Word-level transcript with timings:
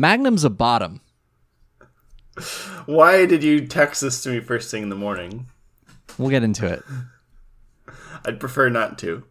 Magnum's 0.00 0.44
a 0.44 0.50
bottom. 0.50 1.02
Why 2.86 3.26
did 3.26 3.44
you 3.44 3.66
text 3.66 4.00
this 4.00 4.22
to 4.22 4.30
me 4.30 4.40
first 4.40 4.70
thing 4.70 4.82
in 4.82 4.88
the 4.88 4.96
morning? 4.96 5.44
We'll 6.16 6.30
get 6.30 6.42
into 6.42 6.66
it. 6.66 6.82
I'd 8.24 8.40
prefer 8.40 8.70
not 8.70 8.98
to. 9.00 9.24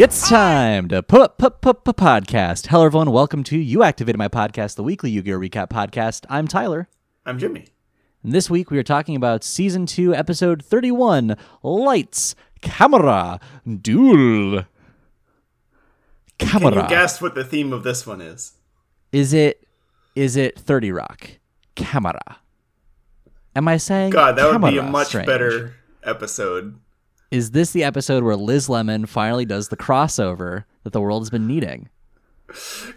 It's 0.00 0.28
time 0.28 0.86
to 0.90 1.02
put 1.02 1.38
put 1.38 1.60
put 1.60 1.82
put 1.82 1.96
podcast. 1.96 2.68
Hello, 2.68 2.86
everyone. 2.86 3.10
Welcome 3.10 3.42
to 3.42 3.58
You 3.58 3.82
Activated 3.82 4.16
My 4.16 4.28
Podcast, 4.28 4.76
the 4.76 4.84
weekly 4.84 5.10
Yu-Gi-Oh 5.10 5.40
recap 5.40 5.70
podcast. 5.70 6.24
I'm 6.30 6.46
Tyler, 6.46 6.88
I'm 7.26 7.36
Jimmy. 7.36 7.66
and 8.22 8.32
this 8.32 8.48
week 8.48 8.70
we 8.70 8.78
are 8.78 8.84
talking 8.84 9.16
about 9.16 9.42
season 9.42 9.86
two, 9.86 10.14
episode 10.14 10.64
thirty-one. 10.64 11.36
Lights, 11.64 12.36
camera, 12.60 13.40
duel. 13.82 14.66
Camera. 16.38 16.70
Can 16.70 16.82
you 16.84 16.88
guess 16.88 17.20
what 17.20 17.34
the 17.34 17.42
theme 17.42 17.72
of 17.72 17.82
this 17.82 18.06
one 18.06 18.20
is? 18.20 18.52
Is 19.10 19.32
it 19.32 19.66
is 20.14 20.36
it 20.36 20.56
Thirty 20.56 20.92
Rock? 20.92 21.28
Camera. 21.74 22.38
Am 23.56 23.66
I 23.66 23.78
saying? 23.78 24.10
God, 24.10 24.36
that 24.36 24.60
would 24.60 24.70
be 24.70 24.78
a 24.78 24.82
much 24.84 25.08
strange? 25.08 25.26
better 25.26 25.74
episode. 26.04 26.78
Is 27.30 27.50
this 27.50 27.72
the 27.72 27.84
episode 27.84 28.24
where 28.24 28.36
Liz 28.36 28.68
Lemon 28.68 29.04
finally 29.06 29.44
does 29.44 29.68
the 29.68 29.76
crossover 29.76 30.64
that 30.84 30.92
the 30.92 31.00
world 31.00 31.22
has 31.22 31.30
been 31.30 31.46
needing? 31.46 31.88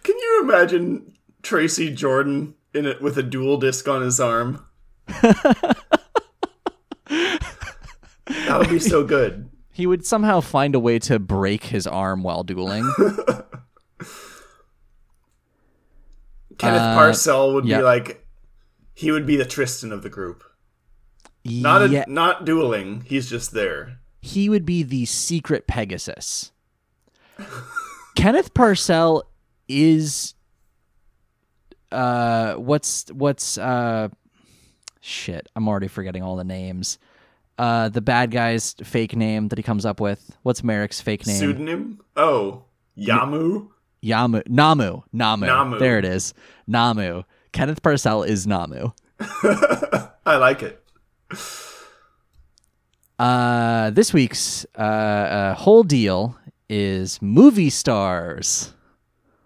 Can 0.03 0.17
you 0.17 0.41
imagine 0.43 1.13
Tracy 1.43 1.93
Jordan 1.93 2.55
in 2.73 2.85
it 2.85 3.01
with 3.01 3.17
a 3.17 3.23
Duel 3.23 3.57
Disk 3.57 3.87
on 3.89 4.01
his 4.01 4.19
arm? 4.21 4.65
that 5.07 5.75
would 8.57 8.69
be 8.69 8.79
so 8.79 9.03
good. 9.03 9.49
He 9.73 9.87
would 9.87 10.05
somehow 10.05 10.41
find 10.41 10.75
a 10.75 10.79
way 10.81 10.99
to 10.99 11.17
break 11.17 11.63
his 11.63 11.87
arm 11.87 12.23
while 12.23 12.43
dueling. 12.43 12.83
Kenneth 16.57 16.81
Uh, 16.81 16.93
Parcell 16.93 17.53
would 17.53 17.65
yeah. 17.65 17.77
be 17.77 17.83
like 17.83 18.27
he 18.93 19.11
would 19.11 19.25
be 19.25 19.37
the 19.37 19.45
Tristan 19.45 19.93
of 19.93 20.03
the 20.03 20.09
group. 20.09 20.43
Not 21.45 21.83
a, 21.83 21.87
Yeah, 21.87 22.03
not 22.09 22.43
dueling. 22.45 23.03
He's 23.07 23.29
just 23.29 23.53
there. 23.53 24.00
He 24.21 24.49
would 24.49 24.65
be 24.65 24.83
the 24.83 25.05
secret 25.05 25.67
Pegasus. 25.67 26.51
Kenneth 28.15 28.53
Parcell 28.53 29.23
is 29.67 30.35
uh 31.91 32.53
what's 32.55 33.05
what's 33.11 33.57
uh 33.57 34.09
shit, 35.01 35.47
I'm 35.55 35.67
already 35.67 35.87
forgetting 35.87 36.23
all 36.23 36.35
the 36.35 36.43
names. 36.43 36.99
Uh 37.57 37.89
the 37.89 38.01
bad 38.01 38.31
guy's 38.31 38.73
fake 38.83 39.15
name 39.15 39.47
that 39.49 39.57
he 39.57 39.63
comes 39.63 39.85
up 39.85 39.99
with. 39.99 40.37
What's 40.43 40.61
Marik's 40.61 41.01
fake 41.01 41.25
name? 41.25 41.37
Pseudonym? 41.37 42.01
Oh, 42.15 42.63
Yamu. 42.97 43.69
Yamu 44.03 44.47
Namu. 44.47 45.01
Namu. 45.11 45.45
Namu. 45.47 45.79
There 45.79 45.97
it 45.97 46.05
is. 46.05 46.33
Namu. 46.67 47.23
Kenneth 47.53 47.81
Parcell 47.81 48.23
is 48.23 48.45
Namu. 48.47 48.91
I 49.19 50.35
like 50.37 50.63
it. 50.63 50.83
Uh, 53.21 53.91
this 53.91 54.13
week's 54.15 54.65
uh, 54.75 54.81
uh, 54.81 55.53
whole 55.53 55.83
deal 55.83 56.35
is 56.67 57.21
movie 57.21 57.69
stars. 57.69 58.73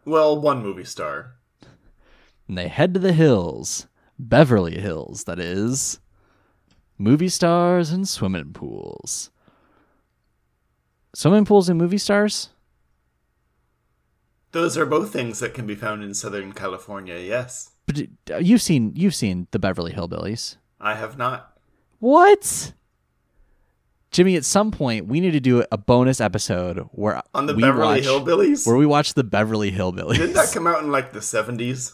Well, 0.05 0.39
one 0.39 0.63
movie 0.63 0.85
star. 0.85 1.35
And 2.47 2.57
they 2.57 2.69
head 2.69 2.93
to 2.93 3.01
the 3.01 3.11
hills, 3.11 3.87
Beverly 4.17 4.79
Hills, 4.79 5.25
that 5.25 5.39
is. 5.39 5.99
Movie 6.97 7.27
stars 7.27 7.91
and 7.91 8.07
swimming 8.07 8.53
pools. 8.53 9.29
Swimming 11.13 11.43
pools 11.43 11.67
and 11.67 11.77
movie 11.77 11.97
stars? 11.97 12.51
Those 14.53 14.77
are 14.77 14.85
both 14.85 15.11
things 15.11 15.39
that 15.39 15.53
can 15.53 15.67
be 15.67 15.75
found 15.75 16.01
in 16.01 16.13
Southern 16.13 16.53
California. 16.53 17.17
Yes, 17.17 17.71
But 17.87 18.07
uh, 18.31 18.37
you've 18.37 18.61
seen 18.61 18.93
you've 18.95 19.15
seen 19.15 19.47
the 19.51 19.59
Beverly 19.59 19.91
Hillbillies. 19.91 20.55
I 20.79 20.95
have 20.95 21.17
not. 21.17 21.57
What? 21.99 22.71
Jimmy, 24.15 24.37
at 24.37 24.45
some 24.45 24.71
point 24.71 25.07
we 25.07 25.19
need 25.19 25.31
to 25.31 25.41
do 25.41 25.65
a 25.73 25.77
bonus 25.77 26.21
episode 26.21 26.79
where 26.93 27.21
On 27.33 27.47
the 27.47 27.53
we 27.53 27.63
Beverly 27.63 27.99
watch, 27.99 28.03
Hillbillies. 28.03 28.65
where 28.65 28.77
we 28.77 28.85
watch 28.85 29.13
the 29.13 29.25
Beverly 29.25 29.73
Hillbillies. 29.73 30.15
Didn't 30.15 30.35
that 30.35 30.53
come 30.53 30.67
out 30.67 30.81
in 30.81 30.89
like 30.89 31.11
the 31.11 31.21
seventies? 31.21 31.93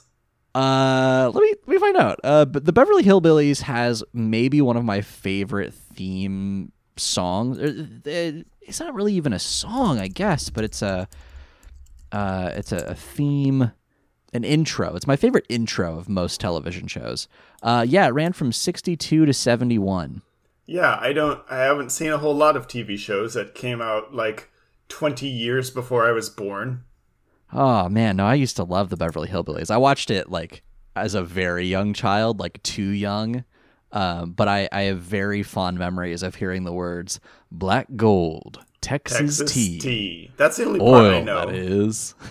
Uh, 0.54 1.32
let 1.34 1.42
me 1.42 1.56
let 1.66 1.68
me 1.68 1.80
find 1.80 1.98
out. 1.98 2.20
Uh, 2.24 2.46
but 2.46 2.64
the 2.66 2.74
Beverly 2.74 3.02
Hillbillies 3.04 3.62
has 3.62 4.04
maybe 4.14 4.62
one 4.62 4.78
of 4.78 4.86
my 4.86 5.02
favorite 5.02 5.74
theme 5.74 6.72
songs. 6.96 7.58
Er, 7.58 8.44
It's 8.62 8.80
not 8.80 8.94
really 8.94 9.14
even 9.16 9.34
a 9.34 9.40
song, 9.40 9.98
I 9.98 10.08
guess, 10.08 10.52
but 10.52 10.64
it's 10.64 10.84
a 10.84 11.08
uh, 12.12 12.52
it's 12.54 12.72
a, 12.72 12.86
a 12.90 12.94
theme, 12.94 13.72
an 14.32 14.44
intro. 14.44 14.96
It's 14.96 15.08
my 15.08 15.16
favorite 15.16 15.48
intro 15.50 15.98
of 15.98 16.08
most 16.08 16.40
television 16.40 16.86
shows. 16.86 17.28
Uh, 17.64 17.84
yeah, 17.90 18.06
it 18.06 18.12
ran 18.12 18.34
from 18.34 18.52
sixty 18.52 18.96
two 18.96 19.26
to 19.26 19.34
seventy 19.34 19.80
one. 19.80 20.22
Yeah, 20.72 20.98
I 21.02 21.12
don't. 21.12 21.42
I 21.50 21.58
haven't 21.64 21.90
seen 21.92 22.14
a 22.14 22.18
whole 22.18 22.34
lot 22.34 22.56
of 22.56 22.66
TV 22.66 22.98
shows 22.98 23.34
that 23.34 23.54
came 23.54 23.82
out 23.82 24.16
like 24.16 24.50
twenty 24.88 25.28
years 25.28 25.70
before 25.70 26.08
I 26.08 26.14
was 26.14 26.30
born. 26.30 26.86
Oh 27.52 27.90
man, 27.90 28.16
no, 28.16 28.26
I 28.26 28.36
used 28.36 28.56
to 28.56 28.64
love 28.64 28.90
the 28.90 28.96
Beverly 28.96 29.28
Hillbillies. 29.28 29.70
I 29.70 29.76
watched 29.76 30.10
it 30.10 30.32
like 30.32 30.64
as 30.96 31.14
a 31.14 31.24
very 31.24 31.66
young 31.68 31.94
child, 31.94 32.40
like 32.40 32.64
too 32.64 32.88
young. 32.88 33.44
Um, 33.92 34.32
but 34.32 34.48
I, 34.48 34.70
I 34.72 34.84
have 34.84 35.00
very 35.00 35.44
fond 35.44 35.78
memories 35.78 36.24
of 36.24 36.36
hearing 36.36 36.64
the 36.64 36.72
words 36.72 37.20
black 37.52 37.88
gold, 37.98 38.64
Texas, 38.80 39.40
Texas 39.40 39.52
tea, 39.52 39.80
tea. 39.80 40.32
That's 40.38 40.56
the 40.56 40.64
only 40.64 40.80
part 40.80 41.04
I 41.04 41.18
oil, 41.18 41.24
know. 41.26 41.46
that 41.48 41.54
is. 41.54 42.16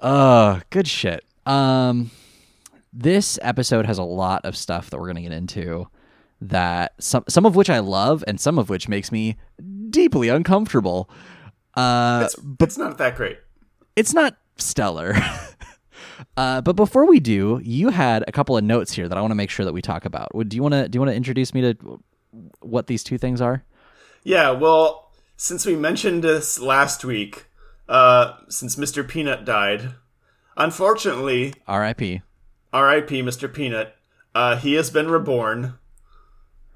Uh, 0.00 0.60
good 0.70 0.86
shit. 0.86 1.24
Um, 1.44 2.12
this 2.92 3.36
episode 3.42 3.84
has 3.84 3.98
a 3.98 4.04
lot 4.04 4.44
of 4.44 4.56
stuff 4.56 4.90
that 4.90 4.98
we're 5.00 5.08
gonna 5.08 5.22
get 5.22 5.32
into. 5.32 5.88
That 6.40 6.92
some 6.98 7.24
some 7.28 7.44
of 7.46 7.56
which 7.56 7.68
I 7.68 7.80
love, 7.80 8.22
and 8.26 8.40
some 8.40 8.58
of 8.58 8.68
which 8.70 8.88
makes 8.88 9.10
me 9.10 9.36
deeply 9.90 10.28
uncomfortable. 10.28 11.10
Uh, 11.74 12.22
It's, 12.24 12.36
it's 12.60 12.78
not 12.78 12.98
that 12.98 13.16
great. 13.16 13.38
it's 13.96 14.14
not 14.14 14.36
stellar. 14.56 15.14
uh, 16.36 16.60
but 16.60 16.76
before 16.76 17.06
we 17.06 17.18
do, 17.20 17.60
you 17.64 17.88
had 17.88 18.24
a 18.28 18.32
couple 18.32 18.56
of 18.56 18.62
notes 18.64 18.92
here 18.92 19.08
that 19.08 19.18
I 19.18 19.20
want 19.20 19.32
to 19.32 19.36
make 19.36 19.50
sure 19.50 19.64
that 19.64 19.72
we 19.72 19.82
talk 19.82 20.04
about. 20.04 20.30
Do 20.48 20.56
you 20.56 20.62
want 20.62 20.74
to 20.74 20.88
do 20.88 20.96
you 20.96 21.00
want 21.00 21.10
to 21.10 21.16
introduce 21.16 21.52
me 21.54 21.60
to 21.62 22.00
what 22.60 22.86
these 22.86 23.02
two 23.02 23.18
things 23.18 23.40
are? 23.40 23.64
Yeah, 24.22 24.50
well, 24.50 25.10
since 25.36 25.64
we 25.66 25.74
mentioned 25.76 26.22
this 26.22 26.58
last 26.60 27.04
week, 27.04 27.46
uh, 27.88 28.34
since 28.48 28.76
Mr. 28.76 29.06
Peanut 29.06 29.44
died, 29.44 29.94
unfortunately, 30.56 31.54
R.I.P. 31.66 32.20
R.I.P. 32.72 33.22
Mr. 33.22 33.52
Peanut, 33.52 33.94
uh, 34.34 34.56
he 34.56 34.74
has 34.74 34.90
been 34.90 35.08
reborn, 35.08 35.74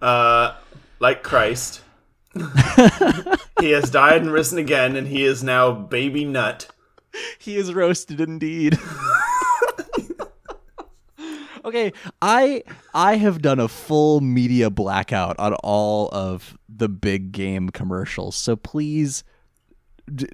uh, 0.02 0.54
like 1.00 1.22
Christ. 1.22 1.80
he 3.60 3.70
has 3.70 3.90
died 3.90 4.22
and 4.22 4.32
risen 4.32 4.58
again, 4.58 4.96
and 4.96 5.06
he 5.06 5.24
is 5.24 5.42
now 5.42 5.72
Baby 5.72 6.24
Nut. 6.24 6.68
He 7.38 7.56
is 7.56 7.74
roasted 7.74 8.20
indeed. 8.20 8.78
okay, 11.64 11.92
I 12.20 12.62
I 12.94 13.16
have 13.16 13.42
done 13.42 13.60
a 13.60 13.68
full 13.68 14.20
media 14.20 14.70
blackout 14.70 15.38
on 15.38 15.54
all 15.62 16.08
of 16.10 16.56
the 16.68 16.88
big 16.88 17.32
game 17.32 17.70
commercials. 17.70 18.34
So 18.34 18.56
please 18.56 19.24
d- 20.12 20.26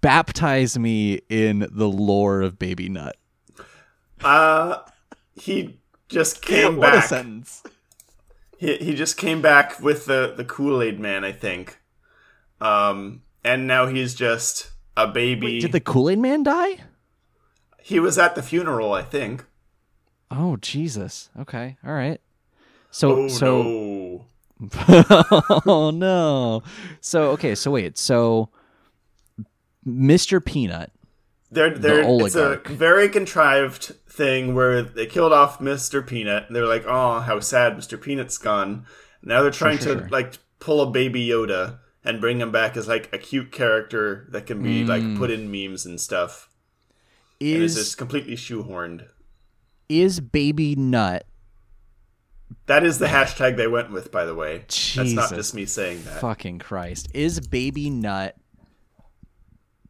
baptize 0.00 0.78
me 0.78 1.20
in 1.28 1.68
the 1.70 1.88
lore 1.88 2.40
of 2.40 2.58
Baby 2.58 2.88
Nut. 2.88 3.16
Uh, 4.24 4.78
he 5.34 5.78
just 6.08 6.40
came 6.46 6.80
back. 6.80 6.94
what 6.94 7.04
a 7.04 7.06
sentence. 7.06 7.62
He 8.58 8.76
he 8.76 8.94
just 8.94 9.16
came 9.16 9.42
back 9.42 9.80
with 9.80 10.06
the 10.06 10.34
the 10.36 10.44
Kool 10.44 10.82
Aid 10.82 10.98
Man, 10.98 11.24
I 11.24 11.32
think. 11.32 11.78
Um, 12.60 13.22
and 13.44 13.66
now 13.66 13.86
he's 13.86 14.14
just 14.14 14.70
a 14.96 15.06
baby. 15.06 15.60
Did 15.60 15.72
the 15.72 15.80
Kool 15.80 16.10
Aid 16.10 16.18
Man 16.18 16.42
die? 16.42 16.78
he 17.86 18.00
was 18.00 18.18
at 18.18 18.34
the 18.34 18.42
funeral, 18.42 18.92
I 18.92 19.02
think. 19.02 19.44
Oh 20.28 20.56
Jesus. 20.56 21.30
Okay. 21.38 21.76
All 21.86 21.92
right. 21.92 22.20
So 22.90 23.12
Oh 23.12 23.28
so 23.28 23.62
no! 23.62 24.26
oh 25.66 25.92
no. 25.94 26.64
So 27.00 27.30
okay, 27.30 27.54
so 27.54 27.70
wait, 27.70 27.96
so 27.96 28.48
Mr. 29.86 30.44
Peanut. 30.44 30.90
They're 31.50 31.70
they're 31.70 32.02
it's 32.04 32.34
a 32.34 32.60
very 32.66 33.08
contrived 33.08 33.92
thing 34.08 34.54
where 34.54 34.82
they 34.82 35.06
killed 35.06 35.32
off 35.32 35.60
Mr. 35.60 36.04
Peanut 36.06 36.44
and 36.46 36.56
they're 36.56 36.66
like, 36.66 36.84
"Oh, 36.86 37.20
how 37.20 37.38
sad 37.40 37.76
Mr. 37.76 38.00
Peanut's 38.00 38.36
gone." 38.38 38.84
Now 39.22 39.42
they're 39.42 39.50
trying 39.50 39.78
sure, 39.78 39.94
to 39.94 40.00
sure. 40.00 40.08
like 40.08 40.34
pull 40.58 40.80
a 40.80 40.90
baby 40.90 41.26
Yoda 41.26 41.78
and 42.04 42.20
bring 42.20 42.40
him 42.40 42.50
back 42.50 42.76
as 42.76 42.88
like 42.88 43.12
a 43.12 43.18
cute 43.18 43.52
character 43.52 44.26
that 44.30 44.46
can 44.46 44.62
be 44.62 44.84
Mm. 44.84 44.88
like 44.88 45.18
put 45.18 45.30
in 45.30 45.50
memes 45.50 45.86
and 45.86 46.00
stuff. 46.00 46.48
And 47.40 47.62
it's 47.62 47.74
Is 47.76 47.84
just 47.86 47.98
completely 47.98 48.34
shoehorned. 48.36 49.06
is 49.88 50.20
Baby 50.20 50.74
Nut 50.74 51.26
That 52.66 52.82
is 52.84 52.98
the 52.98 53.06
hashtag 53.06 53.56
they 53.56 53.66
went 53.68 53.92
with, 53.92 54.10
by 54.10 54.24
the 54.24 54.34
way. 54.34 54.58
That's 54.68 55.12
not 55.12 55.30
just 55.30 55.54
me 55.54 55.66
saying 55.66 56.02
that. 56.04 56.20
fucking 56.20 56.58
Christ? 56.60 57.08
Is 57.14 57.40
Baby 57.40 57.90
Nut 57.90 58.36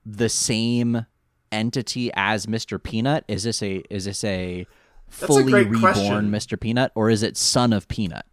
the 0.04 0.28
same 0.28 1.06
entity 1.52 2.10
as 2.14 2.46
Mr. 2.46 2.82
Peanut? 2.82 3.24
Is 3.28 3.42
this 3.44 3.62
a 3.62 3.82
is 3.90 4.04
this 4.06 4.22
a 4.24 4.66
a 5.08 5.26
fully 5.26 5.44
great 5.52 5.68
reborn 5.68 5.80
question. 5.80 6.30
Mr. 6.30 6.58
Peanut 6.58 6.92
or 6.94 7.10
is 7.10 7.22
it 7.22 7.36
son 7.36 7.72
of 7.72 7.86
Peanut? 7.88 8.24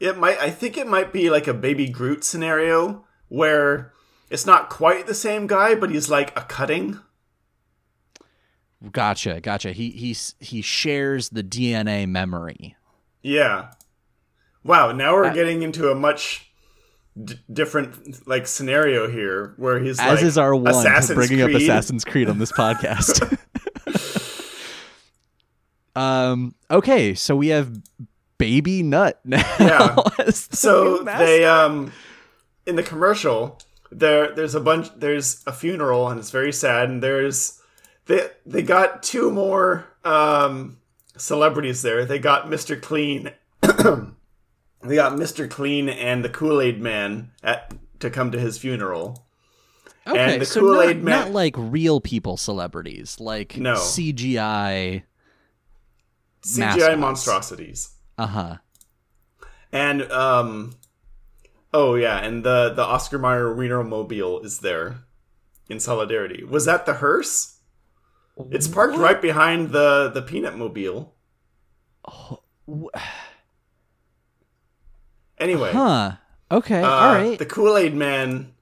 It 0.00 0.18
might. 0.18 0.38
I 0.38 0.50
think 0.50 0.76
it 0.76 0.86
might 0.88 1.12
be 1.12 1.30
like 1.30 1.46
a 1.46 1.54
baby 1.54 1.88
Groot 1.88 2.24
scenario 2.24 3.04
where 3.28 3.92
it's 4.30 4.46
not 4.46 4.68
quite 4.70 5.06
the 5.06 5.14
same 5.14 5.46
guy, 5.46 5.74
but 5.74 5.90
he's 5.90 6.08
like 6.10 6.36
a 6.38 6.42
cutting. 6.42 6.98
Gotcha, 8.90 9.40
gotcha. 9.40 9.72
He 9.72 9.90
he's 9.90 10.34
he 10.40 10.60
shares 10.60 11.28
the 11.28 11.44
DNA 11.44 12.08
memory. 12.08 12.74
Yeah. 13.22 13.70
Wow. 14.64 14.90
Now 14.90 15.12
we're 15.12 15.26
Uh, 15.26 15.32
getting 15.34 15.62
into 15.62 15.90
a 15.90 15.94
much 15.94 16.51
d- 17.22 17.38
different 17.52 18.26
like 18.26 18.46
scenario 18.46 19.08
here, 19.08 19.54
where 19.56 19.78
he's 19.80 19.98
As 19.98 20.18
like 20.18 20.24
is 20.24 20.38
our 20.38 20.54
one 20.54 20.68
Assassin's 20.74 21.16
bringing 21.16 21.44
Creed. 21.44 21.56
up 21.56 21.62
Assassin's 21.62 22.04
Creed 22.04 22.28
on 22.28 22.38
this 22.38 22.52
podcast. 22.52 23.38
um. 25.96 26.54
Okay, 26.70 27.14
so 27.14 27.36
we 27.36 27.48
have 27.48 27.72
Baby 28.38 28.82
Nut 28.82 29.20
now. 29.24 29.38
Yeah. 29.60 29.94
the 30.18 30.32
So 30.32 31.02
they 31.04 31.44
um 31.44 31.92
in 32.66 32.76
the 32.76 32.82
commercial 32.82 33.58
there 33.90 34.34
there's 34.34 34.54
a 34.54 34.60
bunch 34.60 34.88
there's 34.96 35.42
a 35.46 35.52
funeral 35.52 36.08
and 36.08 36.18
it's 36.18 36.30
very 36.30 36.52
sad 36.52 36.88
and 36.88 37.02
there's 37.02 37.60
they 38.06 38.28
they 38.46 38.62
got 38.62 39.02
two 39.02 39.30
more 39.30 39.86
um 40.04 40.78
celebrities 41.16 41.82
there. 41.82 42.04
They 42.04 42.18
got 42.18 42.46
Mr. 42.46 42.80
Clean 42.80 43.30
they 44.82 44.94
got 44.96 45.12
Mr. 45.12 45.48
Clean 45.48 45.88
and 45.88 46.24
the 46.24 46.28
Kool-Aid 46.28 46.80
man 46.80 47.30
at 47.42 47.72
to 48.00 48.10
come 48.10 48.30
to 48.32 48.38
his 48.40 48.58
funeral. 48.58 49.26
okay, 50.06 50.34
and 50.34 50.42
the 50.42 50.46
so 50.46 50.60
Kool-Aid 50.60 50.96
not, 50.98 51.04
Man- 51.04 51.18
not 51.26 51.30
like 51.32 51.54
real 51.56 52.00
people 52.00 52.36
celebrities, 52.36 53.18
like 53.20 53.56
No. 53.56 53.74
CGI. 53.74 55.04
CGI 56.44 56.58
Mascots. 56.76 56.98
monstrosities. 56.98 57.90
Uh 58.18 58.26
huh. 58.26 58.56
And 59.70 60.02
um 60.10 60.74
oh 61.72 61.94
yeah, 61.94 62.18
and 62.18 62.44
the 62.44 62.70
the 62.74 62.82
Oscar 62.82 63.18
Mayer 63.18 63.54
Wienermobile 63.54 64.44
is 64.44 64.58
there 64.58 65.04
in 65.68 65.78
solidarity. 65.80 66.42
Was 66.44 66.64
that 66.66 66.84
the 66.84 66.94
hearse? 66.94 67.58
It's 68.50 68.66
parked 68.66 68.96
right 68.96 69.22
behind 69.22 69.70
the 69.70 70.10
the 70.12 70.22
peanut 70.22 70.56
mobile. 70.56 71.14
Anyway, 75.42 75.72
Huh. 75.72 76.12
Okay. 76.52 76.80
uh, 76.82 76.88
all 76.88 77.12
right. 77.14 77.36
the 77.38 77.44
Kool-Aid 77.46 77.94
man 77.94 78.52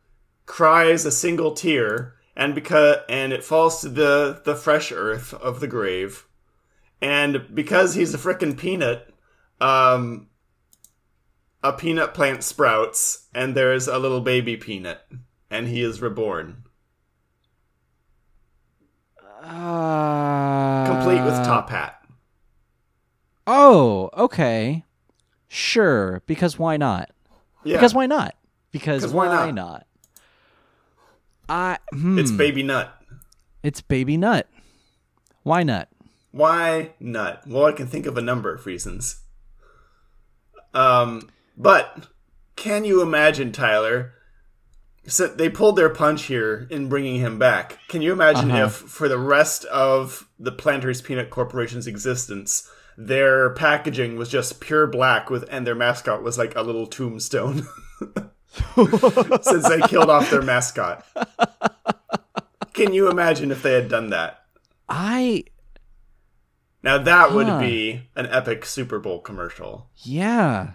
cries 0.46 1.04
a 1.04 1.12
single 1.12 1.52
tear 1.52 2.14
and 2.34 2.54
because 2.54 2.96
and 3.08 3.34
it 3.34 3.44
falls 3.44 3.82
to 3.82 3.88
the 3.90 4.40
the 4.46 4.56
fresh 4.56 4.90
earth 4.90 5.34
of 5.34 5.60
the 5.60 5.66
grave. 5.66 6.26
And 7.02 7.54
because 7.54 7.94
he's 7.96 8.14
a 8.14 8.18
frickin' 8.18 8.56
peanut, 8.56 9.12
um 9.60 10.28
a 11.62 11.74
peanut 11.74 12.14
plant 12.14 12.42
sprouts 12.42 13.26
and 13.34 13.54
there's 13.54 13.86
a 13.86 13.98
little 13.98 14.22
baby 14.22 14.56
peanut 14.56 15.02
and 15.50 15.68
he 15.68 15.82
is 15.82 16.00
reborn. 16.00 16.64
Uh, 19.42 20.86
Complete 20.86 21.24
with 21.24 21.34
top 21.44 21.68
hat. 21.68 22.02
Oh, 23.46 24.08
okay. 24.16 24.84
Sure, 25.52 26.22
because 26.26 26.60
why 26.60 26.76
not? 26.76 27.10
Yeah. 27.64 27.74
Because 27.76 27.92
why 27.92 28.06
not? 28.06 28.36
Because 28.70 29.12
why, 29.12 29.26
why 29.26 29.50
not? 29.50 29.54
not? 29.54 29.86
I 31.48 31.78
hmm, 31.90 32.20
it's 32.20 32.30
baby 32.30 32.62
nut. 32.62 32.94
it's 33.64 33.80
baby 33.80 34.16
nut. 34.16 34.48
Why 35.42 35.64
not? 35.64 35.88
Why 36.30 36.92
nut? 37.00 37.42
Well, 37.48 37.64
I 37.64 37.72
can 37.72 37.88
think 37.88 38.06
of 38.06 38.16
a 38.16 38.22
number 38.22 38.54
of 38.54 38.64
reasons. 38.64 39.22
Um, 40.72 41.28
but 41.56 42.06
can 42.54 42.84
you 42.84 43.02
imagine, 43.02 43.50
Tyler? 43.50 44.12
So 45.08 45.26
they 45.26 45.48
pulled 45.48 45.74
their 45.74 45.88
punch 45.88 46.26
here 46.26 46.68
in 46.70 46.88
bringing 46.88 47.18
him 47.18 47.40
back. 47.40 47.78
Can 47.88 48.02
you 48.02 48.12
imagine 48.12 48.52
Uh-huh. 48.52 48.66
if, 48.66 48.72
for 48.74 49.08
the 49.08 49.18
rest 49.18 49.64
of 49.64 50.28
the 50.38 50.52
Planters 50.52 51.02
Peanut 51.02 51.30
Corporation's 51.30 51.88
existence, 51.88 52.70
their 52.96 53.50
packaging 53.50 54.16
was 54.16 54.28
just 54.28 54.60
pure 54.60 54.86
black 54.86 55.30
with, 55.30 55.44
and 55.50 55.66
their 55.66 55.74
mascot 55.74 56.22
was 56.22 56.36
like 56.38 56.54
a 56.56 56.62
little 56.62 56.86
tombstone? 56.86 57.66
Since 59.42 59.68
they 59.68 59.80
killed 59.82 60.10
off 60.10 60.30
their 60.30 60.42
mascot. 60.42 61.04
Can 62.72 62.92
you 62.92 63.08
imagine 63.10 63.50
if 63.50 63.62
they 63.62 63.72
had 63.74 63.88
done 63.88 64.10
that? 64.10 64.42
I 64.88 65.44
Now 66.82 66.98
that 66.98 67.32
would 67.32 67.60
be 67.60 68.08
an 68.16 68.26
epic 68.26 68.64
Super 68.64 68.98
Bowl 68.98 69.20
commercial. 69.20 69.88
yeah. 69.96 70.72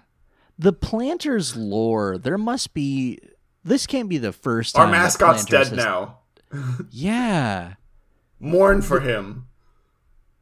The 0.58 0.72
planters 0.72 1.58
lore, 1.58 2.18
there 2.18 2.38
must 2.38 2.74
be 2.74 3.20
this 3.66 3.86
can't 3.86 4.08
be 4.08 4.18
the 4.18 4.32
first 4.32 4.78
Our 4.78 4.88
mascot's 4.88 5.44
dead 5.44 5.68
has- 5.68 5.72
now. 5.74 6.20
Yeah. 6.92 7.74
Mourn 8.40 8.82
for 8.82 9.02
him. 9.02 9.48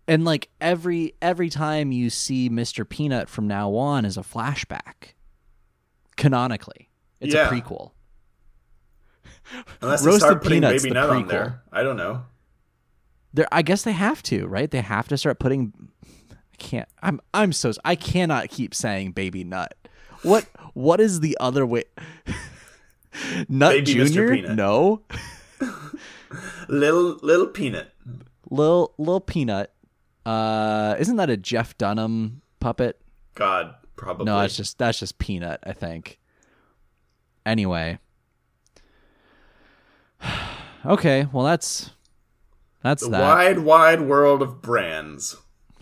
And 0.07 0.25
like 0.25 0.50
every 0.59 1.13
every 1.21 1.50
time 1.50 1.91
you 1.91 2.09
see 2.09 2.50
Mr. 2.50 2.88
Peanut 2.88 3.29
from 3.29 3.47
now 3.47 3.73
on 3.75 4.03
is 4.05 4.17
a 4.17 4.21
flashback. 4.21 5.13
Canonically. 6.17 6.89
It's 7.19 7.33
Yeah. 7.33 7.47
a 7.47 7.51
prequel. 7.51 7.91
Unless 9.81 10.01
they 10.01 10.07
Roasted 10.07 10.22
start 10.22 10.43
putting 10.43 10.62
Peanuts, 10.62 10.83
Baby 10.83 10.93
Nut 10.93 11.10
on 11.10 11.27
there. 11.27 11.62
I 11.72 11.83
don't 11.83 11.98
know. 11.98 12.24
There 13.33 13.48
I 13.51 13.62
guess 13.62 13.83
they 13.83 13.91
have 13.93 14.22
to, 14.24 14.45
right? 14.48 14.69
They 14.69 14.81
have 14.81 15.07
to 15.10 15.17
start 15.17 15.39
putting 15.39 15.74
I 16.31 16.55
can't 16.57 16.88
I'm 17.01 17.19
I'm 17.33 17.51
so 17.53 17.72
I 17.83 17.95
cannot 17.95 18.50
keep 18.50 18.75
saying 18.75 19.12
baby 19.13 19.43
nut. 19.43 19.74
What 20.22 20.45
what 20.74 21.00
is 21.00 21.19
the 21.22 21.38
other 21.39 21.65
way 21.65 21.83
Nut 23.50 23.72
Baby 23.74 23.95
Mr. 23.95 24.13
Junior? 24.13 24.36
Peanut. 24.36 24.55
No. 24.55 25.01
Little 26.67 27.19
little 27.22 27.48
peanut. 27.48 27.93
Little 28.50 28.93
Lil 28.98 29.19
Peanut. 29.19 29.72
Uh 30.25 30.96
isn't 31.00 31.18
that 31.18 31.30
a 31.30 31.38
Jeff 31.38 31.77
Dunham 31.77 32.42
puppet? 32.60 33.00
God, 33.36 33.75
probably. 33.96 34.25
No, 34.25 34.39
it's 34.42 34.56
just 34.56 34.77
that's 34.77 35.00
just 35.00 35.18
Peanut, 35.18 35.60
I 35.63 35.74
think. 35.74 36.20
Anyway. 37.46 38.00
okay, 40.86 41.27
well 41.32 41.46
that's 41.46 41.92
that's 42.82 43.03
the 43.03 43.10
that. 43.12 43.22
wide, 43.22 43.60
wide 43.60 44.01
world 44.01 44.42
of 44.42 44.62
brands. 44.62 45.38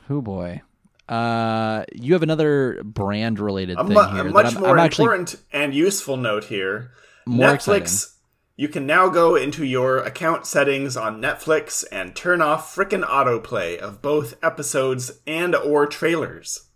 Oh 0.09 0.21
boy. 0.21 0.61
Uh, 1.09 1.83
you 1.93 2.13
have 2.13 2.23
another 2.23 2.81
brand 2.83 3.39
related 3.39 3.77
thing 3.77 3.87
mu- 3.87 4.01
here 4.01 4.21
a 4.21 4.23
that 4.23 4.31
much 4.31 4.55
I'm, 4.55 4.61
more 4.61 4.69
I'm 4.77 4.79
actually 4.79 5.05
important 5.05 5.35
and 5.51 5.73
useful 5.73 6.15
note 6.15 6.45
here. 6.45 6.91
More 7.25 7.49
Netflix. 7.49 7.81
exciting. 7.81 8.17
You 8.61 8.67
can 8.67 8.85
now 8.85 9.09
go 9.09 9.35
into 9.35 9.65
your 9.65 9.97
account 9.97 10.45
settings 10.45 10.95
on 10.95 11.19
Netflix 11.19 11.83
and 11.91 12.15
turn 12.15 12.43
off 12.43 12.75
frickin' 12.75 13.03
autoplay 13.03 13.75
of 13.75 14.03
both 14.03 14.35
episodes 14.43 15.13
and 15.25 15.55
or 15.55 15.87
trailers. 15.87 16.69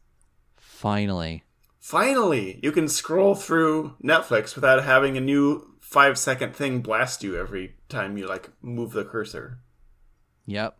finally. 0.57 1.43
Finally, 1.79 2.59
you 2.63 2.71
can 2.71 2.87
scroll 2.87 3.35
through 3.35 3.97
Netflix 4.03 4.55
without 4.55 4.83
having 4.83 5.15
a 5.15 5.21
new 5.21 5.75
five 5.79 6.17
second 6.17 6.55
thing 6.55 6.81
blast 6.81 7.23
you 7.23 7.37
every 7.37 7.75
time 7.87 8.17
you 8.17 8.27
like 8.27 8.49
move 8.63 8.93
the 8.93 9.05
cursor. 9.05 9.59
Yep. 10.47 10.75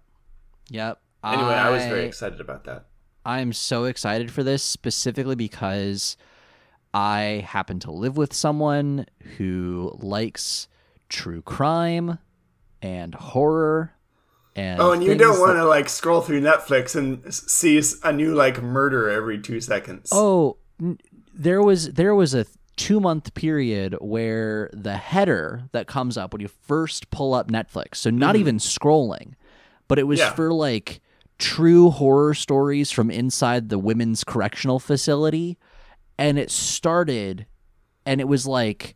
Yep. 0.71 0.99
Anyway, 1.23 1.53
I, 1.53 1.69
was 1.69 1.83
very 1.83 2.05
excited 2.05 2.41
about 2.41 2.63
that. 2.63 2.87
I'm 3.23 3.53
so 3.53 3.83
excited 3.83 4.31
for 4.31 4.41
this 4.41 4.63
specifically 4.63 5.35
because 5.35 6.17
I 6.95 7.45
happen 7.47 7.79
to 7.81 7.91
live 7.91 8.17
with 8.17 8.33
someone 8.33 9.05
who 9.37 9.95
likes 10.01 10.67
true 11.15 11.41
crime 11.41 12.19
and 12.81 13.15
horror 13.15 13.93
and 14.55 14.81
Oh, 14.81 14.91
and 14.91 15.03
you 15.03 15.15
don't 15.15 15.39
want 15.39 15.57
to 15.57 15.65
like 15.65 15.87
scroll 15.89 16.21
through 16.21 16.41
Netflix 16.41 16.95
and 16.95 17.33
see 17.33 17.81
a 18.03 18.11
new 18.11 18.35
like 18.35 18.61
murder 18.61 19.09
every 19.09 19.39
two 19.39 19.61
seconds. 19.61 20.09
Oh, 20.11 20.57
there 21.33 21.61
was 21.61 21.93
there 21.93 22.13
was 22.13 22.33
a 22.33 22.45
two 22.75 22.99
month 22.99 23.33
period 23.33 23.95
where 24.01 24.69
the 24.73 24.97
header 24.97 25.63
that 25.71 25.87
comes 25.87 26.17
up 26.17 26.33
when 26.33 26.41
you 26.41 26.49
first 26.49 27.09
pull 27.11 27.33
up 27.33 27.49
Netflix, 27.49 27.95
so 27.95 28.09
not 28.09 28.35
mm-hmm. 28.35 28.41
even 28.41 28.57
scrolling, 28.57 29.33
but 29.87 29.97
it 29.97 30.03
was 30.03 30.19
Yeah. 30.19 30.33
for 30.33 30.51
like 30.51 31.01
true 31.37 31.89
horror 31.89 32.33
stories 32.33 32.91
from 32.91 33.09
inside 33.09 33.69
the 33.69 33.79
women's 33.79 34.23
correctional 34.23 34.79
facility. 34.79 35.57
And 36.17 36.39
it 36.39 36.49
started, 36.49 37.45
and 38.05 38.21
it 38.21 38.27
was 38.27 38.45
like 38.45 38.95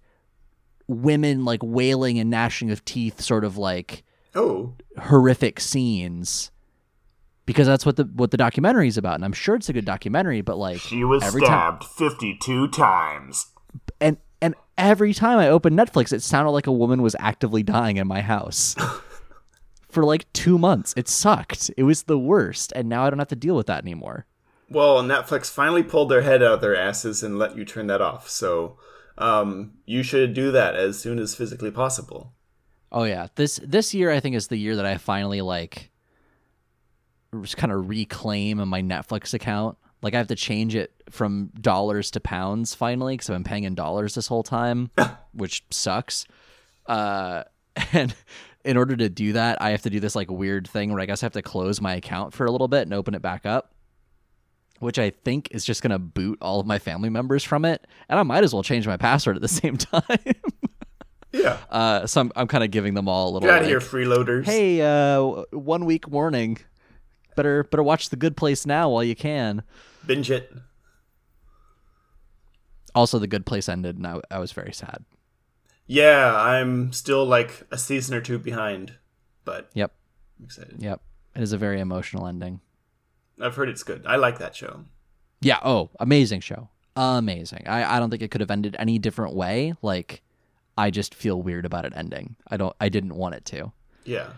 women 0.89 1.45
like 1.45 1.61
wailing 1.63 2.19
and 2.19 2.29
gnashing 2.29 2.71
of 2.71 2.83
teeth, 2.83 3.21
sort 3.21 3.45
of 3.45 3.57
like 3.57 4.03
Oh, 4.35 4.73
horrific 4.97 5.59
scenes. 5.59 6.51
Because 7.45 7.65
that's 7.67 7.85
what 7.85 7.95
the 7.95 8.03
what 8.03 8.31
the 8.31 8.37
documentary 8.37 8.87
is 8.87 8.95
about 8.97 9.15
and 9.15 9.25
i'm 9.25 9.33
sure 9.33 9.55
it's 9.55 9.69
a 9.69 9.73
good 9.73 9.85
documentary 9.85 10.41
but 10.41 10.57
like 10.59 10.79
She 10.79 11.03
was 11.03 11.23
every 11.23 11.41
time 11.41 11.79
stabbed 11.81 11.83
52 11.85 12.67
times. 12.67 13.47
and 13.99 14.17
and 14.39 14.53
every 14.77 15.15
time 15.15 15.39
i 15.39 15.47
opened 15.49 15.75
netflix 15.77 16.13
it 16.13 16.21
sounded 16.21 16.51
like 16.51 16.67
a 16.67 16.71
woman 16.71 17.01
was 17.01 17.15
actively 17.17 17.63
dying 17.63 17.97
in 17.97 18.07
my 18.07 18.21
house. 18.21 18.75
For 19.89 20.05
like 20.05 20.31
two 20.33 20.59
months. 20.59 20.93
It 20.95 21.07
sucked. 21.07 21.71
It 21.75 21.81
was 21.83 22.03
the 22.03 22.19
worst 22.19 22.71
and 22.75 22.87
now 22.87 23.03
i 23.05 23.09
don't 23.09 23.17
have 23.17 23.27
to 23.29 23.35
deal 23.35 23.55
with 23.55 23.65
that 23.65 23.81
anymore. 23.83 24.27
Well, 24.71 25.01
Netflix 25.01 25.49
finally 25.49 25.81
pulled 25.81 26.09
their 26.09 26.21
head 26.21 26.43
out 26.43 26.53
of 26.53 26.61
their 26.61 26.75
asses 26.75 27.23
and 27.23 27.39
let 27.39 27.57
you 27.57 27.65
turn 27.65 27.87
that 27.87 28.01
off. 28.03 28.29
So, 28.29 28.77
um, 29.19 29.73
you 29.85 30.01
should 30.01 30.33
do 30.33 30.51
that 30.51 30.75
as 30.75 30.97
soon 30.99 31.19
as 31.19 31.35
physically 31.35 31.71
possible. 31.71 32.33
oh 32.91 33.03
yeah. 33.03 33.27
This 33.35 33.59
this 33.63 33.93
year 33.93 34.09
i 34.11 34.19
think 34.19 34.35
is 34.35 34.47
the 34.47 34.57
year 34.57 34.75
that 34.75 34.85
i 34.85 34.97
finally 34.97 35.41
like 35.41 35.91
just 37.41 37.57
kind 37.57 37.71
of 37.71 37.87
reclaim 37.89 38.57
my 38.67 38.81
netflix 38.81 39.33
account. 39.33 39.77
Like 40.01 40.13
i 40.13 40.17
have 40.17 40.27
to 40.27 40.35
change 40.35 40.73
it 40.75 40.93
from 41.09 41.51
dollars 41.59 42.09
to 42.11 42.19
pounds 42.19 42.73
finally 42.73 43.13
because 43.13 43.29
i've 43.29 43.35
been 43.35 43.43
paying 43.43 43.65
in 43.65 43.75
dollars 43.75 44.15
this 44.15 44.27
whole 44.27 44.43
time 44.43 44.89
which 45.33 45.63
sucks. 45.69 46.25
Uh 46.87 47.43
and 47.93 48.15
in 48.65 48.77
order 48.77 48.95
to 48.95 49.09
do 49.09 49.33
that 49.33 49.61
i 49.61 49.69
have 49.69 49.81
to 49.83 49.89
do 49.89 49.99
this 49.99 50.15
like 50.15 50.29
weird 50.31 50.67
thing 50.67 50.91
where 50.91 50.99
i 51.01 51.05
guess 51.05 51.21
i 51.21 51.25
have 51.25 51.33
to 51.33 51.41
close 51.41 51.79
my 51.79 51.93
account 51.95 52.33
for 52.33 52.45
a 52.45 52.51
little 52.51 52.67
bit 52.67 52.81
and 52.83 52.93
open 52.93 53.13
it 53.13 53.21
back 53.21 53.45
up 53.45 53.73
which 54.79 54.97
i 54.99 55.09
think 55.09 55.47
is 55.51 55.63
just 55.65 55.81
going 55.81 55.91
to 55.91 55.99
boot 55.99 56.37
all 56.41 56.59
of 56.59 56.65
my 56.65 56.79
family 56.79 57.09
members 57.09 57.43
from 57.43 57.65
it 57.65 57.85
and 58.09 58.19
i 58.19 58.23
might 58.23 58.43
as 58.43 58.53
well 58.53 58.63
change 58.63 58.85
my 58.87 58.97
password 58.97 59.35
at 59.35 59.41
the 59.41 59.47
same 59.61 59.77
time 59.77 60.01
Yeah. 61.31 61.57
uh 61.69 62.05
so 62.07 62.21
i'm, 62.21 62.31
I'm 62.35 62.47
kind 62.47 62.63
of 62.63 62.71
giving 62.71 62.93
them 62.95 63.07
all 63.07 63.29
a 63.29 63.31
little 63.31 63.47
Get 63.47 63.49
out 63.55 63.57
of 63.57 63.63
like, 63.63 63.69
here, 63.69 63.79
freeloaders. 63.79 64.45
hey 64.45 64.81
uh 64.81 65.43
one 65.51 65.85
week 65.85 66.07
warning 66.07 66.57
better 67.35 67.63
better 67.65 67.83
watch 67.83 68.09
the 68.09 68.15
good 68.17 68.35
place 68.35 68.65
now 68.65 68.89
while 68.89 69.03
you 69.03 69.15
can 69.15 69.63
Binge 70.05 70.31
it. 70.31 70.51
also 72.95 73.19
the 73.19 73.27
good 73.27 73.45
place 73.45 73.69
ended 73.69 73.97
and 73.97 74.07
i, 74.07 74.19
I 74.31 74.39
was 74.39 74.51
very 74.51 74.73
sad 74.73 75.05
Yeah, 75.87 76.35
I'm 76.35 76.91
still 76.93 77.25
like 77.25 77.63
a 77.71 77.77
season 77.77 78.13
or 78.15 78.21
two 78.21 78.37
behind, 78.39 78.93
but 79.45 79.69
yep 79.73 79.91
I'm 80.39 80.45
excited. 80.45 80.75
yep 80.79 81.01
it 81.35 81.41
is 81.43 81.51
a 81.53 81.57
very 81.57 81.79
emotional 81.79 82.27
ending 82.27 82.61
I've 83.41 83.55
heard 83.55 83.69
it's 83.69 83.83
good. 83.83 84.05
I 84.05 84.15
like 84.17 84.37
that 84.39 84.55
show. 84.55 84.85
yeah 85.41 85.59
oh 85.63 85.89
amazing 85.99 86.41
show 86.41 86.69
amazing 86.95 87.63
i 87.67 87.95
i 87.95 87.99
don't 87.99 88.09
think 88.09 88.21
it 88.21 88.29
could 88.31 88.41
have 88.41 88.51
ended 88.51 88.75
any 88.77 88.99
different 88.99 89.33
way 89.33 89.73
like 89.81 90.21
i 90.77 90.89
just 90.91 91.15
feel 91.15 91.41
weird 91.41 91.65
about 91.65 91.85
it 91.85 91.93
ending 91.95 92.35
i 92.49 92.57
don't 92.57 92.75
i 92.81 92.89
didn't 92.89 93.15
want 93.15 93.35
it 93.35 93.45
to 93.45 93.71
Yeah. 94.03 94.31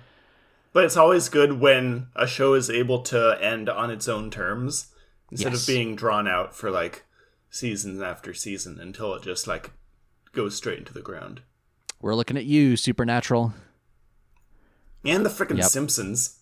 But 0.74 0.86
it's 0.86 0.96
always 0.96 1.28
good 1.28 1.60
when 1.60 2.08
a 2.16 2.26
show 2.28 2.54
is 2.54 2.70
able 2.70 3.02
to 3.04 3.38
end 3.42 3.68
on 3.68 3.90
its 3.92 4.08
own 4.08 4.30
terms 4.30 4.88
instead 5.32 5.52
Yes. 5.54 5.62
of 5.62 5.68
being 5.68 5.96
drawn 5.96 6.28
out 6.28 6.56
for 6.56 6.70
like 6.72 7.04
season 7.50 8.02
after 8.04 8.34
season 8.34 8.80
until 8.80 9.14
it 9.16 9.24
just 9.24 9.48
like 9.48 9.72
goes 10.34 10.56
straight 10.56 10.78
into 10.80 10.94
the 10.94 11.02
ground. 11.02 11.42
we're 12.00 12.16
looking 12.16 12.38
at 12.38 12.46
you 12.46 12.78
supernatural 12.78 13.54
And 15.04 15.26
the 15.26 15.30
frickin' 15.30 15.58
Yep. 15.58 15.66
Simpsons. 15.66 16.40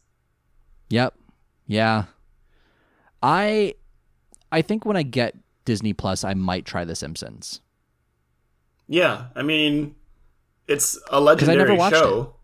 Yep. 0.89 1.13
Yeah. 1.65 2.05
I 3.21 3.75
I 4.51 4.61
think 4.61 4.85
when 4.85 4.97
I 4.97 5.03
get 5.03 5.35
Disney 5.65 5.93
Plus, 5.93 6.23
I 6.23 6.33
might 6.33 6.65
try 6.65 6.85
The 6.85 6.95
Simpsons. 6.95 7.61
Yeah, 8.87 9.27
I 9.35 9.43
mean, 9.43 9.95
it's 10.67 10.97
a 11.11 11.15
I 11.15 11.17
legendary 11.19 11.57
never 11.57 11.75
watched 11.75 11.95
show. 11.95 12.35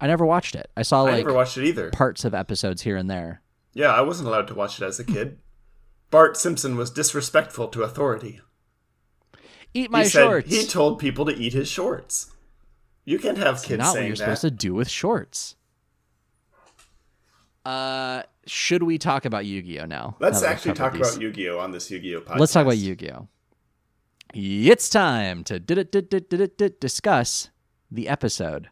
I 0.00 0.06
never 0.06 0.24
watched 0.24 0.54
it. 0.54 0.70
I 0.76 0.82
saw 0.82 1.02
like 1.02 1.14
I 1.14 1.16
never 1.18 1.34
watched 1.34 1.58
it 1.58 1.64
either. 1.66 1.90
parts 1.90 2.24
of 2.24 2.32
episodes 2.34 2.82
here 2.82 2.96
and 2.96 3.10
there. 3.10 3.42
Yeah, 3.74 3.92
I 3.92 4.00
wasn't 4.00 4.28
allowed 4.28 4.48
to 4.48 4.54
watch 4.54 4.80
it 4.80 4.84
as 4.84 4.98
a 4.98 5.04
kid. 5.04 5.38
Bart 6.10 6.36
Simpson 6.36 6.76
was 6.76 6.90
disrespectful 6.90 7.68
to 7.68 7.82
authority. 7.82 8.40
Eat 9.74 9.90
my 9.90 10.02
he 10.02 10.08
said 10.08 10.22
shorts. 10.24 10.48
he 10.50 10.66
told 10.66 10.98
people 10.98 11.24
to 11.26 11.32
eat 11.36 11.52
his 11.52 11.68
shorts. 11.68 12.32
You 13.04 13.18
can't 13.18 13.38
have 13.38 13.62
kids 13.62 13.78
Not 13.78 13.86
what 13.88 13.92
saying 13.94 14.06
you're 14.08 14.16
that. 14.16 14.24
supposed 14.24 14.40
to 14.40 14.50
do 14.50 14.74
with 14.74 14.88
shorts. 14.88 15.54
Uh, 17.64 18.22
should 18.46 18.82
we 18.82 18.98
talk 18.98 19.24
about 19.24 19.44
Yu-Gi-Oh 19.44 19.84
now? 19.86 20.16
Let's 20.18 20.42
Now 20.42 20.48
actually 20.48 20.74
talk 20.74 20.92
these? 20.94 21.08
about 21.10 21.20
Yu-Gi-Oh 21.20 21.58
on 21.58 21.70
this 21.72 21.90
Yu-Gi-Oh 21.90 22.20
podcast. 22.22 22.38
Let's 22.38 22.52
talk 22.52 22.62
about 22.64 22.78
Yu-Gi-Oh. 22.78 23.28
It's 24.32 24.88
time 24.88 25.44
to 25.44 25.58
discuss 25.58 27.50
the 27.90 28.08
episode. 28.08 28.68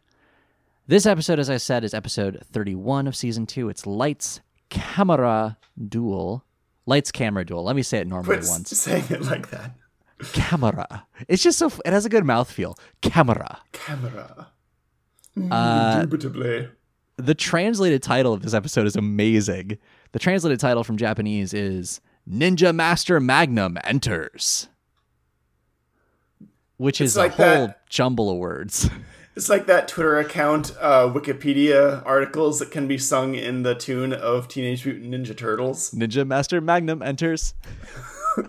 This 0.87 1.05
episode, 1.05 1.37
as 1.37 1.49
I 1.49 1.57
said, 1.57 1.83
is 1.83 1.93
episode 1.93 2.41
31 2.51 3.07
of 3.07 3.15
season 3.15 3.45
two. 3.45 3.69
It's 3.69 3.85
Lights 3.85 4.39
Camera 4.69 5.57
Duel. 5.87 6.43
Lights 6.85 7.11
Camera 7.11 7.45
Duel. 7.45 7.63
Let 7.63 7.75
me 7.75 7.83
say 7.83 7.99
it 7.99 8.07
normally 8.07 8.37
Quit 8.37 8.49
once. 8.49 8.69
saying 8.77 9.03
it 9.09 9.21
like 9.23 9.51
that. 9.51 9.75
Camera. 10.33 11.05
It's 11.27 11.43
just 11.43 11.59
so. 11.59 11.67
It 11.85 11.93
has 11.93 12.05
a 12.05 12.09
good 12.09 12.23
mouthfeel. 12.23 12.77
Camera. 13.01 13.59
Camera. 13.71 14.47
Uh, 15.51 15.99
Indubitably. 16.01 16.69
The 17.19 17.35
translated 17.35 18.01
title 18.01 18.33
of 18.33 18.41
this 18.41 18.53
episode 18.53 18.87
is 18.87 18.95
amazing. 18.95 19.77
The 20.11 20.19
translated 20.19 20.59
title 20.59 20.83
from 20.83 20.97
Japanese 20.97 21.53
is 21.53 22.01
Ninja 22.29 22.73
Master 22.73 23.19
Magnum 23.19 23.77
Enters, 23.83 24.67
which 26.77 27.01
It's 27.01 27.11
is 27.11 27.17
like 27.17 27.33
a 27.33 27.35
whole 27.35 27.67
that- 27.67 27.87
jumble 27.89 28.29
of 28.29 28.37
words. 28.37 28.89
It's 29.35 29.47
like 29.47 29.67
that 29.67 29.87
Twitter 29.87 30.17
account, 30.19 30.75
uh, 30.81 31.03
Wikipedia 31.07 32.03
articles 32.05 32.59
that 32.59 32.71
can 32.71 32.89
be 32.89 32.97
sung 32.97 33.35
in 33.35 33.63
the 33.63 33.73
tune 33.73 34.11
of 34.11 34.49
Teenage 34.49 34.85
Mutant 34.85 35.13
Ninja 35.13 35.37
Turtles. 35.37 35.91
Ninja 35.91 36.27
Master 36.27 36.59
Magnum 36.59 37.01
enters. 37.01 37.53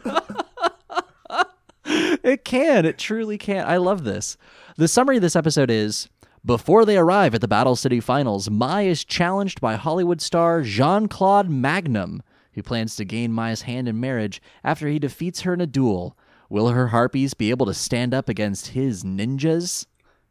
it 1.85 2.45
can. 2.45 2.85
It 2.87 2.99
truly 2.99 3.39
can. 3.39 3.65
I 3.69 3.77
love 3.77 4.03
this. 4.03 4.37
The 4.77 4.89
summary 4.89 5.17
of 5.17 5.23
this 5.23 5.37
episode 5.37 5.71
is 5.71 6.09
Before 6.45 6.87
they 6.87 6.97
arrive 6.97 7.35
at 7.35 7.43
the 7.43 7.49
Battle 7.49 7.77
City 7.77 8.01
Finals, 8.01 8.49
Mai 8.49 8.83
is 8.83 9.05
challenged 9.05 9.61
by 9.61 9.75
Hollywood 9.75 10.23
star 10.23 10.63
Jean 10.63 11.07
Claude 11.07 11.51
Magnum, 11.51 12.23
who 12.55 12.63
plans 12.63 12.97
to 12.97 13.05
gain 13.05 13.33
Mai's 13.33 13.63
hand 13.63 13.89
in 13.89 14.01
marriage 14.01 14.41
after 14.65 14.89
he 14.89 14.99
defeats 14.99 15.43
her 15.43 15.53
in 15.53 15.61
a 15.61 15.67
duel. 15.67 16.17
Will 16.49 16.71
her 16.71 16.89
harpies 16.89 17.35
be 17.35 17.51
able 17.51 17.67
to 17.67 17.75
stand 17.75 18.15
up 18.15 18.29
against 18.29 18.69
his 18.69 19.05
ninjas? 19.05 19.87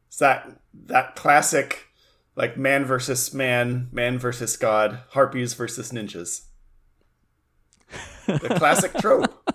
It's 0.08 0.18
that 0.18 0.60
that 0.88 1.16
classic, 1.16 1.88
like 2.36 2.58
man 2.58 2.86
versus 2.86 3.32
man, 3.32 3.88
man 3.92 4.18
versus 4.18 4.58
god, 4.58 5.02
harpies 5.10 5.54
versus 5.54 5.92
ninjas. 5.92 6.46
The 8.26 8.56
classic 8.58 8.94
trope. 8.96 9.32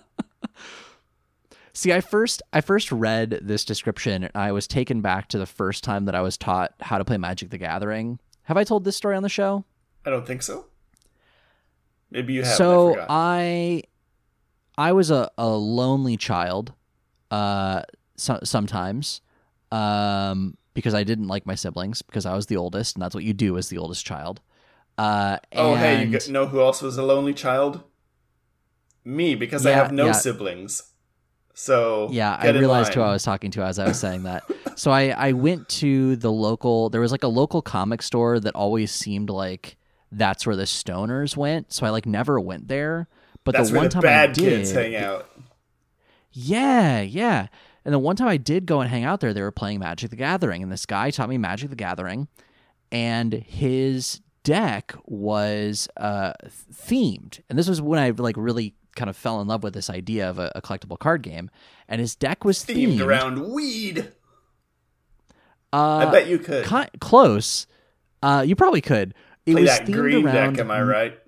See, 1.77 1.93
I 1.93 2.01
first 2.01 2.41
I 2.53 2.61
first 2.61 2.93
read 2.93 3.41
this 3.43 3.65
description 3.65 4.23
and 4.23 4.33
I 4.37 4.53
was 4.53 4.69
taken 4.69 5.01
back 5.01 5.29
to 5.29 5.39
the 5.39 5.47
first 5.47 5.83
time 5.83 6.05
that 6.05 6.15
I 6.15 6.21
was 6.21 6.39
taught 6.39 6.73
how 6.81 6.99
to 6.99 7.05
play 7.05 7.19
Magic 7.19 7.51
the 7.51 7.59
Gathering. 7.59 8.21
Have 8.45 8.57
I 8.57 8.63
told 8.63 8.85
this 8.85 8.97
story 8.97 9.17
on 9.17 9.25
the 9.25 9.29
show? 9.29 9.65
I 10.07 10.11
don't 10.11 10.25
think 10.25 10.43
so. 10.43 10.67
Maybe 12.13 12.33
you 12.33 12.45
have. 12.45 12.55
So 12.55 12.93
forgot. 12.93 13.07
I 13.11 13.83
I 14.79 14.93
was 14.93 15.11
a, 15.11 15.29
a 15.37 15.49
lonely 15.49 16.17
child 16.17 16.73
uh 17.33 17.83
so, 18.17 18.39
sometimes 18.45 19.21
um 19.73 20.57
because 20.75 20.95
I 20.95 21.03
didn't 21.03 21.27
like 21.27 21.45
my 21.45 21.57
siblings 21.57 22.03
because 22.03 22.25
I 22.25 22.37
was 22.37 22.47
the 22.47 22.57
oldest 22.57 22.95
and 22.95 23.03
that's 23.03 23.17
what 23.17 23.25
you 23.25 23.35
do 23.35 23.59
as 23.59 23.69
the 23.69 23.79
oldest 23.79 24.07
child. 24.07 24.41
Uh 24.97 25.39
oh, 25.53 25.75
hey, 25.75 26.05
you 26.05 26.21
know 26.33 26.47
who 26.47 26.61
else 26.61 26.83
was 26.83 26.97
a 26.99 27.03
lonely 27.03 27.35
child? 27.35 27.83
Me, 29.05 29.35
because 29.35 29.67
I 29.67 29.73
have 29.73 29.91
no 29.91 30.07
yeah. 30.07 30.13
siblings. 30.13 30.94
So 31.55 32.09
Yeah, 32.11 32.37
I 32.39 32.51
realized 32.51 32.95
who. 32.95 33.01
I 33.01 33.13
was 33.13 33.23
talking 33.23 33.51
to 33.53 33.63
as 33.63 33.79
I 33.79 33.87
was 33.87 33.99
saying 33.99 34.25
that. 34.25 34.45
so 34.77 34.91
I, 34.91 35.09
I 35.09 35.33
went 35.33 35.69
to 35.71 36.17
the 36.17 36.31
local, 36.31 36.91
there 36.91 37.01
was 37.01 37.13
like 37.13 37.23
a 37.23 37.29
local 37.29 37.63
comic 37.63 38.03
store 38.03 38.41
that 38.41 38.55
always 38.55 38.91
seemed 38.91 39.31
like 39.31 39.77
that's 40.11 40.47
where 40.47 40.57
the 40.57 40.65
stoners 40.65 41.37
went. 41.37 41.73
So 41.73 41.87
I 41.87 41.91
like 41.91 42.07
never 42.07 42.41
went 42.41 42.69
there. 42.69 43.09
But 43.45 43.55
That's 43.55 43.71
the 43.71 43.77
one 43.77 43.85
the 43.85 43.91
time 43.91 44.03
bad 44.03 44.31
I 44.31 44.33
did, 44.33 44.59
kids 44.59 44.73
hang 44.73 44.97
out. 44.97 45.31
Yeah, 46.33 47.03
yeah. 47.03 47.49
And 47.85 47.93
the 47.93 47.99
one 47.99 48.17
time 48.17 48.29
I 48.29 48.39
did 48.39 48.67
go 48.67 48.81
and 48.81 48.91
hang 48.91 49.05
out 49.05 49.21
there, 49.21 49.35
they 49.35 49.43
were 49.43 49.51
playing 49.51 49.81
Magic 49.81 50.11
the 50.11 50.17
Gathering, 50.17 50.63
and 50.63 50.73
this 50.73 50.87
guy 50.87 51.11
taught 51.11 51.29
me 51.29 51.37
Magic 51.37 51.69
the 51.69 51.77
Gathering, 51.77 52.29
and 52.91 53.35
his 53.35 54.23
deck 54.43 54.95
was 55.05 55.89
uh, 55.99 56.33
themed. 56.73 57.41
And 57.51 57.59
this 57.59 57.69
was 57.69 57.83
when 57.83 58.01
I 58.01 58.11
like 58.11 58.37
really 58.39 58.75
kind 58.95 59.11
of 59.11 59.17
fell 59.17 59.41
in 59.41 59.49
love 59.49 59.63
with 59.63 59.75
this 59.75 59.91
idea 59.91 60.29
of 60.29 60.39
a, 60.39 60.53
a 60.55 60.63
collectible 60.63 60.99
card 60.99 61.23
game, 61.23 61.51
and 61.89 62.01
his 62.01 62.15
deck 62.15 62.45
was 62.45 62.59
Themed 62.65 62.99
themed, 62.99 63.07
around 63.07 63.51
weed. 63.53 64.13
Uh, 65.73 66.07
I 66.09 66.11
bet 66.11 66.27
you 66.29 66.39
could. 66.39 66.67
ki- 66.67 66.99
close. 67.01 67.67
Uh, 68.23 68.45
you 68.47 68.57
probably 68.57 68.81
could. 68.81 69.15
It 69.47 69.53
Play 69.53 69.63
was 69.63 69.71
that 69.71 69.87
themed 69.87 69.93
green 69.95 70.27
around 70.27 70.55
deck, 70.55 70.61
am 70.65 70.71
I 70.71 70.83
right? 70.83 71.19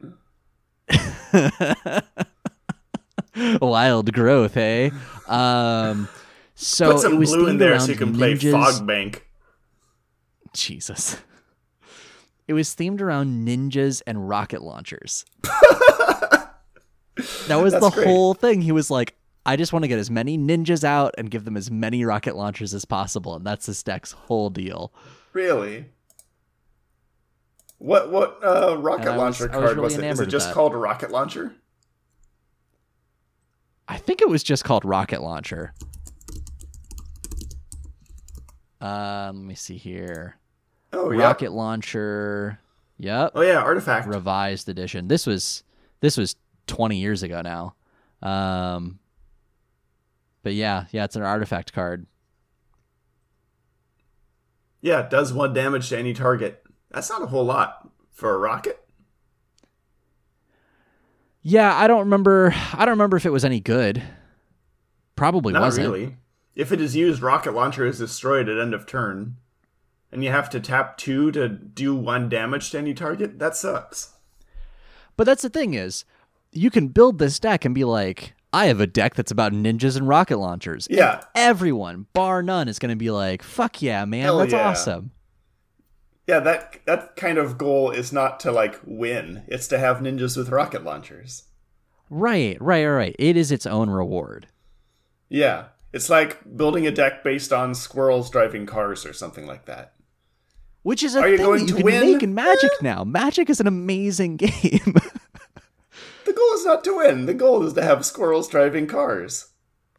wild 3.60 4.12
growth, 4.12 4.54
hey. 4.54 4.90
Um, 5.26 6.08
so 6.54 6.92
Put 6.92 7.00
some 7.02 7.14
it 7.14 7.18
was 7.18 7.34
blue 7.34 7.48
in 7.48 7.58
there 7.58 7.78
so 7.80 7.90
you 7.92 7.96
can 7.96 8.14
play. 8.14 8.36
Fog 8.36 8.86
Bank. 8.86 9.26
Jesus. 10.52 11.18
It 12.48 12.52
was 12.54 12.74
themed 12.74 13.00
around 13.00 13.46
ninjas 13.46 14.02
and 14.06 14.28
rocket 14.28 14.62
launchers. 14.62 15.24
that 17.48 17.56
was 17.56 17.72
the 17.72 17.90
great. 17.90 18.06
whole 18.06 18.34
thing. 18.34 18.60
He 18.62 18.72
was 18.72 18.90
like, 18.90 19.14
I 19.44 19.56
just 19.56 19.72
want 19.72 19.84
to 19.84 19.88
get 19.88 19.98
as 19.98 20.10
many 20.10 20.36
ninjas 20.36 20.84
out 20.84 21.14
and 21.16 21.30
give 21.30 21.44
them 21.44 21.56
as 21.56 21.70
many 21.70 22.04
rocket 22.04 22.36
launchers 22.36 22.74
as 22.74 22.84
possible. 22.84 23.34
And 23.36 23.46
that's 23.46 23.66
this 23.66 23.82
deck's 23.82 24.12
whole 24.12 24.50
deal. 24.50 24.92
Really? 25.32 25.86
What 27.78 28.10
what 28.10 28.40
uh, 28.42 28.76
rocket 28.78 29.10
was- 29.10 29.16
launcher 29.18 29.44
I 29.52 29.56
was 29.56 29.64
card 29.64 29.76
really 29.76 29.80
was 29.84 29.98
it? 29.98 30.04
Is 30.04 30.20
it 30.20 30.26
just 30.26 30.52
called 30.52 30.72
a 30.72 30.76
rocket 30.78 31.10
launcher? 31.10 31.54
I 33.88 33.98
think 33.98 34.20
it 34.20 34.28
was 34.28 34.42
just 34.42 34.64
called 34.64 34.84
Rocket 34.84 35.22
Launcher. 35.22 35.72
Uh, 38.80 39.30
let 39.32 39.44
me 39.44 39.54
see 39.54 39.76
here. 39.76 40.36
Oh 40.92 41.10
yeah. 41.10 41.22
Rocket 41.22 41.52
Launcher. 41.52 42.58
Yep. 42.98 43.32
Oh 43.34 43.42
yeah, 43.42 43.58
artifact. 43.62 44.08
revised 44.08 44.68
edition. 44.68 45.08
This 45.08 45.26
was 45.26 45.62
this 46.00 46.16
was 46.16 46.36
20 46.66 46.96
years 46.96 47.22
ago 47.22 47.42
now. 47.42 47.74
Um 48.22 48.98
but 50.42 50.54
yeah, 50.54 50.84
yeah, 50.92 51.04
it's 51.04 51.16
an 51.16 51.22
artifact 51.22 51.72
card. 51.72 52.06
Yeah, 54.80 55.00
it 55.00 55.10
does 55.10 55.32
one 55.32 55.52
damage 55.52 55.88
to 55.88 55.98
any 55.98 56.14
target. 56.14 56.62
That's 56.90 57.10
not 57.10 57.22
a 57.22 57.26
whole 57.26 57.44
lot 57.44 57.88
for 58.12 58.34
a 58.34 58.38
rocket. 58.38 58.80
Yeah, 61.42 61.74
I 61.76 61.86
don't 61.86 62.00
remember 62.00 62.54
I 62.72 62.84
don't 62.84 62.90
remember 62.94 63.16
if 63.16 63.26
it 63.26 63.30
was 63.30 63.44
any 63.44 63.60
good. 63.60 64.02
Probably 65.16 65.52
Not 65.52 65.62
wasn't. 65.62 65.86
really. 65.86 66.16
If 66.54 66.72
it 66.72 66.80
is 66.80 66.96
used, 66.96 67.22
rocket 67.22 67.52
launcher 67.54 67.86
is 67.86 67.98
destroyed 67.98 68.48
at 68.48 68.58
end 68.58 68.74
of 68.74 68.86
turn, 68.86 69.36
and 70.10 70.24
you 70.24 70.30
have 70.30 70.48
to 70.50 70.60
tap 70.60 70.96
two 70.96 71.30
to 71.32 71.48
do 71.48 71.94
one 71.94 72.28
damage 72.28 72.70
to 72.70 72.78
any 72.78 72.94
target. 72.94 73.38
That 73.38 73.56
sucks. 73.56 74.14
But 75.16 75.24
that's 75.24 75.42
the 75.42 75.50
thing 75.50 75.74
is, 75.74 76.04
you 76.56 76.70
can 76.70 76.88
build 76.88 77.18
this 77.18 77.38
deck 77.38 77.64
and 77.64 77.74
be 77.74 77.84
like, 77.84 78.34
I 78.52 78.66
have 78.66 78.80
a 78.80 78.86
deck 78.86 79.14
that's 79.14 79.30
about 79.30 79.52
ninjas 79.52 79.96
and 79.96 80.08
rocket 80.08 80.38
launchers. 80.38 80.86
And 80.86 80.96
Yeah. 80.96 81.20
everyone, 81.34 82.06
bar 82.12 82.42
none, 82.42 82.68
is 82.68 82.78
going 82.78 82.90
to 82.90 82.96
be 82.96 83.10
like, 83.10 83.42
"Fuck 83.42 83.82
yeah, 83.82 84.04
man, 84.04 84.22
Hell 84.22 84.38
that's 84.38 84.52
yeah. 84.52 84.68
awesome." 84.68 85.10
Yeah, 86.26 86.40
that 86.40 86.80
that 86.86 87.16
kind 87.16 87.38
of 87.38 87.56
goal 87.58 87.90
is 87.90 88.12
not 88.12 88.40
to 88.40 88.50
like 88.52 88.80
win; 88.84 89.44
it's 89.46 89.68
to 89.68 89.78
have 89.78 89.98
ninjas 89.98 90.36
with 90.36 90.48
rocket 90.48 90.82
launchers. 90.84 91.44
Right, 92.08 92.56
right, 92.60 92.84
right, 92.86 92.96
right. 92.96 93.16
It 93.18 93.36
is 93.36 93.52
its 93.52 93.66
own 93.66 93.90
reward. 93.90 94.46
Yeah, 95.28 95.66
it's 95.92 96.08
like 96.08 96.56
building 96.56 96.86
a 96.86 96.90
deck 96.92 97.22
based 97.22 97.52
on 97.52 97.74
squirrels 97.74 98.30
driving 98.30 98.64
cars 98.66 99.04
or 99.04 99.12
something 99.12 99.46
like 99.46 99.66
that. 99.66 99.92
Which 100.82 101.02
is 101.02 101.16
a 101.16 101.20
Are 101.20 101.28
you 101.28 101.36
thing 101.36 101.46
going 101.46 101.58
that 101.66 101.68
you 101.72 101.76
to 101.76 101.82
can 101.82 101.84
win? 101.84 102.12
make 102.12 102.22
in 102.22 102.34
Magic 102.34 102.70
eh. 102.70 102.82
now. 102.82 103.02
Magic 103.04 103.50
is 103.50 103.60
an 103.60 103.66
amazing 103.66 104.36
game. 104.36 104.94
The 106.36 106.42
goal 106.42 106.54
is 106.58 106.66
not 106.66 106.84
to 106.84 106.96
win. 106.98 107.24
The 107.24 107.32
goal 107.32 107.66
is 107.66 107.72
to 107.72 107.82
have 107.82 108.04
squirrels 108.04 108.46
driving 108.46 108.86
cars. 108.86 109.52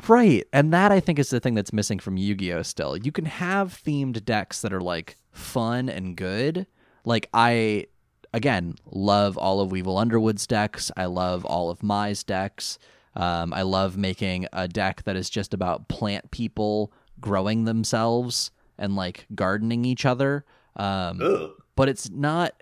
right. 0.07 0.45
And 0.53 0.71
that 0.71 0.91
I 0.91 0.99
think 0.99 1.17
is 1.17 1.31
the 1.31 1.39
thing 1.39 1.55
that's 1.55 1.73
missing 1.73 1.97
from 1.97 2.15
Yu-Gi-Oh 2.15 2.61
still. 2.61 2.95
You 2.95 3.11
can 3.11 3.25
have 3.25 3.81
themed 3.83 4.23
decks 4.23 4.61
that 4.61 4.71
are 4.71 4.81
like 4.81 5.17
fun 5.31 5.89
and 5.89 6.15
good. 6.15 6.67
Like 7.03 7.27
I 7.33 7.87
again 8.35 8.75
love 8.85 9.35
all 9.35 9.61
of 9.61 9.71
Weevil 9.71 9.97
Underwood's 9.97 10.45
decks. 10.45 10.91
I 10.95 11.05
love 11.05 11.43
all 11.43 11.71
of 11.71 11.81
Mai's 11.81 12.23
decks. 12.23 12.77
Um, 13.15 13.51
I 13.51 13.63
love 13.63 13.97
making 13.97 14.45
a 14.53 14.67
deck 14.67 15.05
that 15.05 15.15
is 15.15 15.31
just 15.31 15.55
about 15.55 15.87
plant 15.87 16.29
people 16.29 16.93
growing 17.19 17.63
themselves 17.63 18.51
and 18.77 18.95
like 18.95 19.25
gardening 19.33 19.85
each 19.85 20.05
other. 20.05 20.45
Um, 20.75 21.55
but 21.75 21.89
it's 21.89 22.11
not 22.11 22.61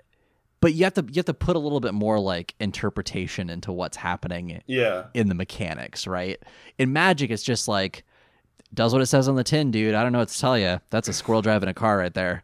but 0.60 0.74
you 0.74 0.84
have 0.84 0.94
to 0.94 1.02
you 1.08 1.14
have 1.16 1.24
to 1.26 1.34
put 1.34 1.56
a 1.56 1.58
little 1.58 1.80
bit 1.80 1.94
more 1.94 2.18
like 2.18 2.54
interpretation 2.60 3.50
into 3.50 3.72
what's 3.72 3.96
happening 3.96 4.62
Yeah. 4.66 5.06
in 5.14 5.28
the 5.28 5.34
mechanics 5.34 6.06
right 6.06 6.42
in 6.78 6.92
magic 6.92 7.30
it's 7.30 7.42
just 7.42 7.68
like 7.68 8.04
does 8.74 8.92
what 8.92 9.00
it 9.02 9.06
says 9.06 9.28
on 9.28 9.36
the 9.36 9.44
tin 9.44 9.70
dude 9.70 9.94
i 9.94 10.02
don't 10.02 10.12
know 10.12 10.18
what 10.20 10.28
to 10.28 10.38
tell 10.38 10.58
you 10.58 10.80
that's 10.90 11.08
a 11.08 11.12
squirrel 11.12 11.42
driving 11.42 11.68
a 11.68 11.74
car 11.74 11.98
right 11.98 12.14
there 12.14 12.42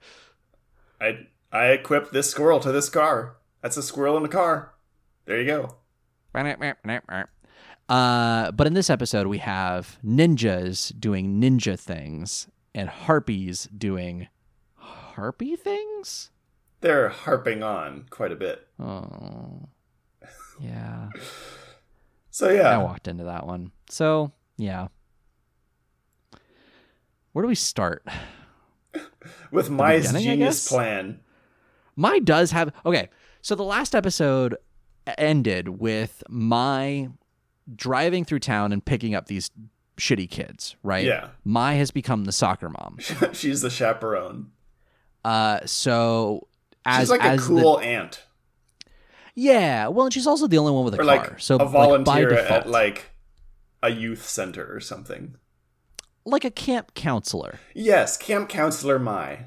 I 1.00 1.26
I 1.50 1.66
equipped 1.68 2.12
this 2.12 2.30
squirrel 2.30 2.60
to 2.60 2.70
this 2.72 2.88
car. 2.88 3.36
That's 3.60 3.76
a 3.76 3.82
squirrel 3.82 4.16
in 4.16 4.24
a 4.24 4.28
car. 4.28 4.72
There 5.26 5.38
you 5.40 5.44
go. 5.46 5.76
uh, 7.88 8.52
but 8.52 8.66
in 8.66 8.74
this 8.74 8.88
episode 8.88 9.26
we 9.26 9.38
have 9.38 9.98
ninjas 10.04 10.92
doing 10.98 11.40
ninja 11.40 11.78
things 11.78 12.46
and 12.74 12.88
harpies 12.88 13.64
doing 13.76 14.28
harpy 14.76 15.56
things 15.56 16.30
They're 16.82 17.08
harping 17.08 17.62
on 17.62 18.04
quite 18.10 18.32
a 18.32 18.36
bit. 18.36 18.68
oh 18.78 19.68
yeah 20.60 21.08
So 22.32 22.48
yeah, 22.50 22.70
I 22.70 22.78
walked 22.78 23.08
into 23.08 23.24
that 23.24 23.46
one. 23.46 23.72
So, 23.90 24.32
yeah. 24.56 24.88
Where 27.32 27.42
do 27.42 27.46
we 27.48 27.54
start? 27.54 28.06
with 29.50 29.68
my 29.68 30.00
genius 30.00 30.66
plan. 30.66 31.20
My 31.94 32.18
does 32.20 32.52
have. 32.52 32.72
Okay, 32.86 33.10
so 33.42 33.54
the 33.54 33.64
last 33.64 33.94
episode 33.94 34.56
ended 35.18 35.78
with 35.80 36.22
Mai 36.30 37.10
driving 37.76 38.24
through 38.24 38.38
town 38.38 38.72
and 38.72 38.82
picking 38.82 39.14
up 39.14 39.26
these 39.26 39.50
shitty 39.98 40.30
kids, 40.30 40.74
right? 40.82 41.04
Yeah. 41.04 41.28
Mai 41.44 41.74
has 41.74 41.90
become 41.90 42.24
the 42.24 42.32
soccer 42.32 42.70
mom. 42.70 42.96
She's 43.34 43.60
the 43.60 43.68
chaperone. 43.68 44.52
Uh, 45.22 45.60
so 45.66 46.48
as 46.84 47.00
She's 47.02 47.10
like 47.10 47.20
a 47.20 47.24
as 47.24 47.48
the- 47.48 47.60
cool 47.60 47.78
aunt, 47.80 48.22
yeah, 49.34 49.88
well, 49.88 50.06
and 50.06 50.12
she's 50.12 50.26
also 50.26 50.46
the 50.46 50.58
only 50.58 50.72
one 50.72 50.84
with 50.84 50.94
a 50.94 51.00
or 51.00 51.04
car. 51.04 51.16
like 51.16 51.40
so 51.40 51.56
a 51.56 51.66
volunteer 51.66 52.28
default, 52.28 52.50
at 52.64 52.68
like 52.68 53.10
a 53.82 53.90
youth 53.90 54.28
center 54.28 54.72
or 54.74 54.80
something. 54.80 55.36
like 56.24 56.44
a 56.44 56.50
camp 56.50 56.94
counselor. 56.94 57.58
Yes, 57.74 58.16
camp 58.16 58.48
counselor 58.48 58.98
Mai. 58.98 59.46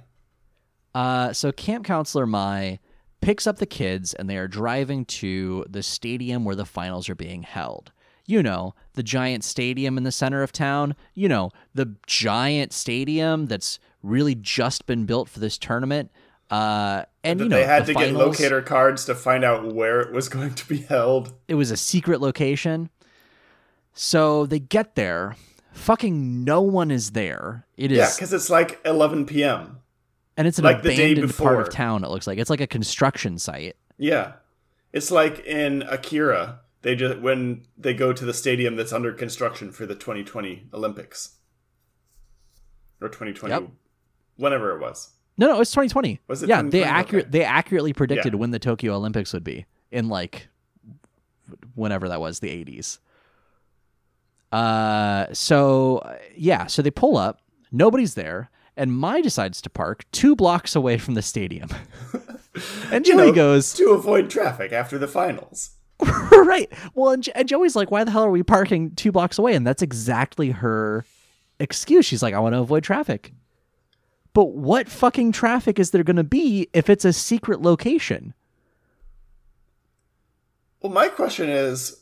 Uh, 0.93 1.33
so 1.33 1.51
Camp 1.51 1.83
Counselor 1.85 2.25
Mai 2.25 2.79
picks 3.19 3.45
up 3.45 3.57
the 3.57 3.65
kids 3.65 4.13
and 4.13 4.29
they 4.29 4.37
are 4.37 4.47
driving 4.47 5.03
to 5.03 5.65
the 5.69 5.83
stadium 5.83 6.45
where 6.45 6.55
the 6.55 6.65
finals 6.65 7.09
are 7.09 7.15
being 7.15 7.43
held. 7.43 7.91
You 8.25 8.41
know, 8.41 8.75
the 8.93 9.03
giant 9.03 9.43
stadium 9.43 9.97
in 9.97 10.03
the 10.03 10.11
center 10.11 10.41
of 10.41 10.51
town. 10.53 10.95
You 11.13 11.27
know, 11.27 11.51
the 11.73 11.95
giant 12.07 12.71
stadium 12.71 13.47
that's 13.47 13.77
really 14.01 14.35
just 14.35 14.85
been 14.85 15.05
built 15.05 15.27
for 15.27 15.39
this 15.39 15.57
tournament. 15.57 16.11
Uh, 16.51 17.03
and 17.23 17.39
you 17.39 17.49
know, 17.49 17.55
they 17.57 17.65
had 17.65 17.83
the 17.87 17.93
to 17.93 17.99
finals, 17.99 18.11
get 18.13 18.17
locator 18.25 18.61
cards 18.61 19.05
to 19.05 19.15
find 19.15 19.43
out 19.43 19.73
where 19.73 19.99
it 20.01 20.13
was 20.13 20.29
going 20.35 20.53
to 20.53 20.67
be 20.67 20.77
held. 20.77 21.33
it 21.47 21.55
was 21.55 21.71
a 21.71 21.77
secret 21.77 22.21
location. 22.21 22.89
So 23.93 24.45
they 24.45 24.59
get 24.59 24.95
there. 24.95 25.35
Fucking 25.73 26.43
no 26.43 26.61
one 26.61 26.91
is 26.91 27.11
there. 27.11 27.65
It 27.77 27.91
is 27.91 27.97
Yeah, 27.97 28.09
because 28.15 28.31
it's 28.33 28.49
like 28.49 28.79
11 28.85 29.25
p.m. 29.25 29.79
and 30.37 30.47
it's 30.47 30.57
an 30.59 30.63
like 30.65 30.83
the 30.83 30.95
day 30.95 31.11
abandoned 31.13 31.35
part 31.35 31.59
of 31.61 31.69
town, 31.73 32.03
it 32.03 32.09
looks 32.09 32.27
like. 32.27 32.37
It's 32.37 32.49
like 32.49 32.61
a 32.61 32.67
construction 32.67 33.37
site. 33.39 33.75
Yeah, 33.97 34.33
it's 34.93 35.11
like 35.11 35.39
in 35.45 35.81
Akira. 35.83 36.59
They 36.81 36.95
just 36.95 37.19
when 37.19 37.63
they 37.77 37.93
go 37.93 38.13
to 38.13 38.23
the 38.25 38.33
stadium 38.33 38.75
that's 38.75 38.93
under 38.93 39.11
construction 39.11 39.71
for 39.71 39.85
the 39.85 39.95
2020 39.95 40.67
Olympics 40.73 41.37
or 43.01 43.09
2020, 43.09 43.53
Yep. 43.53 43.69
whenever 44.37 44.75
it 44.75 44.79
was. 44.81 45.14
No, 45.37 45.47
no, 45.47 45.59
it's 45.61 45.71
2020. 45.71 46.19
Was 46.27 46.43
it 46.43 46.49
Yeah, 46.49 46.61
they 46.61 46.83
accurate 46.83 47.25
Okay. 47.25 47.31
they 47.39 47.43
accurately 47.43 47.93
predicted 47.93 48.33
Yeah. 48.33 48.39
when 48.39 48.51
the 48.51 48.59
Tokyo 48.59 48.95
Olympics 48.95 49.33
would 49.33 49.43
be 49.43 49.65
in 49.91 50.07
like 50.09 50.47
whenever 51.75 52.07
that 52.09 52.19
was, 52.21 52.39
the 52.39 52.49
80s. 52.49 52.99
Uh 54.51 55.27
so 55.33 56.17
yeah, 56.35 56.67
so 56.67 56.81
they 56.81 56.91
pull 56.91 57.17
up, 57.17 57.41
nobody's 57.71 58.13
there, 58.13 58.49
and 58.77 58.93
Mai 58.95 59.21
decides 59.21 59.61
to 59.61 59.69
park 59.69 60.05
2 60.11 60.35
blocks 60.35 60.75
away 60.75 60.97
from 60.97 61.15
the 61.15 61.21
stadium. 61.21 61.69
and 62.91 63.05
You 63.05 63.13
Joey 63.15 63.27
know, 63.27 63.33
goes, 63.33 63.73
to 63.73 63.89
avoid 63.91 64.29
traffic 64.29 64.71
after 64.71 64.97
the 64.97 65.07
finals. 65.07 65.71
right. 66.31 66.71
Well, 66.93 67.11
and, 67.13 67.27
and 67.35 67.47
Joey's 67.47 67.75
like, 67.75 67.89
why 67.89 68.03
the 68.03 68.11
hell 68.11 68.25
are 68.25 68.29
we 68.31 68.43
parking 68.43 68.91
2 68.95 69.11
blocks 69.11 69.37
away? 69.37 69.55
And 69.55 69.65
that's 69.65 69.81
exactly 69.81 70.51
her 70.51 71.05
excuse. 71.59 72.05
She's 72.05 72.21
like, 72.21 72.33
I 72.33 72.39
want 72.39 72.53
to 72.53 72.59
avoid 72.59 72.83
traffic. 72.83 73.33
But 74.35 74.51
what 74.51 74.89
fucking 74.89 75.31
traffic 75.31 75.79
is 75.79 75.91
there 75.91 76.03
going 76.03 76.17
to 76.17 76.23
be 76.23 76.67
if 76.73 76.89
it's 76.89 77.05
a 77.05 77.13
secret 77.13 77.61
location? 77.61 78.33
Well, 80.81 80.91
my 80.91 81.07
question 81.07 81.47
is, 81.47 82.01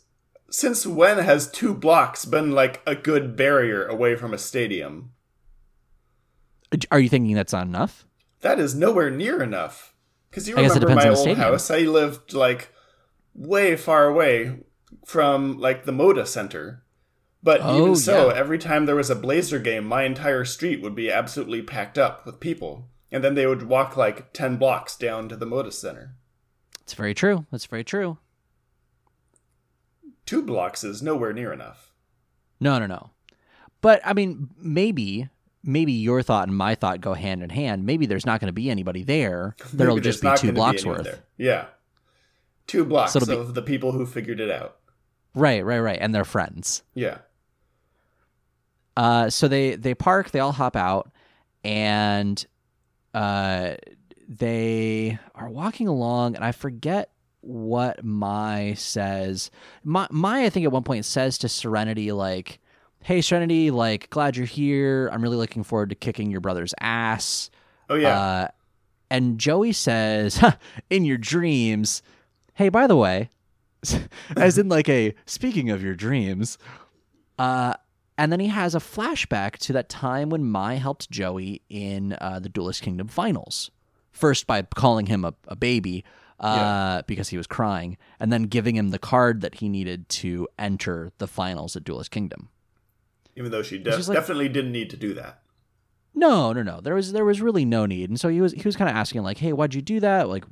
since 0.49 0.87
when 0.87 1.19
has 1.19 1.49
two 1.49 1.75
blocks 1.75 2.25
been 2.25 2.51
like 2.51 2.81
a 2.87 2.95
good 2.95 3.35
barrier 3.35 3.85
away 3.85 4.15
from 4.15 4.33
a 4.33 4.39
stadium? 4.39 5.11
Are 6.89 6.99
you 6.99 7.07
thinking 7.07 7.35
that's 7.35 7.53
not 7.53 7.67
enough? 7.67 8.03
That 8.41 8.59
is 8.59 8.73
nowhere 8.73 9.11
near 9.11 9.43
enough. 9.43 9.93
Because 10.31 10.49
you 10.49 10.57
I 10.57 10.61
remember 10.61 10.95
my 10.95 11.09
old 11.09 11.37
house, 11.37 11.69
I 11.69 11.81
lived 11.81 12.33
like 12.33 12.73
way 13.35 13.75
far 13.75 14.07
away 14.07 14.61
from 15.05 15.59
like 15.59 15.85
the 15.85 15.91
Moda 15.91 16.25
Center. 16.25 16.82
But 17.43 17.59
Oh, 17.61 17.81
even 17.81 17.95
so, 17.97 18.29
yeah. 18.29 18.35
every 18.35 18.57
time 18.57 18.85
there 18.85 18.95
was 18.95 19.09
a 19.09 19.15
Blazer 19.15 19.59
game, 19.59 19.85
my 19.85 20.03
entire 20.03 20.45
street 20.45 20.81
would 20.81 20.95
be 20.95 21.11
absolutely 21.11 21.61
packed 21.61 21.97
up 21.97 22.25
with 22.25 22.39
people. 22.39 22.87
And 23.11 23.23
then 23.23 23.35
they 23.35 23.45
would 23.45 23.63
walk 23.63 23.97
like 23.97 24.31
10 24.33 24.55
blocks 24.57 24.95
down 24.95 25.27
to 25.29 25.35
the 25.35 25.45
Moda 25.45 25.71
Center. 25.73 26.15
It's 26.81 26.93
very 26.93 27.13
true. 27.13 27.45
That's 27.51 27.65
very 27.65 27.83
true. 27.83 28.17
Two 30.25 30.41
blocks 30.41 30.83
is 30.83 31.01
nowhere 31.01 31.33
near 31.33 31.51
enough. 31.51 31.91
No, 32.59 32.79
no, 32.79 32.85
no. 32.87 33.09
But 33.81 34.01
I 34.05 34.13
mean, 34.13 34.49
maybe, 34.57 35.27
maybe 35.63 35.91
your 35.91 36.21
thought 36.21 36.47
and 36.47 36.55
my 36.57 36.75
thought 36.75 37.01
go 37.01 37.13
hand 37.13 37.43
in 37.43 37.49
hand. 37.49 37.85
Maybe 37.85 38.05
there's 38.05 38.25
not 38.25 38.39
going 38.39 38.47
to 38.47 38.53
be 38.53 38.69
anybody 38.69 39.03
there. 39.03 39.55
There'll 39.73 39.99
just 39.99 40.21
be 40.21 40.31
two 40.37 40.53
blocks 40.53 40.81
anyone 40.83 40.99
worth. 40.99 41.05
there. 41.05 41.19
Yeah. 41.37 41.65
Two 42.67 42.85
blocks 42.85 43.11
So 43.13 43.17
it'll 43.17 43.35
be- 43.35 43.41
of 43.41 43.53
the 43.53 43.61
people 43.61 43.91
who 43.91 44.05
figured 44.05 44.39
it 44.39 44.49
out. 44.49 44.77
Right, 45.35 45.65
right, 45.65 45.79
right. 45.79 45.97
And 45.99 46.13
they're 46.15 46.23
friends. 46.25 46.83
Yeah. 46.93 47.17
Uh, 48.95 49.29
so 49.29 49.47
they 49.47 49.75
they 49.75 49.95
park, 49.95 50.31
they 50.31 50.39
all 50.39 50.51
hop 50.51 50.75
out, 50.75 51.11
and 51.63 52.45
uh, 53.13 53.75
they 54.27 55.17
are 55.35 55.49
walking 55.49 55.87
along, 55.87 56.35
and 56.35 56.43
I 56.43 56.51
forget 56.51 57.09
what 57.41 58.03
Mai 58.03 58.73
says. 58.77 59.51
Mai, 59.83 60.07
Mai, 60.11 60.45
I 60.45 60.49
think 60.49 60.65
at 60.65 60.71
one 60.71 60.83
point 60.83 61.05
says 61.05 61.37
to 61.39 61.49
Serenity 61.49 62.11
like, 62.11 62.59
"Hey, 63.01 63.21
Serenity, 63.21 63.71
like, 63.71 64.09
glad 64.09 64.37
you're 64.37 64.45
here. 64.45 65.09
I'm 65.11 65.21
really 65.21 65.37
looking 65.37 65.63
forward 65.63 65.89
to 65.89 65.95
kicking 65.95 66.31
your 66.31 66.41
brother's 66.41 66.73
ass." 66.79 67.49
Oh, 67.89 67.95
yeah. 67.95 68.19
Uh, 68.19 68.47
and 69.09 69.39
Joey 69.39 69.73
says, 69.73 70.37
"Huh, 70.37 70.53
"In 70.89 71.05
your 71.05 71.17
dreams." 71.17 72.01
Hey, 72.55 72.69
by 72.69 72.85
the 72.85 72.95
way, 72.95 73.31
as 74.37 74.57
in 74.57 74.69
like 74.69 74.87
a 74.87 75.13
speaking 75.25 75.69
of 75.69 75.83
your 75.83 75.95
dreams, 75.95 76.57
uh, 77.39 77.73
and 78.17 78.31
then 78.31 78.39
he 78.39 78.47
has 78.47 78.75
a 78.75 78.79
flashback 78.79 79.57
to 79.57 79.73
that 79.73 79.89
time 79.89 80.29
when 80.29 80.43
Mai 80.43 80.75
helped 80.75 81.09
Joey 81.09 81.61
in 81.69 82.15
uh, 82.21 82.39
the 82.39 82.49
Duelist 82.49 82.81
Kingdom 82.81 83.07
finals. 83.07 83.71
First 84.11 84.45
by 84.45 84.61
calling 84.61 85.07
him 85.07 85.25
a, 85.25 85.33
a 85.47 85.55
baby 85.55 86.03
uh, 86.39 86.55
Yeah. 86.57 87.01
because 87.07 87.29
he 87.29 87.37
was 87.37 87.47
crying, 87.47 87.97
and 88.19 88.31
then 88.31 88.43
giving 88.43 88.75
him 88.75 88.89
the 88.89 88.99
card 88.99 89.41
that 89.41 89.55
he 89.55 89.69
needed 89.69 90.07
to 90.09 90.47
enter 90.59 91.11
the 91.17 91.27
finals 91.27 91.75
at 91.75 91.83
Duelist 91.83 92.11
Kingdom. 92.11 92.49
Even 93.35 93.49
though 93.51 93.63
she 93.63 93.77
de- 93.79 93.89
just 93.91 94.09
like- 94.09 94.17
definitely 94.17 94.49
didn't 94.49 94.71
need 94.71 94.89
to 94.91 94.97
do 94.97 95.13
that. 95.15 95.39
No, 96.15 96.53
no, 96.53 96.61
no. 96.61 96.79
There 96.79 96.93
was 96.93 97.11
there 97.11 97.25
was 97.25 97.41
really 97.41 97.65
no 97.65 97.87
need, 97.87 98.09
and 98.11 98.19
so 98.19 98.29
he 98.29 98.39
was 98.39 98.51
he 98.53 98.61
was 98.63 98.75
kind 98.75 98.87
of 98.87 98.95
asking 98.95 99.23
like, 99.23 99.39
"Hey, 99.39 99.51
why'd 99.51 99.73
you 99.73 99.81
do 99.81 99.99
that? 100.01 100.29
Like, 100.29 100.45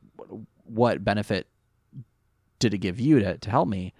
what 0.63 1.03
benefit 1.03 1.45
did 2.57 2.73
it 2.73 2.79
give 2.79 2.99
you 2.99 3.19
to 3.19 3.37
to 3.37 3.49
help 3.51 3.67
me?" 3.67 3.93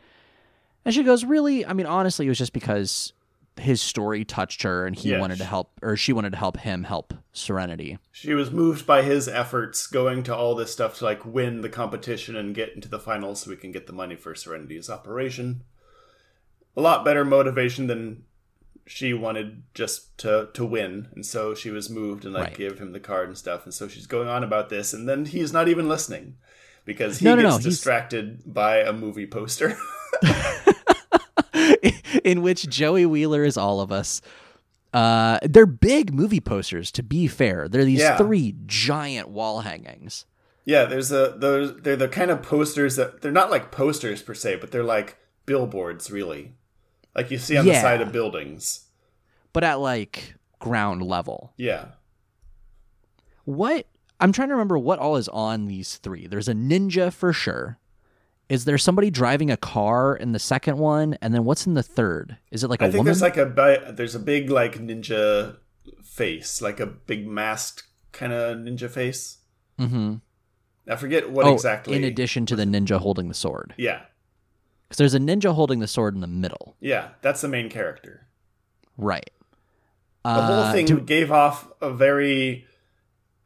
And 0.85 0.91
she 0.95 1.03
goes, 1.03 1.23
"Really? 1.23 1.63
I 1.63 1.73
mean, 1.73 1.85
honestly, 1.85 2.25
it 2.25 2.29
was 2.29 2.39
just 2.39 2.53
because 2.53 3.13
his 3.59 3.81
story 3.81 4.23
touched 4.25 4.63
her, 4.63 4.85
and 4.85 4.95
he 4.95 5.09
Yeah, 5.11 5.19
wanted 5.19 5.37
to 5.39 5.45
help, 5.45 5.71
or 5.81 5.95
she 5.97 6.13
wanted 6.13 6.31
to 6.31 6.37
help 6.37 6.57
him 6.57 6.83
help 6.83 7.13
Serenity." 7.33 7.97
She 8.11 8.33
was 8.33 8.51
moved 8.51 8.85
by 8.87 9.01
his 9.03 9.27
efforts 9.27 9.87
going 9.87 10.23
to 10.23 10.35
all 10.35 10.55
this 10.55 10.71
stuff 10.71 10.97
to 10.99 11.05
like 11.05 11.25
win 11.25 11.61
the 11.61 11.69
competition 11.69 12.35
and 12.35 12.55
get 12.55 12.73
into 12.73 12.87
the 12.89 12.99
finals 12.99 13.41
so 13.41 13.49
we 13.51 13.57
can 13.57 13.71
get 13.71 13.87
the 13.87 13.93
money 13.93 14.15
for 14.15 14.33
Serenity's 14.35 14.89
operation. 14.89 15.63
A 16.77 16.81
lot 16.81 17.03
better 17.03 17.25
motivation 17.25 17.87
than 17.87 18.23
she 18.87 19.13
wanted 19.13 19.63
just 19.73 20.17
to 20.19 20.49
to 20.53 20.65
win, 20.65 21.09
and 21.13 21.25
so 21.25 21.53
she 21.53 21.69
was 21.69 21.89
moved 21.89 22.25
and 22.25 22.33
like 22.33 22.43
Right. 22.49 22.57
give 22.57 22.79
him 22.79 22.93
the 22.93 22.99
card 22.99 23.27
and 23.27 23.37
stuff, 23.37 23.63
and 23.65 23.73
so 23.73 23.87
she's 23.87 24.07
going 24.07 24.27
on 24.27 24.43
about 24.43 24.69
this, 24.69 24.93
and 24.93 25.07
then 25.07 25.25
he's 25.25 25.53
not 25.53 25.67
even 25.67 25.87
listening 25.87 26.37
because 26.85 27.19
he 27.19 27.25
No, 27.25 27.35
no, 27.35 27.41
gets 27.43 27.53
no, 27.55 27.57
he's- 27.59 27.63
distracted 27.75 28.41
by 28.45 28.77
a 28.77 28.91
movie 28.93 29.27
poster. 29.27 29.77
in 32.25 32.41
which 32.41 32.67
Joey 32.69 33.05
Wheeler 33.05 33.43
is 33.43 33.57
all 33.57 33.79
of 33.81 33.91
us. 33.91 34.21
Uh, 34.93 35.39
they're 35.43 35.65
big 35.65 36.13
movie 36.13 36.41
posters. 36.41 36.91
To 36.93 37.03
be 37.03 37.27
fair, 37.27 37.67
they're 37.69 37.85
these 37.85 37.99
Yeah. 38.01 38.17
three 38.17 38.55
giant 38.65 39.29
wall 39.29 39.61
hangings. 39.61 40.25
Yeah, 40.65 40.85
there's 40.85 41.11
a 41.11 41.33
those 41.37 41.75
they're 41.81 41.95
the 41.95 42.07
kind 42.07 42.29
of 42.29 42.43
posters 42.43 42.95
that 42.97 43.21
they're 43.21 43.31
not 43.31 43.49
like 43.49 43.71
posters 43.71 44.21
per 44.21 44.33
se, 44.33 44.57
but 44.57 44.71
they're 44.71 44.83
like 44.83 45.17
billboards 45.45 46.11
really. 46.11 46.53
Like 47.15 47.31
you 47.31 47.37
see 47.37 47.57
on 47.57 47.65
the 47.65 47.73
side 47.75 48.01
of 48.01 48.11
buildings. 48.11 48.87
but 49.53 49.63
at 49.63 49.79
like 49.79 50.35
ground 50.59 51.01
level. 51.01 51.53
Yeah. 51.57 51.85
What 53.45 53.87
I'm 54.19 54.31
trying 54.31 54.49
to 54.49 54.53
remember 54.53 54.77
what 54.77 54.99
all 54.99 55.15
is 55.15 55.27
on 55.29 55.65
these 55.67 55.97
three. 55.97 56.27
There's 56.27 56.47
a 56.47 56.53
ninja 56.53 57.11
for 57.11 57.33
sure. 57.33 57.79
Is 58.51 58.65
there 58.65 58.77
somebody 58.77 59.09
driving 59.09 59.49
a 59.49 59.55
car 59.57 60.13
in 60.15 60.33
the 60.33 60.39
second 60.39 60.77
one? 60.77 61.17
And 61.21 61.33
then 61.33 61.45
what's 61.45 61.65
in 61.65 61.73
the 61.73 61.83
third? 61.83 62.37
Is 62.51 62.63
it 62.65 62.69
like 62.69 62.81
a 62.81 62.85
I 62.85 62.87
think 62.87 62.97
woman? 62.99 63.05
there's 63.05 63.21
like 63.21 63.37
a 63.37 63.93
there's 63.95 64.13
a 64.15 64.19
big 64.19 64.49
like 64.49 64.75
ninja 64.77 65.55
face, 66.03 66.61
like 66.61 66.79
a 66.81 66.85
big 66.85 67.25
masked 67.27 67.83
kind 68.11 68.33
of 68.33 68.57
ninja 68.57 68.89
face. 68.89 69.37
mm-hmm. 69.79 70.15
I 70.89 70.95
forget 70.97 71.29
what 71.31 71.45
oh, 71.45 71.53
exactly. 71.53 71.95
in 71.95 72.03
addition 72.03 72.45
to 72.47 72.55
the 72.57 72.65
ninja 72.65 72.99
holding 72.99 73.27
the 73.29 73.33
sword, 73.33 73.73
yeah, 73.77 74.01
because 74.83 74.97
there's 74.97 75.13
a 75.13 75.19
ninja 75.19 75.53
holding 75.53 75.79
the 75.79 75.87
sword 75.87 76.15
in 76.15 76.21
the 76.21 76.27
middle, 76.27 76.75
yeah, 76.81 77.09
that's 77.21 77.39
the 77.41 77.47
main 77.47 77.69
character. 77.69 78.27
right? 78.97 79.29
The 80.25 80.29
Uh, 80.29 80.63
whole 80.63 80.73
thing 80.73 80.87
do- 80.87 80.99
gave 80.99 81.31
off 81.31 81.67
a 81.81 81.91
very. 81.93 82.65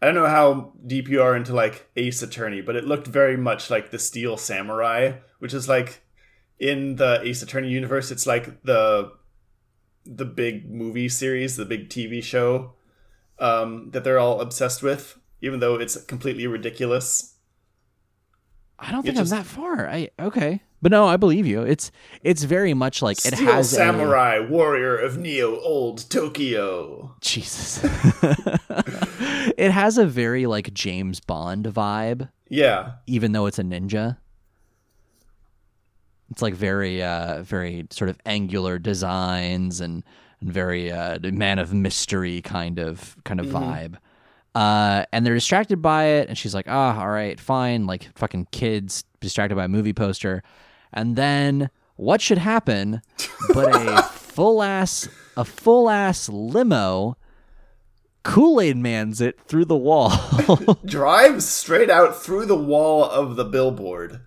I 0.01 0.05
don't 0.08 0.15
know 0.15 0.27
how 0.27 0.73
deep 0.86 1.08
you 1.08 1.21
are 1.21 1.36
into 1.36 1.53
like 1.53 1.89
Ace 1.95 2.21
Attorney, 2.21 2.62
but 2.62 2.75
it 2.75 2.84
looked 2.86 3.08
very 3.08 3.38
much 3.38 3.69
like 3.69 3.91
the 3.91 3.99
Steel 3.99 4.38
Samurai, 4.38 5.13
which 5.39 5.53
is 5.53 5.67
like 5.69 6.01
in 6.60 6.97
the 6.97 7.21
Ace 7.23 7.41
Attorney 7.41 7.69
universe. 7.69 8.12
It's 8.12 8.27
like 8.27 8.62
the 8.63 9.12
the 10.05 10.25
big 10.25 10.69
movie 10.69 11.10
series, 11.10 11.55
the 11.58 11.65
big 11.65 11.89
TV 11.89 12.21
show 12.23 12.73
um, 13.39 13.89
that 13.91 14.03
they're 14.03 14.19
all 14.19 14.41
obsessed 14.41 14.84
with, 14.84 15.17
even 15.41 15.60
though 15.60 15.75
it's 15.75 15.99
completely 16.05 16.45
ridiculous. 16.45 17.36
I 18.77 18.91
don't 18.91 19.03
think 19.03 19.15
just- 19.15 19.31
I'm 19.31 19.39
that 19.39 19.45
far. 19.45 19.88
I 19.89 20.10
okay, 20.19 20.62
but 20.81 20.91
no, 20.91 21.08
I 21.08 21.15
believe 21.17 21.47
you. 21.47 21.62
It's 21.62 21.91
it's 22.21 22.43
very 22.43 22.73
much 22.73 23.01
like 23.01 23.17
it 23.25 23.34
Steel 23.36 23.47
has 23.47 23.71
a- 23.71 23.75
Samurai, 23.77 24.39
warrior 24.39 24.97
of 24.97 25.17
Neo 25.17 25.60
Old 25.62 26.10
Tokyo. 26.10 27.15
Jesus. 27.21 27.79
it 29.57 29.71
has 29.71 29.97
a 29.97 30.05
very 30.05 30.45
like 30.45 30.73
James 30.73 31.19
Bond 31.19 31.65
vibe, 31.65 32.29
Yeah, 32.49 32.93
even 33.07 33.31
though 33.31 33.45
it's 33.45 33.59
a 33.59 33.63
ninja. 33.63 34.17
It's 36.31 36.41
like 36.41 36.53
very 36.55 37.03
uh 37.03 37.43
very 37.43 37.85
sort 37.91 38.09
of 38.09 38.17
angular 38.25 38.79
designs 38.79 39.79
and, 39.79 40.03
and 40.41 40.51
very 40.51 40.91
uh 40.91 41.19
man 41.21 41.59
of 41.59 41.73
mystery 41.73 42.41
kind 42.41 42.79
of 42.79 43.15
kind 43.23 43.39
of 43.39 43.45
vibe. 43.47 43.97
Uh 44.55 45.05
and 45.11 45.25
they're 45.25 45.35
distracted 45.35 45.81
by 45.81 46.05
it 46.05 46.27
and 46.29 46.37
she's 46.37 46.55
like, 46.55 46.67
"Ah, 46.67 46.99
all 46.99 47.09
right, 47.09 47.39
fine, 47.39 47.85
like 47.85 48.09
fucking 48.15 48.47
kids 48.51 49.03
distracted 49.19 49.55
by 49.55 49.65
a 49.65 49.69
movie 49.69 49.93
poster." 49.93 50.41
And 50.91 51.15
then 51.15 51.69
what 51.95 52.21
should 52.21 52.37
happen 52.39 53.01
but 53.53 53.73
a 53.75 54.01
full 54.11 54.63
ass 54.63 55.07
a 55.37 55.45
full 55.45 55.89
ass 55.89 56.27
limo 56.27 57.15
Kool-Aid 58.25 58.75
man's 58.75 59.21
it 59.21 59.39
through 59.47 59.65
the 59.65 59.77
wall. 59.77 60.11
drives 60.85 61.45
straight 61.45 61.89
out 61.89 62.15
through 62.21 62.47
the 62.47 62.57
wall 62.57 63.05
of 63.05 63.35
the 63.38 63.45
billboard, 63.45 64.19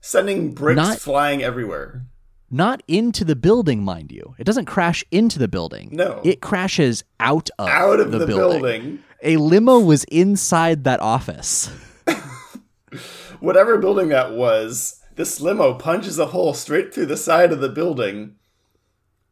sending 0.00 0.52
bricks 0.54 0.76
Not- 0.76 0.98
flying 1.00 1.42
everywhere. 1.42 2.04
Not 2.50 2.82
into 2.86 3.24
the 3.24 3.34
building, 3.34 3.82
mind 3.82 4.12
you. 4.12 4.36
It 4.38 4.44
doesn't 4.44 4.66
crash 4.66 5.02
into 5.10 5.40
the 5.40 5.48
building. 5.48 5.88
No. 5.92 6.20
It 6.22 6.40
crashes 6.40 7.02
out 7.18 7.50
of, 7.58 7.66
Out 7.68 7.98
of 7.98 8.12
the, 8.12 8.26
building. 8.26 8.60
building. 8.60 8.98
A 9.24 9.38
limo 9.38 9.80
was 9.80 10.04
inside 10.04 10.84
that 10.84 11.00
office. 11.00 11.68
Whatever 13.40 13.78
building 13.78 14.10
that 14.10 14.32
was, 14.34 15.00
this 15.16 15.40
limo 15.40 15.74
punches 15.74 16.18
a 16.18 16.26
hole 16.26 16.54
straight 16.54 16.94
through 16.94 17.06
the 17.06 17.16
side 17.16 17.50
of 17.52 17.60
the 17.60 17.68
building 17.68 18.36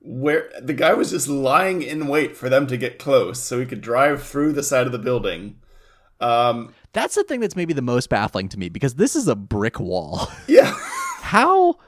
where 0.04 0.50
the 0.60 0.72
guy 0.72 0.92
was 0.94 1.10
just 1.10 1.28
lying 1.28 1.80
in 1.80 2.08
wait 2.08 2.36
for 2.36 2.48
them 2.48 2.66
to 2.66 2.76
get 2.76 2.98
close 2.98 3.40
so 3.40 3.60
he 3.60 3.66
could 3.66 3.80
drive 3.80 4.22
through 4.22 4.52
the 4.52 4.62
side 4.62 4.86
of 4.86 4.92
the 4.92 4.98
building. 4.98 5.60
Um, 6.20 6.74
That's 6.92 7.14
the 7.14 7.24
thing 7.24 7.40
that's 7.40 7.56
maybe 7.56 7.72
the 7.72 7.82
most 7.82 8.08
baffling 8.08 8.48
to 8.50 8.58
me 8.58 8.68
because 8.68 8.94
this 8.94 9.16
is 9.16 9.28
a 9.28 9.36
brick 9.36 9.78
wall. 9.78 10.28
yeah. 10.48 10.76
How 11.20 11.78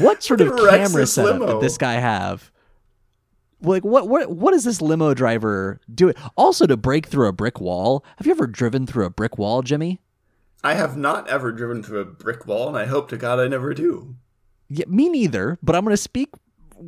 what 0.00 0.22
sort 0.22 0.40
of 0.40 0.56
camera 0.56 1.06
setup 1.06 1.40
limo? 1.40 1.52
did 1.54 1.62
this 1.62 1.78
guy 1.78 1.94
have? 1.94 2.50
Like 3.60 3.84
what 3.84 4.08
what 4.08 4.30
what 4.30 4.54
is 4.54 4.64
this 4.64 4.82
limo 4.82 5.14
driver 5.14 5.80
doing? 5.92 6.14
Also 6.36 6.66
to 6.66 6.76
break 6.76 7.06
through 7.06 7.28
a 7.28 7.32
brick 7.32 7.60
wall. 7.60 8.04
Have 8.16 8.26
you 8.26 8.32
ever 8.32 8.46
driven 8.48 8.86
through 8.86 9.06
a 9.06 9.10
brick 9.10 9.38
wall, 9.38 9.62
Jimmy? 9.62 10.00
I 10.64 10.74
have 10.74 10.96
not 10.96 11.28
ever 11.28 11.50
driven 11.52 11.82
through 11.82 12.00
a 12.00 12.04
brick 12.04 12.46
wall, 12.46 12.68
and 12.68 12.76
I 12.76 12.86
hope 12.86 13.08
to 13.08 13.16
God 13.16 13.40
I 13.40 13.48
never 13.48 13.74
do. 13.74 14.14
Yeah, 14.68 14.84
me 14.88 15.08
neither, 15.08 15.58
but 15.62 15.74
I'm 15.74 15.82
going 15.82 15.92
to 15.92 15.96
speak 15.96 16.30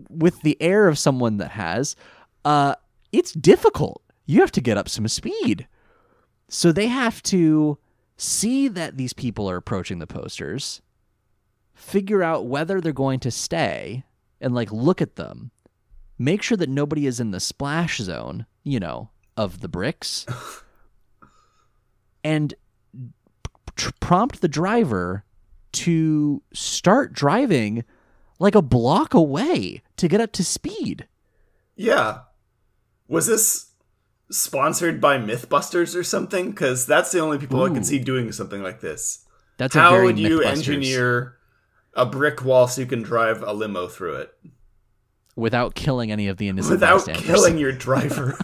with 0.09 0.41
the 0.43 0.61
air 0.61 0.89
of 0.89 0.99
someone 0.99 1.39
that 1.39 1.53
has. 1.53 1.97
Uh, 2.45 2.75
it's 3.13 3.33
difficult. 3.33 4.03
You 4.27 4.41
have 4.41 4.53
to 4.53 4.61
get 4.61 4.79
up 4.79 4.89
some 4.89 5.07
speed. 5.09 5.67
So 6.49 6.73
they 6.73 6.89
have 6.89 7.23
to 7.25 7.79
see 8.17 8.69
that 8.69 8.97
these 8.97 9.13
people 9.13 9.51
are 9.51 9.57
approaching 9.57 9.99
the 9.99 10.07
posters, 10.07 10.83
figure 11.75 12.23
out 12.23 12.47
whether 12.47 12.81
they're 12.81 12.93
going 12.93 13.21
to 13.21 13.31
stay, 13.31 14.05
and 14.41 14.55
like 14.55 14.71
look 14.71 15.03
at 15.03 15.17
them, 15.17 15.51
make 16.19 16.43
sure 16.43 16.57
that 16.57 16.69
nobody 16.69 17.07
is 17.07 17.21
in 17.21 17.31
the 17.31 17.41
splash 17.41 17.99
zone, 17.99 18.47
you 18.63 18.79
know, 18.79 19.11
of 19.37 19.61
the 19.61 19.69
bricks, 19.69 20.27
and 22.25 22.55
prompt 24.01 24.41
the 24.41 24.49
driver 24.49 25.25
to 25.73 26.41
start 26.53 27.13
driving 27.13 27.85
like 28.39 28.55
a 28.55 28.63
block 28.63 29.15
away 29.15 29.83
to 29.97 30.09
get 30.09 30.21
up 30.21 30.33
to 30.33 30.45
speed. 30.45 31.07
Yeah. 31.77 32.21
Was 33.09 33.27
this 33.27 33.73
sponsored 34.31 35.01
by 35.01 35.19
Mythbusters 35.19 35.95
or 35.95 36.03
something? 36.03 36.51
Because 36.51 36.87
that's 36.87 37.13
the 37.13 37.21
only 37.21 37.39
people 37.39 37.63
I 37.63 37.71
can 37.71 37.85
see 37.85 37.99
doing 37.99 38.33
something 38.33 38.63
like 38.63 38.81
this. 38.81 39.25
That's 39.57 39.75
a 39.77 39.81
How 39.81 40.03
would 40.03 40.19
you 40.19 40.43
engineer 40.43 41.37
a 41.95 42.05
brick 42.05 42.45
wall 42.45 42.67
so 42.67 42.81
you 42.81 42.87
can 42.87 43.03
drive 43.03 43.43
a 43.43 43.53
limo 43.53 43.87
through 43.87 44.17
it 44.17 44.35
without 45.37 45.75
killing 45.75 46.11
any 46.11 46.27
of 46.29 46.39
the 46.39 46.49
innocent 46.49 46.73
without 46.73 47.07
killing 47.07 47.59
your 47.59 47.73
driver? 47.73 48.39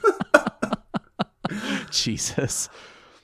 Jesus. 1.91 2.69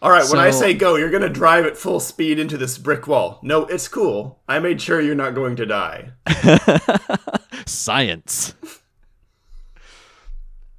All 0.06 0.12
right, 0.12 0.30
when 0.30 0.38
I 0.38 0.52
say 0.52 0.72
go, 0.72 0.94
you're 0.94 1.10
going 1.10 1.24
to 1.24 1.28
drive 1.28 1.66
at 1.66 1.76
full 1.76 1.98
speed 1.98 2.38
into 2.38 2.56
this 2.56 2.78
brick 2.78 3.08
wall. 3.08 3.40
No, 3.42 3.64
it's 3.66 3.88
cool. 3.88 4.40
I 4.48 4.60
made 4.60 4.80
sure 4.80 5.00
you're 5.00 5.16
not 5.16 5.34
going 5.34 5.56
to 5.56 5.66
die. 5.66 6.12
Science. 7.66 8.54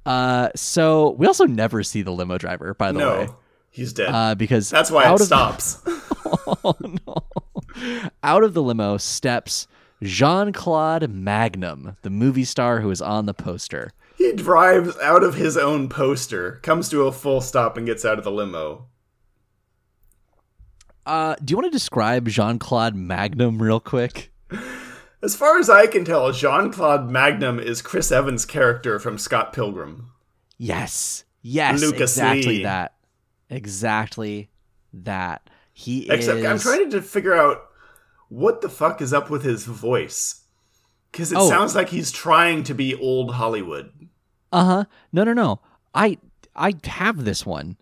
Uh, 0.06 0.48
so 0.56 1.10
we 1.10 1.26
also 1.26 1.44
never 1.44 1.82
see 1.82 2.00
the 2.00 2.10
limo 2.10 2.38
driver, 2.38 2.72
by 2.72 2.90
the 2.92 2.98
way, 3.00 3.04
No, 3.26 3.36
he's 3.70 3.92
dead. 3.92 4.08
uh, 4.08 4.34
because 4.34 4.70
That's 4.70 4.90
why 4.90 5.12
it 5.12 5.18
stops. 5.18 5.82
oh 6.64 6.74
no! 6.80 8.10
Out 8.22 8.42
of 8.44 8.54
the 8.54 8.62
limo 8.62 8.96
steps 8.96 9.66
Jean 10.02 10.54
Claude 10.54 11.10
Magnum, 11.10 11.98
the 12.00 12.08
movie 12.08 12.44
star 12.44 12.80
who 12.80 12.90
is 12.90 13.02
on 13.02 13.26
the 13.26 13.34
poster. 13.34 13.90
he 14.16 14.32
drives 14.32 14.96
out 15.02 15.22
of 15.22 15.34
his 15.34 15.58
own 15.58 15.90
poster, 15.90 16.52
comes 16.62 16.88
to 16.88 17.02
a 17.06 17.12
full 17.12 17.42
stop, 17.42 17.76
and 17.76 17.84
gets 17.84 18.06
out 18.06 18.16
of 18.16 18.24
the 18.24 18.32
limo. 18.32 18.86
Uh, 21.08 21.34
do 21.42 21.52
you 21.52 21.56
want 21.56 21.64
to 21.66 21.70
describe 21.70 22.28
Jean 22.28 22.58
Claude 22.58 22.94
Magnum 22.94 23.62
real 23.62 23.80
quick? 23.80 24.30
As 25.22 25.34
far 25.34 25.58
as 25.58 25.70
I 25.70 25.86
can 25.86 26.04
tell, 26.04 26.30
Jean 26.32 26.70
Claude 26.70 27.10
Magnum 27.10 27.58
is 27.58 27.80
Chris 27.80 28.12
Evans' 28.12 28.44
character 28.44 28.98
from 28.98 29.16
Scott 29.16 29.54
Pilgrim. 29.54 30.10
Yes, 30.58 31.24
yes, 31.40 31.80
Lucas 31.80 32.12
exactly 32.16 32.58
Lee. 32.58 32.62
that, 32.64 32.94
exactly 33.48 34.50
that. 34.92 35.48
He 35.72 36.10
Except 36.10 36.38
is. 36.40 36.44
I'm 36.44 36.58
trying 36.58 36.90
to 36.90 37.00
figure 37.00 37.34
out 37.34 37.62
what 38.28 38.60
the 38.60 38.68
fuck 38.68 39.00
is 39.00 39.12
up 39.14 39.30
with 39.30 39.42
his 39.44 39.64
voice. 39.64 40.42
Because 41.10 41.32
it 41.32 41.38
Oh. 41.38 41.48
sounds 41.48 41.74
like 41.74 41.88
he's 41.88 42.10
trying 42.12 42.64
to 42.64 42.74
be 42.74 42.94
old 42.94 43.34
Hollywood. 43.34 43.90
Uh 44.52 44.64
huh. 44.64 44.84
No, 45.12 45.24
no, 45.24 45.32
no. 45.32 45.60
I 45.94 46.18
I 46.54 46.74
have 46.84 47.24
this 47.24 47.46
one. 47.46 47.76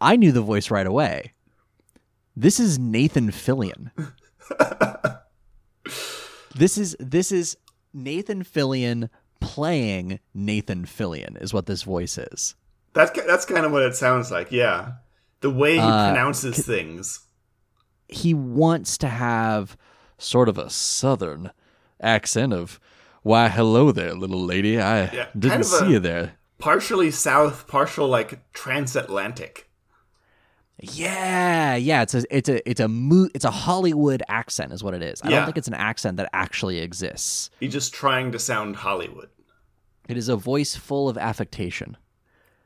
I 0.00 0.16
knew 0.16 0.32
the 0.32 0.40
voice 0.40 0.70
right 0.70 0.86
away. 0.86 1.32
This 2.36 2.58
is 2.58 2.78
Nathan 2.78 3.30
Fillion. 3.30 3.90
this 6.54 6.76
is 6.78 6.96
this 6.98 7.30
is 7.32 7.56
Nathan 7.92 8.42
Fillion 8.42 9.08
playing 9.40 10.18
Nathan 10.32 10.84
Fillion 10.84 11.40
is 11.40 11.52
what 11.54 11.66
this 11.66 11.82
voice 11.82 12.18
is. 12.18 12.54
That's 12.92 13.10
that's 13.26 13.44
kind 13.44 13.64
of 13.64 13.72
what 13.72 13.82
it 13.82 13.94
sounds 13.94 14.30
like. 14.30 14.50
Yeah, 14.50 14.92
the 15.40 15.50
way 15.50 15.74
he 15.74 15.78
Uh, 15.80 16.08
pronounces 16.10 16.64
things. 16.64 17.20
He 18.08 18.34
wants 18.34 18.98
to 18.98 19.08
have 19.08 19.76
sort 20.18 20.48
of 20.48 20.58
a 20.58 20.70
southern 20.70 21.50
accent 22.00 22.52
of 22.52 22.78
why 23.22 23.48
hello 23.48 23.90
there 23.92 24.14
little 24.14 24.44
lady 24.44 24.80
I 24.80 25.10
Yeah, 25.12 25.26
didn't 25.38 25.64
see 25.64 25.86
a- 25.86 25.90
you 25.90 25.98
there. 26.00 26.34
Partially 26.58 27.10
South, 27.10 27.66
partial 27.66 28.08
like 28.08 28.52
transatlantic. 28.52 29.68
Yeah, 30.80 31.76
yeah, 31.76 32.02
it's 32.02 32.14
a 32.14 32.24
it's 32.36 32.48
a 32.48 32.68
it's 32.68 32.80
a 32.80 32.88
mo- 32.88 33.28
it's 33.34 33.44
a 33.44 33.50
Hollywood 33.50 34.22
accent 34.28 34.72
is 34.72 34.82
what 34.82 34.92
it 34.94 35.02
is. 35.02 35.22
I 35.22 35.28
Yeah. 35.30 35.36
don't 35.36 35.44
think 35.46 35.58
it's 35.58 35.68
an 35.68 35.74
accent 35.74 36.16
that 36.16 36.28
actually 36.32 36.78
exists. 36.80 37.50
He's 37.60 37.72
just 37.72 37.94
trying 37.94 38.32
to 38.32 38.38
sound 38.38 38.76
Hollywood. 38.76 39.28
It 40.08 40.16
is 40.16 40.28
a 40.28 40.36
voice 40.36 40.74
full 40.76 41.08
of 41.08 41.16
affectation. 41.16 41.96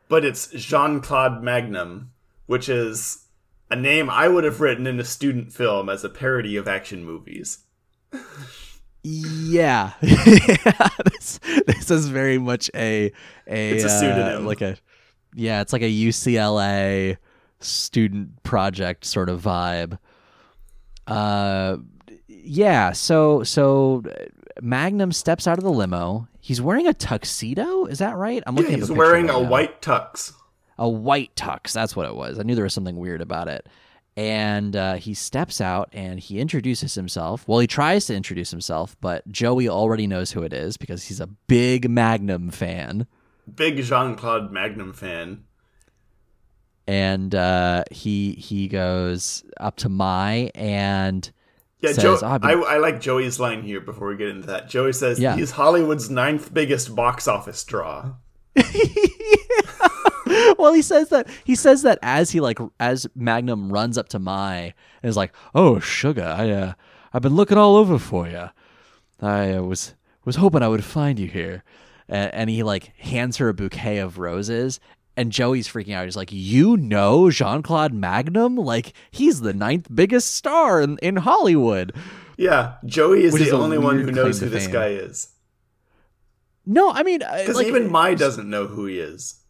But 0.08 0.24
it's 0.24 0.48
Jean 0.48 1.00
Claude 1.00 1.42
Magnum, 1.42 2.10
which 2.46 2.68
is 2.70 3.26
a 3.70 3.76
name 3.76 4.08
I 4.08 4.26
would 4.26 4.44
have 4.44 4.60
written 4.60 4.86
in 4.86 4.98
a 4.98 5.04
student 5.04 5.52
film 5.52 5.90
as 5.90 6.02
a 6.02 6.08
parody 6.08 6.56
of 6.56 6.66
action 6.66 7.04
movies. 7.04 7.58
Yeah. 9.04 9.92
this, 10.00 11.38
this 11.66 11.90
is 11.90 12.08
very 12.08 12.38
much 12.38 12.70
a 12.74 13.12
a 13.46 13.70
It's 13.72 13.84
a 13.84 13.86
uh, 13.86 13.90
pseudonym. 14.00 14.46
like 14.46 14.62
a 14.62 14.76
yeah, 15.34 15.60
it's 15.60 15.72
like 15.74 15.82
a 15.82 15.90
UCLA 15.92 17.18
student 17.60 18.42
project 18.42 19.04
sort 19.04 19.28
of 19.28 19.40
vibe. 19.42 19.98
Uh 21.06 21.78
yeah, 22.26 22.92
so 22.92 23.42
so 23.42 24.02
Magnum 24.60 25.12
steps 25.12 25.46
out 25.46 25.58
of 25.58 25.64
the 25.64 25.70
limo. 25.70 26.28
He's 26.40 26.60
wearing 26.60 26.86
a 26.86 26.94
tuxedo, 26.94 27.84
is 27.86 27.98
that 27.98 28.16
right? 28.16 28.42
I'm 28.46 28.54
looking 28.56 28.74
at 28.74 28.78
he's 28.80 28.90
wearing 28.90 29.26
right 29.26 29.36
a 29.36 29.42
now. 29.42 29.48
white 29.48 29.82
tux. 29.82 30.32
a 30.78 30.88
white 30.88 31.34
tux. 31.36 31.72
That's 31.72 31.94
what 31.96 32.06
it 32.06 32.14
was. 32.14 32.38
I 32.38 32.42
knew 32.42 32.54
there 32.54 32.64
was 32.64 32.74
something 32.74 32.96
weird 32.96 33.20
about 33.20 33.48
it. 33.48 33.66
And 34.16 34.74
uh, 34.74 34.94
he 34.94 35.14
steps 35.14 35.60
out 35.60 35.90
and 35.92 36.18
he 36.18 36.40
introduces 36.40 36.94
himself. 36.94 37.46
Well, 37.46 37.60
he 37.60 37.68
tries 37.68 38.06
to 38.06 38.16
introduce 38.16 38.50
himself, 38.50 38.96
but 39.00 39.26
Joey 39.30 39.68
already 39.68 40.08
knows 40.08 40.32
who 40.32 40.42
it 40.42 40.52
is 40.52 40.76
because 40.76 41.04
he's 41.04 41.20
a 41.20 41.28
big 41.28 41.88
Magnum 41.88 42.50
fan. 42.50 43.06
Big 43.54 43.80
Jean 43.82 44.16
Claude 44.16 44.50
Magnum 44.50 44.92
fan. 44.92 45.44
And 46.88 47.34
uh, 47.34 47.84
he 47.90 48.32
he 48.32 48.66
goes 48.66 49.44
up 49.60 49.76
to 49.76 49.88
Mai 49.90 50.50
and 50.54 51.30
Yeah, 51.80 51.92
says, 51.92 52.02
Joe, 52.02 52.18
"Oh, 52.22 52.26
I've 52.26 52.42
I, 52.42 52.52
I 52.52 52.78
like 52.78 52.98
Joey's 53.00 53.38
line 53.38 53.62
here 53.62 53.80
before 53.82 54.08
we 54.08 54.16
get 54.16 54.28
into 54.28 54.46
that. 54.46 54.68
Joey 54.70 54.94
says 54.94 55.20
Yeah. 55.20 55.36
he's 55.36 55.50
Hollywood's 55.50 56.08
ninth 56.08 56.52
biggest 56.54 56.96
box 56.96 57.28
office 57.28 57.62
draw. 57.62 58.12
well, 60.58 60.72
he 60.72 60.82
says 60.82 61.08
that 61.10 61.28
he 61.44 61.54
says 61.54 61.82
that 61.82 61.98
as 62.02 62.30
he 62.30 62.40
like 62.40 62.58
as 62.80 63.06
Magnum 63.14 63.72
runs 63.72 63.96
up 63.98 64.08
to 64.10 64.18
Mai 64.18 64.74
and 65.02 65.08
is 65.10 65.16
like, 65.16 65.32
"Oh, 65.54 65.78
sugar, 65.80 66.34
I 66.36 66.50
uh, 66.50 66.72
I've 67.12 67.22
been 67.22 67.36
looking 67.36 67.58
all 67.58 67.76
over 67.76 67.98
for 67.98 68.26
you. 68.28 68.48
I 69.20 69.52
uh, 69.52 69.62
was 69.62 69.94
was 70.24 70.36
hoping 70.36 70.62
I 70.62 70.68
would 70.68 70.84
find 70.84 71.18
you 71.18 71.26
here." 71.28 71.64
And, 72.08 72.32
and 72.34 72.50
he 72.50 72.62
like 72.62 72.96
hands 72.96 73.36
her 73.36 73.48
a 73.50 73.54
bouquet 73.54 73.98
of 73.98 74.18
roses. 74.18 74.80
And 75.18 75.32
Joey's 75.32 75.66
freaking 75.68 75.94
out. 75.94 76.04
He's 76.04 76.16
like, 76.16 76.30
"You 76.32 76.76
know 76.76 77.28
Jean 77.30 77.60
Claude 77.62 77.92
Magnum? 77.92 78.56
Like 78.56 78.92
he's 79.10 79.40
the 79.40 79.52
ninth 79.52 79.88
biggest 79.94 80.34
star 80.34 80.80
in, 80.80 80.96
in 81.02 81.16
Hollywood." 81.16 81.92
Yeah, 82.36 82.74
Joey 82.86 83.24
is 83.24 83.32
Which 83.32 83.42
the 83.42 83.48
is 83.48 83.52
only 83.52 83.78
one 83.78 83.98
who 84.00 84.12
knows 84.12 84.38
who 84.38 84.48
this 84.48 84.64
fame. 84.66 84.72
guy 84.72 84.86
is. 84.90 85.28
No, 86.64 86.92
I 86.92 87.02
mean, 87.02 87.22
uh, 87.22 87.36
Because 87.40 87.56
like, 87.56 87.66
even 87.66 87.90
Mai 87.90 88.14
doesn't 88.14 88.48
know 88.48 88.66
who 88.66 88.86
he 88.86 88.98
is. 89.00 89.40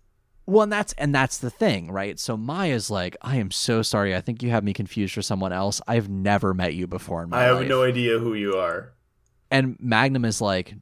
Well, 0.46 0.62
and 0.62 0.72
that's 0.72 0.94
and 0.94 1.14
that's 1.14 1.36
the 1.36 1.50
thing, 1.50 1.90
right? 1.90 2.18
So 2.18 2.34
Mai's 2.38 2.88
like, 2.88 3.16
I 3.20 3.36
am 3.36 3.50
so 3.50 3.82
sorry. 3.82 4.16
I 4.16 4.22
think 4.22 4.42
you 4.42 4.48
have 4.48 4.64
me 4.64 4.72
confused 4.72 5.12
for 5.12 5.20
someone 5.20 5.52
else. 5.52 5.82
I've 5.86 6.08
never 6.08 6.54
met 6.54 6.74
you 6.74 6.86
before 6.86 7.22
in 7.22 7.28
my 7.28 7.36
life. 7.36 7.44
I 7.44 7.46
have 7.48 7.58
life. 7.58 7.68
no 7.68 7.82
idea 7.82 8.18
who 8.18 8.32
you 8.32 8.56
are. 8.56 8.94
and 9.50 9.76
Magnum 9.80 10.24
is 10.24 10.40
like, 10.40 10.74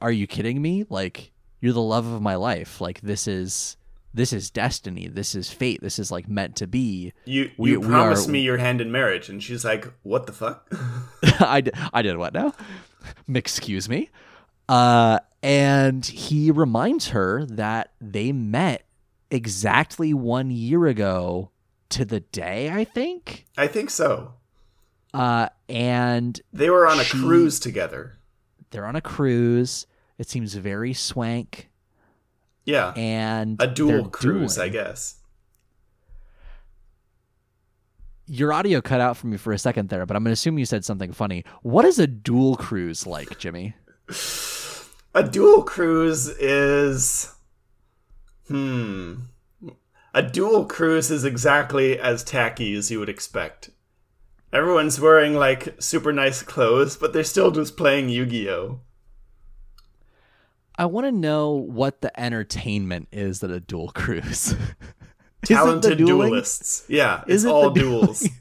Are 0.00 0.10
you 0.12 0.26
kidding 0.26 0.62
me? 0.62 0.86
Like, 0.88 1.32
you're 1.60 1.72
the 1.72 1.80
love 1.82 2.06
of 2.06 2.20
my 2.22 2.34
life. 2.36 2.80
Like, 2.80 3.00
this 3.00 3.26
is 3.28 3.76
this 4.14 4.32
is 4.32 4.50
destiny. 4.50 5.08
This 5.08 5.34
is 5.34 5.50
fate. 5.50 5.80
This 5.82 5.98
is 5.98 6.10
like 6.10 6.26
meant 6.28 6.56
to 6.56 6.66
be. 6.66 7.12
You 7.26 7.50
We- 7.58 7.72
you 7.72 7.80
we 7.80 7.86
promised 7.86 8.28
are- 8.28 8.32
me 8.32 8.40
your 8.40 8.56
hand 8.56 8.80
in 8.80 8.90
marriage, 8.90 9.28
and 9.28 9.42
she's 9.42 9.64
like, 9.64 9.92
"What 10.02 10.26
the 10.26 10.32
fuck?" 10.32 10.66
I 11.40 11.60
did, 11.60 11.74
I 11.92 12.02
did 12.02 12.16
what 12.16 12.32
now? 12.32 12.54
Excuse 13.34 13.88
me. 13.88 14.08
Uh, 14.68 15.18
and 15.42 16.04
he 16.06 16.50
reminds 16.50 17.08
her 17.08 17.44
that 17.46 17.92
they 18.00 18.32
met 18.32 18.84
exactly 19.30 20.12
one 20.14 20.50
year 20.50 20.86
ago 20.86 21.50
to 21.90 22.04
the 22.04 22.20
day, 22.20 22.70
I 22.70 22.84
think. 22.84 23.46
I 23.56 23.66
think 23.68 23.90
so. 23.90 24.32
Uh, 25.14 25.48
and 25.68 26.40
They 26.52 26.68
were 26.70 26.86
on 26.86 26.98
a 26.98 27.04
She- 27.04 27.18
cruise 27.20 27.60
together. 27.60 28.14
they're 28.70 28.86
on 28.86 28.96
a 28.96 29.00
cruise. 29.00 29.86
It 30.18 30.28
seems 30.28 30.54
very 30.54 30.94
swank. 30.94 31.68
Yeah, 32.64 32.92
And 32.96 33.62
a 33.62 33.66
duel 33.68 34.08
cruise. 34.08 34.58
I 34.58 34.68
guess. 34.68 35.16
your 38.28 38.52
audio 38.52 38.80
cut 38.80 39.00
out 39.00 39.16
for 39.16 39.28
me 39.28 39.36
for 39.36 39.52
a 39.52 39.58
second 39.58 39.88
there, 39.88 40.04
but 40.04 40.16
I'm 40.16 40.24
going 40.24 40.30
to 40.30 40.34
assume 40.34 40.58
you 40.58 40.66
said 40.66 40.84
something 40.84 41.12
funny. 41.12 41.44
What 41.62 41.84
is 41.84 41.98
a 41.98 42.06
duel 42.06 42.56
cruise 42.56 43.06
like, 43.06 43.38
Jimmy? 43.38 43.74
A 45.14 45.22
duel 45.22 45.62
cruise 45.62 46.28
is. 46.28 47.32
Hmm. 48.48 49.14
A 50.12 50.22
duel 50.22 50.66
cruise 50.66 51.10
is 51.10 51.24
exactly 51.24 51.98
as 51.98 52.22
tacky 52.22 52.74
as 52.74 52.90
you 52.90 52.98
would 52.98 53.08
expect. 53.08 53.70
Everyone's 54.52 55.00
wearing 55.00 55.32
like 55.34 55.76
super 55.78 56.12
nice 56.12 56.42
clothes, 56.42 56.98
but 56.98 57.14
they're 57.14 57.24
still 57.24 57.50
just 57.50 57.78
playing 57.78 58.10
Yu 58.10 58.26
Gi 58.26 58.50
Oh! 58.50 58.80
I 60.78 60.86
want 60.86 61.06
to 61.06 61.12
know 61.12 61.52
what 61.52 62.00
the 62.02 62.18
entertainment 62.20 63.08
is 63.12 63.42
at 63.42 63.50
a 63.50 63.60
duel 63.60 63.88
cruise. 63.94 64.52
is 65.42 65.48
Talented 65.48 65.92
the 65.92 65.96
dueling? 65.96 66.28
duelists. 66.30 66.84
Yeah, 66.88 67.22
Is 67.26 67.44
it's 67.44 67.50
it 67.50 67.54
all 67.54 67.70
duels. 67.70 68.28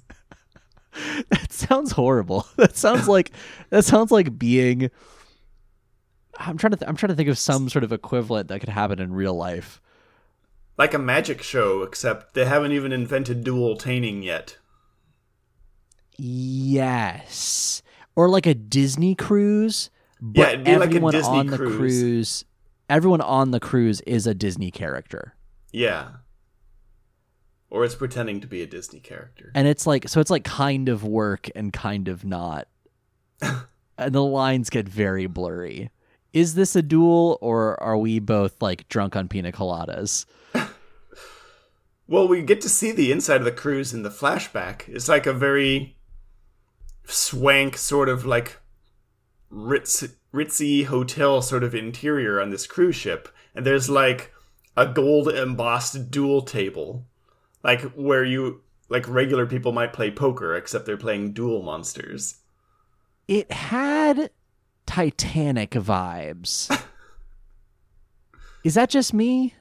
That 1.30 1.52
sounds 1.52 1.92
horrible. 1.92 2.48
That 2.56 2.78
sounds 2.78 3.08
like 3.10 3.32
that 3.70 3.84
sounds 3.84 4.12
like 4.12 4.38
being. 4.40 4.90
I'm 6.38 6.58
trying 6.58 6.72
to. 6.72 6.78
Th- 6.78 6.88
I'm 6.88 6.96
trying 6.96 7.10
to 7.10 7.16
think 7.16 7.28
of 7.30 7.38
some 7.38 7.68
sort 7.68 7.84
of 7.84 7.92
equivalent 7.92 8.48
that 8.48 8.60
could 8.62 8.70
happen 8.70 9.00
in 9.00 9.12
real 9.14 9.34
life. 9.34 9.82
like 10.78 10.94
a 10.94 10.98
magic 11.00 11.42
show, 11.42 11.82
except 11.84 12.34
they 12.34 12.46
haven't 12.46 12.72
even 12.72 12.94
invented 12.94 13.44
dual 13.44 13.76
taining 13.76 14.24
yet. 14.24 14.58
Yes, 16.18 17.82
or 18.16 18.30
like 18.30 18.46
a 18.46 18.54
Disney 18.54 19.16
cruise. 19.16 19.90
But 20.28 20.40
Yeah, 20.40 20.48
it'd 20.54 20.64
be 20.66 20.72
like 20.78 20.82
a 20.82 20.84
everyone 20.96 21.12
Disney 21.12 21.38
on 21.40 21.48
the 21.48 21.58
cruise. 21.58 21.76
cruise. 21.78 22.46
Everyone 22.90 23.22
on 23.22 23.52
the 23.52 23.60
cruise 23.60 24.02
is 24.02 24.26
a 24.26 24.34
Disney 24.34 24.72
character. 24.72 25.36
Yeah. 25.72 26.08
Or 27.70 27.84
it's 27.86 27.96
pretending 27.96 28.40
to 28.42 28.48
be 28.48 28.62
a 28.62 28.68
Disney 28.68 29.00
character. 29.00 29.52
and 29.54 29.68
it's 29.68 29.86
like 29.86 30.08
so 30.08 30.20
it's 30.20 30.32
like 30.32 30.44
kind 30.44 30.90
of 30.90 31.04
work 31.04 31.50
and 31.56 31.72
kind 31.74 32.08
of 32.08 32.24
not 32.26 32.68
and 33.42 34.16
the 34.16 34.24
lines 34.24 34.70
get 34.70 34.88
very 34.88 35.28
blurry 35.28 35.90
is 36.34 36.56
this 36.56 36.76
a 36.76 36.82
duel 36.82 37.38
or 37.42 37.82
are 37.84 37.98
we 37.98 38.20
both 38.20 38.62
like 38.62 38.88
drunk 38.90 39.16
on 39.16 39.28
pina 39.28 39.52
coladas 39.52 40.26
Well, 42.08 42.28
we 42.28 42.44
get 42.44 42.62
to 42.62 42.70
see 42.70 42.92
the 42.92 43.12
inside 43.12 43.38
of 43.42 43.46
the 43.46 43.52
cruise 43.52 43.92
in 43.92 44.04
the 44.04 44.12
flashback. 44.12 44.88
It's 44.88 45.10
like 45.10 45.26
a 45.26 45.34
very 45.34 45.98
swank, 47.06 47.78
sort 47.78 48.10
of 48.10 48.26
like 48.28 48.58
ritz, 49.56 50.04
ritzy 50.34 50.86
hotel 50.86 51.42
sort 51.42 51.64
of 51.64 51.74
interior 51.74 52.42
on 52.42 52.50
this 52.50 52.68
cruise 52.68 52.96
ship. 52.96 53.30
And 53.56 53.66
there's 53.66 53.90
like 53.90 54.34
a 54.76 54.86
gold 54.86 55.30
embossed 55.30 56.12
duel 56.12 56.42
table, 56.42 57.06
like 57.64 57.82
where 57.94 58.24
you, 58.26 58.62
like 58.90 59.08
regular 59.08 59.46
people 59.46 59.72
might 59.72 59.94
play 59.94 60.12
poker, 60.12 60.56
except 60.56 60.86
they're 60.86 60.98
playing 60.98 61.32
duel 61.34 61.62
monsters. 61.64 62.36
it 63.28 63.52
had 63.52 64.30
titanic 64.86 65.72
vibes 65.72 66.70
is 68.64 68.76
that 68.76 68.88
just 68.88 69.16
me 69.16 69.56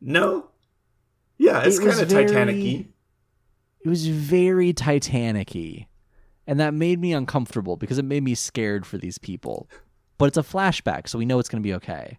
No? 0.00 0.50
Yeah, 1.38 1.62
it's 1.64 1.78
It 1.78 1.88
kind 1.88 2.00
of 2.00 2.08
very- 2.08 2.26
Titanic 2.26 2.56
y. 2.62 2.86
it 3.84 3.88
was 3.88 4.06
very 4.06 4.72
titanic-y 4.72 5.87
and 6.48 6.58
that 6.58 6.72
made 6.72 6.98
me 6.98 7.12
uncomfortable 7.12 7.76
because 7.76 7.98
it 7.98 8.06
made 8.06 8.24
me 8.24 8.34
scared 8.34 8.86
for 8.86 8.96
these 8.96 9.18
people. 9.18 9.68
But 10.16 10.24
it's 10.24 10.38
a 10.38 10.42
flashback 10.42 11.06
so 11.06 11.18
we 11.18 11.26
know 11.26 11.38
it's 11.38 11.48
going 11.48 11.62
to 11.62 11.66
be 11.66 11.74
okay. 11.74 12.18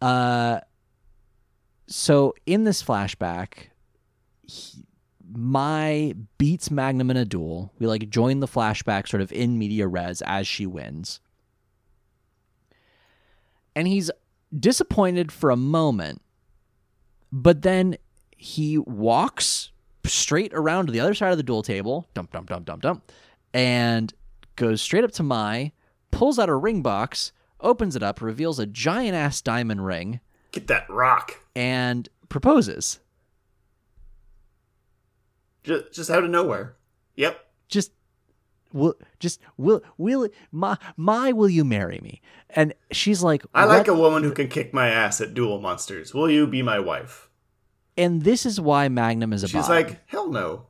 Uh 0.00 0.60
so 1.88 2.34
in 2.46 2.64
this 2.64 2.82
flashback 2.82 3.70
he, 4.42 4.84
Mai 5.28 6.14
beats 6.38 6.70
magnum 6.70 7.10
in 7.10 7.16
a 7.16 7.24
duel 7.24 7.72
we 7.78 7.86
like 7.86 8.08
join 8.08 8.38
the 8.38 8.46
flashback 8.46 9.08
sort 9.08 9.20
of 9.20 9.32
in 9.32 9.58
media 9.58 9.88
res 9.88 10.22
as 10.22 10.46
she 10.46 10.64
wins. 10.66 11.20
And 13.74 13.88
he's 13.88 14.10
disappointed 14.56 15.32
for 15.32 15.50
a 15.50 15.56
moment 15.56 16.22
but 17.32 17.62
then 17.62 17.96
he 18.36 18.78
walks 18.78 19.72
straight 20.06 20.52
around 20.54 20.86
to 20.86 20.92
the 20.92 21.00
other 21.00 21.14
side 21.14 21.30
of 21.32 21.36
the 21.36 21.42
duel 21.42 21.62
table, 21.62 22.06
dump, 22.14 22.32
dump, 22.32 22.48
dump, 22.48 22.64
dump, 22.66 22.82
dump, 22.82 23.12
and 23.54 24.12
goes 24.56 24.80
straight 24.82 25.04
up 25.04 25.12
to 25.12 25.22
Mai, 25.22 25.72
pulls 26.10 26.38
out 26.38 26.48
a 26.48 26.54
ring 26.54 26.82
box, 26.82 27.32
opens 27.60 27.96
it 27.96 28.02
up, 28.02 28.20
reveals 28.20 28.58
a 28.58 28.66
giant 28.66 29.14
ass 29.14 29.40
diamond 29.40 29.84
ring, 29.84 30.20
Get 30.52 30.66
that 30.68 30.88
rock. 30.88 31.40
and 31.54 32.08
proposes. 32.28 33.00
Just, 35.64 35.92
just 35.92 36.10
out 36.10 36.24
of 36.24 36.30
nowhere. 36.30 36.76
Yep. 37.16 37.44
Just 37.68 37.92
will 38.72 38.94
just 39.18 39.40
will 39.56 39.82
will 39.96 40.28
my 40.52 40.76
my 40.96 41.32
will 41.32 41.48
you 41.48 41.64
marry 41.64 41.98
me? 42.02 42.20
And 42.50 42.74
she's 42.92 43.22
like, 43.22 43.42
I 43.54 43.64
like 43.64 43.88
a 43.88 43.94
woman 43.94 44.22
who 44.22 44.32
can 44.32 44.48
kick 44.48 44.72
my 44.72 44.88
ass 44.88 45.20
at 45.20 45.34
duel 45.34 45.60
monsters. 45.60 46.14
Will 46.14 46.30
you 46.30 46.46
be 46.46 46.62
my 46.62 46.78
wife? 46.78 47.28
And 47.96 48.22
this 48.22 48.44
is 48.46 48.60
why 48.60 48.88
Magnum 48.88 49.32
is 49.32 49.42
a 49.42 49.48
She's 49.48 49.66
bottom. 49.66 49.74
like, 49.86 50.00
hell 50.08 50.28
no. 50.30 50.66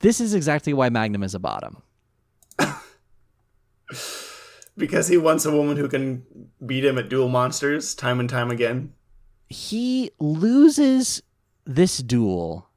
this 0.00 0.20
is 0.20 0.34
exactly 0.34 0.72
why 0.72 0.88
Magnum 0.88 1.22
is 1.22 1.34
a 1.34 1.38
bottom. 1.38 1.82
Because 4.78 5.08
he 5.08 5.16
wants 5.16 5.46
a 5.46 5.50
woman 5.52 5.78
who 5.78 5.88
can 5.88 6.22
beat 6.64 6.84
him 6.84 6.98
at 6.98 7.08
duel 7.08 7.28
monsters 7.28 7.94
time 7.94 8.20
and 8.20 8.28
time 8.28 8.50
again. 8.50 8.92
he 9.48 10.10
loses 10.18 11.22
this 11.64 11.98
duel 11.98 12.68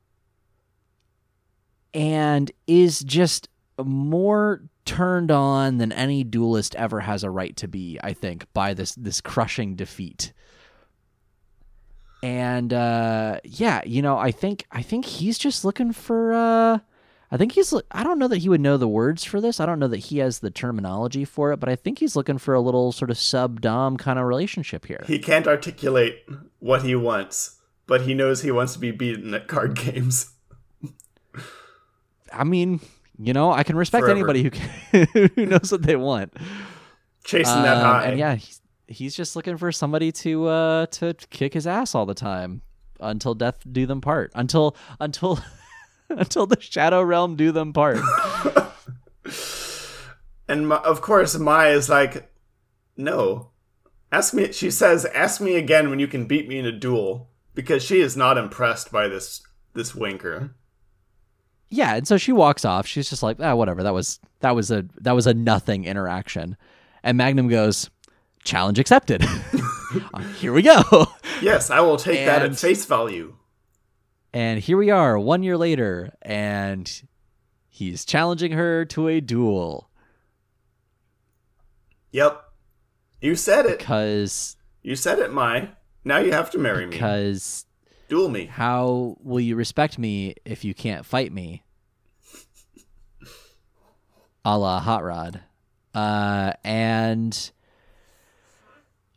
and 1.94 2.52
is 2.68 3.00
just 3.02 3.50
more 3.84 4.64
turned 4.86 5.30
on 5.30 5.78
than 5.78 5.92
any 5.92 6.24
duelist 6.24 6.74
ever 6.76 7.02
has 7.02 7.24
a 7.24 7.30
right 7.30 7.56
to 7.58 7.68
be 7.68 8.00
i 8.04 8.14
think 8.14 8.46
by 8.54 8.74
this 8.74 8.94
this 8.96 9.20
crushing 9.22 9.76
defeat 9.76 10.32
and 12.22 12.74
uh 12.74 13.40
yeah 13.44 13.82
you 13.86 14.02
know 14.02 14.18
i 14.18 14.30
think 14.32 14.66
i 14.72 14.82
think 14.82 15.06
he's 15.06 15.38
just 15.38 15.64
looking 15.64 15.94
for 15.94 16.34
uh 16.34 16.78
i 17.32 17.38
think 17.38 17.54
he's 17.54 17.74
i 17.92 18.04
don't 18.04 18.20
know 18.20 18.28
that 18.28 18.40
he 18.40 18.50
would 18.50 18.60
know 18.60 18.76
the 18.76 18.88
words 18.90 19.24
for 19.24 19.40
this 19.40 19.60
i 19.62 19.66
don't 19.66 19.80
know 19.80 19.88
that 19.88 19.98
he 19.98 20.18
has 20.18 20.40
the 20.40 20.52
terminology 20.52 21.24
for 21.24 21.54
it 21.54 21.58
but 21.62 21.70
i 21.70 21.76
think 21.76 22.00
he's 22.00 22.16
looking 22.18 22.38
for 22.38 22.54
a 22.54 22.60
little 22.60 22.92
sort 22.92 23.10
of 23.10 23.18
sub 23.18 23.62
dom 23.62 23.96
kind 23.96 24.20
of 24.20 24.26
relationship 24.26 24.86
here 24.86 25.04
He 25.08 25.18
can't 25.20 25.48
articulate 25.48 26.26
what 26.60 26.84
he 26.84 26.94
wants, 26.96 27.58
but 27.88 28.02
he 28.02 28.14
knows 28.14 28.42
he 28.42 28.52
wants 28.52 28.74
to 28.74 28.80
be 28.80 28.92
beaten 28.92 29.34
at 29.34 29.48
card 29.48 29.76
games. 29.86 30.34
I 32.34 32.44
mean, 32.44 32.80
you 33.18 33.34
know, 33.34 33.52
I 33.52 33.64
can 33.64 33.76
respect 33.76 34.04
Forever. 34.04 34.18
anybody 34.18 34.44
who 34.44 34.52
can, 34.52 35.30
who 35.36 35.46
knows 35.46 35.72
what 35.72 35.82
they 35.84 35.96
want. 35.96 36.34
Chasing 37.24 37.64
that 37.64 37.78
Um, 37.78 37.84
high. 37.84 38.04
and 38.06 38.20
yeah, 38.20 38.36
he's, 38.36 38.62
he's 38.90 39.16
just 39.16 39.36
looking 39.36 39.56
for 39.58 39.72
somebody 39.72 40.12
to 40.12 40.48
uh 40.48 40.86
to 40.88 41.14
kick 41.30 41.54
his 41.54 41.66
ass 41.68 41.96
all 41.96 42.06
the 42.06 42.14
time 42.14 42.62
until 43.00 43.34
death 43.34 43.60
do 43.72 43.86
them 43.86 44.02
part. 44.02 44.32
Until 44.36 44.76
until 45.00 45.40
until 46.10 46.46
the 46.46 46.60
shadow 46.60 47.02
realm 47.02 47.36
do 47.36 47.52
them 47.52 47.72
part. 47.72 48.00
And 50.48 50.68
Ma- 50.68 50.82
of 50.84 51.02
course, 51.02 51.38
Mai 51.38 51.70
is 51.70 51.90
like, 51.90 52.32
no. 52.98 53.50
Ask 54.12 54.34
me, 54.34 54.52
she 54.52 54.72
says, 54.72 55.06
ask 55.06 55.40
me 55.40 55.56
again 55.56 55.90
when 55.92 56.00
you 56.00 56.08
can 56.08 56.26
beat 56.26 56.48
me 56.48 56.58
in 56.58 56.66
a 56.66 56.72
duel. 56.72 57.30
Because 57.54 57.84
she 57.84 58.00
is 58.00 58.18
not 58.18 58.38
impressed 58.38 58.92
by 58.92 59.08
this 59.08 59.42
this 59.76 59.92
wanker. 59.92 60.52
yeah, 61.70 61.96
and 61.96 62.08
so 62.08 62.18
she 62.18 62.32
walks 62.32 62.66
off. 62.66 62.88
She's 62.88 63.10
just 63.10 63.22
like, 63.22 63.38
ah, 63.40 63.54
whatever. 63.54 63.84
That 63.84 63.94
was 63.94 64.20
that 64.40 64.56
was 64.56 64.72
a 64.72 64.86
that 65.02 65.12
was 65.12 65.28
a 65.28 65.34
nothing 65.34 65.86
interaction. 65.86 66.58
And 67.04 67.18
Magnum 67.18 67.48
goes, 67.48 67.90
challenge 68.44 68.80
accepted. 68.80 69.24
Uh, 70.14 70.20
Here 70.20 70.54
we 70.54 70.62
go. 70.62 71.08
Yes, 71.42 71.72
I 71.72 71.80
will 71.80 71.98
take 71.98 72.24
that 72.28 72.44
at 72.44 72.56
face 72.60 72.86
value. 72.86 73.34
And 74.32 74.60
here 74.60 74.78
we 74.78 74.92
are, 74.92 75.18
one 75.18 75.42
year 75.42 75.58
later, 75.58 76.14
and 76.22 77.02
he's 77.70 78.06
challenging 78.06 78.52
her 78.52 78.86
to 78.86 79.08
a 79.08 79.20
duel 79.20 79.90
Yep. 82.12 82.40
You 83.22 83.36
said 83.36 83.66
it. 83.66 83.80
because 83.80 84.58
You 84.84 84.96
said 84.96 85.18
it, 85.18 85.34
Mai. 85.34 85.70
Now 86.04 86.20
you 86.20 86.34
have 86.34 86.52
to 86.52 86.60
marry 86.60 86.86
me. 86.86 86.92
because 86.92 87.66
Duel 88.10 88.30
me. 88.30 88.46
how 88.46 89.18
will 89.24 89.40
you 89.40 89.56
respect 89.56 89.98
me 89.98 90.36
if 90.46 90.64
you 90.64 90.76
can't 90.76 91.04
fight 91.04 91.34
me? 91.34 91.64
A 94.46 94.56
la 94.56 94.80
Hot 94.80 95.04
Rod. 95.04 95.42
Uh, 95.96 96.54
and 96.64 97.50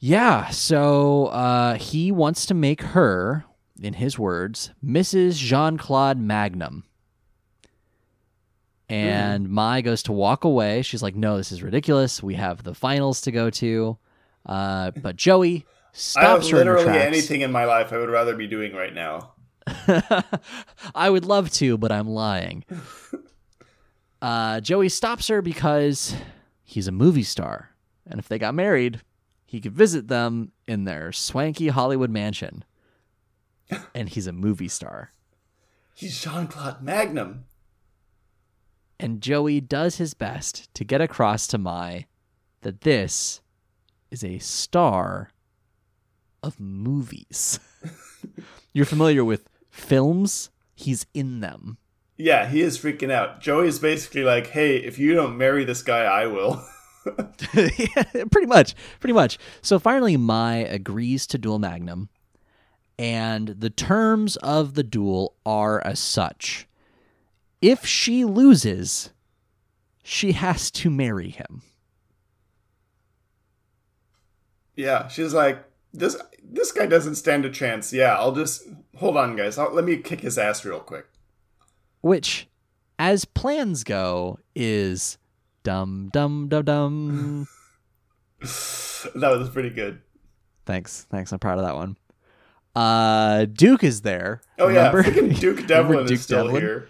yeah, 0.04 0.48
so 0.48 1.26
uh, 1.26 1.74
he 1.74 2.10
wants 2.10 2.46
to 2.46 2.54
make 2.54 2.82
her, 2.82 3.44
in 3.80 3.94
his 3.94 4.18
words, 4.18 4.72
Mrs. 4.84 5.36
Jean 5.36 5.78
Claude 5.78 6.18
Magnum. 6.18 6.82
And 8.88 9.48
Mai 9.48 9.80
goes 9.80 10.02
to 10.02 10.12
walk 10.12 10.42
away. 10.42 10.82
She's 10.82 11.04
like, 11.04 11.14
no, 11.14 11.36
this 11.36 11.52
is 11.52 11.62
ridiculous. 11.62 12.20
We 12.20 12.34
have 12.34 12.64
the 12.64 12.74
finals 12.74 13.20
to 13.20 13.30
go 13.30 13.48
to. 13.50 13.96
Uh, 14.44 14.90
but 14.90 15.14
Joey 15.14 15.66
stops 15.92 16.48
her 16.48 16.60
in 16.60 16.66
her 16.66 16.78
literally 16.78 16.98
anything 16.98 17.42
in 17.42 17.52
my 17.52 17.64
life 17.64 17.92
I 17.92 17.98
would 17.98 18.10
rather 18.10 18.34
be 18.34 18.48
doing 18.48 18.74
right 18.74 18.92
now. 18.92 19.34
I 20.96 21.08
would 21.08 21.24
love 21.24 21.48
to, 21.52 21.78
but 21.78 21.92
I'm 21.92 22.08
lying. 22.08 22.64
Uh, 24.20 24.60
Joey 24.60 24.88
stops 24.88 25.26
her 25.26 25.42
because 25.42 26.14
he's 26.62 26.86
a 26.86 26.92
movie 26.92 27.24
star. 27.24 27.70
And 28.06 28.20
if 28.20 28.28
they 28.28 28.38
got 28.38 28.54
married, 28.54 29.00
he 29.52 29.60
could 29.60 29.74
visit 29.74 30.08
them 30.08 30.50
in 30.66 30.84
their 30.84 31.12
swanky 31.12 31.68
Hollywood 31.68 32.08
mansion. 32.08 32.64
And 33.94 34.08
he's 34.08 34.26
a 34.26 34.32
movie 34.32 34.68
star. 34.68 35.12
He's 35.94 36.18
Jean 36.18 36.46
Claude 36.46 36.82
Magnum. 36.82 37.44
And 38.98 39.20
Joey 39.20 39.60
does 39.60 39.96
his 39.96 40.14
best 40.14 40.72
to 40.74 40.84
get 40.84 41.02
across 41.02 41.46
to 41.48 41.58
Mai 41.58 42.06
that 42.62 42.80
this 42.80 43.42
is 44.10 44.24
a 44.24 44.38
star 44.38 45.32
of 46.42 46.58
movies. 46.58 47.60
You're 48.72 48.86
familiar 48.86 49.22
with 49.24 49.50
films? 49.68 50.50
He's 50.74 51.04
in 51.12 51.40
them. 51.40 51.76
Yeah, 52.16 52.48
he 52.48 52.62
is 52.62 52.78
freaking 52.78 53.10
out. 53.10 53.42
Joey 53.42 53.68
is 53.68 53.78
basically 53.78 54.24
like, 54.24 54.46
hey, 54.46 54.76
if 54.76 54.98
you 54.98 55.14
don't 55.14 55.36
marry 55.36 55.64
this 55.64 55.82
guy, 55.82 56.04
I 56.04 56.26
will. 56.26 56.64
yeah, 57.54 58.24
pretty 58.30 58.46
much, 58.46 58.74
pretty 59.00 59.14
much. 59.14 59.38
So 59.60 59.78
finally, 59.78 60.16
Mai 60.16 60.56
agrees 60.56 61.26
to 61.28 61.38
duel 61.38 61.58
Magnum, 61.58 62.08
and 62.98 63.48
the 63.48 63.70
terms 63.70 64.36
of 64.36 64.74
the 64.74 64.84
duel 64.84 65.34
are 65.44 65.80
as 65.84 65.98
such: 65.98 66.68
if 67.60 67.84
she 67.86 68.24
loses, 68.24 69.10
she 70.02 70.32
has 70.32 70.70
to 70.72 70.90
marry 70.90 71.30
him. 71.30 71.62
yeah, 74.76 75.08
she's 75.08 75.34
like, 75.34 75.64
this 75.92 76.16
this 76.42 76.72
guy 76.72 76.86
doesn't 76.86 77.16
stand 77.16 77.44
a 77.44 77.50
chance. 77.50 77.92
Yeah, 77.92 78.16
I'll 78.16 78.32
just 78.32 78.66
hold 78.96 79.16
on, 79.16 79.36
guys. 79.36 79.58
I'll, 79.58 79.72
let 79.72 79.84
me 79.84 79.96
kick 79.98 80.20
his 80.20 80.38
ass 80.38 80.64
real 80.64 80.80
quick. 80.80 81.06
Which, 82.00 82.48
as 82.98 83.24
plans 83.24 83.84
go, 83.84 84.38
is 84.54 85.18
dum 85.62 86.10
dum 86.12 86.48
dum 86.48 86.64
dum. 86.64 87.48
That 89.14 89.36
was 89.38 89.50
pretty 89.50 89.70
good. 89.70 90.00
thanks, 90.66 91.06
thanks. 91.10 91.32
I'm 91.32 91.38
proud 91.38 91.58
of 91.58 91.64
that 91.64 91.74
one. 91.74 91.96
Uh, 92.74 93.44
Duke 93.46 93.82
is 93.84 94.02
there. 94.02 94.40
Oh 94.58 94.68
remember? 94.68 95.02
yeah, 95.02 95.38
Duke 95.38 95.66
Devlin 95.66 96.06
Duke 96.06 96.12
is 96.12 96.22
still 96.22 96.44
Devlin? 96.46 96.62
here. 96.62 96.88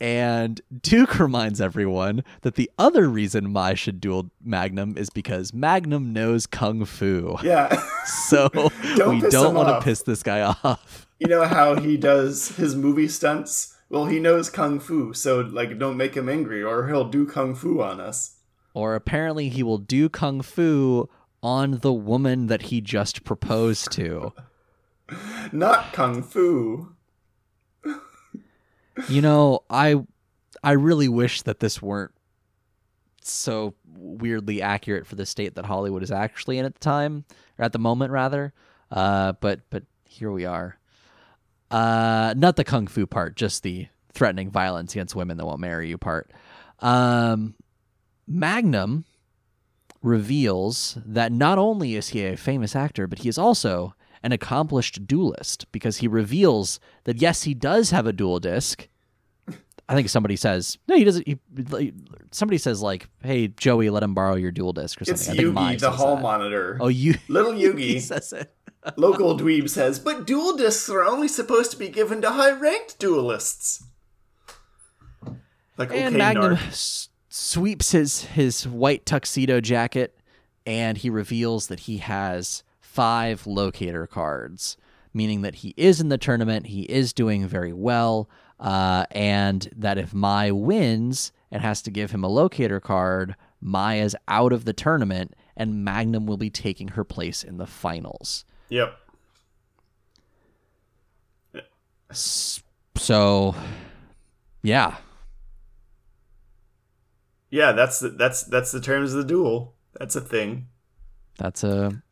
And 0.00 0.60
Duke 0.80 1.18
reminds 1.20 1.60
everyone 1.60 2.24
that 2.40 2.56
the 2.56 2.70
other 2.78 3.08
reason 3.08 3.52
Mai 3.52 3.74
should 3.74 4.00
duel 4.00 4.30
Magnum 4.42 4.96
is 4.98 5.10
because 5.10 5.54
Magnum 5.54 6.12
knows 6.12 6.46
Kung 6.46 6.84
Fu. 6.84 7.36
Yeah, 7.42 7.68
So 8.04 8.48
Don't 8.96 9.20
we 9.20 9.30
don't 9.30 9.54
want 9.54 9.68
to 9.68 9.80
piss 9.84 10.02
this 10.02 10.22
guy 10.22 10.40
off. 10.40 11.06
you 11.20 11.28
know 11.28 11.44
how 11.44 11.76
he 11.76 11.96
does 11.96 12.48
his 12.56 12.74
movie 12.74 13.06
stunts. 13.08 13.71
Well, 13.92 14.06
he 14.06 14.18
knows 14.18 14.50
kung 14.50 14.80
fu, 14.80 15.12
so 15.12 15.40
like, 15.40 15.78
don't 15.78 15.96
make 15.96 16.16
him 16.16 16.28
angry, 16.28 16.64
or 16.64 16.88
he'll 16.88 17.08
do 17.08 17.26
kung 17.26 17.54
fu 17.54 17.80
on 17.80 18.00
us. 18.00 18.38
Or 18.74 18.94
apparently 18.94 19.48
he 19.48 19.62
will 19.62 19.78
do 19.78 20.08
Kung 20.08 20.40
Fu 20.40 21.08
on 21.42 21.78
the 21.78 21.92
woman 21.92 22.46
that 22.46 22.62
he 22.62 22.80
just 22.80 23.24
proposed 23.24 23.90
to. 23.92 24.32
Not 25.52 25.92
kung 25.92 26.22
fu. 26.22 26.94
You 29.08 29.20
know, 29.20 29.60
I 29.68 29.96
I 30.62 30.72
really 30.72 31.08
wish 31.08 31.42
that 31.42 31.60
this 31.60 31.82
weren't 31.82 32.12
so 33.20 33.74
weirdly 33.86 34.62
accurate 34.62 35.06
for 35.06 35.16
the 35.16 35.26
state 35.26 35.54
that 35.56 35.66
Hollywood 35.66 36.02
is 36.02 36.10
actually 36.10 36.58
in 36.58 36.64
at 36.64 36.74
the 36.74 36.80
time 36.80 37.24
or 37.58 37.64
at 37.64 37.72
the 37.72 37.78
moment 37.78 38.12
rather. 38.12 38.52
Uh, 38.90 39.32
but 39.40 39.60
but 39.70 39.82
here 40.04 40.30
we 40.30 40.44
are. 40.44 40.78
Uh, 41.72 42.34
not 42.36 42.56
the 42.56 42.64
kung 42.64 42.86
fu 42.86 43.06
part, 43.06 43.36
just 43.36 43.62
the 43.62 43.86
threatening 44.12 44.50
violence 44.50 44.92
against 44.92 45.14
women 45.16 45.36
that 45.38 45.46
won't 45.46 45.60
marry 45.60 45.88
you 45.88 45.96
part. 45.98 46.30
Um, 46.80 47.54
Magnum 48.26 49.04
reveals 50.02 50.98
that 51.04 51.32
not 51.32 51.58
only 51.58 51.94
is 51.94 52.08
he 52.08 52.24
a 52.26 52.36
famous 52.36 52.74
actor, 52.76 53.06
but 53.06 53.20
he 53.20 53.28
is 53.28 53.38
also 53.38 53.94
an 54.22 54.32
accomplished 54.32 55.06
duelist 55.06 55.70
because 55.72 55.98
he 55.98 56.08
reveals 56.08 56.78
that 57.04 57.20
yes, 57.20 57.44
he 57.44 57.54
does 57.54 57.90
have 57.90 58.06
a 58.06 58.12
Duel 58.12 58.38
Disk. 58.38 58.88
I 59.88 59.94
think 59.94 60.08
somebody 60.08 60.36
says 60.36 60.78
no, 60.88 60.96
he 60.96 61.04
doesn't. 61.04 61.26
He, 61.26 61.92
somebody 62.30 62.56
says 62.58 62.80
like, 62.82 63.08
"Hey, 63.22 63.48
Joey, 63.48 63.90
let 63.90 64.02
him 64.02 64.14
borrow 64.14 64.36
your 64.36 64.52
Duel 64.52 64.72
Disk 64.72 65.00
or 65.02 65.04
something." 65.04 65.20
It's 65.20 65.28
I 65.28 65.34
think 65.34 65.52
Mai 65.52 65.74
Yugi, 65.74 65.80
the 65.80 65.90
hall 65.90 66.16
that. 66.16 66.22
monitor. 66.22 66.78
Oh, 66.80 66.88
you 66.88 67.14
Little 67.28 67.52
he 67.56 67.64
Yugi, 67.66 68.00
says 68.00 68.32
it. 68.32 68.54
Local 68.96 69.38
dweeb 69.38 69.68
says, 69.70 69.98
but 69.98 70.26
Duel 70.26 70.56
Disks 70.56 70.90
are 70.90 71.04
only 71.04 71.28
supposed 71.28 71.70
to 71.70 71.76
be 71.76 71.88
given 71.88 72.20
to 72.22 72.30
high-ranked 72.30 72.98
duelists. 72.98 73.84
Like, 75.78 75.90
okay, 75.90 76.02
and 76.02 76.16
Magnum 76.16 76.54
s- 76.54 77.08
sweeps 77.28 77.92
his 77.92 78.24
his 78.24 78.66
white 78.66 79.06
tuxedo 79.06 79.60
jacket, 79.60 80.18
and 80.66 80.98
he 80.98 81.08
reveals 81.10 81.68
that 81.68 81.80
he 81.80 81.98
has 81.98 82.62
five 82.80 83.46
locator 83.46 84.06
cards, 84.06 84.76
meaning 85.14 85.42
that 85.42 85.56
he 85.56 85.74
is 85.76 86.00
in 86.00 86.08
the 86.08 86.18
tournament. 86.18 86.66
He 86.66 86.82
is 86.82 87.12
doing 87.12 87.46
very 87.46 87.72
well, 87.72 88.28
uh, 88.60 89.06
and 89.12 89.68
that 89.76 89.96
if 89.96 90.12
Mai 90.12 90.50
wins 90.50 91.32
and 91.50 91.62
has 91.62 91.82
to 91.82 91.90
give 91.90 92.10
him 92.10 92.24
a 92.24 92.28
locator 92.28 92.80
card, 92.80 93.36
Mai 93.60 93.96
is 94.00 94.16
out 94.28 94.52
of 94.52 94.64
the 94.64 94.72
tournament, 94.72 95.34
and 95.56 95.84
Magnum 95.84 96.26
will 96.26 96.36
be 96.36 96.50
taking 96.50 96.88
her 96.88 97.04
place 97.04 97.42
in 97.44 97.56
the 97.58 97.66
finals. 97.66 98.44
Yep. 98.72 98.96
So, 102.96 103.54
yeah, 104.62 104.96
Yeah, 107.50 107.72
that's 107.72 108.00
the, 108.00 108.08
that's 108.08 108.44
that's 108.44 108.72
the 108.72 108.80
terms 108.80 109.12
of 109.12 109.18
the 109.18 109.24
duel. 109.26 109.74
That's 109.98 110.16
a 110.16 110.22
thing. 110.22 110.68
That's 111.36 111.62
a 111.62 112.02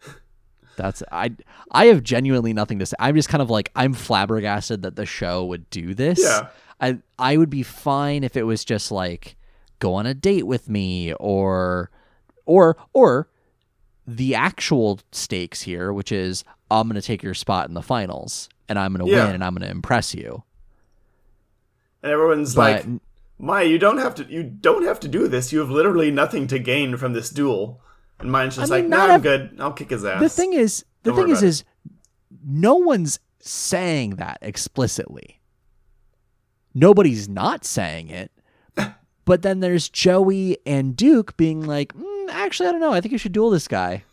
that's 0.77 1.03
I 1.11 1.35
I 1.71 1.87
have 1.87 2.03
genuinely 2.03 2.53
nothing 2.53 2.79
to 2.81 2.87
say. 2.87 2.97
I'm 2.99 3.17
just 3.17 3.31
kind 3.31 3.41
of 3.41 3.49
like 3.49 3.71
I'm 3.75 3.95
flabbergasted 3.95 4.83
that 4.83 4.97
the 4.97 5.07
show 5.07 5.47
would 5.47 5.71
do 5.71 5.95
this. 5.95 6.23
Yeah. 6.23 6.49
I 6.79 6.99
I 7.19 7.39
would 7.39 7.49
be 7.49 7.63
fine 7.63 8.23
if 8.23 8.37
it 8.37 8.43
was 8.43 8.67
just 8.67 8.93
like 8.93 9.37
go 9.79 9.95
on 9.95 10.05
a 10.05 10.13
date 10.13 10.47
with 10.47 10.69
me 10.69 11.15
or 11.15 11.91
or 12.45 12.77
or 12.93 13.31
the 14.17 14.35
actual 14.35 15.01
stakes 15.13 15.63
here, 15.63 15.93
which 15.93 16.11
is 16.13 16.45
I'm 16.71 16.89
going 16.89 17.01
to 17.01 17.07
take 17.07 17.23
your 17.23 17.35
spot 17.35 17.69
in 17.69 17.75
the 17.75 17.83
finals 17.83 18.49
and 18.69 18.79
I'm 18.79 18.93
going 18.95 19.07
to 19.07 19.11
Yeah. 19.13 19.27
win 19.27 19.35
and 19.37 19.45
I'm 19.45 19.55
going 19.55 19.63
to 19.67 19.71
impress 19.71 20.15
you. 20.15 20.43
And 22.03 22.13
everyone's 22.13 22.55
But 22.55 22.87
like, 22.87 23.01
Maya, 23.39 23.65
you 23.67 23.79
don't 23.79 23.99
have 23.99 24.15
to. 24.17 24.25
You 24.25 24.43
don't 24.43 24.85
have 24.85 25.01
to 25.01 25.09
do 25.09 25.29
this. 25.29 25.53
You 25.53 25.61
have 25.61 25.71
literally 25.71 26.11
nothing 26.11 26.47
to 26.49 26.59
gain 26.59 26.97
from 26.97 27.13
this 27.13 27.31
duel. 27.31 27.81
And 28.19 28.31
mine's 28.31 28.57
just 28.57 28.71
I 28.71 28.77
like, 28.77 28.85
mean, 28.85 28.91
nah, 28.91 29.07
I'm 29.07 29.21
good. 29.23 29.57
I'll 29.59 29.73
kick 29.73 29.91
his 29.91 30.05
ass. 30.05 30.21
the 30.21 30.29
thing 30.29 30.53
is 30.53 30.85
the 31.03 31.11
Don't 31.13 31.19
thing 31.25 31.31
is 31.31 31.43
it. 31.43 31.47
is 31.49 31.65
no 32.45 32.75
one's 32.77 33.19
saying 33.39 34.17
that 34.17 34.39
explicitly 34.43 35.41
nobody's 36.75 37.29
not 37.29 37.65
saying 37.65 38.09
it 38.11 38.31
but 39.25 39.43
then 39.43 39.61
there's 39.61 39.89
joey 39.89 40.59
and 40.67 40.95
duke 40.95 41.37
being 41.37 41.63
like 41.63 41.95
mm, 41.95 42.20
actually 42.31 42.69
i 42.69 42.73
don't 42.73 42.81
know 42.81 42.93
i 42.93 43.01
think 43.01 43.13
you 43.13 43.19
should 43.19 43.33
duel 43.33 43.51
this 43.51 43.69
guy 43.69 44.05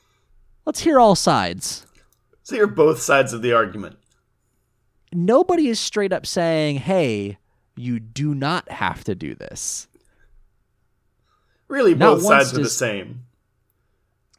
let's 0.65 0.79
hear 0.79 0.99
all 0.99 1.15
sides 1.15 1.85
so 2.43 2.55
you're 2.55 2.67
both 2.67 3.01
sides 3.01 3.33
of 3.33 3.41
the 3.41 3.53
argument. 3.53 3.97
nobody 5.13 5.67
is 5.67 5.79
straight 5.79 6.13
up 6.13 6.25
saying 6.25 6.77
hey 6.77 7.37
you 7.75 7.99
do 7.99 8.33
not 8.33 8.69
have 8.71 9.03
to 9.03 9.13
do 9.15 9.35
this 9.35 9.87
Really, 11.67 11.95
Not 11.95 12.15
both 12.15 12.23
sides 12.23 12.53
are 12.53 12.63
the 12.63 12.69
same. 12.69 13.25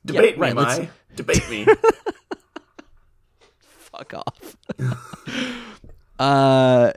Debate 0.05 0.39
right, 0.39 0.55
me, 0.55 0.63
Mai. 0.63 0.89
Debate 1.15 1.49
me. 1.51 1.67
fuck 3.61 4.15
off. 4.15 4.57
uh, 6.19 6.93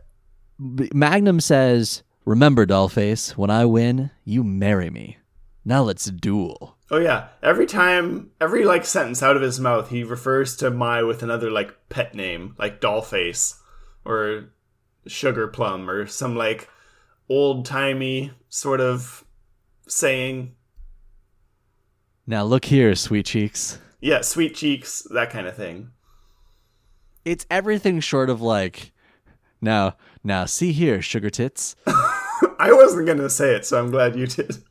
Magnum 0.58 1.40
says, 1.42 2.04
"Remember, 2.24 2.66
Dollface, 2.66 3.36
when 3.36 3.50
I 3.50 3.66
win, 3.66 4.12
you 4.24 4.44
marry 4.44 4.90
me. 4.90 5.18
Now 5.64 5.84
let's 5.84 6.06
duel." 6.06 6.78
oh 6.92 6.98
yeah. 6.98 7.30
Every 7.42 7.66
time, 7.66 8.30
every 8.40 8.66
like 8.66 8.86
sentence 8.86 9.24
out 9.24 9.36
of 9.36 9.42
his 9.42 9.60
mouth, 9.60 9.90
he 9.90 10.04
refers 10.04 10.56
to 10.58 10.70
Mai 10.70 11.02
with 11.02 11.24
another 11.24 11.50
like 11.50 11.74
pet 11.90 12.14
name, 12.14 12.56
like 12.60 12.82
Dollface 12.82 13.56
or 14.06 14.50
Sugar 15.08 15.48
Plum 15.48 15.90
or 15.90 16.06
some 16.06 16.36
like 16.36 16.70
old 17.30 17.66
timey 17.66 18.34
sort 18.50 18.82
of 18.82 19.24
saying. 19.88 20.54
Now 22.28 22.44
look 22.44 22.66
here, 22.66 22.94
sweet 22.94 23.26
cheeks. 23.26 23.80
Yeah, 24.00 24.22
sweet 24.22 24.56
cheeks, 24.56 25.08
that 25.12 25.30
kind 25.30 25.48
of 25.48 25.56
thing. 25.56 25.92
It's 27.24 27.46
everything 27.52 28.00
short 28.00 28.30
of 28.32 28.42
like, 28.42 28.92
now, 29.62 29.96
now 30.24 30.46
see 30.46 30.72
here, 30.72 31.02
sugar 31.02 31.30
tits. 31.30 31.76
I 31.86 32.72
wasn't 32.72 33.06
gonna 33.06 33.30
say 33.30 33.56
it, 33.56 33.66
so 33.66 33.80
I'm 33.80 33.92
glad 33.92 34.16
you 34.16 34.28
did. 34.28 34.64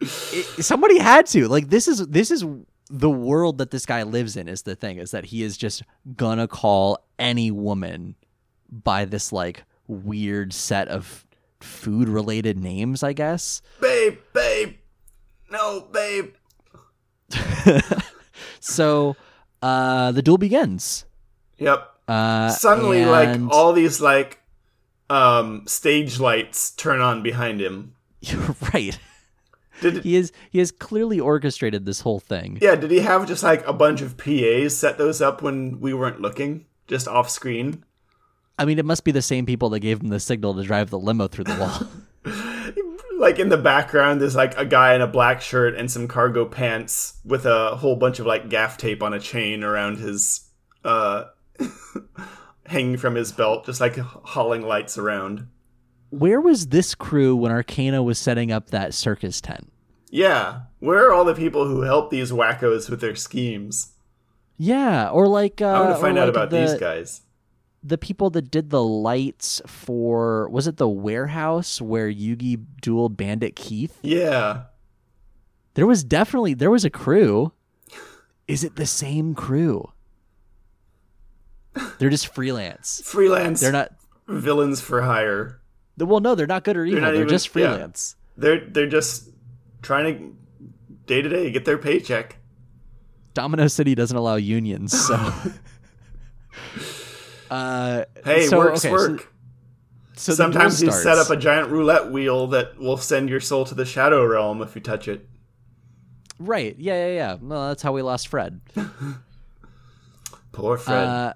It- 0.00 0.64
somebody 0.64 0.98
had 0.98 1.26
to. 1.26 1.48
Like 1.48 1.68
this 1.68 1.86
is 1.88 2.06
this 2.08 2.30
is 2.30 2.44
the 2.88 3.10
world 3.10 3.58
that 3.58 3.70
this 3.70 3.86
guy 3.86 4.02
lives 4.02 4.36
in. 4.36 4.48
Is 4.48 4.62
the 4.62 4.74
thing 4.74 4.98
is 4.98 5.10
that 5.12 5.26
he 5.26 5.42
is 5.42 5.56
just 5.56 5.82
gonna 6.16 6.48
call 6.48 6.98
any 7.18 7.50
woman 7.50 8.14
by 8.70 9.04
this 9.04 9.32
like 9.32 9.64
weird 9.86 10.52
set 10.52 10.88
of 10.88 11.24
food 11.60 12.08
related 12.08 12.58
names, 12.58 13.02
I 13.02 13.12
guess. 13.12 13.60
Babe, 13.80 14.18
babe. 14.32 14.76
No, 15.50 15.86
babe. 15.92 16.34
So 18.60 19.16
uh, 19.62 20.12
the 20.12 20.22
duel 20.22 20.38
begins. 20.38 21.04
Yep. 21.58 21.88
Uh, 22.08 22.50
Suddenly, 22.50 23.02
and- 23.02 23.10
like 23.46 23.54
all 23.54 23.72
these 23.72 24.00
like 24.00 24.38
um 25.08 25.64
stage 25.66 26.20
lights 26.20 26.70
turn 26.72 27.00
on 27.00 27.22
behind 27.22 27.60
him. 27.60 27.94
You're 28.20 28.54
right. 28.72 28.98
Did 29.80 30.04
He 30.04 30.16
is 30.16 30.32
he 30.50 30.58
has 30.58 30.70
clearly 30.70 31.18
orchestrated 31.20 31.86
this 31.86 32.00
whole 32.00 32.20
thing. 32.20 32.58
yeah? 32.60 32.74
Did 32.74 32.90
he 32.90 33.00
have 33.00 33.26
just 33.26 33.42
like 33.42 33.66
a 33.66 33.72
bunch 33.72 34.00
of 34.00 34.16
PAs 34.16 34.76
set 34.76 34.98
those 34.98 35.20
up 35.20 35.42
when 35.42 35.80
we 35.80 35.94
weren't 35.94 36.20
looking, 36.20 36.66
just 36.86 37.08
off 37.08 37.30
screen? 37.30 37.84
I 38.58 38.66
mean, 38.66 38.78
it 38.78 38.84
must 38.84 39.04
be 39.04 39.12
the 39.12 39.22
same 39.22 39.46
people 39.46 39.70
that 39.70 39.80
gave 39.80 40.02
him 40.02 40.08
the 40.08 40.20
signal 40.20 40.54
to 40.54 40.62
drive 40.62 40.90
the 40.90 40.98
limo 40.98 41.28
through 41.28 41.44
the 41.44 41.56
wall. 41.56 42.34
Like 43.18 43.38
in 43.38 43.50
the 43.50 43.58
background, 43.58 44.18
there's 44.18 44.34
like 44.34 44.56
a 44.56 44.64
guy 44.64 44.94
in 44.94 45.02
a 45.02 45.06
black 45.06 45.42
shirt 45.42 45.74
and 45.74 45.90
some 45.90 46.08
cargo 46.08 46.46
pants 46.46 47.18
with 47.22 47.44
a 47.44 47.76
whole 47.76 47.94
bunch 47.96 48.18
of 48.18 48.24
like 48.24 48.48
gaff 48.48 48.78
tape 48.78 49.02
on 49.02 49.12
a 49.12 49.20
chain 49.20 49.62
around 49.62 49.98
his 49.98 50.48
uh 50.86 51.24
hanging 52.66 52.96
from 52.96 53.16
his 53.16 53.30
belt, 53.30 53.66
just 53.66 53.78
like 53.78 53.98
hauling 53.98 54.62
lights 54.62 54.96
around. 54.96 55.48
Where 56.10 56.40
was 56.40 56.68
this 56.68 56.94
crew 56.94 57.36
when 57.36 57.52
Arkana 57.52 58.04
was 58.04 58.18
setting 58.18 58.50
up 58.52 58.70
that 58.70 58.94
circus 58.94 59.40
tent? 59.40 59.72
Yeah, 60.10 60.62
where 60.80 61.06
are 61.08 61.12
all 61.12 61.24
the 61.24 61.34
people 61.34 61.66
who 61.66 61.82
help 61.82 62.10
these 62.10 62.32
wackos 62.32 62.90
with 62.90 63.00
their 63.00 63.14
schemes? 63.14 63.92
Yeah, 64.56 65.08
or 65.08 65.26
like 65.28 65.62
uh, 65.62 65.66
I 65.66 65.80
want 65.80 65.94
to 65.96 66.00
find 66.02 66.18
out 66.18 66.26
like 66.26 66.30
about 66.36 66.50
the, 66.50 66.60
these 66.60 66.74
guys. 66.74 67.22
the 67.82 67.96
people 67.96 68.28
that 68.30 68.50
did 68.50 68.70
the 68.70 68.82
lights 68.82 69.62
for 69.66 70.48
was 70.50 70.66
it 70.66 70.76
the 70.78 70.88
warehouse 70.88 71.80
where 71.80 72.10
Yugi 72.10 72.62
dueled 72.82 73.16
Bandit 73.16 73.54
Keith? 73.56 73.98
Yeah, 74.02 74.64
There 75.74 75.86
was 75.86 76.02
definitely 76.02 76.54
there 76.54 76.70
was 76.70 76.84
a 76.84 76.90
crew. 76.90 77.52
Is 78.48 78.64
it 78.64 78.74
the 78.74 78.86
same 78.86 79.34
crew? 79.34 79.92
They're 81.98 82.10
just 82.10 82.34
freelance. 82.34 83.00
freelance. 83.04 83.60
They're 83.60 83.70
not. 83.70 83.92
villains 84.26 84.80
for 84.80 85.02
hire. 85.02 85.59
Well, 86.06 86.20
no, 86.20 86.34
they're 86.34 86.46
not 86.46 86.64
good 86.64 86.76
or 86.76 86.84
evil. 86.84 87.00
not 87.00 87.08
They're, 87.12 87.16
even- 87.22 87.28
just 87.28 87.46
yeah. 87.48 87.52
freelance. 87.52 88.16
They're 88.36 88.64
they're 88.66 88.88
just 88.88 89.28
trying 89.82 90.16
to 90.16 90.36
day 91.06 91.22
to 91.22 91.28
day 91.28 91.50
get 91.50 91.64
their 91.64 91.78
paycheck. 91.78 92.36
Domino 93.34 93.68
City 93.68 93.94
doesn't 93.94 94.16
allow 94.16 94.36
unions, 94.36 94.98
so. 95.06 95.14
uh, 97.50 98.04
Hey, 98.24 98.46
so, 98.46 98.58
works 98.58 98.84
okay, 98.84 98.92
work. 98.92 99.32
So, 100.16 100.32
the 100.32 100.36
Sometimes 100.36 100.82
you 100.82 100.90
set 100.92 101.16
up 101.16 101.30
a 101.30 101.36
giant 101.36 101.70
roulette 101.70 102.10
wheel 102.10 102.46
that 102.48 102.78
will 102.78 102.96
send 102.98 103.28
your 103.30 103.40
soul 103.40 103.64
to 103.64 103.74
the 103.74 103.86
shadow 103.86 104.24
realm 104.24 104.60
if 104.60 104.74
you 104.74 104.80
touch 104.82 105.08
it. 105.08 105.26
right. 106.38 106.76
Yeah, 106.78 107.06
yeah, 107.06 107.14
yeah. 107.14 107.36
Well, 107.40 107.68
that's 107.68 107.82
how 107.82 107.92
we 107.92 108.02
lost 108.02 108.28
Fred. 108.28 108.60
Poor 110.52 110.76
Fred. 110.76 111.04
Uh, 111.06 111.32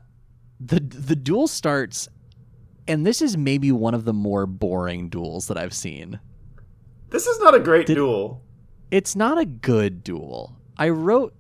the 0.60 0.80
the 0.80 1.16
duel 1.16 1.46
starts, 1.46 2.08
and 2.86 3.06
this 3.06 3.22
is 3.22 3.36
maybe 3.36 3.72
one 3.72 3.94
of 3.94 4.04
the 4.04 4.12
more 4.12 4.46
boring 4.46 5.08
duels 5.08 5.48
that 5.48 5.56
I've 5.58 5.74
seen. 5.74 6.20
this 7.10 7.26
is 7.26 7.38
not 7.40 7.54
a 7.54 7.60
great 7.60 7.86
duel. 7.86 8.42
It's 8.90 9.16
not 9.16 9.38
a 9.38 9.44
good 9.44 10.04
duel. 10.04 10.56
I 10.76 10.88
wrote, 10.90 11.34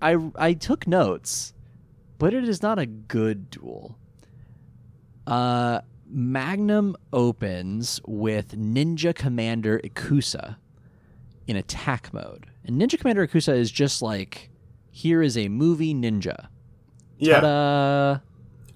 I 0.00 0.16
I 0.36 0.52
took 0.54 0.86
notes, 0.86 1.52
but 2.18 2.32
it 2.34 2.48
is 2.48 2.62
not 2.62 2.78
a 2.78 2.86
good 2.86 3.50
duel. 3.50 3.98
Uh, 5.26 5.80
Magnum 6.06 6.96
opens 7.12 8.00
with 8.06 8.56
Ninja 8.56 9.14
Commander 9.14 9.80
Ikusa 9.82 10.56
in 11.46 11.56
attack 11.56 12.12
mode, 12.12 12.46
and 12.64 12.80
Ninja 12.80 12.98
Commander 12.98 13.26
Ikusa 13.26 13.56
is 13.56 13.70
just 13.70 14.00
like, 14.02 14.50
here 14.90 15.22
is 15.22 15.36
a 15.36 15.48
movie 15.48 15.94
ninja. 15.94 16.48
Yeah, 17.18 17.40
Ta-da! 17.40 18.18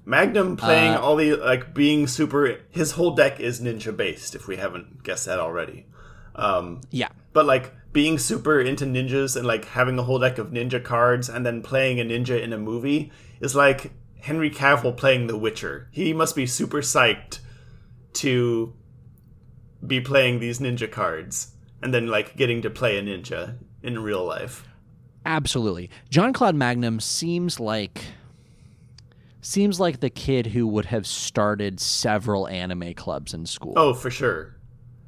Magnum 0.09 0.57
playing 0.57 0.95
Uh, 0.95 1.01
all 1.01 1.17
the 1.17 1.37
like 1.37 1.75
being 1.75 2.07
super. 2.07 2.57
His 2.71 2.93
whole 2.93 3.11
deck 3.15 3.39
is 3.41 3.61
ninja 3.61 3.95
based. 3.95 4.35
If 4.35 4.49
we 4.49 4.57
haven't 4.57 5.03
guessed 5.03 5.27
that 5.27 5.39
already. 5.39 5.87
Um, 6.35 6.81
Yeah. 6.91 7.09
but 7.33 7.45
like 7.47 7.75
being 7.93 8.17
super 8.19 8.61
into 8.61 8.85
ninjas 8.87 9.37
and 9.37 9.47
like 9.47 9.67
having 9.67 9.99
a 9.99 10.03
whole 10.03 10.19
deck 10.19 10.39
of 10.39 10.49
ninja 10.51 10.83
cards 10.83 11.29
and 11.29 11.45
then 11.45 11.63
playing 11.63 12.01
a 12.01 12.05
ninja 12.05 12.41
in 12.41 12.53
a 12.53 12.59
movie 12.59 13.13
is 13.41 13.55
like 13.55 13.93
Henry 14.21 14.51
Cavill 14.51 14.97
playing 14.97 15.27
The 15.27 15.37
Witcher. 15.37 15.89
He 15.91 16.13
must 16.15 16.35
be 16.37 16.47
super 16.47 16.79
psyched 16.81 17.41
to 18.15 18.73
be 19.87 20.01
playing 20.01 20.41
these 20.41 20.59
ninja 20.59 20.91
cards 20.91 21.53
and 21.83 21.93
then 21.93 22.07
like 22.07 22.37
getting 22.37 22.63
to 22.63 22.71
play 22.71 22.97
a 22.99 23.03
ninja 23.03 23.57
in 23.83 23.99
real 23.99 24.25
life. 24.25 24.67
Absolutely. 25.27 25.91
Jean 26.09 26.33
Claude 26.33 26.55
Magnum 26.55 27.01
seems 27.01 27.61
like 27.61 28.05
seems 29.41 29.78
like 29.80 30.01
the 30.01 30.11
kid 30.11 30.47
who 30.49 30.66
would 30.66 30.86
have 30.86 31.07
started 31.07 31.80
several 31.80 32.49
anime 32.49 32.95
clubs 32.95 33.34
in 33.34 33.47
school. 33.47 33.74
Oh, 33.76 33.95
for 33.95 34.11
sure. 34.11 34.57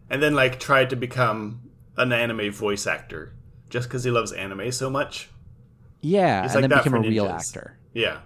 And 0.08 0.22
then 0.22 0.34
like 0.34 0.58
tried 0.60 0.90
to 0.90 0.96
become 0.96 1.62
an 1.96 2.12
anime 2.12 2.50
voice 2.52 2.86
actor 2.86 3.34
just 3.68 3.88
because 3.88 4.04
he 4.04 4.10
loves 4.10 4.32
anime 4.32 4.72
so 4.72 4.88
much. 4.90 5.28
yeah, 6.00 6.44
It's 6.44 6.54
and 6.54 6.62
like 6.62 6.70
then 6.70 6.78
became 6.78 6.94
a 6.94 7.00
real 7.00 7.26
actor. 7.28 7.76
Yeah. 7.92 8.18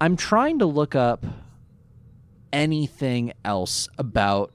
I'm 0.00 0.16
trying 0.16 0.58
to 0.60 0.66
look 0.66 0.94
up 0.94 1.24
anything 2.52 3.32
else 3.44 3.88
about 3.98 4.52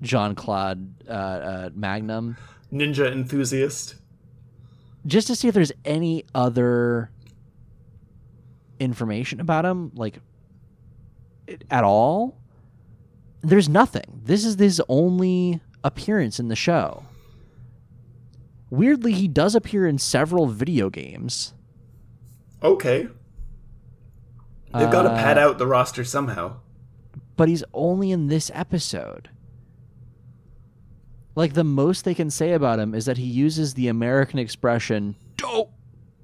Jean 0.00 0.34
Claude 0.34 0.94
uh, 1.08 1.12
uh, 1.12 1.70
Magnum 1.74 2.36
Ninja 2.72 3.12
enthusiast. 3.12 3.96
just 5.06 5.26
to 5.28 5.36
see 5.36 5.46
if 5.48 5.54
there's 5.54 5.72
any 5.84 6.24
other 6.34 7.10
information 8.82 9.40
about 9.40 9.64
him, 9.64 9.90
like 9.94 10.18
at 11.70 11.84
all. 11.84 12.38
There's 13.42 13.68
nothing. 13.68 14.20
This 14.24 14.44
is 14.44 14.54
his 14.56 14.80
only 14.88 15.60
appearance 15.82 16.38
in 16.38 16.48
the 16.48 16.56
show. 16.56 17.04
Weirdly, 18.70 19.12
he 19.12 19.26
does 19.28 19.54
appear 19.54 19.86
in 19.86 19.98
several 19.98 20.46
video 20.46 20.88
games. 20.90 21.52
Okay. 22.62 23.08
They've 24.72 24.90
got 24.90 25.02
to 25.02 25.10
Uh, 25.10 25.16
pad 25.16 25.36
out 25.38 25.58
the 25.58 25.66
roster 25.66 26.04
somehow. 26.04 26.56
but 27.36 27.48
he's 27.48 27.64
only 27.74 28.10
in 28.12 28.28
this 28.28 28.50
episode. 28.54 29.28
Like 31.34 31.54
the 31.54 31.64
most 31.64 32.04
they 32.04 32.14
can 32.14 32.30
say 32.30 32.52
about 32.52 32.78
him 32.78 32.94
is 32.94 33.06
that 33.06 33.16
he 33.18 33.24
uses 33.26 33.74
the 33.74 33.88
American 33.88 34.38
expression 34.38 35.16
"dope" 35.36 35.72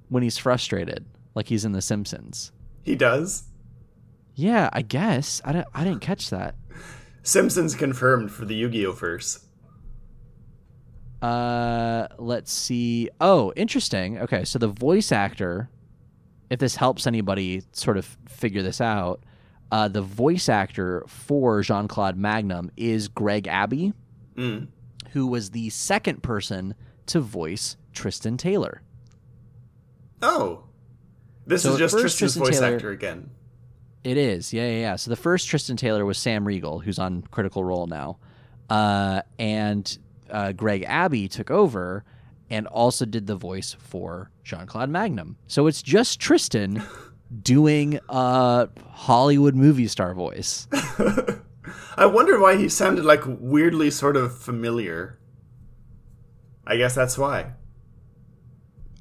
when 0.09 0.23
he's 0.23 0.39
frustrated, 0.39 1.05
like 1.39 1.47
he's 1.49 1.65
in 1.65 1.71
The 1.73 1.81
Simpsons. 1.81 2.51
He 2.83 2.97
does. 2.97 3.45
Yeah, 4.35 4.69
I 4.73 4.83
guess 4.83 5.41
I, 5.45 5.53
don't, 5.53 5.67
I 5.73 5.85
didn't 5.85 6.01
catch 6.01 6.31
that. 6.31 6.57
Simpsons 7.23 7.75
confirmed 7.77 8.33
for 8.33 8.45
the 8.45 8.55
Yu-Gi-Oh 8.57 8.93
verse. 8.93 9.45
Uh, 11.23 12.09
let's 12.19 12.53
see. 12.53 13.09
Oh, 13.21 13.53
interesting. 13.57 14.19
Okay, 14.19 14.45
so 14.45 14.59
the 14.59 14.69
voice 14.69 15.13
actor, 15.13 15.69
if 16.51 16.59
this 16.59 16.77
helps 16.77 17.07
anybody 17.07 17.63
sort 17.73 17.97
of 17.97 18.17
figure 18.29 18.63
this 18.63 18.81
out, 18.81 19.23
uh, 19.71 19.87
the 19.89 20.03
voice 20.03 20.49
actor 20.49 21.05
for 21.07 21.61
Jean 21.63 21.87
Claude 21.89 22.17
Magnum 22.17 22.71
is 22.77 23.09
Greg 23.09 23.47
Abbey, 23.47 23.93
Mm. 24.37 24.69
who 25.11 25.27
was 25.27 25.51
the 25.51 25.71
second 25.71 26.23
person 26.23 26.75
to 27.07 27.21
voice 27.21 27.77
Tristan 27.93 28.37
Taylor. 28.37 28.83
Oh. 30.23 30.65
This 31.49 31.63
So 31.63 31.73
is 31.73 31.79
just 31.79 31.95
first 31.95 32.19
Tristan's 32.19 32.35
Tristan 32.35 32.43
voice 32.45 32.61
Taylor- 32.61 32.75
actor 32.77 32.91
again. 32.91 33.31
It 34.05 34.17
is, 34.17 34.53
yeah, 34.53 34.65
yeah, 34.71 34.81
yeah. 34.81 34.97
So 34.97 35.11
the 35.11 35.17
first 35.17 35.49
Tristan 35.49 35.77
Taylor 35.77 36.05
was 36.05 36.17
Sam 36.19 36.47
Riegel, 36.47 36.79
who's 36.79 36.99
on 37.01 37.23
Critical 37.31 37.65
Role 37.65 37.87
now, 37.89 38.19
uh, 38.71 39.23
and 39.41 39.99
uh, 40.31 40.53
Greg 40.53 40.85
Abbey 40.87 41.27
took 41.27 41.51
over 41.51 42.05
and 42.49 42.67
also 42.69 43.05
did 43.05 43.27
the 43.27 43.35
voice 43.35 43.75
for 43.79 44.31
Jean 44.45 44.67
Claude 44.67 44.89
Magnum. 44.89 45.37
So 45.49 45.67
it's 45.67 45.83
just 45.83 46.21
Tristan 46.21 46.83
doing 47.43 47.99
a 48.09 48.69
Hollywood 48.93 49.55
movie 49.57 49.89
star 49.89 50.15
voice. 50.15 50.69
I 51.97 52.07
wonder 52.07 52.39
why 52.41 52.57
he 52.57 52.69
sounded 52.69 53.05
like 53.05 53.23
weirdly 53.27 53.91
sort 53.91 54.17
of 54.17 54.39
familiar. 54.39 55.19
I 56.67 56.77
guess 56.77 56.95
that's 56.95 57.19
why. 57.19 57.53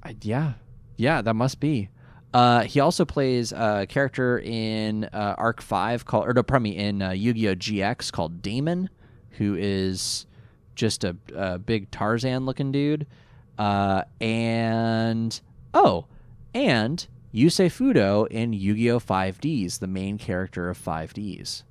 I, 0.03 0.15
yeah, 0.21 0.53
yeah, 0.97 1.21
that 1.21 1.35
must 1.35 1.59
be. 1.59 1.89
Uh, 2.33 2.63
he 2.63 2.79
also 2.79 3.05
plays 3.05 3.51
a 3.51 3.85
character 3.87 4.37
in 4.39 5.05
uh, 5.05 5.35
ARC-V 5.37 5.99
called, 6.05 6.27
or 6.27 6.33
no, 6.33 6.43
pardon 6.43 6.63
me, 6.63 6.75
in 6.77 7.01
uh, 7.01 7.11
Yu-Gi-Oh 7.11 7.55
GX 7.55 8.11
called 8.11 8.41
Damon, 8.41 8.89
who 9.31 9.55
is 9.57 10.25
just 10.75 11.03
a, 11.03 11.15
a 11.35 11.57
big 11.57 11.89
Tarzan-looking 11.89 12.71
dude. 12.71 13.07
Uh, 13.57 14.03
and 14.21 15.39
oh, 15.73 16.05
and 16.53 17.07
Yusei 17.33 17.67
Fudo 17.71 18.27
in 18.27 18.53
Yu-Gi-Oh! 18.53 18.99
5Ds, 18.99 19.79
the 19.79 19.87
main 19.87 20.17
character 20.17 20.69
of 20.69 20.77
5Ds. 20.77 21.63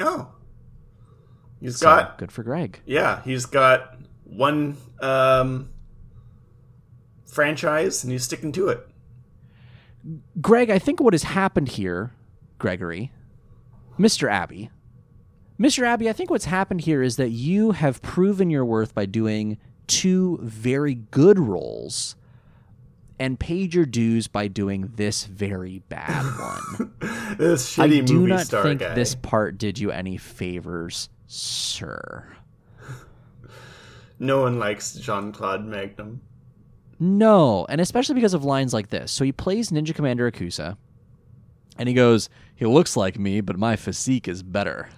Oh. 0.00 0.28
He's 1.60 1.78
So, 1.78 1.86
got 1.86 2.18
good 2.18 2.32
for 2.32 2.42
Greg. 2.42 2.80
yeah, 2.86 3.22
he's 3.22 3.46
got 3.46 3.98
one 4.24 4.76
um 5.00 5.70
franchise 7.26 8.02
and 8.04 8.12
he's 8.12 8.24
sticking 8.24 8.52
to 8.52 8.68
it. 8.68 8.86
Greg, 10.40 10.70
I 10.70 10.78
think 10.78 11.00
what 11.00 11.14
has 11.14 11.22
happened 11.22 11.68
here, 11.68 12.12
Gregory, 12.58 13.12
Mr. 13.98 14.30
Abbey, 14.30 14.70
Mr. 15.58 15.84
Abbey, 15.84 16.08
I 16.08 16.12
think 16.12 16.30
what's 16.30 16.46
happened 16.46 16.80
here 16.82 17.02
is 17.02 17.16
that 17.16 17.30
you 17.30 17.70
have 17.72 18.02
proven 18.02 18.50
your 18.50 18.64
worth 18.64 18.94
by 18.94 19.06
doing 19.06 19.56
two 19.86 20.38
very 20.42 20.94
good 20.94 21.38
roles 21.38 22.16
and 23.20 23.38
paid 23.38 23.72
your 23.72 23.86
dues 23.86 24.26
by 24.26 24.48
doing 24.48 24.92
this 24.96 25.24
very 25.24 25.78
bad 25.88 26.24
one. 26.78 26.92
This 27.38 27.76
shitty 27.76 27.98
I 27.98 28.00
do 28.00 28.26
not 28.26 28.40
star 28.46 28.64
think 28.64 28.80
guy. 28.80 28.94
this 28.94 29.14
part 29.14 29.56
did 29.56 29.78
you 29.78 29.92
any 29.92 30.16
favors, 30.16 31.08
sir. 31.28 32.26
No 34.18 34.40
one 34.42 34.58
likes 34.58 34.94
Jean 34.94 35.30
Claude 35.32 35.64
Magnum. 35.64 36.20
No, 37.04 37.66
and 37.68 37.80
especially 37.80 38.14
because 38.14 38.32
of 38.34 38.44
lines 38.44 38.72
like 38.72 38.88
this. 38.88 39.12
So 39.12 39.24
he 39.24 39.32
plays 39.32 39.70
Ninja 39.70 39.94
Commander 39.94 40.30
Akusa, 40.30 40.76
and 41.78 41.88
he 41.88 41.94
goes, 41.94 42.30
"He 42.56 42.64
looks 42.64 42.96
like 42.96 43.18
me, 43.18 43.40
but 43.42 43.58
my 43.58 43.76
physique 43.76 44.26
is 44.26 44.42
better." 44.42 44.88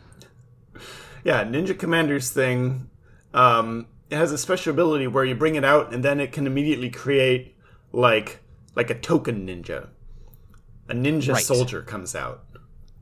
Yeah, 1.24 1.42
Ninja 1.44 1.76
Commander's 1.76 2.30
thing 2.30 2.88
um, 3.34 3.86
it 4.10 4.16
has 4.16 4.30
a 4.32 4.38
special 4.38 4.72
ability 4.72 5.08
where 5.08 5.24
you 5.24 5.34
bring 5.34 5.56
it 5.56 5.64
out 5.64 5.92
and 5.92 6.04
then 6.04 6.20
it 6.20 6.30
can 6.32 6.46
immediately 6.46 6.88
create 6.90 7.56
like 7.92 8.40
like 8.76 8.88
a 8.90 8.94
token 8.94 9.46
ninja. 9.46 9.88
A 10.88 10.94
ninja 10.94 11.32
Right. 11.34 11.42
soldier 11.44 11.82
comes 11.82 12.14
out. 12.14 12.44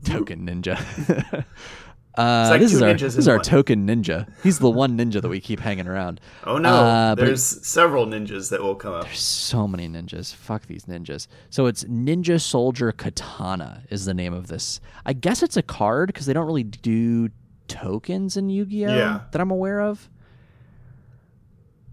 Token 0.03 0.45
ninja. 0.47 1.45
uh, 2.17 2.47
like 2.51 2.61
this 2.61 2.73
is 2.73 2.81
our 2.81 2.93
this 2.93 3.17
is 3.17 3.27
our 3.27 3.35
one. 3.37 3.43
token 3.43 3.87
ninja. 3.87 4.27
He's 4.43 4.59
the 4.59 4.69
one 4.69 4.97
ninja 4.97 5.21
that 5.21 5.27
we 5.29 5.39
keep 5.41 5.59
hanging 5.59 5.87
around. 5.87 6.19
Oh 6.45 6.57
no, 6.57 6.69
Uh, 6.69 7.15
there's 7.15 7.43
several 7.65 8.05
ninjas 8.05 8.49
that 8.51 8.61
will 8.61 8.75
come 8.75 8.93
up. 8.93 9.03
There's 9.05 9.19
so 9.19 9.67
many 9.67 9.87
ninjas. 9.89 10.33
Fuck 10.33 10.67
these 10.67 10.85
ninjas. 10.85 11.27
So 11.49 11.65
it's 11.65 11.83
Ninja 11.85 12.39
Soldier 12.39 12.91
Katana 12.91 13.83
is 13.89 14.05
the 14.05 14.13
name 14.13 14.33
of 14.33 14.47
this. 14.47 14.79
I 15.05 15.13
guess 15.13 15.41
it's 15.43 15.57
a 15.57 15.63
card 15.63 16.07
because 16.07 16.25
they 16.25 16.33
don't 16.33 16.45
really 16.45 16.63
do 16.63 17.29
tokens 17.67 18.37
in 18.37 18.49
Yu-Gi-Oh 18.49 18.95
Yeah. 18.95 19.21
that 19.31 19.41
I'm 19.41 19.51
aware 19.51 19.81
of. 19.81 20.07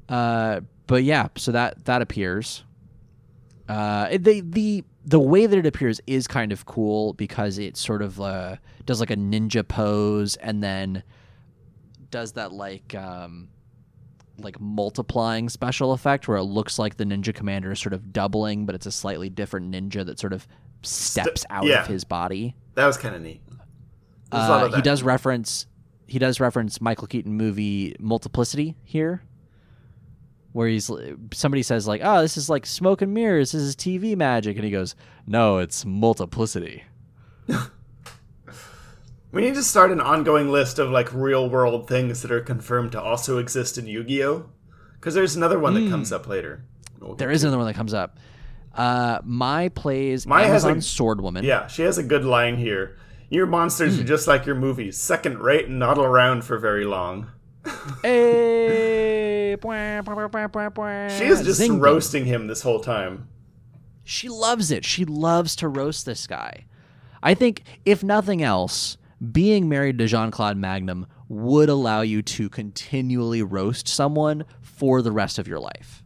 Uh, 0.08 0.60
but 0.86 1.04
yeah, 1.04 1.28
so 1.36 1.52
that 1.52 1.84
that 1.86 2.02
appears. 2.02 2.64
Uh, 3.68 4.08
the 4.18 4.42
the 4.42 4.84
the 5.04 5.20
way 5.20 5.46
that 5.46 5.58
it 5.58 5.66
appears 5.66 6.00
is 6.06 6.26
kind 6.26 6.52
of 6.52 6.64
cool 6.66 7.12
because 7.14 7.58
it 7.58 7.76
sort 7.76 8.02
of 8.02 8.20
uh, 8.20 8.56
does 8.86 9.00
like 9.00 9.10
a 9.10 9.16
ninja 9.16 9.66
pose 9.66 10.36
and 10.36 10.62
then 10.62 11.02
does 12.10 12.32
that 12.32 12.52
like 12.52 12.94
um 12.94 13.48
like 14.38 14.60
multiplying 14.60 15.48
special 15.48 15.92
effect 15.92 16.28
where 16.28 16.36
it 16.36 16.42
looks 16.42 16.78
like 16.78 16.96
the 16.96 17.04
ninja 17.04 17.34
commander 17.34 17.72
is 17.72 17.80
sort 17.80 17.92
of 17.92 18.12
doubling 18.12 18.66
but 18.66 18.74
it's 18.74 18.86
a 18.86 18.92
slightly 18.92 19.30
different 19.30 19.72
ninja 19.72 20.04
that 20.04 20.18
sort 20.18 20.32
of 20.32 20.46
steps 20.82 21.44
out 21.48 21.64
yeah. 21.64 21.80
of 21.80 21.86
his 21.86 22.04
body 22.04 22.54
That 22.74 22.86
was 22.86 22.96
kind 22.96 23.14
of 23.14 23.22
neat. 23.22 23.40
There's 24.30 24.46
a 24.46 24.48
lot 24.48 24.72
uh, 24.72 24.76
he 24.76 24.82
does 24.82 25.02
reference 25.02 25.66
he 26.06 26.18
does 26.18 26.40
reference 26.40 26.80
Michael 26.80 27.06
Keaton 27.06 27.32
movie 27.32 27.96
Multiplicity 27.98 28.76
here, 28.84 29.22
where 30.52 30.68
he's 30.68 30.90
somebody 31.32 31.62
says 31.62 31.86
like, 31.86 32.00
"Oh, 32.04 32.20
this 32.22 32.36
is 32.36 32.48
like 32.50 32.66
smoke 32.66 33.02
and 33.02 33.12
mirrors. 33.14 33.52
This 33.52 33.62
is 33.62 33.74
TV 33.76 34.16
magic," 34.16 34.56
and 34.56 34.64
he 34.64 34.70
goes, 34.70 34.94
"No, 35.26 35.58
it's 35.58 35.84
multiplicity." 35.84 36.84
We 39.32 39.40
need 39.40 39.54
to 39.54 39.62
start 39.62 39.90
an 39.90 40.00
ongoing 40.00 40.50
list 40.50 40.78
of 40.78 40.90
like 40.90 41.10
real 41.14 41.48
world 41.48 41.88
things 41.88 42.20
that 42.20 42.30
are 42.30 42.42
confirmed 42.42 42.92
to 42.92 43.00
also 43.00 43.38
exist 43.38 43.78
in 43.78 43.86
Yu-Gi-Oh. 43.86 44.44
Because 44.94 45.14
there's 45.14 45.36
another 45.36 45.58
one 45.58 45.72
that 45.72 45.88
comes 45.90 46.12
up 46.12 46.28
later. 46.28 46.64
We'll 47.00 47.12
Hmm. 47.12 47.16
There 47.16 47.30
is 47.30 47.40
to. 47.40 47.46
another 47.46 47.56
one 47.56 47.66
that 47.66 47.72
comes 47.74 47.94
up. 47.94 48.18
Uh, 48.74 49.20
Mai 49.24 49.68
plays 49.70 50.26
Mai 50.26 50.42
has 50.44 50.64
a- 50.64 50.80
Sword 50.82 51.22
Woman. 51.22 51.44
Yeah, 51.44 51.66
she 51.66 51.80
has 51.82 51.96
a 51.96 52.02
good 52.02 52.26
line 52.26 52.56
here. 52.58 52.96
Your 53.30 53.46
monsters 53.46 53.94
Hmm. 53.96 54.02
are 54.02 54.06
just 54.06 54.28
like 54.28 54.44
your 54.44 54.54
movies, 54.54 54.98
second 54.98 55.38
rate 55.38 55.66
and 55.66 55.78
not 55.78 55.96
around 55.98 56.44
for 56.44 56.58
very 56.58 56.84
long. 56.84 57.28
Hey, 58.02 59.56
bwah. 59.60 61.18
She 61.18 61.24
is 61.24 61.42
just 61.42 61.58
Zing 61.58 61.78
roasting 61.80 62.24
him 62.24 62.46
this 62.46 62.62
whole 62.62 62.80
time. 62.80 63.28
She 64.04 64.28
loves 64.28 64.70
it. 64.70 64.84
She 64.84 65.04
loves 65.04 65.54
to 65.56 65.68
roast 65.68 66.06
this 66.06 66.26
guy. 66.26 66.64
I 67.22 67.34
think, 67.34 67.62
if 67.84 68.02
nothing 68.02 68.42
else, 68.42 68.96
being 69.30 69.68
married 69.68 69.98
to 69.98 70.06
Jean 70.06 70.30
Claude 70.32 70.56
Magnum 70.56 71.06
would 71.28 71.68
allow 71.68 72.00
you 72.00 72.20
to 72.22 72.48
continually 72.48 73.42
roast 73.42 73.86
someone 73.86 74.44
for 74.60 75.00
the 75.02 75.12
rest 75.12 75.38
of 75.38 75.46
your 75.46 75.60
life. 75.60 76.02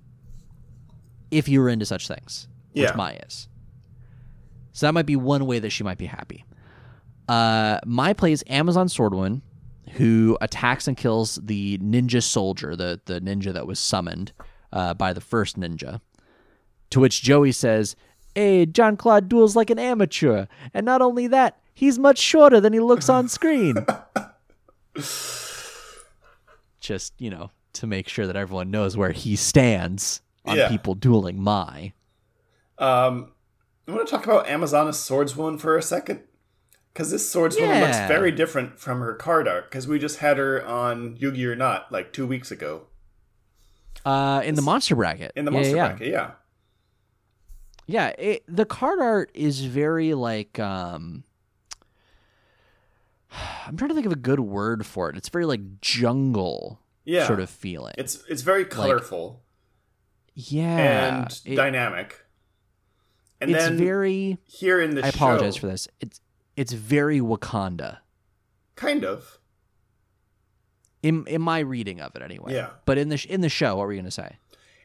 If 1.30 1.48
you 1.48 1.60
were 1.60 1.68
into 1.70 1.86
such 1.86 2.06
things, 2.06 2.48
which 2.72 2.82
Yeah. 2.84 2.94
Mai 2.94 3.18
is. 3.26 3.48
So 4.72 4.86
that 4.86 4.92
might 4.92 5.06
be 5.06 5.16
one 5.16 5.46
way 5.46 5.58
that 5.58 5.70
she 5.70 5.82
might 5.82 5.96
be 5.98 6.06
happy. 6.06 6.44
Uh, 7.28 7.78
Mai 7.86 8.12
play 8.12 8.32
is 8.32 8.44
Amazon 8.46 8.88
Swordwoman, 8.88 9.40
who 9.92 10.36
attacks 10.40 10.86
and 10.88 10.96
kills 10.96 11.36
the 11.42 11.78
ninja 11.78 12.22
soldier, 12.22 12.74
the, 12.76 13.00
the 13.06 13.20
ninja 13.20 13.52
that 13.52 13.66
was 13.66 13.78
summoned 13.80 14.32
uh, 14.72 14.94
by 14.94 15.12
the 15.12 15.20
first 15.20 15.58
ninja. 15.58 16.00
To 16.90 17.00
which 17.00 17.22
Joey 17.22 17.52
says, 17.52 17.96
Hey, 18.34 18.66
Jean 18.66 18.96
Claude 18.96 19.28
duels 19.28 19.56
like 19.56 19.70
an 19.70 19.78
amateur. 19.78 20.46
And 20.74 20.84
not 20.84 21.00
only 21.02 21.26
that, 21.28 21.58
he's 21.74 21.98
much 21.98 22.18
shorter 22.18 22.60
than 22.60 22.72
he 22.72 22.80
looks 22.80 23.08
on 23.08 23.28
screen. 23.28 23.76
Just, 26.80 27.14
you 27.18 27.30
know, 27.30 27.50
to 27.74 27.86
make 27.86 28.08
sure 28.08 28.26
that 28.26 28.36
everyone 28.36 28.70
knows 28.70 28.96
where 28.96 29.12
he 29.12 29.36
stands 29.36 30.20
on 30.44 30.56
Yeah. 30.56 30.68
people 30.68 30.94
dueling 30.94 31.40
Mai. 31.42 31.92
Um, 32.78 33.32
I 33.88 33.92
want 33.92 34.06
to 34.06 34.10
talk 34.10 34.24
about 34.26 34.48
Amazon's 34.48 34.96
swordswoman 34.96 35.58
for 35.58 35.76
a 35.76 35.82
second. 35.82 36.20
Because 36.96 37.10
this 37.10 37.30
swordswoman 37.34 37.82
looks 37.82 37.98
very 38.08 38.32
different 38.32 38.80
from 38.80 39.00
her 39.00 39.12
card 39.12 39.46
art. 39.46 39.68
Because 39.70 39.86
we 39.86 39.98
just 39.98 40.20
had 40.20 40.38
her 40.38 40.64
on 40.64 41.14
Yugi 41.18 41.44
or 41.44 41.54
Not 41.54 41.92
like 41.92 42.10
two 42.10 42.26
weeks 42.26 42.50
ago 42.50 42.86
Uh, 44.06 44.40
in 44.42 44.54
the 44.54 44.62
monster 44.62 44.96
bracket. 44.96 45.30
in 45.36 45.44
the 45.44 45.50
Yeah, 45.50 45.56
monster 45.58 45.76
yeah, 45.76 45.88
bracket. 45.88 46.08
Yeah. 46.08 46.30
Yeah, 47.86 48.06
it, 48.18 48.44
the 48.48 48.64
card 48.64 48.98
art 49.00 49.30
is 49.34 49.60
very 49.66 50.14
like 50.14 50.58
um 50.58 51.24
I'm 53.66 53.76
trying 53.76 53.90
to 53.90 53.94
think 53.94 54.06
of 54.06 54.12
a 54.12 54.16
good 54.16 54.40
word 54.40 54.86
for 54.86 55.10
it. 55.10 55.16
It's 55.18 55.28
very 55.28 55.44
like 55.44 55.82
jungle 55.82 56.80
Yeah. 57.04 57.26
sort 57.26 57.40
of 57.40 57.50
feeling. 57.50 57.92
It's 57.98 58.24
it's 58.26 58.40
very 58.40 58.64
colorful 58.64 59.42
yeah. 60.34 61.18
and 61.24 61.40
it- 61.44 61.56
dynamic. 61.56 62.22
And 63.38 63.50
it's 63.50 63.64
then 63.64 63.76
very 63.76 64.38
here 64.46 64.80
in 64.80 64.94
the 64.94 65.04
I 65.04 65.08
apologize 65.08 65.56
show, 65.56 65.60
for 65.60 65.66
this. 65.66 65.88
It's 66.00 66.22
it's 66.56 66.72
very 66.72 67.20
Wakanda. 67.20 67.98
kind 68.76 69.04
of. 69.04 69.38
In 71.02 71.24
in 71.26 71.40
my 71.42 71.60
reading 71.60 72.00
of 72.00 72.16
it 72.16 72.22
anyway. 72.22 72.54
Yeah. 72.54 72.70
But 72.84 72.98
in 72.98 73.10
the 73.10 73.16
sh- 73.16 73.26
in 73.26 73.40
the 73.40 73.48
show, 73.48 73.76
what 73.76 73.86
were 73.86 73.92
you 73.92 73.98
going 73.98 74.06
to 74.06 74.10
say? 74.10 74.36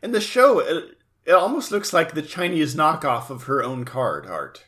In 0.03 0.11
the 0.11 0.22
show, 0.22 0.59
it, 0.59 0.97
it 1.26 1.32
almost 1.32 1.72
looks 1.72 1.93
like 1.93 2.13
the 2.13 2.22
Chinese 2.22 2.76
knockoff 2.76 3.30
of 3.30 3.43
her 3.43 3.63
own 3.63 3.86
card 3.86 4.26
art. 4.28 4.65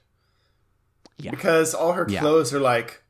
Yeah. 1.17 1.31
Because 1.31 1.73
all 1.75 1.93
her 1.93 2.05
Yeah. 2.09 2.21
clothes 2.21 2.53
are 2.53 2.59
like 2.59 3.03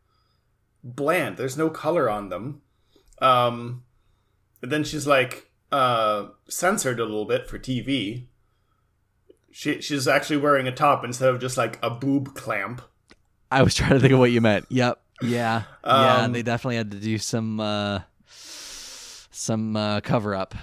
bland. 0.84 1.38
There's 1.38 1.58
no 1.58 1.70
color 1.70 2.10
on 2.10 2.30
them. 2.30 2.62
Um, 3.22 3.84
then 4.62 4.84
she's 4.84 5.08
like 5.08 5.52
uh, 5.72 6.28
censored 6.50 7.00
a 7.00 7.04
little 7.04 7.26
bit 7.26 7.48
for 7.48 7.58
TV. 7.58 8.28
She 9.52 9.80
she's 9.82 10.08
actually 10.08 10.38
wearing 10.38 10.68
a 10.68 10.72
top 10.72 11.06
instead 11.06 11.30
of 11.30 11.40
just 11.40 11.58
like 11.58 11.80
a 11.82 11.90
boob 11.90 12.34
clamp. 12.36 12.82
I 13.54 13.62
was 13.64 13.76
trying 13.76 13.92
to 13.92 14.00
think 14.00 14.14
of 14.14 14.20
what 14.20 14.32
you 14.32 14.42
meant. 14.42 14.66
Yep. 14.70 15.00
Yeah. 15.22 15.64
yeah, 15.86 16.24
Um, 16.24 16.34
they 16.34 16.42
definitely 16.44 16.76
had 16.78 16.92
to 16.92 17.00
do 17.00 17.18
some 17.18 17.60
uh 17.60 18.00
some 19.32 19.76
uh 19.76 20.02
cover 20.02 20.36
up. 20.36 20.56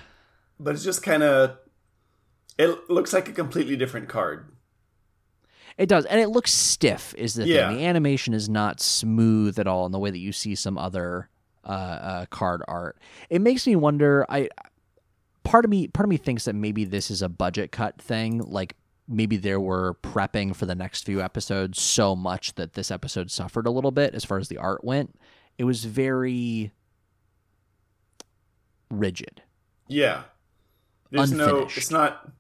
But 0.59 0.75
it's 0.75 0.85
just 0.85 1.03
kind 1.03 1.23
of. 1.23 1.57
It 2.59 2.91
looks 2.91 3.13
like 3.15 3.27
a 3.29 3.33
completely 3.33 3.77
different 3.77 4.09
card. 4.09 4.53
It 5.79 5.89
does, 5.89 6.05
and 6.05 6.21
it 6.21 6.29
looks 6.29 6.53
stiff. 6.53 7.15
Is 7.17 7.35
the 7.35 7.47
Yeah. 7.47 7.69
thing? 7.69 7.79
The 7.79 7.85
animation 7.87 8.35
is 8.35 8.51
not 8.51 8.81
smooth 8.81 9.59
at 9.59 9.67
all 9.67 9.87
in 9.87 9.93
the 9.93 9.99
way 9.99 10.11
that 10.11 10.19
you 10.19 10.33
see 10.33 10.55
some 10.55 10.77
other 10.77 11.31
uh, 11.65 11.69
uh, 11.69 12.27
card 12.27 12.63
art. 12.69 12.99
It 13.31 13.41
makes 13.41 13.67
me 13.67 13.77
wonder. 13.77 14.27
I 14.29 14.51
part 15.43 15.65
of 15.65 15.71
me 15.71 15.89
part 15.89 16.05
of 16.05 16.11
me 16.11 16.19
thinks 16.19 16.45
that 16.45 16.55
maybe 16.55 16.85
this 16.85 17.11
is 17.11 17.23
a 17.23 17.29
budget 17.31 17.73
cut 17.73 17.99
thing. 18.01 18.41
Like 18.41 18.77
maybe 19.11 19.37
they 19.37 19.57
were 19.57 19.97
prepping 20.03 20.55
for 20.55 20.65
the 20.67 20.75
next 20.75 21.05
few 21.05 21.21
episodes 21.21 21.81
so 21.83 22.15
much 22.17 22.55
that 22.55 22.75
this 22.75 22.91
episode 22.91 23.31
suffered 23.31 23.67
a 23.67 23.71
little 23.71 23.91
bit 23.91 24.15
as 24.15 24.25
far 24.25 24.39
as 24.39 24.49
the 24.49 24.57
art 24.57 24.85
went. 24.85 25.19
It 25.59 25.65
was 25.65 25.85
very 25.85 26.73
rigid. 28.91 29.43
Yeah. 29.89 30.23
There's 31.11 31.33
no. 31.33 31.63
It's 31.63 31.91
not. 31.91 32.31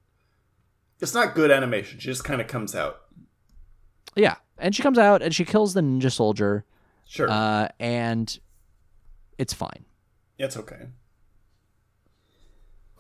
It's 1.01 1.14
not 1.14 1.35
good 1.35 1.51
animation. 1.51 1.99
She 1.99 2.07
just 2.07 2.25
kind 2.25 2.41
of 2.41 2.47
comes 2.47 2.75
out. 2.77 3.01
Yeah, 4.14 4.37
and 4.59 4.75
she 4.75 4.83
comes 4.83 4.99
out 4.99 5.23
and 5.23 5.35
she 5.35 5.45
kills 5.45 5.75
the 5.75 5.81
ninja 5.81 6.12
soldier, 6.12 6.64
Sure, 7.07 7.29
uh, 7.31 7.68
and 7.79 8.39
it's 9.39 9.55
fine. 9.55 9.85
it's 10.39 10.57
okay. 10.57 10.87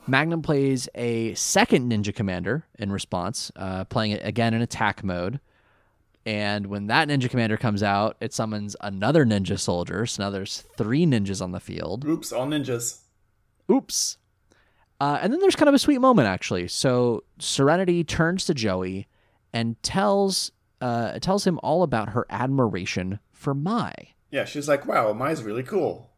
Magnum 0.06 0.42
plays 0.42 0.88
a 0.94 1.34
second 1.34 1.90
ninja 1.90 2.14
commander 2.14 2.66
in 2.78 2.90
response, 2.90 3.52
uh, 3.56 3.84
playing 3.84 4.12
it 4.12 4.20
again 4.24 4.54
in 4.54 4.62
attack 4.62 5.04
mode. 5.04 5.40
And 6.26 6.66
when 6.66 6.88
that 6.88 7.08
ninja 7.08 7.30
commander 7.30 7.56
comes 7.56 7.82
out, 7.82 8.16
it 8.20 8.34
summons 8.34 8.76
another 8.80 9.24
ninja 9.24 9.58
soldier. 9.58 10.06
So 10.06 10.22
now 10.22 10.30
there's 10.30 10.64
three 10.76 11.06
ninjas 11.06 11.40
on 11.40 11.52
the 11.52 11.60
field. 11.60 12.04
Oops, 12.04 12.32
all 12.32 12.46
ninjas. 12.46 13.00
Oops. 13.70 14.18
Uh, 15.00 15.18
and 15.22 15.32
then 15.32 15.40
there's 15.40 15.56
kind 15.56 15.68
of 15.68 15.74
a 15.74 15.78
sweet 15.78 15.98
moment, 15.98 16.28
actually. 16.28 16.68
So 16.68 17.24
Serenity 17.38 18.04
turns 18.04 18.44
to 18.46 18.54
Joey 18.54 19.06
and 19.52 19.82
tells 19.82 20.52
uh, 20.80 21.18
tells 21.18 21.46
him 21.46 21.58
all 21.62 21.82
about 21.82 22.10
her 22.10 22.26
admiration 22.30 23.18
for 23.32 23.54
Mai. 23.54 23.92
Yeah, 24.30 24.44
she's 24.44 24.68
like, 24.68 24.86
wow, 24.86 25.12
Mai's 25.12 25.42
really 25.42 25.62
cool. 25.62 26.09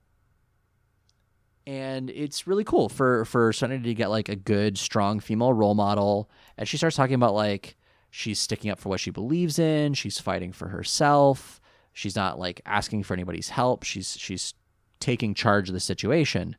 And 1.66 2.10
it's 2.10 2.46
really 2.46 2.64
cool 2.64 2.88
for 2.88 3.24
for 3.24 3.52
Serenity 3.52 3.90
to 3.90 3.94
get 3.94 4.10
like 4.10 4.28
a 4.28 4.36
good, 4.36 4.78
strong 4.78 5.20
female 5.20 5.52
role 5.52 5.74
model. 5.74 6.30
And 6.56 6.68
she 6.68 6.76
starts 6.76 6.96
talking 6.96 7.14
about 7.14 7.34
like 7.34 7.76
she's 8.10 8.40
sticking 8.40 8.70
up 8.70 8.78
for 8.78 8.88
what 8.88 9.00
she 9.00 9.10
believes 9.10 9.58
in. 9.58 9.94
She's 9.94 10.18
fighting 10.18 10.52
for 10.52 10.68
herself. 10.68 11.60
She's 11.92 12.16
not 12.16 12.38
like 12.38 12.60
asking 12.66 13.02
for 13.04 13.14
anybody's 13.14 13.50
help. 13.50 13.82
She's 13.82 14.16
she's 14.18 14.54
taking 15.00 15.34
charge 15.34 15.68
of 15.68 15.74
the 15.74 15.80
situation. 15.80 16.56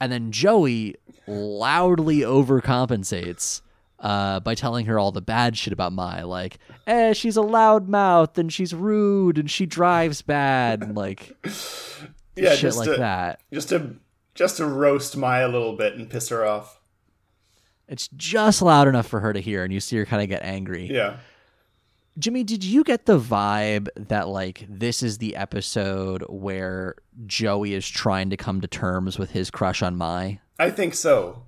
And 0.00 0.10
then 0.12 0.32
Joey 0.32 0.96
loudly 1.26 2.18
overcompensates 2.18 3.62
uh, 4.00 4.40
by 4.40 4.54
telling 4.54 4.86
her 4.86 4.98
all 4.98 5.12
the 5.12 5.22
bad 5.22 5.56
shit 5.56 5.72
about 5.72 5.92
Mai, 5.92 6.22
like, 6.22 6.58
eh, 6.86 7.14
she's 7.14 7.36
a 7.36 7.42
loud 7.42 7.88
mouth 7.88 8.36
and 8.36 8.52
she's 8.52 8.74
rude 8.74 9.38
and 9.38 9.50
she 9.50 9.64
drives 9.64 10.20
bad 10.20 10.82
and 10.82 10.94
like 10.96 11.34
Yeah, 12.36 12.50
shit 12.50 12.60
just 12.60 12.78
like 12.78 12.88
to, 12.88 12.96
that. 12.96 13.40
just 13.52 13.68
to 13.70 13.96
just 14.34 14.56
to 14.56 14.66
roast 14.66 15.16
Mai 15.16 15.40
a 15.40 15.48
little 15.48 15.76
bit 15.76 15.94
and 15.94 16.08
piss 16.10 16.28
her 16.28 16.44
off. 16.44 16.80
It's 17.86 18.08
just 18.08 18.62
loud 18.62 18.88
enough 18.88 19.06
for 19.06 19.20
her 19.20 19.32
to 19.32 19.40
hear, 19.40 19.62
and 19.62 19.72
you 19.72 19.80
see 19.80 19.96
her 19.96 20.06
kind 20.06 20.22
of 20.22 20.28
get 20.28 20.42
angry. 20.42 20.88
Yeah. 20.90 21.18
Jimmy, 22.18 22.44
did 22.44 22.62
you 22.62 22.84
get 22.84 23.06
the 23.06 23.18
vibe 23.18 23.88
that 23.96 24.28
like 24.28 24.64
this 24.68 25.02
is 25.02 25.18
the 25.18 25.34
episode 25.34 26.22
where 26.28 26.94
Joey 27.26 27.74
is 27.74 27.88
trying 27.88 28.30
to 28.30 28.36
come 28.36 28.60
to 28.60 28.68
terms 28.68 29.18
with 29.18 29.32
his 29.32 29.50
crush 29.50 29.82
on 29.82 29.96
Mai? 29.96 30.40
I 30.58 30.70
think 30.70 30.94
so. 30.94 31.42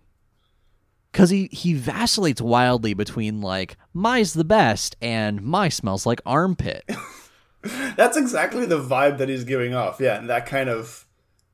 Because 1.12 1.30
he 1.30 1.48
he 1.52 1.72
vacillates 1.74 2.42
wildly 2.42 2.94
between 2.94 3.40
like 3.40 3.76
Mai's 3.94 4.34
the 4.34 4.44
best 4.44 4.96
and 5.00 5.40
Mai 5.40 5.68
smells 5.68 6.04
like 6.04 6.20
armpit. 6.26 6.84
That's 7.96 8.16
exactly 8.16 8.66
the 8.66 8.80
vibe 8.80 9.18
that 9.18 9.28
he's 9.28 9.44
giving 9.44 9.74
off. 9.74 10.00
Yeah, 10.00 10.18
and 10.18 10.28
that 10.30 10.46
kind 10.46 10.68
of 10.68 11.06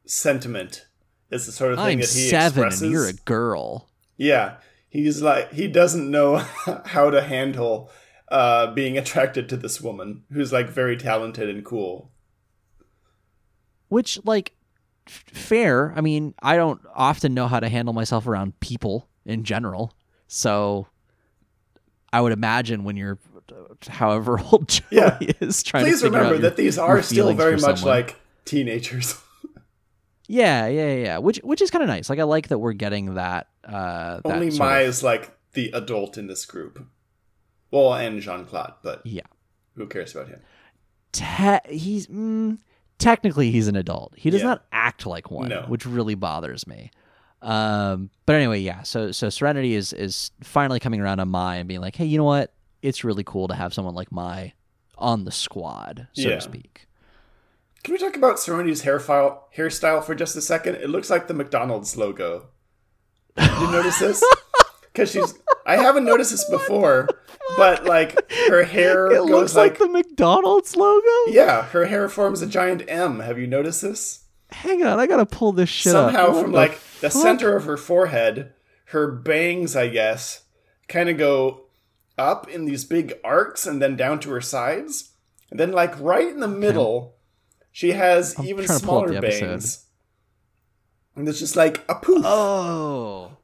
sentiment 0.04 0.86
is 1.30 1.46
the 1.46 1.52
sort 1.52 1.72
of 1.72 1.78
thing 1.78 1.86
I'm 1.86 2.00
that 2.00 2.10
he 2.10 2.28
seven 2.28 2.64
expresses. 2.64 2.82
and 2.82 2.92
you're 2.92 3.08
a 3.08 3.12
girl. 3.12 3.88
Yeah, 4.16 4.56
he's 4.88 5.22
like 5.22 5.52
he 5.52 5.68
doesn't 5.68 6.10
know 6.10 6.36
how 6.86 7.10
to 7.10 7.22
handle 7.22 7.90
uh, 8.28 8.72
being 8.72 8.96
attracted 8.96 9.48
to 9.50 9.56
this 9.56 9.80
woman 9.80 10.24
who's 10.32 10.52
like 10.52 10.68
very 10.68 10.96
talented 10.96 11.48
and 11.48 11.64
cool. 11.64 12.10
Which 13.88 14.18
like 14.24 14.52
f- 15.06 15.24
fair. 15.32 15.92
I 15.96 16.00
mean, 16.00 16.34
I 16.42 16.56
don't 16.56 16.80
often 16.94 17.34
know 17.34 17.46
how 17.46 17.60
to 17.60 17.68
handle 17.68 17.92
myself 17.94 18.26
around 18.26 18.58
people 18.60 19.08
in 19.26 19.44
general. 19.44 19.92
So 20.28 20.86
I 22.12 22.20
would 22.20 22.32
imagine 22.32 22.84
when 22.84 22.96
you're 22.96 23.18
however 23.89 24.39
old 24.53 24.68
Joey 24.68 24.83
Yeah. 24.91 25.18
is 25.41 25.62
trying 25.62 25.85
Please 25.85 26.01
to 26.01 26.07
figure 26.07 26.18
out 26.18 26.22
remember 26.24 26.41
your- 26.43 26.51
that 26.51 26.57
these 26.57 26.78
are 26.78 27.03
still 27.03 27.33
very 27.35 27.57
much 27.57 27.80
someone. 27.80 27.97
like 27.97 28.16
teenagers. 28.45 29.16
Yeah, 30.28 30.66
yeah, 30.68 30.95
yeah. 30.95 31.18
Which 31.18 31.39
which 31.39 31.61
is 31.61 31.70
kind 31.70 31.83
of 31.83 31.89
nice. 31.89 32.09
Like 32.09 32.18
I 32.18 32.22
like 32.22 32.49
that 32.49 32.59
we're 32.59 32.72
getting 32.72 33.14
that 33.14 33.49
uh 33.64 34.20
that 34.24 34.26
Only 34.26 34.51
Mai 34.57 34.80
of- 34.80 34.89
is 34.89 35.03
like 35.03 35.37
the 35.53 35.70
adult 35.74 36.16
in 36.16 36.26
this 36.26 36.47
group. 36.47 36.87
Well, 37.70 37.93
and 37.95 38.20
Jean 38.20 38.45
Claude, 38.47 38.74
but 38.83 39.03
Yeah. 39.05 39.22
who 39.76 39.87
cares 39.87 40.14
about 40.14 40.28
him? 40.28 40.41
te- 41.12 41.59
he's 41.76 42.07
mm, 42.07 42.57
technically 42.99 43.51
he's 43.51 43.68
an 43.68 43.76
adult. 43.76 44.14
He 44.16 44.30
does 44.30 44.41
Yeah. 44.41 44.47
not 44.49 44.64
act 44.72 45.05
like 45.05 45.30
one, 45.30 45.49
No. 45.51 45.62
which 45.68 45.85
really 45.85 46.14
bothers 46.14 46.66
me. 46.66 46.91
Um, 47.43 48.09
but 48.24 48.37
anyway, 48.37 48.61
yeah. 48.61 48.83
So 48.83 49.12
so 49.12 49.28
Serenity 49.28 49.74
is 49.74 49.93
is 49.93 50.30
finally 50.43 50.80
coming 50.80 51.01
around 51.01 51.20
on 51.20 51.28
Mai 51.28 51.57
and 51.57 51.68
being 51.68 51.80
like, 51.83 51.97
hey, 51.97 52.07
you 52.07 52.16
know 52.16 52.24
what? 52.24 52.55
It's 52.83 53.05
really 53.05 53.24
cool 53.24 53.49
to 53.49 53.55
have 53.55 53.72
someone 53.72 53.95
like 53.95 54.11
Mai 54.12 54.53
on 54.99 55.24
the 55.24 55.33
squad, 55.33 56.09
so 56.12 56.28
Yeah. 56.28 56.35
to 56.37 56.41
speak. 56.41 56.87
Can 57.85 57.93
we 57.95 57.99
talk 57.99 58.16
about 58.16 58.39
Serenity's 58.39 58.83
hairstyle 58.83 59.39
hairstyle 59.57 60.05
for 60.05 60.14
just 60.14 60.37
a 60.37 60.41
second? 60.41 60.76
It 60.76 60.91
looks 60.91 61.11
like 61.11 61.26
the 61.28 61.35
McDonald's 61.35 61.97
logo. 61.97 62.47
Did 63.37 63.51
you 63.61 63.70
notice 63.70 63.99
this? 63.99 64.22
Because 64.93 65.11
she's 65.11 65.33
I 65.64 65.76
haven't 65.76 66.05
noticed 66.05 66.33
this 66.33 66.45
before, 66.51 67.09
but 67.57 67.87
like 67.87 68.30
her 68.49 68.62
hair 68.76 69.07
It 69.07 69.14
goes 69.20 69.30
looks 69.30 69.55
like, 69.55 69.70
like, 69.70 69.78
the 69.78 69.89
McDonald's 69.89 70.76
logo. 70.76 71.09
yeah, 71.28 71.62
her 71.68 71.87
hair 71.87 72.11
forms 72.11 72.43
a 72.43 72.47
giant 72.47 72.83
M. 72.89 73.20
Have 73.20 73.39
you 73.39 73.47
noticed 73.47 73.80
this? 73.80 74.24
Hang 74.51 74.85
on, 74.85 75.01
I 75.01 75.07
gotta 75.07 75.24
pull 75.24 75.53
this 75.53 75.70
shit. 75.70 75.93
Somehow 75.93 76.33
What 76.35 76.43
from 76.43 76.51
the 76.53 76.57
like 76.59 76.78
the 77.01 77.09
center 77.09 77.57
of 77.57 77.64
her 77.64 77.78
forehead, 77.78 78.53
her 78.89 79.07
bangs, 79.11 79.74
I 79.74 79.89
guess, 79.89 80.43
kind 80.89 81.09
of 81.09 81.16
go 81.16 81.62
up 82.18 82.48
in 82.48 82.64
these 82.64 82.84
big 82.84 83.14
arcs 83.24 83.66
and 83.66 83.80
then 83.80 83.96
down 83.96 84.20
to 84.20 84.30
her 84.30 84.40
sides. 84.40 85.10
And 85.50 85.58
then 85.60 85.72
like 85.72 85.98
right 86.00 86.28
in 86.28 86.40
the 86.40 86.48
middle, 86.48 87.16
she 87.70 87.92
has 87.92 88.38
I'm 88.38 88.46
even 88.46 88.64
trying 88.64 88.80
to 88.80 88.86
pull 88.86 88.98
up 88.98 89.06
smaller 89.08 89.20
bangs. 89.20 89.86
And 91.14 91.28
it's 91.28 91.38
just 91.38 91.56
like 91.56 91.84
a 91.88 91.94
poof. 91.96 92.22
Oh, 92.24 93.36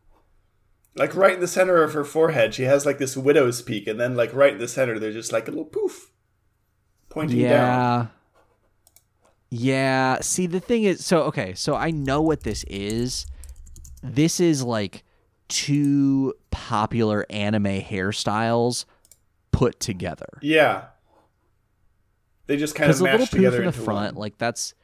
Like 0.95 1.15
right 1.15 1.35
in 1.35 1.41
the 1.41 1.47
center 1.47 1.83
of 1.83 1.93
her 1.93 2.05
forehead, 2.05 2.55
she 2.55 2.63
has 2.63 2.87
like 2.87 2.99
this 2.99 3.17
widow's 3.17 3.61
peak, 3.61 3.87
and 3.87 4.01
then 4.01 4.17
like 4.17 4.33
right 4.33 4.53
in 4.55 4.59
the 4.59 4.69
center, 4.69 4.99
there's 4.99 5.15
just 5.15 5.33
like 5.33 5.49
a 5.49 5.51
little 5.51 5.67
poof 5.67 6.11
pointing 7.11 7.41
down. 7.43 7.51
yeah. 7.51 8.07
Yeah. 9.51 10.19
See, 10.21 10.47
the 10.47 10.61
thing 10.61 10.85
is, 10.85 11.05
so 11.05 11.23
okay, 11.25 11.55
so 11.55 11.75
I 11.75 11.91
know 11.91 12.21
what 12.21 12.43
this 12.43 12.65
is. 12.65 13.27
This 14.03 14.41
is 14.41 14.63
like 14.63 15.05
two 15.49 16.35
popular 16.59 17.25
anime 17.31 17.81
hairstyles 17.81 18.85
put 19.53 19.79
together. 19.79 20.27
Yeah. 20.43 20.87
They 22.47 22.57
just 22.57 22.75
kind 22.75 22.91
of 22.91 22.99
the 22.99 23.05
little 23.05 23.27
poof 23.27 23.55
in 23.55 23.65
the 23.65 23.73
front, 23.73 24.17
one. 24.17 24.21
like 24.21 24.39
that's 24.39 24.75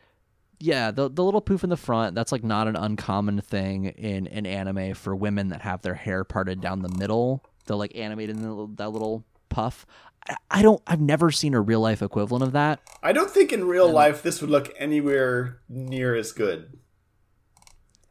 yeah, 0.60 0.90
the 0.90 1.10
the 1.10 1.24
little 1.24 1.40
poof 1.40 1.64
in 1.64 1.70
the 1.70 1.76
front, 1.76 2.14
that's 2.14 2.30
like 2.30 2.44
not 2.44 2.68
an 2.68 2.76
uncommon 2.76 3.40
thing 3.40 3.86
in 3.86 4.26
in 4.26 4.46
anime 4.46 4.94
for 4.94 5.16
women 5.16 5.48
that 5.48 5.62
have 5.62 5.82
their 5.82 5.94
hair 5.94 6.24
parted 6.24 6.60
down 6.60 6.82
the 6.82 6.94
middle. 6.96 7.42
They'll 7.66 7.78
like 7.78 7.96
animate 7.96 8.30
in 8.30 8.42
the, 8.42 8.48
little- 8.48 8.66
that 8.76 8.90
little 8.90 9.24
puff. 9.48 9.86
I, 10.28 10.36
I 10.50 10.62
don't. 10.62 10.82
I've 10.86 11.00
never 11.00 11.30
seen 11.30 11.54
a 11.54 11.60
real 11.60 11.80
life 11.80 12.02
equivalent 12.02 12.44
of 12.44 12.52
that. 12.52 12.80
I 13.02 13.12
don't 13.12 13.30
think 13.30 13.52
in 13.52 13.64
real 13.64 13.90
life 13.90 14.22
this 14.22 14.40
would 14.40 14.50
look 14.50 14.72
anywhere 14.78 15.58
near 15.68 16.14
as 16.14 16.32
good. 16.32 16.78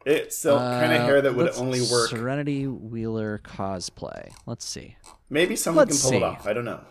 It's 0.05 0.41
the 0.41 0.57
kind 0.57 0.91
of 0.93 1.01
Uh, 1.01 1.05
hair 1.05 1.21
that 1.21 1.33
would 1.35 1.53
only 1.55 1.81
work. 1.81 2.09
Serenity 2.09 2.67
Wheeler 2.67 3.39
cosplay. 3.43 4.31
Let's 4.45 4.65
see. 4.65 4.97
Maybe 5.29 5.55
someone 5.55 5.87
let's 5.87 6.01
can 6.01 6.03
pull 6.03 6.11
see. 6.11 6.17
it 6.17 6.23
off. 6.23 6.45
I 6.47 6.53
don't 6.53 6.65
know. 6.65 6.81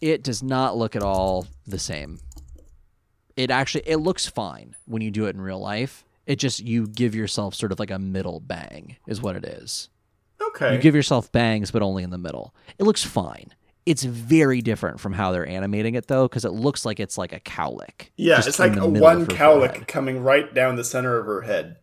It 0.00 0.22
does 0.22 0.42
not 0.42 0.76
look 0.76 0.94
at 0.96 1.02
all 1.02 1.46
the 1.66 1.78
same. 1.78 2.20
It 3.36 3.50
actually 3.50 3.82
it 3.86 3.96
looks 3.96 4.26
fine 4.26 4.76
when 4.86 5.02
you 5.02 5.10
do 5.10 5.26
it 5.26 5.34
in 5.34 5.40
real 5.40 5.58
life. 5.60 6.04
It 6.26 6.36
just 6.36 6.60
you 6.60 6.86
give 6.86 7.14
yourself 7.14 7.54
sort 7.54 7.72
of 7.72 7.78
like 7.78 7.90
a 7.90 7.98
middle 7.98 8.40
bang 8.40 8.96
is 9.06 9.20
what 9.20 9.36
it 9.36 9.44
is. 9.44 9.88
Okay. 10.40 10.74
You 10.74 10.80
give 10.80 10.94
yourself 10.94 11.30
bangs, 11.32 11.70
but 11.70 11.82
only 11.82 12.02
in 12.02 12.10
the 12.10 12.18
middle. 12.18 12.54
It 12.78 12.84
looks 12.84 13.04
fine. 13.04 13.52
It's 13.86 14.02
very 14.04 14.60
different 14.60 15.00
from 15.00 15.12
how 15.12 15.32
they're 15.32 15.46
animating 15.46 15.94
it 15.94 16.06
though, 16.06 16.28
because 16.28 16.44
it 16.44 16.52
looks 16.52 16.84
like 16.84 17.00
it's 17.00 17.16
like 17.18 17.32
a 17.32 17.40
cowlick. 17.40 18.10
yeah, 18.16 18.42
it's 18.44 18.58
like 18.58 18.76
a 18.76 18.86
one 18.86 19.26
cowlick 19.26 19.70
forehead. 19.70 19.88
coming 19.88 20.22
right 20.22 20.52
down 20.52 20.76
the 20.76 20.84
center 20.84 21.16
of 21.18 21.26
her 21.26 21.42
head. 21.42 21.76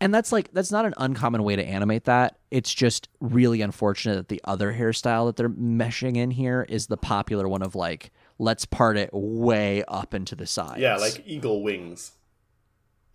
And 0.00 0.14
that's 0.14 0.30
like 0.30 0.52
that's 0.52 0.70
not 0.70 0.84
an 0.84 0.94
uncommon 0.96 1.42
way 1.42 1.56
to 1.56 1.64
animate 1.64 2.04
that. 2.04 2.38
It's 2.50 2.72
just 2.72 3.08
really 3.20 3.60
unfortunate 3.60 4.14
that 4.16 4.28
the 4.28 4.40
other 4.44 4.72
hairstyle 4.72 5.26
that 5.26 5.36
they're 5.36 5.48
meshing 5.48 6.16
in 6.16 6.30
here 6.30 6.64
is 6.68 6.86
the 6.86 6.96
popular 6.96 7.48
one 7.48 7.62
of 7.62 7.74
like 7.74 8.12
let's 8.38 8.64
part 8.64 8.96
it 8.96 9.10
way 9.12 9.82
up 9.88 10.14
into 10.14 10.36
the 10.36 10.46
sides. 10.46 10.80
Yeah, 10.80 10.96
like 10.96 11.24
eagle 11.26 11.62
wings. 11.62 12.12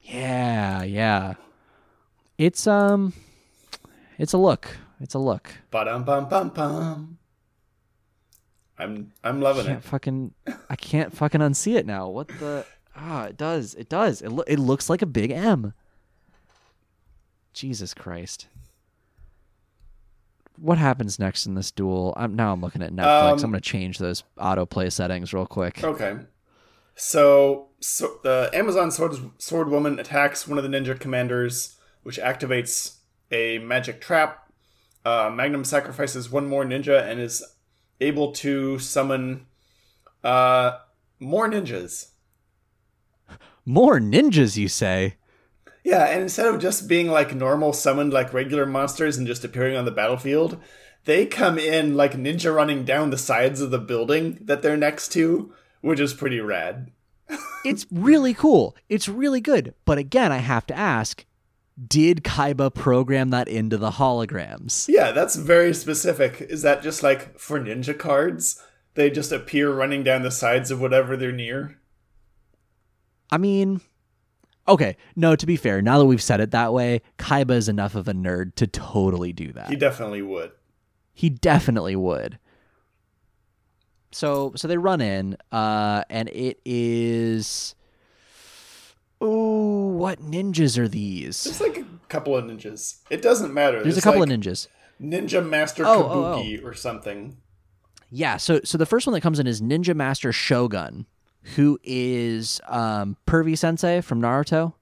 Yeah, 0.01 0.83
yeah. 0.83 1.35
It's 2.37 2.67
um 2.67 3.13
it's 4.17 4.33
a 4.33 4.37
look. 4.37 4.77
It's 4.99 5.13
a 5.13 5.19
look. 5.19 5.51
Ba 5.71 5.85
dum 5.85 6.03
bum 6.03 6.27
bum 6.27 6.49
bum. 6.49 7.17
I'm 8.79 9.11
I'm 9.23 9.39
loving 9.41 9.65
can't 9.65 9.79
it. 9.79 9.83
fucking 9.83 10.33
I 10.69 10.75
can't 10.75 11.15
fucking 11.15 11.41
unsee 11.41 11.75
it 11.75 11.85
now. 11.85 12.09
What 12.09 12.27
the 12.27 12.65
ah, 12.95 13.25
it 13.25 13.37
does. 13.37 13.75
It 13.75 13.87
does. 13.89 14.21
It 14.21 14.29
lo- 14.29 14.43
it 14.47 14.59
looks 14.59 14.89
like 14.89 15.01
a 15.01 15.05
big 15.05 15.31
M. 15.31 15.73
Jesus 17.53 17.93
Christ. 17.93 18.47
what 20.57 20.77
happens 20.77 21.19
next 21.19 21.45
in 21.45 21.55
this 21.55 21.71
duel? 21.71 22.13
I'm 22.17 22.35
now 22.35 22.53
I'm 22.53 22.61
looking 22.61 22.81
at 22.81 22.91
Netflix. 22.91 23.31
Um, 23.31 23.33
I'm 23.33 23.51
gonna 23.51 23.61
change 23.61 23.97
those 23.99 24.23
autoplay 24.37 24.91
settings 24.91 25.33
real 25.33 25.45
quick. 25.45 25.83
Okay. 25.83 26.17
So, 26.95 27.69
so 27.79 28.19
the 28.23 28.51
Amazon 28.53 28.91
sword, 28.91 29.15
sword 29.39 29.69
woman 29.69 29.97
attacks 29.99 30.47
one 30.47 30.59
of 30.59 30.63
the 30.63 30.69
ninja 30.69 30.99
commanders, 30.99 31.77
which 32.03 32.19
activates 32.19 32.97
a 33.31 33.57
magic 33.59 33.99
trap. 33.99 34.51
Uh, 35.03 35.31
Magnum 35.33 35.63
sacrifices 35.63 36.29
one 36.29 36.47
more 36.47 36.63
ninja 36.63 37.01
and 37.03 37.19
is 37.19 37.43
able 38.03 38.31
to 38.33 38.79
summon 38.79 39.45
uh, 40.23 40.77
more 41.19 41.49
ninjas. 41.49 42.09
More 43.65 43.99
ninjas, 43.99 44.57
you 44.57 44.67
say? 44.67 45.15
Yeah, 45.83 46.05
and 46.05 46.21
instead 46.21 46.47
of 46.47 46.61
just 46.61 46.87
being 46.87 47.09
like 47.09 47.35
normal 47.35 47.73
summoned 47.73 48.13
like 48.13 48.33
regular 48.33 48.65
monsters 48.65 49.17
and 49.17 49.27
just 49.27 49.43
appearing 49.43 49.75
on 49.75 49.85
the 49.85 49.91
battlefield, 49.91 50.57
they 51.05 51.25
come 51.25 51.57
in 51.57 51.95
like 51.95 52.13
ninja 52.13 52.53
running 52.53 52.85
down 52.85 53.09
the 53.09 53.17
sides 53.17 53.59
of 53.59 53.71
the 53.71 53.79
building 53.79 54.39
that 54.41 54.61
they're 54.61 54.77
next 54.77 55.09
to, 55.09 55.53
which 55.81 55.99
is 55.99 56.13
pretty 56.13 56.39
rad. 56.39 56.91
It's 57.65 57.85
really 57.89 58.33
cool. 58.33 58.75
It's 58.89 59.07
really 59.07 59.39
good. 59.39 59.73
But 59.85 59.97
again, 59.97 60.33
I 60.33 60.39
have 60.39 60.67
to 60.67 60.77
ask, 60.77 61.25
did 61.87 62.23
Kaiba 62.23 62.73
program 62.73 63.29
that 63.31 63.47
into 63.47 63.77
the 63.77 63.91
holograms? 63.91 64.87
Yeah, 64.87 65.11
that's 65.11 65.35
very 65.35 65.73
specific. 65.73 66.41
Is 66.41 66.61
that 66.61 66.83
just 66.83 67.03
like 67.03 67.39
for 67.39 67.59
ninja 67.59 67.97
cards? 67.97 68.61
They 68.95 69.09
just 69.09 69.31
appear 69.31 69.73
running 69.73 70.03
down 70.03 70.21
the 70.21 70.31
sides 70.31 70.69
of 70.69 70.79
whatever 70.79 71.17
they're 71.17 71.31
near? 71.31 71.79
I 73.31 73.37
mean, 73.37 73.81
okay, 74.67 74.97
no, 75.15 75.35
to 75.35 75.45
be 75.45 75.55
fair, 75.55 75.81
now 75.81 75.97
that 75.97 76.05
we've 76.05 76.21
said 76.21 76.39
it 76.39 76.51
that 76.51 76.73
way, 76.73 77.01
Kaiba 77.17 77.51
is 77.51 77.67
enough 77.67 77.95
of 77.95 78.07
a 78.07 78.13
nerd 78.13 78.53
to 78.55 78.67
totally 78.67 79.33
do 79.33 79.51
that. 79.53 79.69
He 79.69 79.75
definitely 79.75 80.21
would. 80.21 80.51
He 81.13 81.29
definitely 81.29 81.95
would. 81.95 82.37
So 84.11 84.53
so 84.55 84.67
they 84.67 84.77
run 84.77 85.01
in, 85.01 85.37
uh, 85.51 86.03
and 86.09 86.29
it 86.29 86.59
is 86.65 87.73
Ooh, 89.23 89.93
what 89.97 90.19
ninjas 90.19 90.77
are 90.77 90.87
these? 90.87 91.43
There's 91.43 91.61
like 91.61 91.77
a 91.77 91.85
couple 92.09 92.35
of 92.35 92.43
ninjas. 92.45 92.97
It 93.09 93.21
doesn't 93.21 93.53
matter. 93.53 93.81
There's 93.81 93.97
a 93.97 94.01
couple 94.01 94.19
like 94.21 94.29
of 94.29 94.39
ninjas. 94.39 94.67
Ninja 95.01 95.45
Master 95.47 95.83
Oh, 95.85 96.03
oh, 96.09 96.37
Kabuki 96.41 96.63
or 96.63 96.73
something. 96.73 97.37
Yeah, 98.09 98.37
so 98.37 98.59
so 98.63 98.77
the 98.77 98.85
first 98.85 99.07
one 99.07 99.13
that 99.13 99.21
comes 99.21 99.39
in 99.39 99.47
is 99.47 99.61
Ninja 99.61 99.95
Master 99.95 100.31
Shogun, 100.31 101.05
who 101.55 101.79
is 101.83 102.61
um 102.67 103.17
Pervy 103.25 103.57
Sensei 103.57 104.01
from 104.01 104.21
Naruto. 104.21 104.73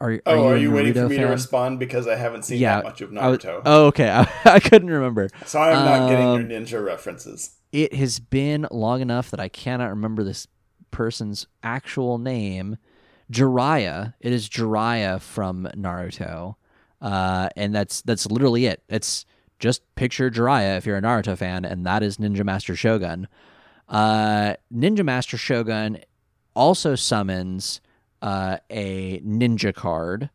Are, 0.00 0.12
are 0.12 0.20
Oh, 0.26 0.34
you 0.36 0.44
are 0.48 0.56
you 0.56 0.70
waiting 0.70 0.92
for 0.94 1.00
Naruto 1.00 1.08
me 1.10 1.16
to 1.18 1.24
respond 1.26 1.78
because 1.80 2.06
I 2.06 2.14
haven't 2.14 2.44
seen 2.44 2.58
Yeah, 2.60 2.76
that 2.76 2.84
much 2.84 3.00
of 3.00 3.10
was- 3.10 3.18
Naruto? 3.20 3.62
oh, 3.64 3.86
okay. 3.86 4.08
I, 4.12 4.28
I 4.44 4.60
couldn't 4.60 4.90
remember. 4.90 5.28
so 5.44 5.60
I'm 5.60 5.84
not 5.84 6.08
getting 6.08 6.26
um, 6.26 6.50
your 6.50 6.60
ninja 6.60 6.84
references. 6.84 7.56
It 7.72 7.94
has 7.94 8.20
been 8.20 8.66
long 8.70 9.00
enough 9.00 9.30
that 9.32 9.40
I 9.40 9.48
cannot 9.48 9.90
remember 9.90 10.22
this 10.22 10.46
person's 10.90 11.46
actual 11.62 12.18
name. 12.18 12.76
Jiraiya. 13.30 14.14
It 14.20 14.32
is 14.32 14.48
Jiraiya 14.48 15.20
from 15.20 15.68
Naruto, 15.76 16.56
uh, 17.00 17.48
and 17.56 17.74
that's 17.74 18.00
that's 18.02 18.26
literally 18.26 18.66
it. 18.66 18.82
It's 18.88 19.26
just 19.58 19.82
picture 19.96 20.30
Jiraiya 20.30 20.78
if 20.78 20.86
you're 20.86 20.96
a 20.96 21.02
Naruto 21.02 21.36
fan, 21.36 21.64
and 21.64 21.84
that 21.84 22.02
is 22.02 22.16
Ninja 22.16 22.44
Master 22.44 22.74
Shogun. 22.74 23.28
Uh, 23.88 24.54
Ninja 24.74 25.04
Master 25.04 25.36
Shogun 25.36 25.98
also 26.54 26.94
summons 26.94 27.80
uh, 28.22 28.58
a 28.70 29.20
ninja 29.20 29.74
card 29.74 30.30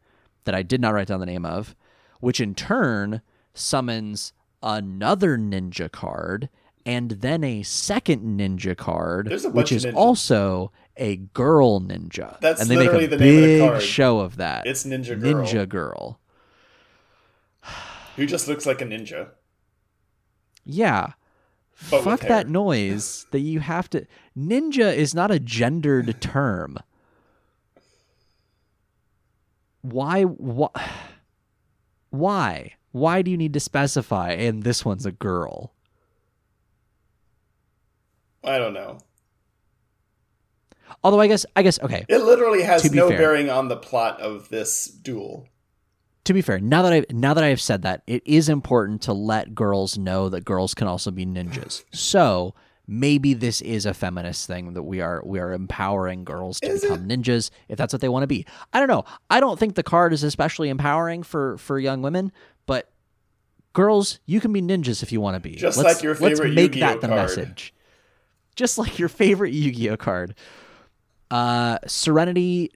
that 0.45 0.55
I 0.55 0.63
did 0.63 0.81
not 0.81 0.93
write 0.93 1.07
down 1.07 1.19
the 1.19 1.25
name 1.25 1.45
of, 1.45 1.75
which 2.19 2.39
in 2.39 2.55
turn 2.55 3.21
summons 3.53 4.33
another 4.61 5.37
ninja 5.37 5.91
card 5.91 6.49
and 6.85 7.11
then 7.11 7.43
a 7.43 7.63
second 7.63 8.39
ninja 8.39 8.75
card, 8.75 9.31
which 9.53 9.71
is 9.71 9.85
also 9.85 10.71
a 10.97 11.17
girl 11.17 11.79
ninja. 11.81 12.39
That's 12.39 12.61
and 12.61 12.69
they 12.69 12.75
make 12.75 12.89
a 12.89 12.91
the 12.91 12.97
name 12.97 13.03
of 13.03 13.09
the 13.11 13.17
big 13.17 13.61
card. 13.69 13.81
show 13.81 14.19
of 14.19 14.37
that. 14.37 14.67
It's 14.67 14.83
Ninja 14.85 15.19
Girl. 15.19 15.33
Ninja 15.45 15.67
Girl. 15.67 16.19
Who 18.15 18.25
just 18.25 18.47
looks 18.47 18.65
like 18.65 18.81
a 18.81 18.85
ninja. 18.85 19.29
Yeah. 20.65 21.13
But 21.89 22.03
Fuck 22.03 22.21
that 22.21 22.47
noise 22.49 23.25
that 23.31 23.39
you 23.39 23.59
have 23.61 23.89
to. 23.91 24.05
Ninja 24.37 24.93
is 24.93 25.15
not 25.15 25.31
a 25.31 25.39
gendered 25.39 26.21
term. 26.21 26.77
Why? 29.81 30.23
Why? 30.23 30.69
Why? 32.11 32.73
Why 32.91 33.21
do 33.23 33.31
you 33.31 33.37
need 33.37 33.53
to 33.53 33.59
specify? 33.59 34.31
And 34.31 34.63
this 34.63 34.85
one's 34.85 35.05
a 35.05 35.11
girl. 35.11 35.73
I 38.43 38.57
don't 38.57 38.73
know. 38.73 38.97
Although 41.03 41.19
I 41.19 41.27
guess 41.27 41.45
I 41.55 41.63
guess 41.63 41.79
okay. 41.81 42.05
It 42.07 42.19
literally 42.19 42.63
has 42.63 42.91
no 42.91 43.09
fair. 43.09 43.17
bearing 43.17 43.49
on 43.49 43.67
the 43.67 43.77
plot 43.77 44.21
of 44.21 44.49
this 44.49 44.85
duel. 44.85 45.47
To 46.25 46.33
be 46.33 46.41
fair, 46.41 46.59
now 46.59 46.81
that 46.83 46.93
I 46.93 47.05
now 47.11 47.33
that 47.33 47.43
I 47.43 47.47
have 47.47 47.61
said 47.61 47.81
that, 47.81 48.03
it 48.07 48.21
is 48.25 48.47
important 48.49 49.01
to 49.03 49.13
let 49.13 49.53
girls 49.55 49.97
know 49.97 50.29
that 50.29 50.45
girls 50.45 50.73
can 50.73 50.87
also 50.87 51.11
be 51.11 51.25
ninjas. 51.25 51.83
So 51.91 52.53
maybe 52.87 53.33
this 53.33 53.61
is 53.61 53.85
a 53.85 53.93
feminist 53.93 54.45
thing 54.47 54.73
that 54.73 54.83
we 54.83 55.01
are 55.01 55.21
we 55.25 55.39
are 55.39 55.51
empowering 55.51 56.23
girls 56.23 56.59
to 56.61 56.67
Is 56.69 56.81
become 56.81 57.07
ninjas 57.07 57.49
if 57.67 57.77
that's 57.77 57.93
what 57.93 58.01
they 58.01 58.09
want 58.09 58.23
to 58.23 58.27
be. 58.27 58.45
I 58.71 58.79
don't 58.79 58.87
know. 58.89 59.03
I 59.29 59.39
don't 59.39 59.59
think 59.59 59.75
the 59.75 59.83
card 59.83 60.13
is 60.13 60.23
especially 60.23 60.69
empowering 60.69 61.23
for 61.23 61.57
for 61.57 61.77
young 61.79 62.01
women, 62.01 62.31
but 62.65 62.89
girls, 63.73 64.19
you 64.25 64.39
can 64.39 64.53
be 64.53 64.61
ninjas 64.61 65.01
if 65.03 65.11
you 65.11 65.19
want 65.19 65.35
to 65.35 65.39
be. 65.41 65.55
Just 65.55 65.77
Let's- 65.77 65.95
like 65.95 66.03
your 66.03 66.15
favorite 66.15 66.39
let's 66.39 66.55
make 66.55 66.75
Yu-Gi-Oh 66.75 66.87
that 66.87 67.01
the 67.01 67.07
card. 67.07 67.21
message. 67.21 67.73
Just 68.55 68.77
like 68.77 68.99
your 68.99 69.09
favorite 69.09 69.53
Yu-Gi-Oh 69.53 69.97
card. 69.97 70.35
Uh, 71.31 71.79
Serenity 71.87 72.71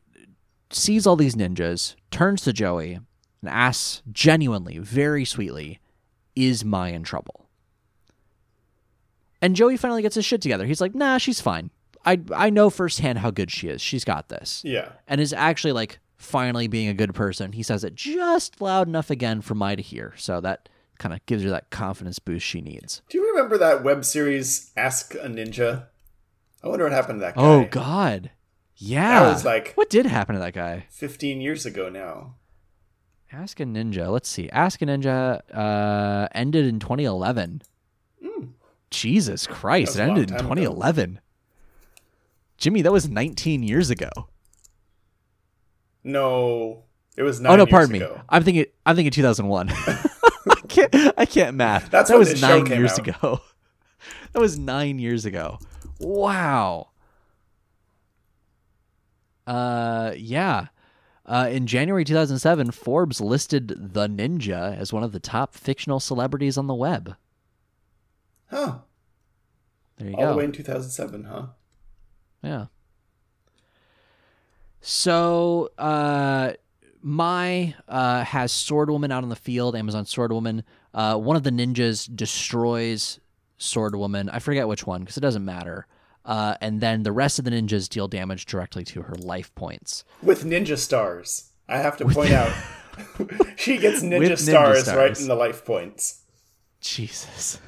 sees 0.72 1.06
all 1.06 1.16
these 1.16 1.36
ninjas, 1.36 1.96
turns 2.12 2.42
to 2.44 2.54
Joey, 2.54 3.00
and 3.42 3.50
asks 3.50 4.02
genuinely, 4.12 4.80
very 4.80 5.24
sweetly, 5.24 5.80
"Is 6.36 6.66
Mai 6.66 6.90
in 6.90 7.04
trouble?" 7.04 7.48
And 9.42 9.56
Joey 9.56 9.78
finally 9.78 10.02
gets 10.02 10.16
his 10.16 10.26
shit 10.26 10.42
together. 10.42 10.66
He's 10.66 10.82
like, 10.82 10.96
"Nah, 10.96 11.20
she's 11.20 11.40
fine. 11.40 11.70
I 12.06 12.20
I 12.34 12.50
know 12.50 12.70
firsthand 12.70 13.20
how 13.20 13.30
good 13.32 13.52
she 13.52 13.68
is. 13.68 13.82
She's 13.82 14.04
got 14.04 14.30
this." 14.30 14.62
Yeah. 14.66 14.90
And 15.08 15.22
is 15.22 15.34
actually 15.34 15.74
like 15.74 16.00
finally 16.18 16.68
being 16.68 16.88
a 16.88 16.94
good 16.96 17.14
person. 17.14 17.52
He 17.52 17.62
says 17.62 17.84
it 17.84 17.94
just 17.94 18.60
loud 18.60 18.88
enough 18.88 19.12
again 19.12 19.42
for 19.42 19.54
Mai 19.54 19.76
to 19.76 19.84
hear. 19.84 20.14
So 20.18 20.42
that 20.42 20.68
kind 20.98 21.14
of 21.14 21.26
gives 21.26 21.44
her 21.44 21.50
that 21.50 21.70
confidence 21.70 22.20
boost 22.20 22.46
she 22.46 22.62
needs. 22.62 23.02
Do 23.10 23.18
you 23.18 23.30
remember 23.30 23.58
that 23.58 23.84
web 23.84 24.06
series 24.06 24.72
Ask 24.76 25.16
a 25.16 25.28
Ninja? 25.28 25.86
I 26.64 26.68
wonder 26.68 26.86
what 26.86 26.94
happened 26.94 27.20
to 27.20 27.26
that 27.26 27.36
guy. 27.36 27.42
Oh 27.42 27.66
God, 27.66 28.32
yeah. 28.76 29.24
That 29.24 29.34
was 29.34 29.46
like 29.46 29.74
what 29.76 29.90
did 29.90 30.06
happen 30.06 30.36
to 30.36 30.40
that 30.40 30.54
guy? 30.54 30.86
15 30.90 31.42
years 31.42 31.66
ago 31.66 31.90
now. 31.90 32.36
Ask 33.32 33.60
a 33.60 33.66
Ninja. 33.66 34.10
Let's 34.10 34.30
see. 34.30 34.50
Ask 34.50 34.82
a 34.82 34.86
Ninja 34.86 35.42
uh, 35.54 36.28
ended 36.34 36.66
in 36.66 36.80
2011. 36.80 37.62
Jesus 38.90 39.48
Christ! 39.48 39.96
It 39.98 40.02
ended 40.02 40.30
in 40.30 40.36
long 40.36 40.44
time 40.44 40.52
ago. 40.58 40.72
2011. 40.72 41.20
Jimmy, 42.58 42.82
that 42.82 42.92
was 42.92 43.10
19 43.10 43.64
years 43.64 43.90
ago. 43.90 44.10
No, 46.04 46.84
it 47.18 47.24
was 47.24 47.42
nine 47.42 47.54
oh 47.54 47.56
no, 47.58 47.64
years 47.64 47.72
pardon 47.72 47.92
me. 47.92 48.08
I'm 48.30 48.44
thinking. 48.44 48.66
I'm 48.86 48.96
thinking 48.96 49.12
2001. 49.12 49.68
I 50.78 50.88
can't. 50.88 51.14
I 51.18 51.26
can't 51.26 51.56
math. 51.56 51.90
That's 51.90 52.10
that 52.10 52.18
was 52.18 52.42
nine 52.42 52.66
years 52.68 52.94
out. 52.94 53.08
ago. 53.08 53.42
that 54.34 54.40
was 54.40 54.58
nine 54.58 55.00
years 55.00 55.26
ago. 55.26 55.60
Wow. 56.00 56.90
Uh, 59.46 60.14
yeah. 60.16 60.68
Uh, 61.26 61.50
in 61.52 61.68
January 61.68 62.06
2007, 62.06 62.72
Forbes 62.72 63.20
listed 63.20 63.94
the 63.94 64.08
Ninja 64.08 64.78
as 64.78 64.94
one 64.94 65.04
of 65.04 65.12
the 65.12 65.20
top 65.20 65.54
fictional 65.54 66.00
celebrities 66.00 66.58
on 66.58 66.68
the 66.68 66.74
web. 66.74 67.16
Huh. 68.50 68.80
There 69.98 70.10
you 70.10 70.16
All 70.16 70.26
go. 70.26 70.32
the 70.32 70.38
way 70.38 70.44
in 70.46 70.52
2007, 70.54 71.24
huh? 71.26 71.48
Yeah. 72.44 72.66
So, 74.80 75.72
uh, 75.78 76.54
Mai 77.02 77.76
uh, 77.88 78.24
has 78.24 78.52
Swordwoman 78.52 79.12
out 79.12 79.24
on 79.24 79.30
the 79.30 79.36
field, 79.36 79.76
Amazon 79.76 80.06
Swordwoman. 80.06 80.64
Uh, 80.94 81.18
one 81.18 81.36
of 81.36 81.44
the 81.44 81.52
ninjas 81.52 82.14
destroys 82.14 83.20
Swordwoman. 83.60 84.30
I 84.32 84.40
forget 84.40 84.68
which 84.68 84.86
one 84.86 85.02
because 85.02 85.18
it 85.18 85.22
doesn't 85.22 85.46
matter. 85.46 85.88
Uh, 86.26 86.56
and 86.60 86.82
then 86.82 87.04
the 87.04 87.12
rest 87.12 87.40
of 87.40 87.46
the 87.46 87.52
ninjas 87.52 87.88
deal 87.88 88.08
damage 88.08 88.46
directly 88.46 88.84
to 88.84 89.04
her 89.04 89.16
life 89.16 89.54
points. 89.56 90.04
With 90.22 90.44
ninja 90.44 90.78
stars. 90.78 91.52
I 91.70 91.78
have 91.78 91.98
to 91.98 92.06
point 92.06 92.32
out. 92.32 92.52
she 93.56 93.78
gets 93.78 94.02
ninja, 94.02 94.32
ninja 94.32 94.38
stars, 94.40 94.88
right 94.94 95.18
in 95.20 95.28
the 95.28 95.36
life 95.36 95.64
points. 95.64 96.24
Jesus. 96.82 97.60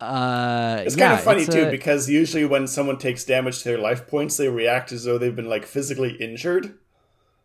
Uh, 0.00 0.82
It's 0.86 0.96
yeah, 0.96 1.08
kind 1.08 1.18
of 1.18 1.24
funny 1.24 1.44
too 1.44 1.68
a- 1.68 1.70
because 1.70 2.08
usually 2.08 2.44
when 2.46 2.66
someone 2.66 2.96
takes 2.98 3.24
damage 3.24 3.58
to 3.58 3.64
their 3.64 3.78
life 3.78 4.06
points, 4.06 4.36
they 4.38 4.48
react 4.48 4.92
as 4.92 5.04
though 5.04 5.18
they've 5.18 5.36
been 5.36 5.48
like 5.48 5.66
physically 5.66 6.12
injured. 6.16 6.78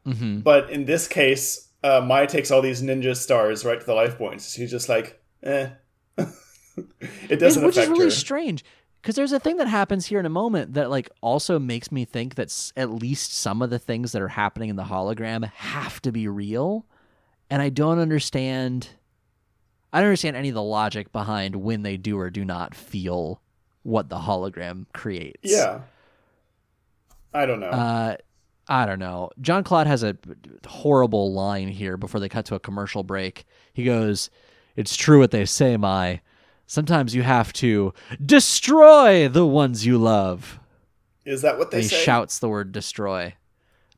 Mhm. 0.05 0.43
But 0.43 0.69
in 0.69 0.85
this 0.85 1.07
case, 1.07 1.69
uh, 1.83 2.01
Mai 2.01 2.25
takes 2.25 2.51
all 2.51 2.61
these 2.61 2.81
ninja 2.81 3.15
stars 3.15 3.65
right 3.65 3.79
to 3.79 3.85
the 3.85 3.93
life 3.93 4.17
points. 4.17 4.53
She's 4.53 4.71
just 4.71 4.89
like, 4.89 5.21
eh. 5.43 5.69
it 7.29 7.37
doesn't 7.39 7.63
which 7.63 7.73
is 7.73 7.77
affect 7.77 7.91
really 7.91 8.05
her. 8.05 8.11
strange 8.11 8.63
because 9.01 9.15
there's 9.15 9.31
a 9.31 9.39
thing 9.39 9.57
that 9.57 9.67
happens 9.67 10.07
here 10.07 10.19
in 10.19 10.25
a 10.25 10.29
moment 10.29 10.73
that 10.73 10.89
like 10.89 11.09
also 11.21 11.57
makes 11.59 11.91
me 11.91 12.03
think 12.05 12.35
that 12.35 12.47
s- 12.47 12.73
at 12.75 12.89
least 12.89 13.33
some 13.33 13.61
of 13.61 13.69
the 13.69 13.79
things 13.79 14.11
that 14.11 14.21
are 14.21 14.27
happening 14.29 14.69
in 14.69 14.75
the 14.75 14.83
hologram 14.83 15.45
have 15.45 16.01
to 16.01 16.11
be 16.11 16.27
real 16.27 16.85
and 17.49 17.61
i 17.61 17.69
don't 17.69 17.99
understand 17.99 18.89
i 19.93 19.99
don't 19.99 20.07
understand 20.07 20.35
any 20.35 20.49
of 20.49 20.55
the 20.55 20.61
logic 20.63 21.11
behind 21.13 21.55
when 21.55 21.83
they 21.83 21.95
do 21.97 22.17
or 22.19 22.29
do 22.29 22.43
not 22.43 22.75
feel 22.75 23.39
what 23.83 24.09
the 24.09 24.17
hologram 24.19 24.85
creates 24.93 25.37
yeah. 25.43 25.81
I 27.33 27.45
don't 27.45 27.59
know. 27.59 27.67
uh, 27.69 28.15
I 28.67 28.85
don't 28.85 28.99
know. 28.99 29.29
Jean 29.41 29.63
Claude 29.63 29.87
has 29.87 30.03
a 30.03 30.17
horrible 30.65 31.31
line 31.33 31.67
here 31.67 31.97
before 31.97 32.19
they 32.19 32.29
cut 32.29 32.45
to 32.45 32.55
a 32.55 32.59
commercial 32.59 33.03
break. 33.03 33.45
He 33.73 33.83
goes, 33.83 34.29
It's 34.75 34.95
true 34.95 35.19
what 35.19 35.31
they 35.31 35.45
say, 35.45 35.77
Mai. 35.77 36.21
Sometimes 36.67 37.13
you 37.13 37.21
have 37.21 37.53
to 37.53 37.93
destroy 38.25 39.27
the 39.27 39.45
ones 39.45 39.85
you 39.85 39.99
love. 39.99 40.59
Is 41.23 41.43
that 41.43 41.57
what 41.59 41.69
they 41.71 41.77
And 41.77 41.83
he 41.83 41.89
say? 41.89 42.03
shouts 42.03 42.39
the 42.39 42.49
word 42.49 42.71
destroy. 42.71 43.35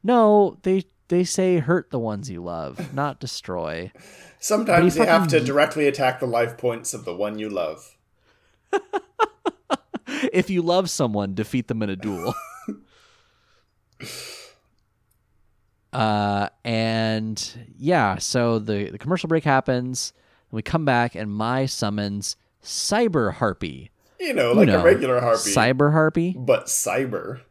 No, 0.03 0.57
they 0.63 0.83
they 1.07 1.23
say 1.23 1.59
hurt 1.59 1.89
the 1.89 1.99
ones 1.99 2.29
you 2.29 2.43
love, 2.43 2.93
not 2.93 3.21
destroy. 3.21 3.91
Sometimes 4.39 4.97
you 4.97 5.03
have 5.03 5.27
to 5.29 5.39
directly 5.39 5.87
attack 5.87 6.19
the 6.19 6.27
life 6.27 6.57
points 6.57 6.93
of 6.93 7.05
the 7.05 7.15
one 7.15 7.39
you 7.39 7.49
love. 7.49 7.95
if 10.33 10.49
you 10.49 10.61
love 10.61 10.89
someone, 10.89 11.33
defeat 11.33 11.69
them 11.69 11.81
in 11.81 11.89
a 11.89 11.95
duel. 11.95 12.33
uh, 15.93 16.49
and 16.63 17.67
yeah, 17.77 18.17
so 18.17 18.59
the, 18.59 18.89
the 18.91 18.97
commercial 18.97 19.27
break 19.27 19.43
happens, 19.43 20.13
and 20.51 20.55
we 20.55 20.61
come 20.61 20.85
back, 20.85 21.15
and 21.15 21.31
Mai 21.31 21.65
summons 21.65 22.35
Cyber 22.63 23.33
Harpy. 23.33 23.91
You 24.19 24.33
know, 24.33 24.51
You 24.51 24.57
like 24.57 24.67
know, 24.67 24.79
a 24.79 24.83
regular 24.83 25.19
harpy, 25.21 25.51
Cyber 25.51 25.91
Harpy? 25.91 26.33
but 26.37 26.65
cyber. 26.65 27.41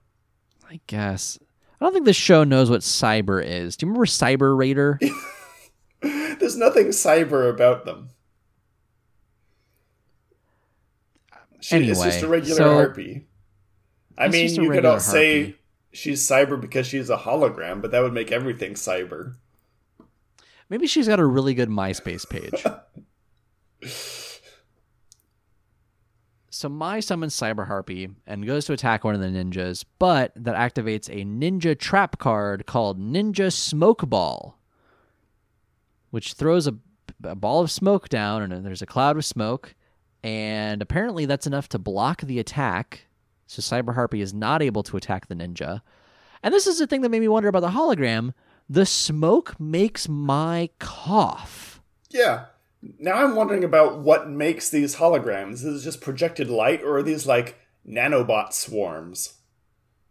I 0.69 0.81
guess. 0.89 1.39
I 1.81 1.85
don't 1.85 1.93
think 1.93 2.07
this 2.07 2.17
show 2.17 2.43
knows 2.43 2.71
what 2.71 2.81
cyber 2.81 3.43
is. 3.45 3.77
Do 3.77 3.87
you 3.87 3.91
remember 3.93 4.07
Cyber 4.07 4.57
Raider? 4.59 4.99
There's 6.03 6.57
nothing 6.57 6.89
cyber 6.89 7.49
about 7.49 7.85
them. 7.85 8.09
She, 11.61 11.77
it's 11.77 12.03
just 12.03 12.23
a 12.23 12.29
regular 12.29 12.57
so- 12.57 12.75
harpy. 12.75 13.27
I 14.19 14.29
mean, 14.29 14.49
you 14.55 14.71
could 14.71 14.85
all 14.87 14.99
say. 15.01 15.57
She's 15.97 16.27
cyber 16.27 16.61
because 16.61 16.87
she's 16.87 17.11
a 17.11 17.17
hologram, 17.17 17.81
but 17.81 17.91
that 17.91 18.03
would 18.03 18.13
make 18.13 18.31
everything 18.31 18.75
cyber. 18.75 19.35
Maybe 20.69 20.87
she's 20.87 21.09
got 21.09 21.21
a 21.21 21.27
really 21.27 21.55
good 21.55 21.69
MySpace 21.69 22.29
page. 22.29 22.65
so 26.51 26.69
Mai 26.69 27.01
summons 27.01 27.37
Cyber 27.37 27.67
Harpy 27.67 28.11
and 28.27 28.47
goes 28.47 28.67
to 28.67 28.73
attack 28.73 29.05
one 29.05 29.15
of 29.15 29.21
the 29.21 29.29
ninjas, 29.29 29.85
but 29.99 30.33
that 30.37 30.57
activates 30.57 31.09
a 31.09 31.25
ninja 31.25 31.79
trap 31.79 32.19
card 32.19 32.67
called 32.67 33.01
Ninja 33.01 33.53
Smoke 33.53 34.09
Ball, 34.09 34.59
which 36.11 36.35
throws 36.35 36.67
a, 36.67 36.75
a 37.23 37.35
ball 37.35 37.63
of 37.63 37.71
smoke 37.71 38.09
down, 38.09 38.43
and 38.43 38.67
there's 38.67 38.83
a 38.83 38.87
cloud 38.87 39.17
of 39.17 39.25
smoke, 39.25 39.75
and 40.23 40.83
apparently 40.83 41.27
that's 41.27 41.47
enough 41.47 41.69
to 41.71 41.79
block 41.79 42.23
the 42.23 42.41
attack. 42.41 43.07
So 43.47 43.63
Cyber 43.63 43.95
Harpy 43.95 44.21
is 44.21 44.35
not 44.35 44.63
able 44.63 44.83
to 44.85 44.97
attack 44.97 45.29
the 45.29 45.35
ninja. 45.35 45.83
And 46.43 46.53
this 46.53 46.67
is 46.67 46.79
the 46.79 46.87
thing 46.87 47.01
that 47.03 47.09
made 47.09 47.21
me 47.21 47.29
wonder 47.29 47.49
about 47.49 47.61
the 47.61 47.69
hologram. 47.71 48.35
The 48.69 48.87
smoke 48.87 49.59
makes 49.61 50.09
Mai 50.09 50.71
cough. 50.79 51.81
Yeah. 52.11 52.47
Now 52.99 53.25
I'm 53.25 53.37
wondering 53.37 53.65
about 53.65 53.99
what 53.99 54.29
makes 54.29 54.71
these 54.71 54.97
holograms. 54.97 55.65
Is 55.65 55.83
it 55.83 55.85
just 55.85 56.01
projected 56.01 56.51
light, 56.51 56.83
or 56.83 56.99
are 56.99 57.03
these 57.03 57.27
like 57.27 57.59
nanobot 57.89 58.53
swarms? 58.53 59.35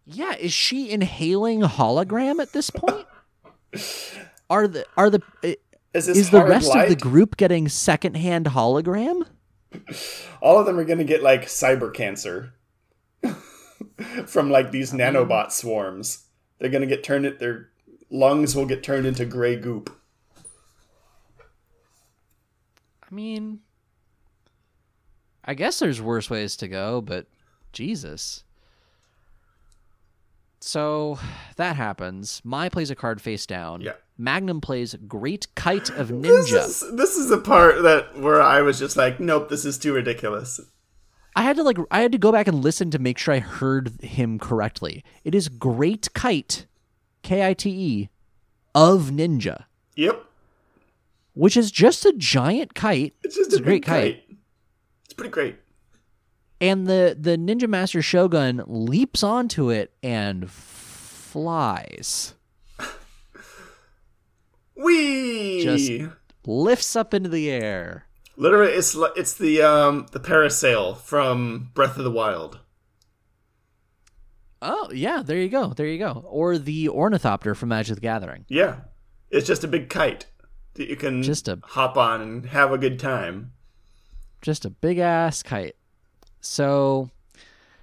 Yeah, 0.05 0.35
is 0.35 0.53
she 0.53 0.89
inhaling 0.91 1.61
hologram 1.61 2.39
at 2.39 2.53
this 2.53 2.69
point? 2.69 3.05
are 4.49 4.67
the 4.67 4.85
are 4.97 5.09
the 5.09 5.21
Is 5.43 6.05
this 6.05 6.17
is 6.17 6.29
the 6.29 6.43
rest 6.43 6.69
light? 6.69 6.83
of 6.83 6.89
the 6.89 6.95
group 6.95 7.37
getting 7.37 7.67
secondhand 7.67 8.47
hologram? 8.47 9.25
All 10.41 10.59
of 10.59 10.65
them 10.65 10.79
are 10.79 10.85
going 10.85 10.99
to 10.99 11.03
get 11.03 11.23
like 11.23 11.45
cyber 11.45 11.93
cancer 11.93 12.53
from 14.25 14.49
like 14.49 14.71
these 14.71 14.93
um, 14.93 14.99
nanobot 14.99 15.51
swarms. 15.51 16.25
They're 16.59 16.69
to 16.81 16.87
get 16.87 17.03
turned. 17.03 17.25
Their 17.39 17.69
lungs 18.09 18.55
will 18.55 18.65
get 18.65 18.83
turned 18.83 19.05
into 19.05 19.25
gray 19.25 19.55
goop. 19.55 19.95
I 23.03 23.13
mean, 23.13 23.59
I 25.43 25.53
guess 25.53 25.79
there's 25.79 26.01
worse 26.01 26.29
ways 26.29 26.55
to 26.57 26.67
go, 26.67 27.01
but 27.01 27.27
Jesus. 27.71 28.43
So 30.59 31.19
that 31.57 31.75
happens. 31.75 32.41
Mai 32.43 32.69
plays 32.69 32.89
a 32.89 32.95
card 32.95 33.21
face 33.21 33.45
down. 33.45 33.81
Yeah. 33.81 33.93
Magnum 34.17 34.61
plays 34.61 34.95
Great 35.07 35.53
Kite 35.53 35.89
of 35.91 36.07
This 36.07 36.51
Ninja. 36.51 36.65
is 36.65 36.83
this 36.93 37.15
is 37.15 37.29
the 37.29 37.37
part 37.37 37.83
that 37.83 38.17
where 38.17 38.41
I 38.41 38.61
was 38.61 38.79
just 38.79 38.97
like, 38.97 39.19
nope, 39.19 39.49
this 39.49 39.65
is 39.65 39.77
too 39.77 39.93
ridiculous. 39.93 40.59
I 41.35 41.43
had 41.43 41.57
to 41.57 41.63
like 41.63 41.77
I 41.91 41.99
had 42.01 42.11
to 42.13 42.17
go 42.17 42.31
back 42.31 42.47
and 42.47 42.63
listen 42.63 42.89
to 42.91 42.99
make 42.99 43.17
sure 43.17 43.33
I 43.33 43.39
heard 43.39 44.01
him 44.01 44.39
correctly. 44.39 45.03
It 45.23 45.35
is 45.35 45.49
Great 45.49 46.13
Kite, 46.13 46.65
K 47.23 47.45
I 47.45 47.53
T 47.53 47.69
E, 47.69 48.09
of 48.73 49.09
Ninja, 49.11 49.65
Yep, 49.95 50.23
which 51.33 51.57
is 51.57 51.71
just 51.71 52.05
a 52.05 52.13
giant 52.13 52.73
kite, 52.73 53.13
it's 53.23 53.35
just 53.35 53.51
It's 53.51 53.59
a, 53.59 53.63
great 53.63 53.83
big 53.83 53.85
kite. 53.85 54.23
It's 55.03 55.13
pretty 55.13 55.31
great. 55.31 55.57
and 56.61 56.87
the 56.87 57.17
the 57.19 57.37
Ninja 57.37 57.67
Master 57.67 58.01
Shogun 58.01 58.63
leaps 58.65 59.21
onto 59.23 59.69
it 59.69 59.91
and 60.01 60.49
flies, 60.49 62.33
Wee. 64.75 65.63
Just- 65.63 65.91
lifts 66.47 66.95
up 66.95 67.13
into 67.13 67.27
the 67.29 67.49
air. 67.49 68.04
Literally, 68.37 68.73
it's 68.73 68.95
it's 69.15 69.33
the 69.33 69.61
um 69.61 70.07
the 70.11 70.19
parasail 70.19 70.97
from 70.97 71.71
Breath 71.73 71.97
of 71.97 72.03
the 72.03 72.11
Wild. 72.11 72.59
Oh 74.61 74.89
yeah, 74.93 75.21
there 75.23 75.37
you 75.37 75.49
go, 75.49 75.69
there 75.73 75.85
you 75.87 75.99
go. 75.99 76.25
Or 76.27 76.57
the 76.57 76.89
ornithopter 76.89 77.55
from 77.55 77.69
Magic 77.69 77.95
the 77.95 78.01
Gathering. 78.01 78.45
Yeah, 78.47 78.77
it's 79.29 79.47
just 79.47 79.63
a 79.63 79.67
big 79.67 79.89
kite 79.89 80.25
that 80.73 80.89
you 80.89 80.95
can 80.95 81.23
Just 81.23 81.47
a- 81.47 81.59
hop 81.63 81.97
on 81.97 82.21
and 82.21 82.45
have 82.47 82.71
a 82.71 82.77
good 82.77 82.99
time. 82.99 83.51
just 84.41 84.65
a 84.65 84.69
big 84.69 84.97
ass 84.97 85.41
kite. 85.41 85.75
So, 86.41 87.09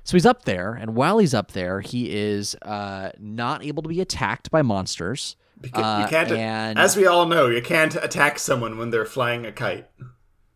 so 0.05 0.17
he's 0.17 0.27
up 0.27 0.45
there, 0.45 0.75
and 0.75 0.95
while 0.95 1.19
he's 1.19 1.35
up 1.35 1.53
there, 1.53 1.81
he 1.81 2.15
is 2.15 2.55
uh, 2.63 3.11
not 3.19 3.65
able 3.65 3.83
to 3.83 3.89
be 3.89 4.01
attacked 4.01 4.51
by 4.51 4.63
monsters. 4.63 5.37
Because 5.61 5.85
Uh, 5.85 6.03
you 6.05 6.09
can't, 6.09 6.31
and- 6.33 6.79
as 6.79 6.97
we 6.97 7.07
all 7.07 7.27
know, 7.27 7.47
you 7.49 7.63
can't 7.63 7.95
attack 7.97 8.39
someone 8.39 8.77
when 8.79 8.91
they're 8.91 9.05
flying 9.07 9.45
a 9.47 9.53
kite. 9.53 9.89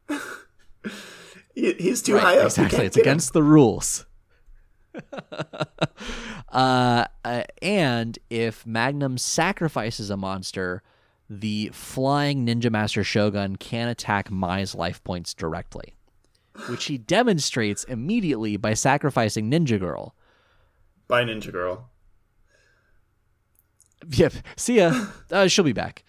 He- 1.55 1.73
He's 1.75 2.03
too 2.03 2.15
Right, 2.15 2.23
high 2.23 2.39
up. 2.39 2.47
exactly, 2.47 2.85
it's 2.87 2.97
get 2.97 3.05
him. 3.07 3.11
against 3.11 3.33
the 3.33 3.43
rules. 3.43 4.05
uh, 6.53 7.05
uh, 7.25 7.43
and 7.63 8.19
if 8.31 8.67
Magnum 8.67 9.19
sacrifices 9.19 10.11
a 10.11 10.17
monster, 10.17 10.83
the 11.29 11.71
flying 11.73 12.47
Ninja 12.47 12.71
Master 12.71 13.03
Shogun 13.05 13.57
can 13.57 13.89
attack 13.89 14.31
Mai's 14.31 14.75
life 14.75 15.03
points 15.03 15.35
directly, 15.35 15.97
which 16.69 16.85
he 16.87 16.99
demonstrates 16.99 17.85
immediately 17.85 18.57
by 18.57 18.75
sacrificing 18.75 19.51
Ninja 19.51 19.79
Girl. 19.79 20.15
by 21.09 21.25
Ninja 21.25 21.51
Girl. 21.53 21.89
Yep. 24.11 24.35
See 24.57 24.77
ya. 24.77 25.07
Uh, 25.31 25.49
she'll 25.49 25.65
be 25.65 25.73
back. 25.73 26.05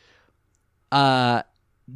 Uh, 0.92 1.42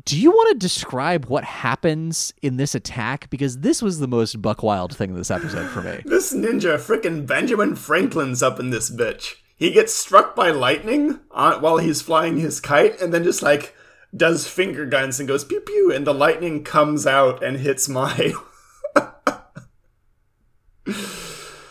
do 0.05 0.17
you 0.17 0.31
want 0.31 0.49
to 0.51 0.57
describe 0.57 1.25
what 1.25 1.43
happens 1.43 2.33
in 2.41 2.55
this 2.55 2.73
attack? 2.75 3.29
Because 3.29 3.59
this 3.59 3.81
was 3.81 3.99
the 3.99 4.07
most 4.07 4.41
buckwild 4.41 4.95
thing 4.95 5.09
in 5.09 5.15
this 5.17 5.31
episode 5.31 5.69
for 5.69 5.81
me. 5.81 6.01
This 6.05 6.33
ninja, 6.33 6.77
frickin' 6.77 7.25
Benjamin 7.25 7.75
Franklin's 7.75 8.41
up 8.41 8.59
in 8.59 8.69
this 8.69 8.89
bitch. 8.89 9.35
He 9.55 9.71
gets 9.71 9.93
struck 9.93 10.35
by 10.35 10.49
lightning 10.51 11.19
on, 11.31 11.61
while 11.61 11.77
he's 11.77 12.01
flying 12.01 12.37
his 12.37 12.59
kite, 12.59 13.01
and 13.01 13.13
then 13.13 13.23
just 13.23 13.41
like 13.41 13.75
does 14.15 14.47
finger 14.47 14.85
guns 14.85 15.19
and 15.19 15.27
goes 15.27 15.43
pew 15.43 15.59
pew, 15.59 15.91
and 15.93 16.07
the 16.07 16.13
lightning 16.13 16.63
comes 16.63 17.05
out 17.05 17.43
and 17.43 17.57
hits 17.57 17.87
Mai. 17.89 18.33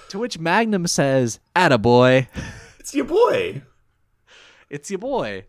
To 0.08 0.18
which 0.18 0.38
Magnum 0.38 0.86
says, 0.86 1.38
"Attaboy, 1.54 2.28
it's 2.78 2.94
your 2.94 3.04
boy. 3.06 3.62
it's 4.68 4.90
your 4.90 4.98
boy." 4.98 5.44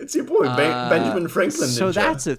It's 0.00 0.14
your 0.14 0.24
boy, 0.24 0.44
ben- 0.56 0.88
Benjamin 0.90 1.28
Franklin. 1.28 1.68
Ninja. 1.68 1.82
Uh, 1.82 1.92
So 1.92 1.92
that's 1.92 2.26
a 2.26 2.38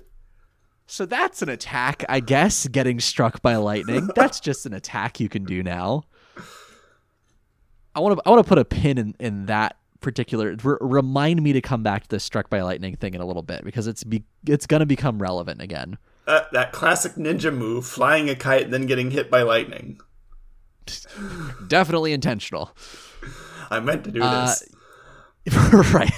so 0.88 1.06
that's 1.06 1.42
an 1.44 1.50
attack, 1.50 2.04
I 2.10 2.20
guess. 2.20 2.68
Getting 2.68 3.00
struck 3.00 3.42
by 3.44 3.56
lightning. 3.58 4.10
That's 4.16 4.40
just 4.40 4.66
an 4.66 4.74
attack 4.74 5.20
you 5.20 5.30
can 5.30 5.44
do 5.44 5.62
now. 5.62 6.04
I 7.94 8.00
want 8.00 8.18
to 8.18 8.24
I 8.26 8.32
want 8.32 8.44
to 8.44 8.50
put 8.50 8.58
a 8.58 8.66
pin 8.66 8.98
in 8.98 9.16
in 9.20 9.46
that 9.46 9.76
particular. 10.02 10.56
R- 10.66 10.78
remind 10.82 11.44
me 11.44 11.54
to 11.54 11.62
come 11.62 11.84
back 11.84 12.04
to 12.04 12.10
this 12.10 12.24
struck 12.24 12.50
by 12.50 12.62
lightning 12.62 12.96
thing 12.96 13.14
in 13.14 13.22
a 13.22 13.26
little 13.26 13.44
bit 13.44 13.64
because 13.64 13.86
it's 13.86 14.04
be- 14.04 14.24
it's 14.48 14.66
gonna 14.66 14.86
become 14.88 15.22
relevant 15.22 15.62
again. 15.62 15.98
Uh, 16.26 16.42
that 16.54 16.72
classic 16.72 17.14
ninja 17.14 17.56
move, 17.56 17.86
flying 17.86 18.28
a 18.30 18.36
kite 18.36 18.64
and 18.64 18.74
then 18.74 18.86
getting 18.88 19.12
hit 19.12 19.30
by 19.30 19.42
lightning. 19.44 20.00
Definitely 21.68 22.14
intentional. 22.14 22.72
I 23.70 23.80
meant 23.80 24.04
to 24.06 24.12
do 24.12 24.22
Uh, 24.24 24.48
this. 24.48 24.64
right. 25.94 26.12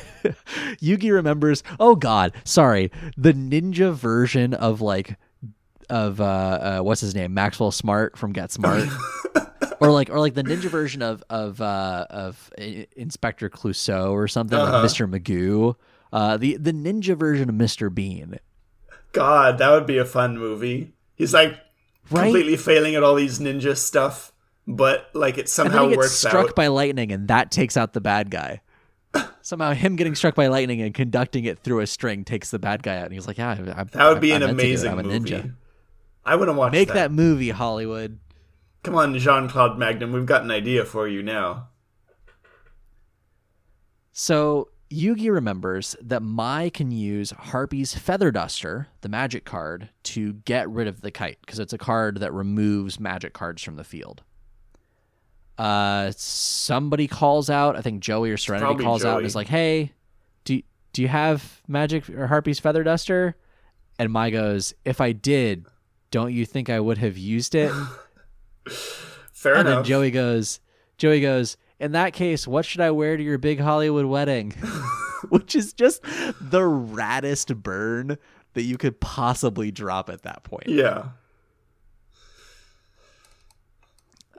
Yugi 0.82 1.12
remembers. 1.12 1.64
Oh 1.80 1.96
God, 1.96 2.34
sorry. 2.44 2.92
The 3.18 3.34
ninja 3.34 3.94
version 3.94 4.54
of 4.54 4.82
like 4.82 5.18
of 5.90 6.22
uh, 6.22 6.24
uh 6.24 6.80
what's 6.82 7.02
his 7.02 7.16
name, 7.16 7.34
Maxwell 7.34 7.72
Smart 7.72 8.18
from 8.18 8.32
Get 8.34 8.52
Smart, 8.52 8.88
or 9.80 9.92
like 9.92 10.10
or 10.10 10.20
like 10.20 10.34
the 10.34 10.44
ninja 10.44 10.70
version 10.70 11.02
of 11.02 11.24
of 11.30 11.60
uh 11.62 12.06
of 12.10 12.52
I- 12.60 12.88
Inspector 12.96 13.50
Clouseau 13.50 14.12
or 14.12 14.28
something 14.28 14.58
Uh-huh. 14.58 14.82
like 14.82 14.90
Mr. 14.92 15.10
Magoo. 15.10 15.76
Uh, 16.14 16.38
the 16.38 16.58
the 16.58 16.72
ninja 16.74 17.16
version 17.16 17.50
of 17.50 17.56
Mr. 17.56 17.94
Bean. 17.94 18.38
God, 19.14 19.58
that 19.58 19.70
would 19.72 19.86
be 19.86 19.98
a 19.98 20.06
fun 20.06 20.38
movie. 20.38 20.94
He's 21.16 21.34
like 21.34 21.58
Right? 22.10 22.24
completely 22.24 22.58
failing 22.58 22.96
at 22.96 23.04
all 23.04 23.16
these 23.16 23.40
ninja 23.40 23.78
stuff, 23.78 24.34
but 24.68 25.10
like 25.14 25.38
it 25.38 25.48
somehow 25.50 25.84
he 25.84 25.90
gets 25.90 25.98
works 25.98 26.12
struck 26.14 26.50
out. 26.50 26.56
by 26.56 26.68
lightning, 26.68 27.12
and 27.12 27.28
that 27.30 27.52
takes 27.52 27.78
out 27.78 27.94
the 27.94 28.02
bad 28.02 28.30
guy. 28.30 28.62
Somehow, 29.42 29.74
him 29.74 29.96
getting 29.96 30.16
struck 30.16 30.36
by 30.36 30.48
lightning 30.48 30.82
and 30.82 30.94
conducting 30.94 31.46
it 31.46 31.60
through 31.60 31.80
a 31.80 31.88
string 31.88 32.24
takes 32.24 32.52
the 32.52 32.60
bad 32.60 32.84
guy 32.84 32.98
out, 32.98 33.06
and 33.06 33.14
he's 33.14 33.28
like, 33.28 33.38
"Yeah, 33.38 33.50
I, 33.50 33.82
I, 33.82 33.84
that 33.84 34.10
would 34.10 34.22
be 34.22 34.34
I 34.34 34.36
an 34.38 34.42
meant 34.42 34.58
to 34.58 34.64
amazing 34.66 34.92
I'm 34.92 35.00
a 35.00 35.04
movie. 35.04 35.20
ninja." 35.32 35.56
I 36.24 36.36
want 36.36 36.50
to 36.50 36.54
watch 36.54 36.72
Make 36.72 36.90
that. 36.90 36.94
that 36.94 37.12
movie, 37.12 37.50
Hollywood. 37.50 38.20
Come 38.84 38.96
on, 38.96 39.18
Jean 39.18 39.48
Claude 39.48 39.78
Magnum, 39.78 40.12
we've 40.12 40.26
got 40.26 40.44
an 40.44 40.52
idea 40.52 40.86
for 40.86 41.08
you 41.08 41.24
now. 41.24 41.68
So 44.12 44.70
Yugi 44.92 45.32
remembers 45.32 45.96
that 46.02 46.22
Mai 46.22 46.70
can 46.70 46.92
use 46.92 47.32
Harpy's 47.32 47.94
Feather 47.96 48.32
Duster, 48.32 48.88
the 49.02 49.10
magic 49.10 49.46
card, 49.46 49.90
to 50.04 50.34
get 50.34 50.70
rid 50.70 50.88
of 50.88 51.02
the 51.02 51.12
kite 51.12 51.38
because 51.42 51.60
it's 51.60 51.74
a 51.74 51.78
card 51.78 52.18
that 52.18 52.34
removes 52.34 53.00
magic 53.00 53.34
cards 53.34 53.64
from 53.64 53.78
the 53.78 53.84
field. 53.84 54.22
Uh, 55.58 56.12
somebody 56.16 57.08
calls 57.08 57.50
out. 57.50 57.76
I 57.76 57.82
think 57.82 58.02
Joey 58.02 58.32
or 58.32 58.38
Serenity 58.38 58.66
probably 58.66 58.86
calls 58.86 59.06
out 59.06 59.18
and 59.18 59.26
is 59.28 59.36
like, 59.36 59.48
"Hey, 59.48 59.92
do 60.44 60.62
do 60.94 61.02
you 61.02 61.08
have 61.08 61.62
magic 61.68 62.10
or 62.10 62.28
Harpy's 62.28 62.60
Feather 62.60 62.84
Duster?" 62.84 63.36
And 64.00 64.12
Mai 64.12 64.30
goes, 64.32 64.74
"If 64.86 65.00
I 65.02 65.12
did, 65.12 65.66
don't 66.10 66.34
you 66.34 66.46
think 66.46 66.70
I 66.70 66.80
would 66.80 66.98
have 66.98 67.18
used 67.18 67.54
it?" 67.56 67.72
Fair 69.34 69.56
And 69.56 69.68
then 69.68 69.74
enough. 69.74 69.86
Joey 69.88 70.12
goes, 70.12 70.60
Joey 70.98 71.20
goes, 71.22 71.58
in 71.80 71.94
that 71.94 72.14
case, 72.14 72.48
what 72.48 72.64
should 72.64 72.82
I 72.82 72.92
wear 72.92 73.18
to 73.18 73.24
your 73.24 73.40
big 73.40 73.60
Hollywood 73.60 74.06
wedding? 74.06 74.52
Which 75.30 75.56
is 75.56 75.74
just 75.74 76.02
the 76.04 76.62
raddest 76.62 77.56
burn 77.58 78.18
that 78.54 78.64
you 78.64 78.78
could 78.78 79.00
possibly 79.00 79.72
drop 79.72 80.10
at 80.10 80.24
that 80.24 80.44
point. 80.44 80.68
yeah. 80.68 81.10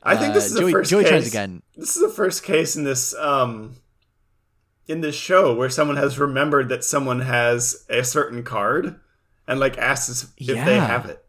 I 0.02 0.16
think 0.16 0.34
this 0.34 0.44
Uh, 0.44 0.54
is 0.54 0.60
Joey, 0.60 0.64
the 0.66 0.72
first 0.72 0.90
Joey 0.90 1.02
case. 1.04 1.10
tries 1.10 1.28
again. 1.28 1.62
This 1.76 1.96
is 1.96 2.02
the 2.02 2.08
first 2.08 2.42
case 2.42 2.76
in 2.76 2.84
this 2.84 3.14
um 3.14 3.76
in 4.88 5.00
this 5.00 5.14
show 5.14 5.54
where 5.54 5.70
someone 5.70 5.96
has 5.96 6.18
remembered 6.18 6.68
that 6.68 6.82
someone 6.84 7.20
has 7.20 7.86
a 7.88 8.02
certain 8.02 8.42
card 8.42 8.98
and 9.46 9.60
like 9.60 9.78
asks 9.78 10.26
if 10.36 10.64
they 10.64 10.76
have 10.78 11.06
it. 11.06 11.24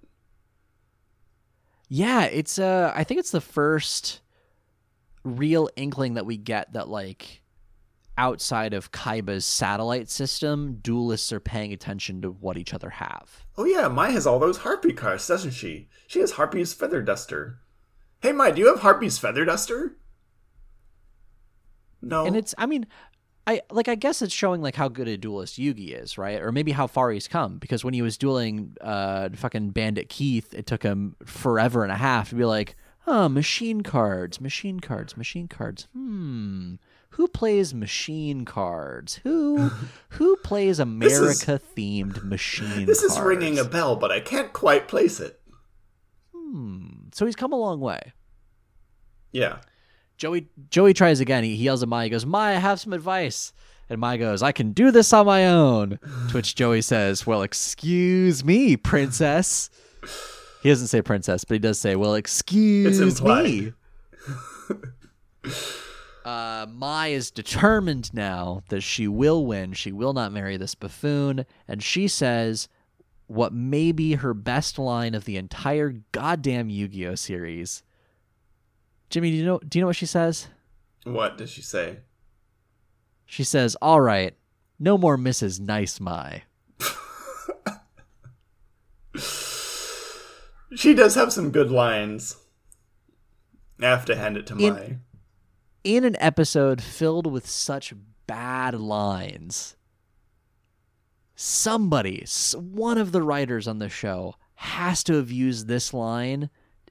Yeah, 1.87 2.23
it's 2.25 2.57
uh 2.57 2.91
I 2.95 3.03
think 3.03 3.19
it's 3.19 3.31
the 3.31 3.41
first 3.41 4.21
real 5.23 5.69
inkling 5.75 6.15
that 6.15 6.25
we 6.25 6.37
get 6.37 6.73
that 6.73 6.89
like 6.89 7.41
outside 8.17 8.73
of 8.73 8.91
Kaiba's 8.91 9.45
satellite 9.45 10.09
system, 10.09 10.75
duelists 10.81 11.31
are 11.33 11.39
paying 11.39 11.73
attention 11.73 12.21
to 12.21 12.29
what 12.29 12.57
each 12.57 12.73
other 12.73 12.89
have. 12.91 13.45
Oh 13.57 13.65
yeah, 13.65 13.87
Mai 13.87 14.09
has 14.11 14.27
all 14.27 14.39
those 14.39 14.59
Harpy 14.59 14.93
cards, 14.93 15.27
doesn't 15.27 15.51
she? 15.51 15.87
She 16.07 16.19
has 16.19 16.33
Harpy's 16.33 16.73
Feather 16.73 17.01
Duster. 17.01 17.59
Hey 18.23 18.31
Mai, 18.31 18.51
do 18.51 18.61
you 18.61 18.67
have 18.67 18.79
Harpy's 18.79 19.17
Feather 19.19 19.43
Duster? 19.43 19.97
No. 22.01 22.25
and 22.25 22.35
it's 22.35 22.53
i 22.57 22.65
mean 22.65 22.85
i 23.47 23.61
like 23.71 23.87
i 23.87 23.95
guess 23.95 24.21
it's 24.21 24.33
showing 24.33 24.61
like 24.61 24.75
how 24.75 24.89
good 24.89 25.07
a 25.07 25.17
duelist 25.17 25.57
yugi 25.57 25.97
is 25.97 26.17
right 26.17 26.41
or 26.41 26.51
maybe 26.51 26.73
how 26.73 26.85
far 26.85 27.11
he's 27.11 27.29
come 27.29 27.59
because 27.59 27.85
when 27.85 27.93
he 27.93 28.01
was 28.01 28.17
dueling 28.17 28.75
uh 28.81 29.29
fucking 29.33 29.69
bandit 29.69 30.09
keith 30.09 30.53
it 30.53 30.65
took 30.65 30.83
him 30.83 31.15
forever 31.25 31.81
and 31.81 31.93
a 31.93 31.95
half 31.95 32.27
to 32.27 32.35
be 32.35 32.43
like 32.43 32.75
oh 33.07 33.29
machine 33.29 33.83
cards 33.83 34.41
machine 34.41 34.81
cards 34.81 35.15
machine 35.15 35.47
cards 35.47 35.87
hmm 35.93 36.73
who 37.11 37.29
plays 37.29 37.73
machine 37.73 38.43
cards 38.43 39.21
who 39.23 39.71
who 40.09 40.35
plays 40.43 40.77
america 40.79 41.61
themed 41.77 42.21
machine 42.21 42.85
this 42.85 43.01
is 43.01 43.17
ringing 43.17 43.57
a 43.57 43.63
bell, 43.63 43.95
but 43.95 44.11
I 44.11 44.19
can't 44.19 44.51
quite 44.51 44.89
place 44.89 45.21
it. 45.21 45.39
hmm 46.35 47.02
so 47.13 47.25
he's 47.25 47.35
come 47.35 47.53
a 47.53 47.57
long 47.57 47.79
way 47.79 48.11
Yeah. 49.31 49.59
Joey 50.17 50.47
Joey 50.69 50.93
tries 50.93 51.19
again. 51.19 51.43
He, 51.43 51.55
he 51.55 51.63
yells 51.63 51.81
at 51.83 51.89
Maya. 51.89 52.03
He 52.05 52.09
goes, 52.11 52.25
Maya, 52.25 52.55
I 52.55 52.59
have 52.59 52.79
some 52.79 52.93
advice. 52.93 53.51
And 53.89 53.99
Maya 53.99 54.17
goes, 54.17 54.41
I 54.43 54.51
can 54.51 54.71
do 54.71 54.91
this 54.91 55.11
on 55.11 55.25
my 55.25 55.47
own. 55.47 55.99
To 56.29 56.33
which 56.33 56.55
Joey 56.55 56.81
says, 56.81 57.25
Well, 57.27 57.41
excuse 57.41 58.45
me, 58.45 58.77
princess. 58.77 59.69
He 60.61 60.69
doesn't 60.69 60.87
say 60.87 61.01
princess, 61.01 61.43
but 61.43 61.55
he 61.55 61.59
does 61.59 61.79
say, 61.79 61.95
Well, 61.95 62.13
excuse 62.15 63.21
me. 63.21 63.73
uh, 66.25 66.67
Mai 66.69 67.07
is 67.07 67.31
determined 67.31 68.13
now 68.13 68.61
that 68.69 68.81
she 68.81 69.07
will 69.07 69.45
win. 69.45 69.73
She 69.73 69.91
will 69.91 70.13
not 70.13 70.31
marry 70.31 70.57
this 70.57 70.75
buffoon. 70.75 71.45
And 71.67 71.83
she 71.83 72.07
says 72.07 72.69
what 73.33 73.53
may 73.53 73.91
be 73.91 74.13
her 74.15 74.33
best 74.33 74.77
line 74.77 75.15
of 75.15 75.25
the 75.25 75.37
entire 75.37 75.95
goddamn 76.11 76.69
Yu 76.69 76.87
Gi 76.87 77.07
Oh 77.07 77.15
series. 77.15 77.83
Jimmy, 79.09 79.31
do 79.31 79.37
you 79.37 79.45
know 79.45 79.59
do 79.59 79.77
you 79.77 79.81
know 79.81 79.87
what 79.87 79.95
she 79.95 80.05
says? 80.05 80.47
What 81.03 81.37
does 81.37 81.49
she 81.49 81.61
say? 81.61 81.99
She 83.25 83.43
says, 83.43 83.75
"All 83.81 84.01
right, 84.01 84.35
no 84.79 84.97
more 84.97 85.17
Mrs. 85.17 85.59
Nice 85.59 85.99
Mai." 85.99 86.43
She 90.75 90.93
does 90.93 91.15
have 91.15 91.31
some 91.31 91.51
good 91.51 91.69
lines. 91.69 92.35
I 93.79 93.85
have 93.85 94.05
to 94.05 94.15
hand 94.15 94.37
it 94.37 94.47
to 94.47 94.57
In- 94.57 94.73
Mai. 94.73 94.97
In 95.83 96.03
an 96.03 96.15
episode 96.19 96.81
filled 96.81 97.27
with 97.27 97.47
such 97.47 97.93
bad 98.25 98.73
lines, 98.73 99.75
somebody, 101.35 102.25
one 102.55 102.97
of 102.97 103.11
the 103.11 103.21
writers 103.21 103.67
on 103.67 103.79
the 103.79 103.89
show, 103.89 104.35
has 104.55 105.03
to 105.03 105.13
have 105.15 105.31
used 105.31 105.67
this 105.67 105.93
line 105.93 106.49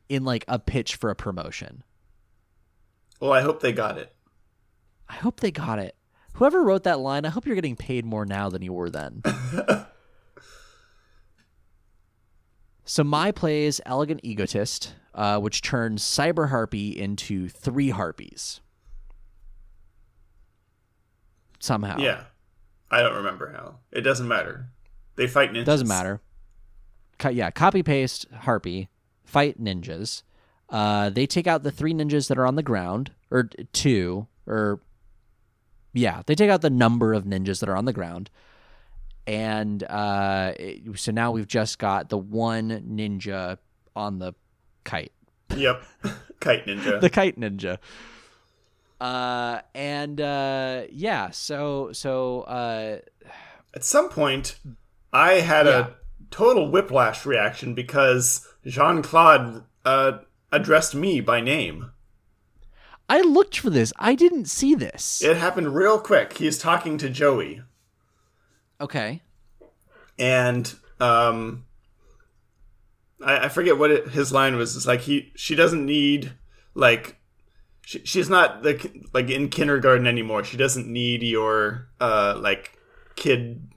in 0.09 0.25
like 0.25 0.45
a 0.49 0.59
pitch 0.59 0.97
for 0.97 1.11
a 1.11 1.15
promotion. 1.17 1.85
Well, 3.21 3.33
I 3.33 3.41
hope 3.41 3.61
they 3.61 3.73
got 3.73 3.99
it. 3.99 4.15
I 5.09 5.15
hope 5.15 5.41
they 5.41 5.51
got 5.51 5.79
it. 5.79 5.97
Whoever 6.35 6.63
wrote 6.63 6.85
that 6.85 6.99
line, 6.99 7.25
I 7.25 7.29
hope 7.29 7.47
you're 7.47 7.55
getting 7.55 7.77
paid 7.77 8.05
more 8.05 8.25
now 8.25 8.49
than 8.49 8.63
you 8.63 8.73
were 8.73 8.91
then. 8.91 9.23
so 12.85 13.05
Mai 13.05 13.31
plays 13.31 13.81
Elegant 13.87 14.21
Egotist, 14.23 14.95
uh, 15.15 15.39
which 15.39 15.63
turns 15.63 16.03
Cyber 16.03 16.49
Harpy 16.49 16.99
into 16.99 17.49
three 17.49 17.91
harpies. 17.91 18.61
Somehow. 21.61 21.99
Yeah. 21.99 22.25
I 22.93 23.03
don't 23.03 23.17
remember 23.17 23.51
how. 23.53 23.77
It 23.91 24.03
doesn't 24.03 24.29
matter. 24.29 24.67
They 25.17 25.27
fight 25.27 25.53
ninjas. 25.53 25.65
Doesn't 25.65 25.89
matter. 25.89 26.21
Co- 27.19 27.31
yeah, 27.31 27.51
copy 27.51 27.83
paste 27.83 28.27
Harpy, 28.43 28.89
fight 29.25 29.61
ninjas. 29.63 30.23
Uh, 30.69 31.11
they 31.11 31.27
take 31.27 31.47
out 31.47 31.63
the 31.63 31.71
three 31.71 31.93
ninjas 31.95 32.29
that 32.29 32.39
are 32.39 32.47
on 32.47 32.55
the 32.57 32.63
ground, 32.63 33.11
or 33.31 33.45
two, 33.73 34.27
or 34.47 34.81
yeah, 35.93 36.23
they 36.27 36.35
take 36.35 36.51
out 36.51 36.63
the 36.63 36.71
number 36.71 37.13
of 37.13 37.25
ninjas 37.25 37.61
that 37.61 37.69
are 37.69 37.77
on 37.77 37.85
the 37.87 37.93
ground. 37.93 38.31
And 39.27 39.83
uh, 39.85 40.53
it- 40.59 40.99
so 40.99 41.13
now 41.13 41.31
we've 41.31 41.47
just 41.47 41.79
got 41.79 42.09
the 42.09 42.19
one 42.19 42.71
ninja 42.89 43.59
on 43.95 44.19
the 44.19 44.33
kite, 44.85 45.13
Yep. 45.55 45.83
Kite 46.41 46.67
ninja. 46.67 47.01
the 47.03 47.11
kite 47.11 47.39
ninja. 47.39 47.79
Uh, 49.03 49.61
and 49.75 50.21
uh, 50.21 50.83
yeah, 50.91 51.31
so 51.31 51.93
so 51.93 52.43
uh, 52.43 52.99
At 53.75 53.83
some 53.85 54.09
point, 54.09 54.59
I 55.13 55.41
had 55.41 55.67
Yeah. 55.67 55.79
a 55.89 55.91
total 56.31 56.71
whiplash 56.71 57.27
reaction 57.27 57.75
because 57.75 58.47
Jean 58.65 59.03
Claude 59.03 59.65
uh, 59.85 60.19
addressed 60.53 60.95
me 60.95 61.21
by 61.21 61.41
name. 61.41 61.91
I 63.09 63.23
looked 63.23 63.59
for 63.59 63.71
this. 63.71 63.93
I 63.99 64.15
didn't 64.15 64.47
see 64.47 64.77
this. 64.77 65.21
It 65.21 65.37
happened 65.37 65.75
real 65.75 65.99
quick. 65.99 66.35
He's 66.39 66.57
talking 66.57 66.97
to 66.99 67.11
Joey, 67.11 67.63
okay. 68.81 69.21
and 70.19 70.73
um, 71.01 71.65
I, 73.21 73.47
I 73.47 73.49
forget 73.49 73.77
what 73.79 73.91
it, 73.91 74.09
his 74.11 74.33
line 74.33 74.55
was. 74.57 74.77
It's 74.77 74.87
like 74.87 75.01
he 75.01 75.33
she 75.35 75.57
doesn't 75.57 75.85
need 75.85 76.33
like 76.75 77.19
she, 77.83 78.05
she's 78.05 78.31
not 78.31 78.63
the 78.63 78.91
like 79.13 79.31
in 79.31 79.49
kindergarten 79.49 80.07
anymore. 80.07 80.45
She 80.45 80.57
doesn't 80.57 80.87
need 80.87 81.23
your 81.23 81.89
uh 82.01 82.39
like 82.39 82.79
kid 83.17 83.69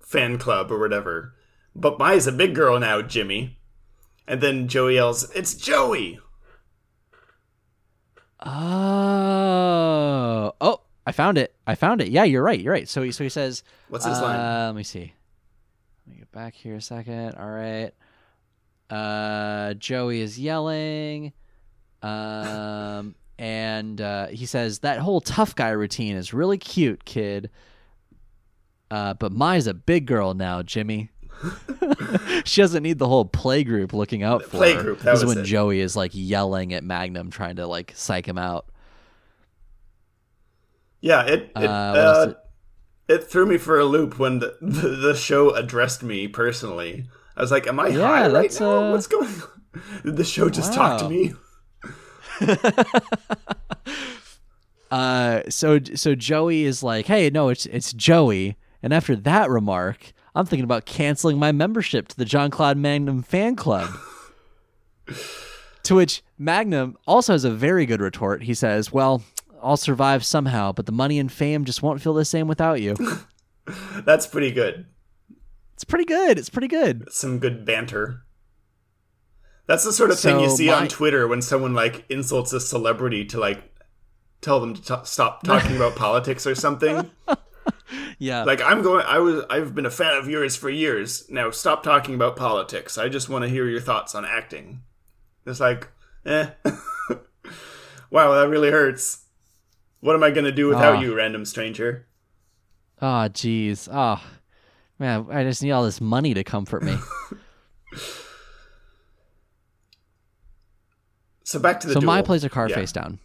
fan 0.00 0.38
club 0.38 0.70
or 0.70 0.78
whatever. 0.78 1.34
But 1.74 1.98
Maya's 1.98 2.26
a 2.26 2.32
big 2.32 2.54
girl 2.54 2.78
now, 2.78 3.00
Jimmy. 3.00 3.58
And 4.28 4.40
then 4.40 4.68
Joey 4.68 4.94
yells, 4.94 5.30
"It's 5.32 5.54
Joey!" 5.54 6.20
Oh, 8.44 10.52
oh, 10.60 10.80
I 11.06 11.12
found 11.12 11.38
it. 11.38 11.54
I 11.66 11.76
found 11.76 12.00
it. 12.00 12.08
Yeah, 12.08 12.24
you're 12.24 12.42
right. 12.42 12.60
You're 12.60 12.72
right. 12.72 12.88
So 12.88 13.02
he, 13.02 13.12
so 13.12 13.22
he 13.24 13.30
says, 13.30 13.62
What's 13.88 14.04
his 14.04 14.18
uh, 14.18 14.22
line? 14.22 14.66
Let 14.66 14.74
me 14.74 14.82
see. 14.82 15.12
Let 16.06 16.12
me 16.12 16.18
get 16.18 16.32
back 16.32 16.54
here 16.54 16.74
a 16.76 16.80
second. 16.80 17.36
All 17.36 17.48
right. 17.48 17.92
Uh, 18.90 19.74
Joey 19.74 20.20
is 20.20 20.38
yelling. 20.38 21.32
Um, 22.02 23.14
and 23.42 24.00
uh, 24.00 24.28
he 24.28 24.46
says 24.46 24.78
that 24.80 25.00
whole 25.00 25.20
tough 25.20 25.56
guy 25.56 25.70
routine 25.70 26.14
is 26.14 26.32
really 26.32 26.58
cute, 26.58 27.04
kid. 27.04 27.50
Uh, 28.88 29.14
but 29.14 29.32
Maya's 29.32 29.66
a 29.66 29.74
big 29.74 30.06
girl 30.06 30.32
now, 30.32 30.62
Jimmy. 30.62 31.10
she 32.44 32.60
doesn't 32.60 32.84
need 32.84 32.98
the 33.00 33.08
whole 33.08 33.24
play 33.24 33.64
group 33.64 33.92
looking 33.92 34.22
out 34.22 34.44
for 34.44 34.58
play 34.58 34.74
her. 34.74 34.84
group, 34.84 35.00
that 35.02 35.10
this 35.10 35.24
is 35.24 35.26
when 35.26 35.38
it. 35.38 35.42
Joey 35.42 35.80
is 35.80 35.96
like 35.96 36.12
yelling 36.14 36.72
at 36.72 36.84
Magnum, 36.84 37.30
trying 37.30 37.56
to 37.56 37.66
like 37.66 37.92
psych 37.96 38.26
him 38.28 38.38
out. 38.38 38.66
Yeah, 41.00 41.24
it 41.26 41.56
it, 41.58 41.70
Uh, 41.70 41.94
what 41.94 42.28
uh, 42.28 42.34
it 43.08 43.24
threw 43.24 43.46
me 43.46 43.58
for 43.58 43.78
a 43.78 43.84
loop 43.84 44.18
when 44.18 44.38
the, 44.38 44.56
the 44.62 44.88
the 44.88 45.14
show 45.16 45.50
addressed 45.54 46.02
me 46.02 46.28
personally. 46.28 47.06
I 47.36 47.40
was 47.42 47.50
like, 47.50 47.66
"Am 47.66 47.80
I 47.80 47.88
Yeah, 47.88 48.06
high 48.06 48.28
right 48.28 48.52
now? 48.52 48.84
uh, 48.84 48.90
What's 48.92 49.06
going 49.06 49.26
on?" 49.28 49.62
Did 50.04 50.16
the 50.16 50.24
show 50.24 50.50
just 50.50 50.72
talk 50.72 50.98
to 50.98 51.04
me? 51.04 51.34
Uh, 54.90 55.40
so 55.48 55.78
so 55.94 56.14
Joey 56.14 56.64
is 56.64 56.82
like, 56.82 57.06
"Hey, 57.06 57.30
no, 57.30 57.48
it's 57.48 57.64
it's 57.64 57.94
Joey." 57.94 58.58
And 58.82 58.92
after 58.92 59.16
that 59.16 59.48
remark, 59.48 60.12
I'm 60.34 60.44
thinking 60.44 60.64
about 60.64 60.84
canceling 60.84 61.38
my 61.38 61.50
membership 61.50 62.08
to 62.08 62.16
the 62.16 62.26
Jean 62.26 62.50
Claude 62.50 62.76
Magnum 62.76 63.22
fan 63.22 63.56
club. 63.56 63.88
to 65.84 65.94
which 65.94 66.22
Magnum 66.38 66.98
also 67.06 67.32
has 67.32 67.44
a 67.44 67.50
very 67.50 67.86
good 67.86 68.02
retort. 68.02 68.42
He 68.42 68.52
says, 68.52 68.92
"Well, 68.92 69.22
I'll 69.62 69.78
survive 69.78 70.26
somehow, 70.26 70.72
but 70.72 70.84
the 70.84 70.92
money 70.92 71.18
and 71.18 71.32
fame 71.32 71.64
just 71.64 71.82
won't 71.82 72.02
feel 72.02 72.12
the 72.12 72.26
same 72.26 72.46
without 72.46 72.82
you." 72.82 72.94
That's 74.04 74.26
pretty 74.26 74.50
good. 74.50 74.84
it's 75.72 75.84
pretty 75.84 76.04
good. 76.04 76.38
It's 76.38 76.50
pretty 76.50 76.68
good. 76.68 77.10
Some 77.10 77.38
good 77.38 77.64
banter. 77.64 78.21
That's 79.72 79.84
the 79.84 79.92
sort 79.92 80.10
of 80.10 80.20
thing 80.20 80.38
you 80.38 80.50
see 80.50 80.66
my- 80.66 80.74
on 80.74 80.88
Twitter 80.88 81.26
when 81.26 81.40
someone 81.40 81.72
like 81.72 82.04
insults 82.10 82.52
a 82.52 82.60
celebrity 82.60 83.24
to 83.24 83.38
like 83.40 83.62
tell 84.42 84.60
them 84.60 84.74
to 84.74 84.82
t- 84.82 84.94
stop 85.04 85.42
talking 85.44 85.76
about 85.76 85.96
politics 85.96 86.46
or 86.46 86.54
something. 86.54 87.10
Yeah. 88.18 88.44
Like 88.44 88.60
I'm 88.60 88.82
going 88.82 89.04
I 89.06 89.18
was 89.18 89.44
I've 89.50 89.74
been 89.74 89.86
a 89.86 89.90
fan 89.90 90.14
of 90.16 90.28
yours 90.28 90.56
for 90.56 90.68
years. 90.70 91.28
Now 91.30 91.50
stop 91.50 91.82
talking 91.82 92.14
about 92.14 92.36
politics. 92.36 92.96
I 92.98 93.08
just 93.08 93.28
want 93.28 93.44
to 93.44 93.48
hear 93.48 93.66
your 93.68 93.80
thoughts 93.80 94.14
on 94.14 94.24
acting. 94.24 94.82
It's 95.46 95.60
like, 95.60 95.88
eh. 96.26 96.50
wow, 98.10 98.32
that 98.34 98.48
really 98.48 98.70
hurts. 98.70 99.24
What 100.00 100.14
am 100.16 100.22
I 100.22 100.30
going 100.30 100.44
to 100.44 100.52
do 100.52 100.68
without 100.68 100.96
Ah. 100.96 101.00
you, 101.00 101.14
random 101.16 101.44
stranger? 101.44 102.06
oh, 103.00 103.28
jeez. 103.32 103.88
Oh, 103.92 104.22
man, 104.98 105.26
I 105.30 105.42
just 105.44 105.62
need 105.62 105.72
all 105.72 105.84
this 105.84 106.00
money 106.00 106.32
to 106.34 106.44
comfort 106.44 106.82
me. 106.82 106.96
So 111.52 111.58
back 111.58 111.80
to 111.80 111.86
the 111.86 111.92
so 111.92 112.00
duel. 112.00 112.10
Mai 112.10 112.22
plays 112.22 112.44
a 112.44 112.48
card 112.48 112.70
Yeah. 112.70 112.76
face 112.76 112.92
down. 112.92 113.18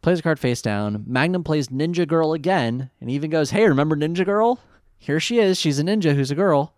Plays 0.00 0.20
a 0.20 0.22
card 0.22 0.38
face 0.38 0.62
down. 0.62 1.04
Magnum 1.06 1.44
plays 1.44 1.68
Ninja 1.68 2.08
Girl 2.08 2.32
again, 2.32 2.90
and 2.98 3.10
even 3.10 3.28
goes, 3.30 3.50
"Hey, 3.50 3.68
remember 3.68 3.94
Ninja 3.94 4.24
Girl? 4.24 4.58
Here 4.96 5.20
she 5.20 5.38
is. 5.38 5.58
She's 5.58 5.78
a 5.78 5.82
ninja 5.82 6.14
who's 6.14 6.30
a 6.30 6.34
girl." 6.34 6.74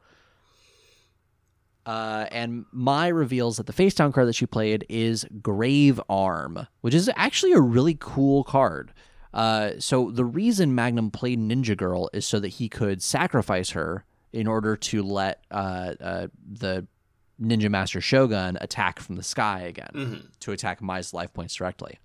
Uh, 1.87 2.27
and 2.33 2.67
Mai 2.73 3.07
reveals 3.09 3.57
that 3.57 3.67
the 3.67 3.73
face 3.73 3.95
down 3.95 4.13
card 4.13 4.27
that 4.27 4.35
she 4.35 4.47
played 4.47 4.85
is 4.89 5.25
Grave 5.43 6.01
Arm, 6.09 6.67
which 6.81 6.95
is 6.95 7.09
actually 7.15 7.53
a 7.53 7.61
really 7.61 7.97
cool 7.99 8.43
card. 8.45 8.93
Uh, 9.33 9.73
so 9.79 10.11
the 10.11 10.25
reason 10.25 10.75
Magnum 10.75 11.11
played 11.13 11.39
Ninja 11.39 11.77
Girl 11.77 12.11
is 12.13 12.27
so 12.27 12.41
that 12.41 12.49
he 12.49 12.69
could 12.69 13.01
sacrifice 13.01 13.71
her 13.71 14.05
in 14.33 14.47
order 14.49 14.77
to 14.77 15.03
let 15.03 15.45
uh, 15.51 15.95
uh, 16.01 16.27
the 16.53 16.87
Ninja 17.41 17.71
Master 17.71 18.01
Shogun 18.01 18.59
attack 18.61 19.01
from 19.01 19.17
the 19.17 19.23
sky 19.23 19.61
again 19.61 19.91
mm-hmm. 19.95 20.27
to 20.41 20.53
attack 20.53 20.83
Mai's 20.83 21.15
life 21.15 21.33
points 21.33 21.55
directly. 21.55 21.99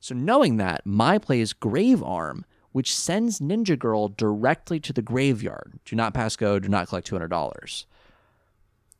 So 0.00 0.14
knowing 0.14 0.56
that, 0.58 0.84
Mai 0.84 1.18
plays 1.18 1.52
Grave 1.52 2.02
Arm, 2.02 2.44
which 2.72 2.94
sends 2.94 3.38
Ninja 3.40 3.78
Girl 3.78 4.08
directly 4.08 4.80
to 4.80 4.92
the 4.92 5.00
graveyard. 5.00 5.78
Do 5.84 5.96
not 5.96 6.12
pass 6.12 6.36
go, 6.36 6.58
do 6.58 6.68
not 6.68 6.88
collect 6.88 7.08
$200. 7.10 7.84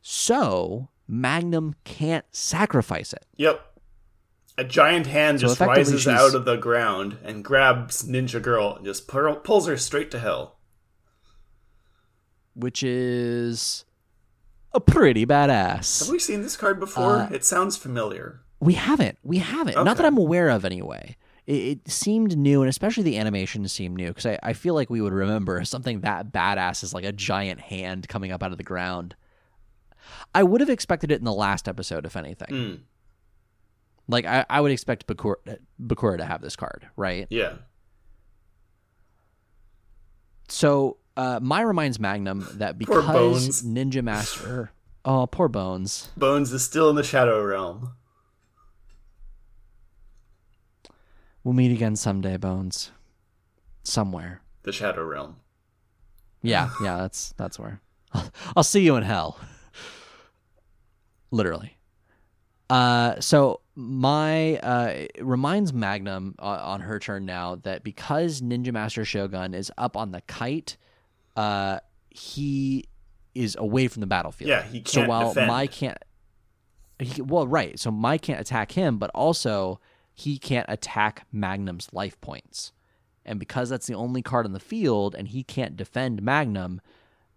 So 0.01 0.89
Magnum 1.07 1.75
can't 1.83 2.25
sacrifice 2.31 3.13
it. 3.13 3.25
Yep. 3.35 3.61
A 4.57 4.63
giant 4.63 5.07
hand 5.07 5.41
So 5.41 5.47
just 5.47 5.59
rises 5.59 6.03
she's- 6.03 6.19
out 6.19 6.33
of 6.33 6.45
the 6.45 6.55
ground 6.55 7.17
and 7.23 7.43
grabs 7.43 8.03
Ninja 8.03 8.41
Girl 8.41 8.75
and 8.75 8.85
just 8.85 9.07
pulls 9.07 9.67
her 9.67 9.77
straight 9.77 10.09
to 10.11 10.19
hell. 10.19 10.53
which 12.53 12.81
is 12.81 13.83
a 14.75 14.79
pretty 14.79 15.25
badass. 15.25 16.01
Have 16.01 16.09
we 16.11 16.19
seen 16.19 16.41
this 16.41 16.55
card 16.57 16.79
before? 16.79 17.17
Uh, 17.17 17.29
it 17.31 17.43
sounds 17.45 17.77
familiar. 17.77 18.41
We 18.59 18.73
haven't. 18.73 19.17
We 19.23 19.39
haven't. 19.39 19.75
Not 19.83 19.97
that 19.97 20.05
I'm 20.05 20.17
aware 20.17 20.49
of, 20.49 20.65
anyway. 20.65 21.17
It, 21.45 21.53
it 21.53 21.89
seemed 21.91 22.37
new, 22.37 22.61
and 22.61 22.69
especially 22.69 23.03
the 23.03 23.17
animation 23.17 23.67
seemed 23.67 23.97
new 23.97 24.07
because 24.07 24.25
I, 24.25 24.39
I 24.41 24.53
feel 24.53 24.73
like 24.73 24.89
we 24.89 25.01
would 25.01 25.13
remember 25.13 25.63
something 25.65 26.01
that 26.01 26.31
badass 26.31 26.83
as 26.83 26.93
like 26.93 27.03
a 27.05 27.11
giant 27.11 27.59
hand 27.61 28.07
coming 28.07 28.31
up 28.31 28.41
out 28.43 28.51
of 28.51 28.57
the 28.57 28.63
ground. 28.63 29.15
I 30.33 30.43
would 30.43 30.61
have 30.61 30.69
expected 30.69 31.11
it 31.11 31.19
in 31.19 31.25
the 31.25 31.33
last 31.33 31.67
episode, 31.67 32.05
if 32.05 32.15
anything. 32.15 32.47
Mm, 32.49 32.79
Like 34.07 34.25
I, 34.25 34.45
I 34.49 34.61
would 34.61 34.71
expect 34.71 35.07
Bakura, 35.07 35.57
Bakura 35.81 36.17
to 36.17 36.25
have 36.25 36.41
this 36.41 36.55
card, 36.55 36.87
right? 36.95 37.27
yeah. 37.29 37.53
So 40.47 40.97
uh, 41.17 41.39
Mai 41.41 41.61
reminds 41.61 41.99
Magnum 41.99 42.47
that 42.53 42.77
because. 42.77 43.61
Ninja 43.63 44.03
Master, 44.03 44.71
oh 45.03 45.27
poor 45.27 45.47
Bones, 45.47 46.09
Bones 46.17 46.51
is 46.51 46.63
still 46.63 46.89
in 46.89 46.95
the 46.95 47.03
Shadow 47.03 47.43
Realm. 47.43 47.91
we'll 51.43 51.53
meet 51.53 51.71
again 51.71 51.95
someday, 51.95 52.35
Bones, 52.37 52.91
somewhere. 53.83 54.41
The 54.63 54.71
Shadow 54.73 55.03
Realm. 55.03 55.37
Yeah, 56.41 56.69
yeah, 56.81 56.97
that's 56.97 57.33
that's 57.37 57.57
where. 57.57 57.81
I'll 58.55 58.63
see 58.63 58.81
you 58.81 58.95
in 58.95 59.03
hell. 59.03 59.39
Literally. 61.31 61.77
Uh, 62.69 63.19
so 63.19 63.61
Mai 63.75 64.55
uh 64.57 64.87
it 64.87 65.11
reminds 65.21 65.71
Magnum 65.73 66.35
uh, 66.39 66.59
on 66.63 66.81
her 66.81 66.97
turn 66.97 67.25
now 67.25 67.55
that 67.63 67.83
because 67.83 68.41
Ninja 68.41 68.71
Master 68.71 69.05
Shogun 69.05 69.53
is 69.53 69.71
up 69.77 69.95
on 69.95 70.11
the 70.11 70.21
kite, 70.21 70.77
uh, 71.35 71.79
he 72.09 72.85
is 73.33 73.55
away 73.59 73.87
from 73.87 74.01
the 74.01 74.07
battlefield. 74.07 74.49
Yeah, 74.49 74.63
he 74.63 74.81
So 74.85 74.99
can't 74.99 75.09
while 75.09 75.29
defend. 75.29 75.47
Mai 75.47 75.67
can't, 75.67 75.97
he, 76.99 77.21
well, 77.21 77.47
right. 77.47 77.77
So 77.79 77.91
Mai 77.91 78.17
can't 78.17 78.39
attack 78.39 78.71
him, 78.71 78.97
but 78.97 79.11
also 79.13 79.79
he 80.13 80.37
can't 80.37 80.65
attack 80.69 81.27
Magnum's 81.31 81.89
life 81.91 82.19
points. 82.21 82.71
And 83.25 83.39
because 83.39 83.69
that's 83.69 83.87
the 83.87 83.95
only 83.95 84.21
card 84.21 84.45
on 84.45 84.53
the 84.53 84.59
field 84.59 85.15
and 85.15 85.27
he 85.27 85.43
can't 85.43 85.75
defend 85.75 86.21
Magnum, 86.21 86.79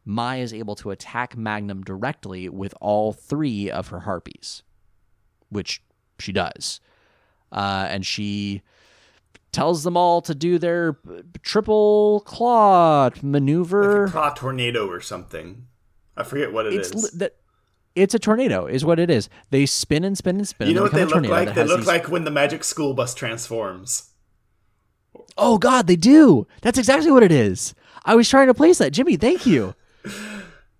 Mai 0.05 0.37
is 0.39 0.55
able 0.55 0.77
to 0.77 0.91
attack 0.91 1.37
Magnum 1.37 1.83
directly 1.83 2.49
with 2.49 2.75
all 2.81 3.13
three 3.13 3.71
of 3.71 3.89
her 3.89 4.01
harpies, 4.01 4.63
which 5.49 5.83
she 6.19 6.31
does. 6.33 6.81
Uh, 7.51 7.87
and 7.91 8.07
she 8.07 8.63
tells 9.53 9.83
them 9.85 9.97
all 9.97 10.21
to 10.23 10.35
do 10.35 10.59
their 10.59 10.99
triple 11.43 12.21
claw 12.27 13.11
maneuver. 13.23 14.03
Like 14.03 14.09
a 14.09 14.13
claw 14.13 14.35
tornado 14.35 14.89
or 14.89 15.01
something. 15.01 15.67
I 16.17 16.23
forget 16.25 16.53
what 16.53 16.67
it 16.67 16.75
is. 16.75 16.91
it's 16.91 17.03
li- 17.05 17.11
that 17.19 17.37
it's 17.95 18.15
a 18.15 18.19
tornado 18.19 18.67
is 18.67 18.85
what 18.85 18.99
it 18.99 19.11
is. 19.11 19.29
They 19.51 19.67
spin 19.67 20.05
and 20.05 20.17
spin 20.17 20.37
and 20.37 20.47
spin. 20.49 20.69
you 20.69 20.75
know 20.75 20.83
what 20.83 20.93
they 20.93 21.05
look 21.05 21.25
like? 21.27 21.55
They 21.55 21.65
look 21.65 21.79
these- 21.79 21.87
like 21.87 22.09
when 22.09 22.25
the 22.25 22.31
magic 22.31 22.65
school 22.65 22.95
bus 22.95 23.15
transforms. 23.15 24.11
Oh 25.37 25.59
God, 25.59 25.87
they 25.87 25.97
do. 25.97 26.47
That's 26.63 26.79
exactly 26.79 27.11
what 27.11 27.23
it 27.23 27.33
is. 27.33 27.75
I 28.05 28.15
was 28.15 28.29
trying 28.29 28.49
to 28.49 28.55
place 28.55 28.79
that, 28.79 28.93
Jimmy. 28.93 29.17
Thank 29.17 29.47
you. 29.47 29.75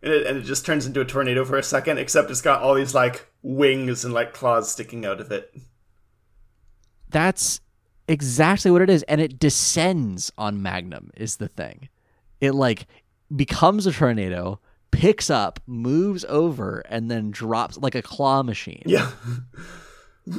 And 0.01 0.13
it, 0.13 0.27
and 0.29 0.39
it 0.39 0.43
just 0.43 0.65
turns 0.65 0.87
into 0.87 1.01
a 1.01 1.05
tornado 1.05 1.45
for 1.45 1.57
a 1.59 1.63
second, 1.63 1.99
except 1.99 2.31
it's 2.31 2.41
got 2.41 2.63
all 2.63 2.75
these 2.75 2.95
like 2.95 3.27
wings 3.43 4.05
and 4.05 4.15
like 4.15 4.33
claws 4.33 4.71
sticking 4.71 5.05
out 5.05 5.21
of 5.21 5.33
it. 5.33 5.53
That's 7.11 7.61
exactly 8.09 8.71
what 8.71 8.83
it 8.83 8.91
is, 8.91 9.05
and 9.05 9.21
it 9.21 9.39
descends 9.39 10.33
on 10.37 10.63
Magnum. 10.63 11.11
Is 11.17 11.37
the 11.37 11.49
thing. 11.49 11.89
It 12.41 12.53
like 12.53 12.87
becomes 13.35 13.87
a 13.87 13.93
tornado, 13.93 14.61
picks 14.91 15.31
up, 15.31 15.61
moves 15.67 16.25
over, 16.29 16.81
and 16.89 17.11
then 17.11 17.31
drops 17.31 17.77
like 17.79 17.95
a 17.95 18.03
claw 18.03 18.43
machine. 18.43 18.83
Yeah. 18.87 19.11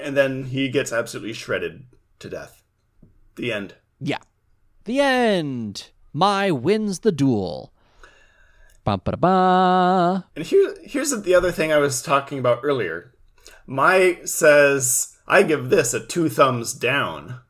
and 0.00 0.16
then 0.16 0.44
he 0.44 0.68
gets 0.68 0.92
absolutely 0.92 1.34
shredded 1.34 1.84
to 2.20 2.28
death. 2.28 2.62
The 3.36 3.52
end. 3.52 3.74
Yeah. 4.00 4.18
The 4.84 5.00
end. 5.00 5.90
Mai 6.12 6.50
wins 6.50 7.00
the 7.00 7.12
duel. 7.12 7.72
Ba 8.84 8.98
ba 8.98 9.16
ba. 9.16 10.26
And 10.34 10.46
here, 10.46 10.74
here's 10.82 11.10
the 11.10 11.34
other 11.34 11.52
thing 11.52 11.72
I 11.72 11.78
was 11.78 12.00
talking 12.02 12.38
about 12.38 12.60
earlier. 12.62 13.12
Mai 13.66 14.20
says, 14.24 15.17
"I 15.28 15.42
give 15.44 15.70
this 15.70 15.94
a 15.94 16.04
two 16.04 16.28
thumbs 16.28 16.72
down." 16.74 17.40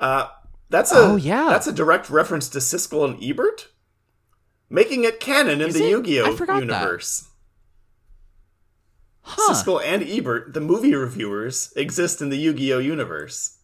Uh, 0.00 0.28
that's 0.68 0.90
a 0.92 0.96
Oh, 0.98 1.16
yeah. 1.16 1.46
that's 1.48 1.66
a 1.68 1.72
direct 1.72 2.10
reference 2.10 2.48
to 2.50 2.58
Siskel 2.58 3.04
and 3.08 3.22
Ebert, 3.22 3.68
making 4.68 5.04
it 5.04 5.20
canon 5.20 5.60
in 5.60 5.68
Is 5.68 5.74
the 5.74 5.84
it? 5.86 5.90
Yu-Gi-Oh 5.90 6.34
that. 6.34 6.60
universe. 6.60 7.28
Huh. 9.22 9.52
Siskel 9.54 9.82
and 9.84 10.02
Ebert, 10.02 10.54
the 10.54 10.60
movie 10.60 10.94
reviewers, 10.94 11.72
exist 11.76 12.20
in 12.22 12.28
the 12.28 12.36
Yu-Gi-Oh 12.36 12.78
universe. 12.78 13.58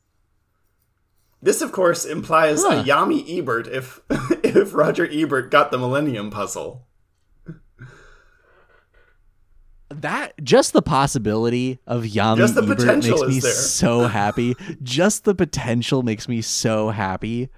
This, 1.41 1.61
of 1.61 1.73
course, 1.73 2.05
implies 2.05 2.63
Huh. 2.63 2.79
a 2.81 2.85
Yami 2.85 3.39
Ebert 3.39 3.67
if 3.67 4.01
if 4.45 4.75
Roger 4.75 5.09
Ebert 5.11 5.51
got 5.51 5.71
the 5.71 5.79
Millennium 5.79 6.31
Puzzle. 6.31 6.87
That 10.03 10.33
just 10.43 10.73
the 10.73 10.83
possibility 10.83 11.79
of 11.87 12.03
Yami 12.03 12.39
Just 12.39 12.55
the 12.57 12.63
Ebert 12.63 12.79
potential 12.79 13.19
makes 13.19 13.29
me 13.29 13.41
there. 13.41 13.53
so 13.53 14.03
happy. 14.09 14.55
just 14.83 15.25
the 15.25 15.35
potential 15.35 16.03
makes 16.03 16.29
me 16.29 16.43
so 16.43 16.91
happy. 16.91 17.49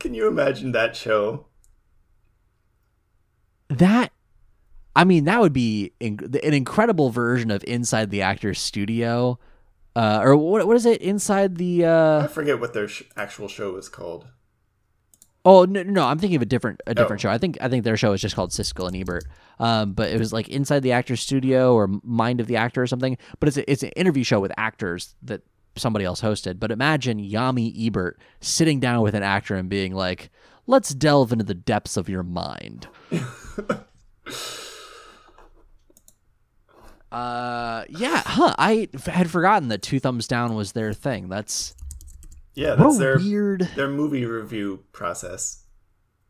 Can 0.00 0.14
you 0.14 0.26
imagine 0.26 0.72
that 0.72 0.96
show? 0.96 1.46
That 3.68 4.12
I 4.94 5.04
mean, 5.04 5.24
that 5.24 5.40
would 5.40 5.52
be 5.52 5.92
in, 6.00 6.18
an 6.42 6.54
incredible 6.54 7.10
version 7.10 7.50
of 7.50 7.64
Inside 7.64 8.10
the 8.10 8.22
Actor's 8.22 8.58
Studio. 8.58 9.38
Uh, 9.94 10.20
or 10.22 10.36
what, 10.36 10.66
what 10.66 10.76
is 10.76 10.86
it? 10.86 11.00
Inside 11.02 11.56
the. 11.56 11.84
Uh, 11.84 12.24
I 12.24 12.26
forget 12.26 12.60
what 12.60 12.72
their 12.74 12.88
sh- 12.88 13.04
actual 13.16 13.48
show 13.48 13.76
is 13.76 13.88
called. 13.88 14.26
Oh 15.44 15.64
no, 15.64 15.82
no, 15.82 16.04
I'm 16.04 16.18
thinking 16.18 16.36
of 16.36 16.42
a 16.42 16.46
different 16.46 16.80
a 16.86 16.94
different 16.94 17.20
Oh. 17.20 17.24
show. 17.24 17.30
I 17.30 17.38
think 17.38 17.58
I 17.60 17.68
think 17.68 17.84
their 17.84 17.96
show 17.96 18.12
is 18.12 18.20
just 18.20 18.34
called 18.36 18.50
Siskel 18.50 18.86
and 18.86 18.96
Ebert. 18.96 19.24
Um, 19.58 19.92
but 19.92 20.10
it 20.10 20.18
was 20.18 20.32
like 20.32 20.48
Inside 20.48 20.80
the 20.80 20.92
Actor's 20.92 21.20
Studio 21.20 21.74
or 21.74 21.88
Mind 22.02 22.40
of 22.40 22.46
the 22.46 22.56
Actor 22.56 22.82
or 22.82 22.86
something. 22.86 23.16
But 23.40 23.48
it's 23.48 23.56
a, 23.56 23.70
it's 23.70 23.82
an 23.82 23.90
interview 23.90 24.24
show 24.24 24.40
with 24.40 24.52
actors 24.56 25.14
that 25.22 25.42
somebody 25.76 26.04
else 26.04 26.20
hosted. 26.20 26.58
But 26.60 26.70
imagine 26.70 27.18
Yami 27.18 27.86
Ebert 27.86 28.18
sitting 28.40 28.80
down 28.80 29.00
with 29.02 29.14
an 29.14 29.22
actor 29.22 29.54
and 29.56 29.68
being 29.68 29.94
like, 29.94 30.30
"Let's 30.66 30.94
delve 30.94 31.32
into 31.32 31.44
the 31.44 31.54
depths 31.54 31.96
of 31.96 32.08
your 32.08 32.22
mind." 32.22 32.88
Uh, 37.10 37.84
yeah, 37.90 38.22
huh? 38.24 38.54
I 38.58 38.88
had 39.06 39.30
forgotten 39.30 39.68
that 39.68 39.82
Two 39.82 40.00
Thumbs 40.00 40.26
Down 40.26 40.54
was 40.54 40.72
their 40.72 40.94
thing. 40.94 41.28
That's 41.28 41.74
Yeah, 42.54 42.74
that's 42.74 42.98
their 42.98 43.18
weird, 43.18 43.68
their 43.76 43.88
movie 43.88 44.26
review 44.26 44.84
process. 44.92 45.64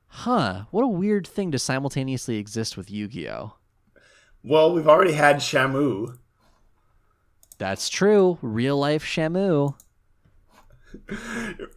huh? 0.07 0.65
What 0.71 0.85
a 0.85 0.89
weird 0.89 1.27
thing 1.27 1.51
to 1.53 1.59
simultaneously 1.59 2.37
exist 2.39 2.77
with 2.77 2.91
Yu-Gi-Oh. 2.91 3.55
Well, 4.45 4.73
we've 4.73 4.89
already 4.89 5.13
had 5.13 5.37
Shamu. 5.37 6.19
That's 7.59 7.89
true. 7.89 8.39
Real 8.43 8.77
life 8.77 9.05
Shamu. 9.05 9.75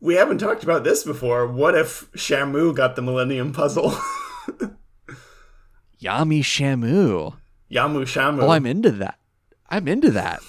We 0.00 0.16
haven't 0.16 0.36
talked 0.36 0.62
about 0.62 0.84
this 0.84 1.02
before. 1.02 1.46
What 1.46 1.74
if 1.74 2.12
Shamu 2.12 2.74
got 2.76 2.94
the 2.94 3.00
Millennium 3.00 3.54
Puzzle? 3.54 3.90
Yami 5.98 6.40
Shamu. 6.40 7.38
Yamu 7.72 8.02
Shamu. 8.02 8.42
Oh, 8.42 8.50
I'm 8.50 8.66
into 8.66 8.90
that. 8.90 9.18
I'm 9.70 9.88
into 9.88 10.10
that. 10.10 10.42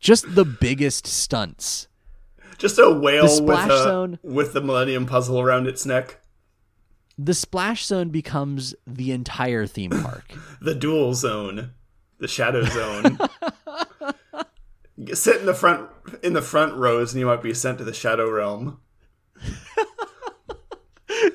Just 0.00 0.34
the 0.34 0.44
biggest 0.44 1.06
stunts. 1.06 1.88
Just 2.58 2.78
a 2.78 2.90
whale 2.90 3.26
The 3.26 3.42
with 3.42 3.70
a, 3.70 3.82
Zone. 3.82 4.18
with 4.22 4.52
the 4.52 4.62
Millennium 4.62 5.06
Puzzle 5.06 5.40
around 5.40 5.66
its 5.66 5.84
neck. 5.84 6.20
The 7.18 7.34
splash 7.34 7.86
zone 7.86 8.10
becomes 8.10 8.74
the 8.86 9.12
entire 9.12 9.66
theme 9.66 9.90
park. 10.02 10.32
The 10.60 10.74
Dual 10.74 11.14
Zone, 11.14 11.72
the 12.18 12.28
Shadow 12.28 12.64
Zone. 12.64 13.18
Sit 15.14 15.40
in 15.40 15.46
the 15.46 15.54
front 15.54 15.88
in 16.22 16.32
the 16.32 16.40
front 16.42 16.74
rows, 16.74 17.12
and 17.12 17.20
you 17.20 17.26
might 17.26 17.42
be 17.42 17.52
sent 17.52 17.78
to 17.78 17.84
the 17.84 17.92
Shadow 17.92 18.30
Realm. 18.30 18.80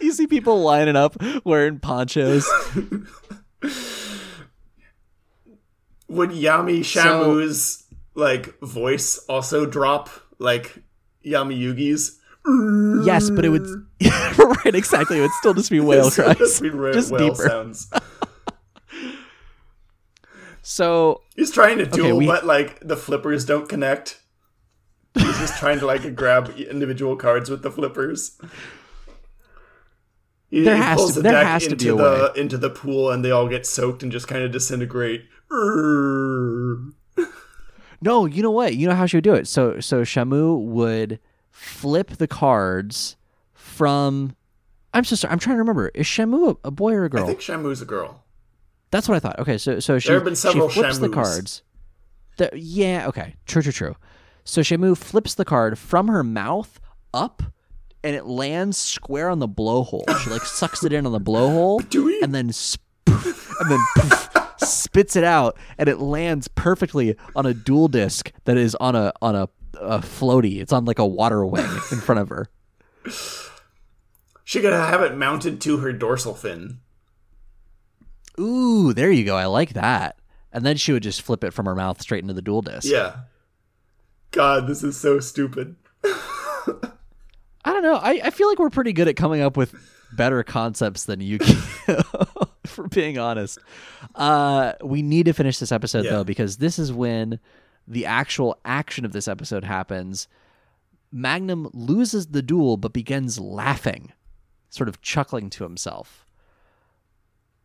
you 0.01 0.11
see 0.11 0.25
people 0.25 0.61
lining 0.61 0.95
up 0.95 1.15
wearing 1.45 1.79
ponchos. 1.79 2.47
Would 6.07 6.31
Yami 6.31 6.79
Shamu's 6.79 7.80
like 8.15 8.59
voice 8.61 9.17
also 9.29 9.65
drop 9.65 10.09
like 10.39 10.83
Yami 11.25 11.59
Yugi's? 11.59 12.17
yes, 13.05 13.29
but 13.29 13.45
it 13.45 13.49
would 13.49 13.67
right 14.65 14.73
exactly. 14.75 15.17
It 15.17 15.21
would 15.21 15.31
still 15.39 15.53
just 15.53 15.69
be 15.69 15.79
whale 15.89 16.09
cries, 16.11 16.37
just 16.37 16.61
be 16.61 16.69
whale 16.71 16.93
just 16.93 17.11
whale 17.11 17.29
deeper. 17.33 17.47
sounds. 17.49 17.91
So 20.63 21.21
He's 21.35 21.51
trying 21.51 21.79
to 21.79 21.87
duel, 21.87 22.17
we- 22.17 22.27
but 22.27 22.45
like 22.45 22.79
the 22.81 22.95
flippers 22.95 23.45
don't 23.45 23.67
connect. 23.67 24.21
He's 25.15 25.39
just 25.39 25.57
trying 25.57 25.79
to 25.79 25.85
like 25.87 26.15
grab 26.15 26.49
individual 26.51 27.15
cards 27.15 27.49
with 27.49 27.63
the 27.63 27.71
flippers. 27.71 28.39
He, 30.49 30.61
There 30.61 30.75
he 30.75 30.81
has 30.81 30.97
pulls 30.97 31.13
to- 31.13 31.19
the 31.19 31.23
there 31.23 31.31
deck 31.33 31.47
has 31.47 31.63
to 31.67 31.75
be 31.75 31.87
into 31.87 32.03
a 32.05 32.31
the 32.33 32.39
into 32.39 32.57
the 32.59 32.69
pool, 32.69 33.09
and 33.09 33.25
they 33.25 33.31
all 33.31 33.47
get 33.47 33.65
soaked 33.65 34.03
and 34.03 34.11
just 34.11 34.27
kind 34.27 34.43
of 34.43 34.51
disintegrate. 34.51 35.25
No, 38.01 38.25
you 38.25 38.41
know 38.41 38.51
what? 38.51 38.75
You 38.75 38.87
know 38.87 38.95
how 38.95 39.05
she 39.05 39.17
would 39.17 39.23
do 39.23 39.33
it. 39.33 39.47
So 39.47 39.79
so 39.79 40.01
Shamu 40.01 40.59
would 40.65 41.19
flip 41.49 42.11
the 42.11 42.27
cards 42.27 43.15
from. 43.53 44.35
I'm 44.93 45.03
so 45.05 45.15
sorry. 45.15 45.31
I'm 45.31 45.39
trying 45.39 45.55
to 45.55 45.59
remember. 45.59 45.89
Is 45.93 46.05
Shamu 46.05 46.57
a, 46.63 46.67
a 46.67 46.71
boy 46.71 46.93
or 46.93 47.05
a 47.05 47.09
girl? 47.09 47.23
I 47.23 47.27
think 47.27 47.39
Shamu's 47.39 47.81
a 47.81 47.85
girl. 47.85 48.23
That's 48.91 49.07
what 49.07 49.15
I 49.15 49.19
thought. 49.19 49.39
Okay, 49.39 49.57
so 49.57 49.79
so 49.79 49.99
she, 49.99 50.09
There 50.09 50.17
have 50.17 50.25
been 50.25 50.35
several 50.35 50.67
she 50.69 50.81
flips 50.81 50.97
the 50.97 51.09
cards. 51.09 51.63
The, 52.37 52.49
yeah, 52.55 53.07
okay, 53.07 53.35
true, 53.45 53.61
true, 53.61 53.71
true. 53.71 53.95
So 54.43 54.61
Shamu 54.61 54.97
flips 54.97 55.33
the 55.35 55.45
card 55.45 55.77
from 55.77 56.07
her 56.07 56.23
mouth 56.23 56.79
up, 57.13 57.43
and 58.03 58.15
it 58.15 58.25
lands 58.25 58.77
square 58.77 59.29
on 59.29 59.39
the 59.39 59.47
blowhole. 59.47 60.03
She 60.23 60.29
like 60.29 60.41
sucks 60.43 60.83
it 60.83 60.91
in 60.91 61.05
on 61.05 61.11
the 61.11 61.21
blowhole, 61.21 61.81
and 62.23 62.33
then 62.35 62.51
sp- 62.51 62.81
and 63.07 63.69
then 63.69 63.79
poof, 63.97 64.30
spits 64.63 65.15
it 65.15 65.23
out, 65.23 65.57
and 65.77 65.89
it 65.89 65.99
lands 65.99 66.47
perfectly 66.47 67.15
on 67.35 67.45
a 67.45 67.53
Duel 67.53 67.87
Disk 67.87 68.31
that 68.45 68.57
is 68.57 68.75
on 68.75 68.95
a 68.95 69.13
on 69.21 69.35
a, 69.35 69.49
a 69.79 69.99
floaty. 69.99 70.61
It's 70.61 70.73
on 70.73 70.85
like 70.85 70.99
a 70.99 71.05
water 71.05 71.45
wing 71.45 71.65
in 71.91 71.99
front 71.99 72.19
of 72.19 72.29
her. 72.29 72.49
She 74.43 74.61
could 74.61 74.73
have 74.73 75.01
it 75.01 75.15
mounted 75.15 75.61
to 75.61 75.77
her 75.77 75.93
dorsal 75.93 76.33
fin. 76.33 76.79
Ooh, 78.39 78.93
there 78.93 79.11
you 79.11 79.23
go. 79.23 79.35
I 79.35 79.45
like 79.45 79.73
that. 79.73 80.17
And 80.51 80.65
then 80.65 80.77
she 80.77 80.91
would 80.91 81.03
just 81.03 81.21
flip 81.21 81.43
it 81.43 81.51
from 81.51 81.65
her 81.65 81.75
mouth 81.75 82.01
straight 82.01 82.21
into 82.23 82.33
the 82.33 82.41
Duel 82.41 82.61
Disk. 82.61 82.91
Yeah. 82.91 83.15
God, 84.31 84.67
this 84.67 84.83
is 84.83 84.97
so 84.97 85.19
stupid. 85.19 85.75
I 86.03 87.73
don't 87.73 87.83
know. 87.83 87.95
I, 87.95 88.21
I 88.23 88.29
feel 88.31 88.49
like 88.49 88.59
we're 88.59 88.69
pretty 88.69 88.93
good 88.93 89.07
at 89.07 89.15
coming 89.15 89.41
up 89.41 89.55
with 89.55 89.73
better 90.13 90.43
concepts 90.43 91.05
than 91.05 91.21
you 91.21 91.39
can, 92.71 92.83
for 92.83 92.87
being 92.87 93.17
honest. 93.17 93.59
Uh, 94.15 94.73
we 94.83 95.01
need 95.01 95.25
to 95.25 95.33
finish 95.33 95.59
this 95.59 95.71
episode, 95.71 96.05
Yeah. 96.05 96.11
though, 96.11 96.23
because 96.23 96.57
this 96.57 96.79
is 96.79 96.91
when 96.93 97.39
the 97.87 98.05
actual 98.05 98.57
action 98.65 99.05
of 99.05 99.11
this 99.11 99.27
episode 99.27 99.63
happens. 99.63 100.27
Magnum 101.11 101.69
loses 101.73 102.27
the 102.27 102.41
duel, 102.41 102.77
but 102.77 102.93
begins 102.93 103.39
laughing, 103.39 104.13
sort 104.69 104.87
of 104.87 105.01
chuckling 105.01 105.49
to 105.51 105.63
himself. 105.63 106.25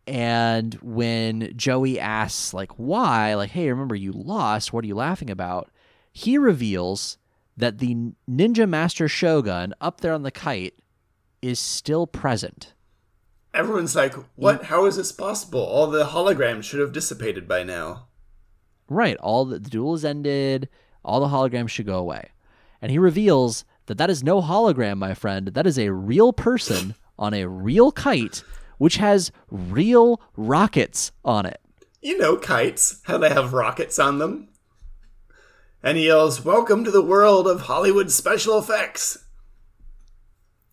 And 0.08 0.74
when 0.82 1.52
Joey 1.56 1.98
asks, 1.98 2.54
like, 2.54 2.72
why? 2.72 3.34
Like, 3.34 3.50
hey, 3.50 3.68
remember 3.70 3.94
you 3.96 4.12
lost. 4.12 4.72
What 4.72 4.84
are 4.84 4.86
you 4.86 4.94
laughing 4.94 5.30
about? 5.30 5.68
He 6.12 6.38
reveals 6.38 7.18
that 7.56 7.78
the 7.78 8.12
Ninja 8.30 8.68
Master 8.68 9.08
Shogun 9.08 9.74
up 9.80 10.00
there 10.00 10.12
on 10.12 10.22
the 10.22 10.30
kite 10.30 10.74
is 11.42 11.58
still 11.58 12.06
present. 12.06 12.72
Everyone's 13.56 13.96
like, 13.96 14.14
"What? 14.36 14.64
How 14.64 14.84
is 14.86 14.96
this 14.96 15.12
possible? 15.12 15.60
All 15.60 15.86
the 15.88 16.04
holograms 16.04 16.64
should 16.64 16.80
have 16.80 16.92
dissipated 16.92 17.48
by 17.48 17.62
now." 17.62 18.06
Right. 18.88 19.16
All 19.16 19.44
the, 19.44 19.58
the 19.58 19.70
duel 19.70 19.94
is 19.94 20.04
ended. 20.04 20.68
All 21.04 21.20
the 21.20 21.28
holograms 21.28 21.70
should 21.70 21.86
go 21.86 21.98
away. 21.98 22.30
And 22.82 22.90
he 22.92 22.98
reveals 22.98 23.64
that 23.86 23.98
that 23.98 24.10
is 24.10 24.22
no 24.22 24.40
hologram, 24.42 24.98
my 24.98 25.14
friend. 25.14 25.48
That 25.48 25.66
is 25.66 25.78
a 25.78 25.90
real 25.92 26.32
person 26.32 26.94
on 27.18 27.32
a 27.34 27.46
real 27.48 27.90
kite, 27.90 28.44
which 28.78 28.98
has 28.98 29.32
real 29.50 30.20
rockets 30.36 31.10
on 31.24 31.46
it. 31.46 31.60
You 32.02 32.18
know 32.18 32.36
kites, 32.36 33.00
how 33.04 33.18
they 33.18 33.30
have 33.30 33.52
rockets 33.52 33.98
on 33.98 34.18
them. 34.18 34.48
And 35.82 35.96
he 35.96 36.06
yells, 36.06 36.44
Welcome 36.44 36.84
to 36.84 36.90
the 36.90 37.02
world 37.02 37.46
of 37.48 37.62
Hollywood 37.62 38.10
special 38.10 38.58
effects. 38.58 39.24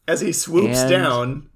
As 0.07 0.21
he 0.21 0.31
swoops 0.33 0.79
And- 0.79 0.89
down, 0.89 1.49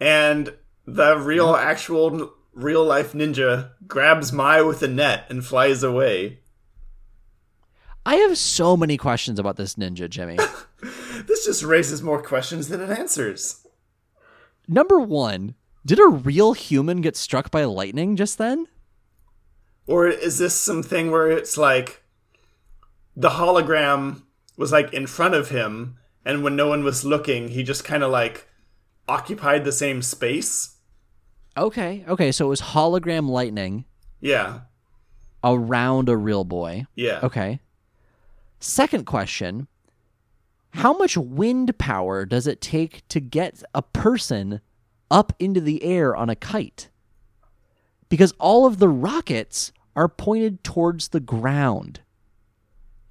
and 0.00 0.54
the 0.86 1.16
real 1.16 1.54
actual 1.54 2.34
real 2.52 2.84
life 2.84 3.12
ninja 3.12 3.70
grabs 3.86 4.32
Mai 4.32 4.62
with 4.62 4.82
a 4.82 4.88
net 4.88 5.26
and 5.28 5.44
flies 5.44 5.82
away. 5.82 6.40
I 8.06 8.16
have 8.16 8.36
so 8.36 8.76
many 8.76 8.96
questions 8.96 9.38
about 9.38 9.56
this 9.56 9.74
ninja, 9.74 10.08
Jimmy. 10.08 10.38
This 11.26 11.46
just 11.46 11.62
raises 11.62 12.02
more 12.02 12.22
questions 12.22 12.68
than 12.68 12.80
it 12.80 12.90
answers. 12.90 13.66
Number 14.68 14.98
one, 14.98 15.54
did 15.86 15.98
a 15.98 16.06
real 16.06 16.52
human 16.52 17.00
get 17.00 17.16
struck 17.16 17.50
by 17.50 17.64
lightning 17.64 18.16
just 18.16 18.38
then? 18.38 18.66
Or 19.86 20.08
is 20.08 20.38
this 20.38 20.54
something 20.54 21.10
where 21.10 21.30
it's 21.30 21.56
like 21.56 22.02
the 23.16 23.30
hologram 23.30 24.22
was 24.56 24.72
like 24.72 24.92
in 24.92 25.06
front 25.06 25.34
of 25.34 25.50
him, 25.50 25.96
and 26.24 26.42
when 26.42 26.56
no 26.56 26.68
one 26.68 26.84
was 26.84 27.04
looking, 27.04 27.48
he 27.48 27.62
just 27.62 27.84
kind 27.84 28.02
of 28.02 28.10
like 28.10 28.48
occupied 29.08 29.64
the 29.64 29.72
same 29.72 30.02
space? 30.02 30.73
Okay, 31.56 32.04
okay, 32.08 32.32
so 32.32 32.46
it 32.46 32.48
was 32.48 32.60
hologram 32.60 33.28
lightning 33.28 33.84
Yeah, 34.20 34.60
around 35.42 36.08
a 36.08 36.16
real 36.16 36.44
boy. 36.44 36.86
yeah. 36.96 37.20
Okay. 37.22 37.60
Second 38.60 39.04
question 39.06 39.68
How 40.70 40.96
much 40.96 41.16
wind 41.16 41.76
power 41.78 42.24
does 42.24 42.46
it 42.46 42.60
take 42.60 43.06
to 43.08 43.20
get 43.20 43.62
a 43.74 43.82
person 43.82 44.60
up 45.10 45.32
into 45.38 45.60
the 45.60 45.82
air 45.84 46.16
on 46.16 46.28
a 46.30 46.34
kite? 46.34 46.88
Because 48.08 48.32
all 48.40 48.66
of 48.66 48.78
the 48.78 48.88
rockets 48.88 49.72
are 49.94 50.08
pointed 50.08 50.64
towards 50.64 51.08
the 51.08 51.20
ground 51.20 52.00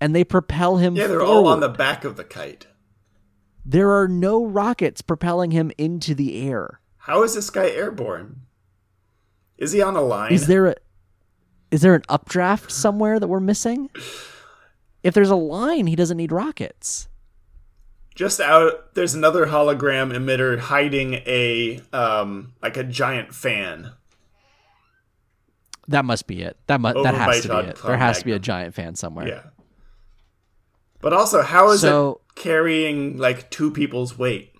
and 0.02 0.14
they 0.14 0.24
propel 0.26 0.78
him 0.78 0.96
Yeah, 0.98 1.08
they're 1.08 1.22
all 1.22 1.48
on 1.48 1.62
the 1.62 1.68
forward. 1.68 1.78
back 1.78 2.04
of 2.04 2.18
the 2.18 2.24
kite. 2.26 2.68
There 3.66 3.92
are 3.92 4.08
no 4.10 4.44
rockets 4.46 5.02
propelling 5.02 5.52
him 5.52 5.72
into 5.78 6.14
the 6.14 6.42
air. 6.50 6.82
How 7.04 7.24
is 7.24 7.36
this 7.36 7.50
guy 7.50 7.70
airborne? 7.70 8.42
Is 9.58 9.72
he 9.72 9.82
on 9.82 9.96
a 9.96 10.02
line? 10.02 10.32
Is 10.34 10.48
there 10.48 10.68
a 10.68 10.76
is 11.72 11.82
there 11.82 11.96
an 11.96 12.04
updraft 12.10 12.72
somewhere 12.72 13.20
that 13.20 13.28
we're 13.28 13.40
missing? 13.40 13.90
If 15.04 15.14
there's 15.14 15.30
a 15.30 15.36
line, 15.36 15.88
he 15.88 15.96
doesn't 15.96 16.18
need 16.18 16.32
rockets. 16.32 17.08
just 18.16 18.40
out 18.40 18.94
there's 18.94 19.16
another 19.16 19.48
hologram 19.48 20.14
emitter 20.16 20.58
hiding 20.60 21.16
a 21.26 21.82
um 21.92 22.54
like 22.62 22.78
a 22.78 22.84
giant 22.84 23.34
fan. 23.34 23.92
That 25.90 26.06
must 26.06 26.28
be 26.28 26.42
it. 26.42 26.56
That 26.68 26.80
mu- 26.80 26.90
Over 26.90 27.04
that 27.04 27.16
has 27.16 27.42
to 27.42 27.48
Todd 27.50 27.66
be 27.66 27.72
it. 27.72 27.80
There 27.84 27.98
has 27.98 28.20
to 28.20 28.26
be 28.26 28.32
a 28.32 28.40
giant 28.40 28.74
fan 28.76 28.96
somewhere. 28.96 29.28
Yeah. 29.28 29.42
But 31.02 31.12
also 31.12 31.42
how 31.42 31.72
is 31.72 31.82
So- 31.82 32.22
it 32.30 32.36
carrying 32.36 33.18
like 33.18 33.50
two 33.52 33.72
people's 33.72 34.18
weight? 34.18 34.53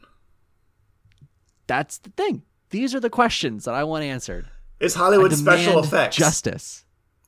That's 1.68 1.98
the 2.00 2.10
thing. 2.12 2.44
These 2.70 2.94
are 2.96 3.00
the 3.00 3.10
questions 3.10 3.66
that 3.66 3.74
I 3.74 3.84
want 3.84 4.04
answered. 4.04 4.48
It's 4.80 4.96
Hollywood 4.96 5.34
special 5.34 5.80
effects. 5.80 6.16
Justice. 6.18 6.86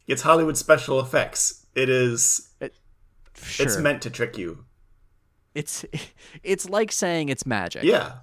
It's 0.08 0.22
Hollywood 0.24 0.58
special 0.58 1.00
effects. 1.00 1.66
It 1.76 1.90
is 1.90 2.50
Sure. 3.42 3.66
it's 3.66 3.78
meant 3.78 4.02
to 4.04 4.10
trick 4.10 4.38
you. 4.38 4.66
it's 5.54 5.86
it's 6.44 6.70
like 6.70 6.92
saying 6.92 7.30
it's 7.30 7.46
magic. 7.46 7.84
Yeah. 7.84 8.14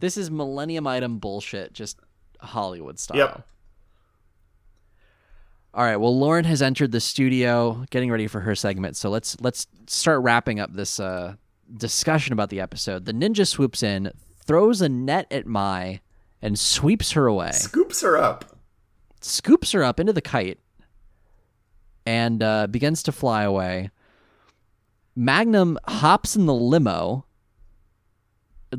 This 0.00 0.16
is 0.16 0.30
millennium 0.30 0.86
item 0.86 1.18
bullshit, 1.18 1.72
just 1.72 1.98
Hollywood 2.40 2.98
style. 2.98 3.16
Yep. 3.18 3.46
All 5.74 5.84
right. 5.84 5.96
Well, 5.96 6.16
Lauren 6.16 6.44
has 6.44 6.62
entered 6.62 6.92
the 6.92 7.00
studio, 7.00 7.84
getting 7.90 8.10
ready 8.10 8.26
for 8.26 8.40
her 8.40 8.54
segment. 8.54 8.96
So 8.96 9.10
let's 9.10 9.40
let's 9.40 9.66
start 9.86 10.22
wrapping 10.22 10.60
up 10.60 10.72
this 10.72 10.98
uh, 10.98 11.34
discussion 11.76 12.32
about 12.32 12.50
the 12.50 12.60
episode. 12.60 13.04
The 13.04 13.12
ninja 13.12 13.46
swoops 13.46 13.82
in, 13.82 14.10
throws 14.48 14.80
a 14.80 14.88
net 14.88 15.26
at 15.30 15.46
Mai, 15.46 16.00
and 16.42 16.58
sweeps 16.58 17.12
her 17.12 17.26
away. 17.26 17.52
Scoops 17.52 18.00
her 18.00 18.16
up. 18.16 18.56
scoops 19.20 19.72
her 19.72 19.84
up 19.84 20.00
into 20.00 20.12
the 20.12 20.20
kite 20.20 20.58
and 22.06 22.42
uh, 22.42 22.66
begins 22.66 23.02
to 23.02 23.12
fly 23.12 23.42
away. 23.42 23.90
Magnum 25.14 25.78
hops 25.86 26.34
in 26.36 26.46
the 26.46 26.54
limo, 26.54 27.26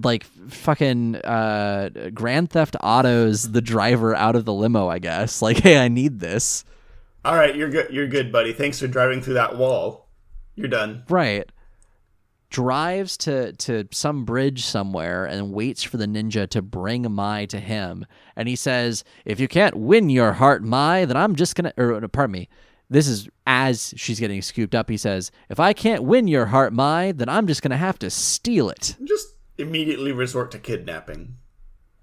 like 0.04 0.24
fucking 0.24 1.18
uh, 1.18 1.90
Grand 2.14 2.50
Theft 2.50 2.76
Auto's 2.82 3.52
the 3.52 3.62
driver 3.62 4.16
out 4.16 4.36
of 4.36 4.46
the 4.46 4.54
limo. 4.54 4.88
I 4.88 5.00
guess 5.00 5.42
like, 5.44 5.58
hey, 5.58 5.78
I 5.78 5.88
need 5.88 6.20
this. 6.20 6.64
All 7.24 7.36
right, 7.36 7.56
you're 7.56 7.70
good. 7.70 7.92
You're 7.92 8.08
good, 8.08 8.32
buddy. 8.32 8.54
Thanks 8.54 8.80
for 8.80 8.88
driving 8.88 9.22
through 9.22 9.34
that 9.36 9.58
wall. 9.58 10.08
You're 10.56 10.70
done. 10.70 11.04
Right. 11.10 11.50
Drives 12.50 13.16
to 13.18 13.54
to 13.54 13.88
some 13.92 14.26
bridge 14.26 14.66
somewhere 14.66 15.26
and 15.26 15.54
waits 15.54 15.84
for 15.84 15.98
the 15.98 16.08
ninja 16.08 16.50
to 16.50 16.62
bring 16.64 17.12
Mai 17.12 17.46
to 17.46 17.60
him. 17.60 18.06
And 18.36 18.48
he 18.48 18.56
says, 18.56 19.04
"If 19.24 19.40
you 19.40 19.48
can't 19.48 19.76
win 19.76 20.10
your 20.10 20.34
heart, 20.34 20.64
Mai, 20.64 21.06
then 21.06 21.16
I'm 21.16 21.36
just 21.36 21.56
gonna." 21.56 21.74
Or 21.78 22.08
pardon 22.08 22.32
me. 22.32 22.50
This 22.90 23.08
is 23.08 23.30
as 23.46 23.94
she's 23.98 24.20
getting 24.20 24.42
scooped 24.42 24.74
up. 24.74 24.90
He 24.90 24.98
says, 24.98 25.32
"If 25.48 25.60
I 25.60 25.74
can't 25.74 26.04
win 26.04 26.28
your 26.28 26.48
heart, 26.48 26.74
Mai, 26.74 27.12
then 27.12 27.30
I'm 27.30 27.46
just 27.46 27.62
gonna 27.62 27.78
have 27.78 28.00
to 28.00 28.10
steal 28.10 28.70
it." 28.72 28.96
Just 29.04 29.36
immediately 29.60 30.12
resort 30.12 30.50
to 30.52 30.58
kidnapping. 30.58 31.36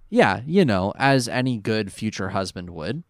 Yeah, 0.08 0.42
you 0.46 0.64
know, 0.64 0.92
as 0.96 1.26
any 1.26 1.58
good 1.58 1.92
future 1.92 2.28
husband 2.28 2.70
would. 2.70 3.02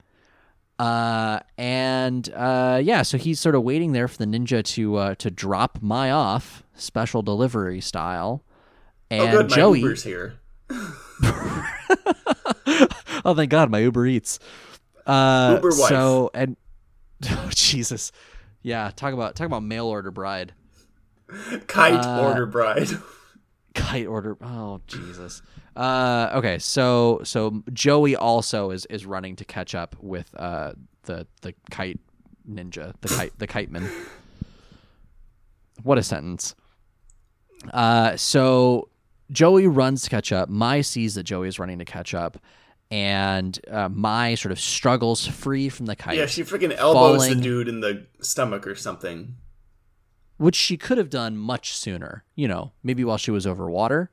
Uh, 0.78 1.40
and 1.56 2.28
uh, 2.34 2.80
yeah, 2.82 3.02
so 3.02 3.16
he's 3.16 3.40
sort 3.40 3.54
of 3.54 3.62
waiting 3.62 3.92
there 3.92 4.08
for 4.08 4.18
the 4.18 4.26
ninja 4.26 4.62
to 4.62 4.96
uh, 4.96 5.14
to 5.16 5.30
drop 5.30 5.78
Mai 5.80 6.10
off, 6.10 6.62
special 6.74 7.22
delivery 7.22 7.80
style. 7.80 8.44
And 9.10 9.22
oh, 9.22 9.30
good. 9.30 9.50
My 9.50 9.56
Joey, 9.56 9.80
Uber's 9.80 10.02
here. 10.04 10.34
oh 13.24 13.34
thank 13.34 13.50
God, 13.50 13.70
my 13.70 13.78
Uber 13.78 14.06
Eats. 14.06 14.38
Uh, 15.06 15.52
Uber 15.56 15.70
wife. 15.70 15.88
So 15.88 16.30
and 16.34 16.56
oh, 17.30 17.50
Jesus, 17.54 18.12
yeah, 18.62 18.90
talk 18.94 19.14
about 19.14 19.34
talk 19.34 19.46
about 19.46 19.62
mail 19.62 19.86
order 19.86 20.10
bride, 20.10 20.52
Kite 21.68 22.04
Uh, 22.04 22.20
order 22.20 22.46
bride. 22.46 22.88
kite 23.74 24.06
order. 24.06 24.36
Oh 24.42 24.80
Jesus. 24.86 25.40
Uh, 25.76 26.30
okay, 26.34 26.58
so 26.58 27.20
so 27.22 27.62
Joey 27.72 28.16
also 28.16 28.70
is 28.70 28.86
is 28.86 29.04
running 29.04 29.36
to 29.36 29.44
catch 29.44 29.74
up 29.74 29.94
with 30.00 30.34
uh 30.38 30.72
the 31.02 31.26
the 31.42 31.54
kite 31.70 32.00
ninja, 32.50 32.94
the 33.02 33.08
kite 33.08 33.38
the 33.38 33.46
kite 33.46 33.70
man. 33.70 33.88
What 35.82 35.98
a 35.98 36.02
sentence. 36.02 36.54
Uh, 37.72 38.16
so 38.16 38.88
Joey 39.30 39.66
runs 39.66 40.02
to 40.02 40.10
catch 40.10 40.32
up. 40.32 40.48
Mai 40.48 40.80
sees 40.80 41.14
that 41.16 41.24
Joey 41.24 41.48
is 41.48 41.58
running 41.58 41.78
to 41.78 41.84
catch 41.84 42.14
up, 42.14 42.38
and 42.90 43.58
uh, 43.70 43.88
Mai 43.90 44.34
sort 44.36 44.52
of 44.52 44.60
struggles 44.60 45.26
free 45.26 45.68
from 45.68 45.86
the 45.86 45.96
kite. 45.96 46.16
yeah, 46.16 46.26
she 46.26 46.42
freaking 46.42 46.74
elbows 46.74 47.22
falling- 47.26 47.36
the 47.36 47.42
dude 47.42 47.68
in 47.68 47.80
the 47.80 48.06
stomach 48.20 48.66
or 48.66 48.74
something. 48.74 49.34
which 50.38 50.56
she 50.56 50.76
could 50.76 50.98
have 50.98 51.10
done 51.10 51.36
much 51.36 51.76
sooner, 51.76 52.24
you 52.34 52.46
know, 52.48 52.72
maybe 52.82 53.04
while 53.04 53.18
she 53.18 53.30
was 53.30 53.46
over 53.46 53.68
water. 53.70 54.10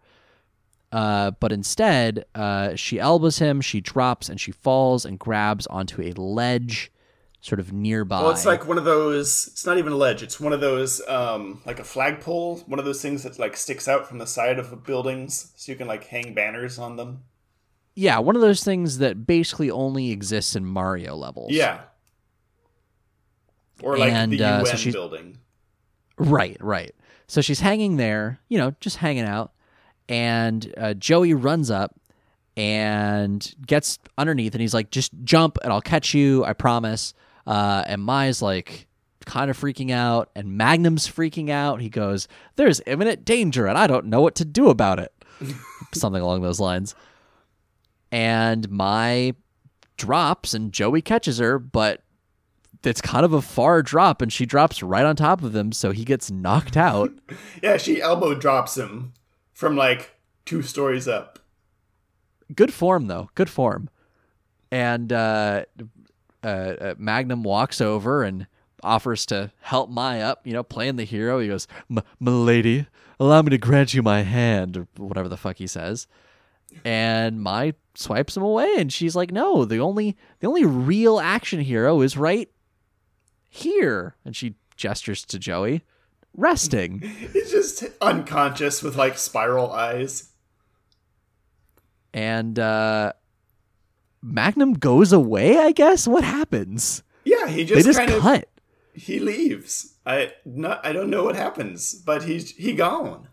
Uh, 0.93 1.31
but 1.39 1.51
instead, 1.51 2.23
uh, 2.35 2.75
she 2.75 2.99
elbows 2.99 3.39
him, 3.39 3.59
she 3.61 3.81
drops, 3.81 4.29
and 4.29 4.39
she 4.39 4.51
falls 4.51 5.05
and 5.05 5.17
grabs 5.17 5.65
onto 5.67 6.01
a 6.03 6.11
ledge 6.13 6.91
sort 7.41 7.59
of 7.59 7.73
nearby. 7.73 8.21
Well, 8.21 8.29
it's 8.29 8.45
like 8.45 8.67
one 8.67 8.77
of 8.77 8.85
those. 8.85 9.47
It's 9.47 9.65
not 9.65 9.79
even 9.79 9.91
a 9.91 9.97
ledge. 9.97 10.21
It's 10.21 10.39
one 10.39 10.53
of 10.53 10.61
those, 10.61 11.01
um, 11.07 11.61
like 11.65 11.79
a 11.79 11.83
flagpole. 11.83 12.59
One 12.67 12.77
of 12.77 12.85
those 12.85 13.01
things 13.01 13.23
that 13.23 13.39
like 13.39 13.57
sticks 13.57 13.87
out 13.87 14.07
from 14.07 14.19
the 14.19 14.27
side 14.27 14.59
of 14.59 14.83
buildings, 14.85 15.51
so 15.55 15.71
you 15.71 15.77
can 15.77 15.87
like 15.87 16.05
hang 16.05 16.35
banners 16.35 16.77
on 16.77 16.95
them. 16.95 17.23
yeah, 17.95 18.19
one 18.19 18.35
of 18.35 18.41
those 18.43 18.63
things 18.63 18.99
that 18.99 19.25
basically 19.25 19.71
only 19.71 20.11
exists 20.11 20.55
in 20.55 20.63
Mario 20.65 21.15
levels. 21.15 21.51
Yeah. 21.51 21.81
Or 23.81 23.97
like 23.97 24.13
And, 24.13 24.31
the 24.31 24.43
uh, 24.43 24.63
UN 24.63 24.77
so 24.77 24.91
building. 24.91 25.37
Right, 26.17 26.57
right. 26.59 26.93
So 27.27 27.41
she's 27.41 27.59
hanging 27.61 27.97
there, 27.97 28.39
you 28.47 28.57
know, 28.59 28.75
just 28.79 28.97
hanging 28.97 29.23
out. 29.25 29.52
And 30.09 30.73
uh, 30.77 30.93
Joey 30.93 31.33
runs 31.33 31.71
up 31.71 31.95
and 32.55 33.53
gets 33.65 33.99
underneath, 34.17 34.53
and 34.53 34.61
he's 34.61 34.73
like, 34.73 34.91
"Just 34.91 35.11
jump, 35.23 35.57
and 35.63 35.71
I'll 35.71 35.81
catch 35.81 36.13
you. 36.13 36.43
I 36.45 36.53
promise." 36.53 37.13
Uh, 37.45 37.83
and 37.87 38.01
Mai's 38.01 38.41
like, 38.41 38.87
kind 39.25 39.49
of 39.49 39.59
freaking 39.59 39.91
out, 39.91 40.29
and 40.35 40.57
Magnum's 40.57 41.07
freaking 41.07 41.49
out. 41.49 41.81
He 41.81 41.89
goes, 41.89 42.27
"There's 42.55 42.81
imminent 42.85 43.25
danger, 43.25 43.67
and 43.67 43.77
I 43.77 43.87
don't 43.87 44.07
know 44.07 44.21
what 44.21 44.35
to 44.35 44.45
do 44.45 44.69
about 44.69 44.99
it." 44.99 45.11
Something 45.93 46.21
along 46.21 46.41
those 46.41 46.59
lines. 46.59 46.95
And 48.11 48.69
Mai 48.69 49.33
drops, 49.97 50.53
and 50.53 50.71
Joey 50.71 51.01
catches 51.01 51.39
her, 51.39 51.57
but 51.57 52.03
it's 52.83 53.01
kind 53.01 53.25
of 53.25 53.33
a 53.33 53.41
far 53.41 53.81
drop, 53.81 54.21
and 54.21 54.31
she 54.31 54.45
drops 54.45 54.83
right 54.83 55.05
on 55.05 55.15
top 55.15 55.41
of 55.41 55.55
him, 55.55 55.71
so 55.71 55.91
he 55.91 56.03
gets 56.03 56.29
knocked 56.29 56.77
out. 56.77 57.11
Yeah, 57.61 57.77
she 57.77 58.01
elbow 58.01 58.35
drops 58.35 58.77
him 58.77 59.13
from 59.63 59.77
like 59.77 60.11
two 60.45 60.61
stories 60.61 61.07
up. 61.07 61.39
Good 62.53 62.73
form, 62.73 63.07
though. 63.07 63.29
Good 63.33 63.49
form. 63.49 63.89
And 64.69 65.13
uh, 65.13 65.63
uh, 66.43 66.47
uh, 66.47 66.95
Magnum 66.97 67.43
walks 67.43 67.79
over 67.79 68.23
and 68.23 68.47
offers 68.83 69.25
to 69.27 69.51
help 69.61 69.89
Mai 69.89 70.19
up, 70.21 70.45
you 70.45 70.51
know, 70.51 70.63
playing 70.63 70.97
the 70.97 71.05
hero. 71.05 71.39
He 71.39 71.47
goes, 71.47 71.65
"M- 71.89 72.03
Milady, 72.19 72.87
allow 73.19 73.41
me 73.41 73.51
to 73.51 73.57
grant 73.57 73.93
you 73.93 74.03
my 74.03 74.23
hand, 74.23 74.75
or 74.75 74.87
whatever 74.97 75.29
the 75.29 75.37
fuck 75.37 75.57
he 75.57 75.67
says. 75.67 76.07
and 76.83 77.41
Mai 77.41 77.73
swipes 77.95 78.35
him 78.35 78.43
away, 78.43 78.69
and 78.77 78.91
she's 78.91 79.15
like, 79.15 79.31
"No, 79.31 79.63
the 79.63 79.77
only 79.79 80.17
the 80.41 80.47
only 80.47 80.65
real 80.65 81.19
action 81.21 81.61
hero 81.61 82.01
is 82.01 82.17
right 82.17 82.49
here," 83.49 84.15
and 84.25 84.35
she 84.35 84.55
gestures 84.75 85.23
to 85.25 85.39
Joey, 85.39 85.83
resting. 86.35 86.99
He's 87.33 87.51
just 87.51 87.83
unconscious 88.01 88.81
with 88.83 88.95
like 88.95 89.17
spiral 89.17 89.71
eyes. 89.71 90.29
and 92.13 92.57
uh 92.59 93.13
Magnum 94.21 94.73
goes 94.73 95.11
away, 95.11 95.57
I 95.57 95.73
guess. 95.73 96.07
What 96.07 96.23
happens? 96.23 97.03
Yeah, 97.25 97.47
he 97.47 97.63
They 97.63 97.75
just, 97.75 97.85
just 97.87 97.99
kind 97.99 98.11
of 98.11 98.21
cut. 98.21 98.47
he 98.93 99.19
leaves. 99.19 99.95
I 100.05 100.33
not 100.45 100.85
I 100.85 100.93
don't 100.93 101.09
know 101.09 101.23
what 101.23 101.35
happens, 101.35 101.93
but 101.93 102.23
he's 102.23 102.51
he 102.55 102.73
gone. 102.73 103.27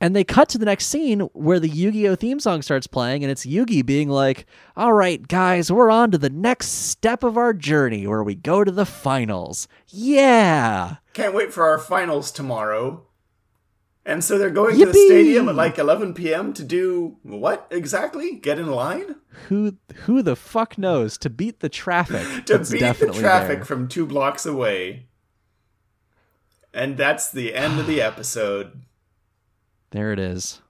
And 0.00 0.16
they 0.16 0.24
cut 0.24 0.48
to 0.50 0.58
the 0.58 0.64
next 0.64 0.86
scene 0.86 1.20
where 1.34 1.60
the 1.60 1.68
Yu-Gi-Oh 1.68 2.14
theme 2.14 2.40
song 2.40 2.62
starts 2.62 2.86
playing 2.86 3.22
and 3.22 3.30
it's 3.30 3.44
Yugi 3.44 3.84
being 3.84 4.08
like, 4.08 4.46
"All 4.76 4.94
right, 4.94 5.26
guys, 5.28 5.70
we're 5.70 5.90
on 5.90 6.10
to 6.12 6.18
the 6.18 6.30
next 6.30 6.68
step 6.68 7.22
of 7.22 7.36
our 7.36 7.52
journey 7.52 8.06
where 8.06 8.22
we 8.22 8.34
go 8.34 8.64
to 8.64 8.70
the 8.72 8.86
finals." 8.86 9.68
Yeah. 9.88 10.96
Can't 11.12 11.34
wait 11.34 11.52
for 11.52 11.66
our 11.66 11.78
finals 11.78 12.30
tomorrow. 12.30 13.04
And 14.06 14.24
so 14.24 14.38
they're 14.38 14.48
going 14.50 14.78
to 14.78 14.86
the 14.86 14.92
stadium 14.92 15.48
at 15.48 15.54
like 15.54 15.78
11 15.78 16.14
p.m. 16.14 16.54
to 16.54 16.64
do 16.64 17.18
what 17.22 17.66
exactly? 17.70 18.36
Get 18.36 18.58
in 18.58 18.68
line? 18.68 19.16
Who 19.48 19.76
who 20.04 20.22
the 20.22 20.36
fuck 20.36 20.78
knows 20.78 21.18
to 21.18 21.28
beat 21.28 21.60
the 21.60 21.68
traffic? 21.68 22.26
To 22.46 22.58
beat 22.58 22.80
the 22.80 23.12
traffic 23.12 23.58
there. 23.58 23.64
from 23.66 23.88
two 23.88 24.06
blocks 24.06 24.46
away. 24.46 25.06
And 26.72 26.96
that's 26.96 27.30
the 27.30 27.54
end 27.54 27.78
of 27.78 27.86
the 27.86 28.00
episode. 28.00 28.82
There 29.90 30.12
it 30.12 30.18
is. 30.18 30.60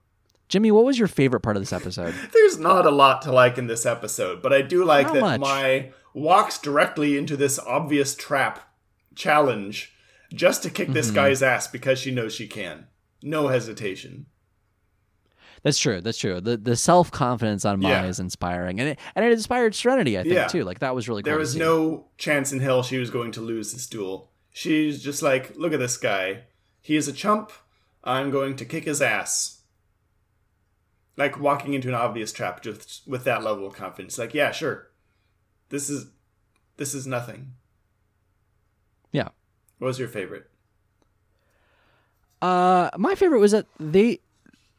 Jimmy, 0.49 0.71
what 0.71 0.83
was 0.85 0.99
your 0.99 1.07
favorite 1.07 1.39
part 1.41 1.55
of 1.55 1.61
this 1.61 1.71
episode? 1.73 2.13
There's 2.33 2.57
not 2.57 2.85
a 2.85 2.91
lot 2.91 3.21
to 3.23 3.31
like 3.31 3.57
in 3.57 3.67
this 3.67 3.85
episode, 3.85 4.41
but 4.41 4.51
I 4.51 4.61
do 4.61 4.83
like 4.83 5.11
that 5.13 5.21
much. 5.21 5.39
Mai 5.39 5.91
walks 6.13 6.57
directly 6.57 7.17
into 7.17 7.37
this 7.37 7.57
obvious 7.59 8.15
trap 8.15 8.59
challenge 9.15 9.93
just 10.33 10.63
to 10.63 10.69
kick 10.69 10.87
Mm-hmm. 10.87 10.93
this 10.93 11.11
guy's 11.11 11.41
ass 11.43 11.67
because 11.67 11.99
she 11.99 12.11
knows 12.11 12.33
she 12.33 12.47
can. 12.47 12.87
No 13.23 13.47
hesitation. 13.47 14.25
That's 15.63 15.77
true. 15.77 16.01
That's 16.01 16.17
true. 16.17 16.41
The 16.41 16.57
the 16.57 16.75
self 16.75 17.11
confidence 17.11 17.65
on 17.65 17.79
Maya 17.79 18.03
Yeah. 18.03 18.05
is 18.07 18.19
inspiring, 18.19 18.79
and 18.79 18.89
it 18.89 18.99
and 19.13 19.23
it 19.23 19.31
inspired 19.31 19.75
Serenity. 19.75 20.17
I 20.17 20.23
think 20.23 20.33
Yeah. 20.33 20.47
too. 20.47 20.63
Like 20.63 20.79
that 20.79 20.95
was 20.95 21.07
really 21.07 21.21
cool. 21.21 21.29
There 21.31 21.37
was 21.39 21.55
no 21.55 22.07
chance 22.17 22.51
in 22.51 22.61
hell 22.61 22.81
she 22.81 22.97
was 22.97 23.11
going 23.11 23.31
to 23.33 23.41
lose 23.41 23.71
this 23.71 23.85
duel. 23.87 24.31
She's 24.51 25.03
just 25.03 25.21
like, 25.21 25.55
look 25.55 25.71
at 25.71 25.79
this 25.79 25.97
guy. 25.97 26.43
He 26.81 26.95
is 26.95 27.07
a 27.07 27.13
chump. 27.13 27.51
I'm 28.03 28.31
going 28.31 28.55
to 28.57 28.65
kick 28.65 28.85
his 28.85 29.01
ass. 29.01 29.61
Like 31.17 31.39
walking 31.39 31.73
into 31.73 31.89
an 31.89 31.93
obvious 31.95 32.31
trap 32.31 32.63
just 32.63 33.07
with 33.07 33.23
that 33.25 33.43
level 33.43 33.67
of 33.67 33.73
confidence. 33.73 34.17
Like, 34.17 34.33
yeah, 34.33 34.51
sure. 34.51 34.89
This 35.69 35.89
is 35.89 36.07
this 36.77 36.93
is 36.93 37.05
nothing. 37.05 37.53
Yeah. 39.11 39.29
What 39.77 39.87
was 39.87 39.99
your 39.99 40.07
favorite? 40.07 40.49
Uh, 42.41 42.89
my 42.97 43.13
favorite 43.13 43.39
was 43.39 43.51
that 43.51 43.67
they, 43.79 44.19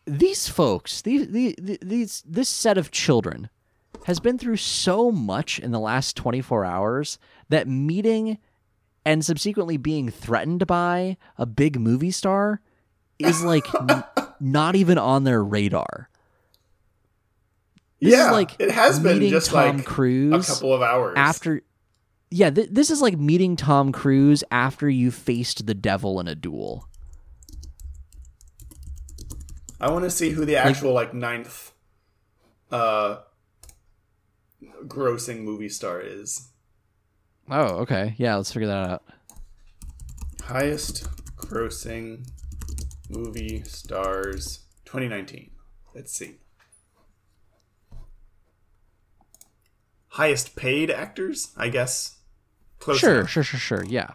these 0.05 0.49
folks, 0.49 1.03
these, 1.03 1.29
these, 1.29 1.55
these, 1.81 2.25
this 2.27 2.49
set 2.49 2.77
of 2.77 2.91
children, 2.91 3.49
has 4.07 4.19
been 4.19 4.37
through 4.37 4.57
so 4.57 5.13
much 5.13 5.61
in 5.61 5.71
the 5.71 5.79
last 5.79 6.17
twenty 6.17 6.41
four 6.41 6.65
hours 6.65 7.19
that 7.51 7.69
meeting, 7.69 8.39
and 9.05 9.25
subsequently 9.25 9.77
being 9.77 10.09
threatened 10.09 10.67
by 10.67 11.17
a 11.39 11.47
big 11.47 11.79
movie 11.79 12.11
star, 12.11 12.61
is 13.25 13.43
like 13.43 13.67
n- 13.75 14.05
not 14.41 14.77
even 14.77 14.99
on 14.99 15.25
their 15.25 15.43
radar. 15.43 16.09
This 18.01 18.13
yeah, 18.13 18.27
is 18.27 18.33
like 18.33 18.57
it 18.59 18.71
has 18.71 18.99
been 18.99 19.29
just 19.29 19.51
Tom 19.51 19.77
like 19.79 19.87
Cruise 19.87 20.49
a 20.49 20.53
couple 20.53 20.75
of 20.75 20.83
hours 20.83 21.15
after. 21.17 21.63
Yeah, 22.31 22.51
th- 22.51 22.71
this 22.71 22.91
is 22.91 23.01
like 23.01 23.19
meeting 23.19 23.57
Tom 23.57 23.93
Cruise 23.93 24.43
after 24.51 24.89
you 24.89 25.11
faced 25.11 25.67
the 25.67 25.75
devil 25.75 26.19
in 26.19 26.27
a 26.27 26.35
duel. 26.35 26.89
I 29.81 29.91
want 29.91 30.05
to 30.05 30.11
see 30.11 30.31
who 30.31 30.45
the 30.45 30.57
actual 30.57 30.93
like 30.93 31.13
ninth, 31.13 31.73
uh, 32.71 33.19
grossing 34.87 35.43
movie 35.43 35.69
star 35.69 36.01
is. 36.01 36.49
Oh, 37.51 37.81
okay. 37.81 38.15
Yeah, 38.17 38.37
let's 38.37 38.53
figure 38.53 38.69
that 38.69 38.91
out. 38.91 39.03
Highest 40.45 41.09
grossing 41.37 42.27
movie 43.13 43.63
stars 43.65 44.61
2019. 44.85 45.51
Let's 45.95 46.13
see. 46.13 46.37
Highest 50.09 50.57
paid 50.57 50.91
actors, 50.91 51.53
I 51.57 51.69
guess. 51.69 52.17
Close 52.79 52.99
Sure, 52.99 53.21
enough. 53.21 53.31
sure, 53.31 53.43
sure, 53.43 53.61
sure. 53.61 53.85
Yeah. 53.85 54.11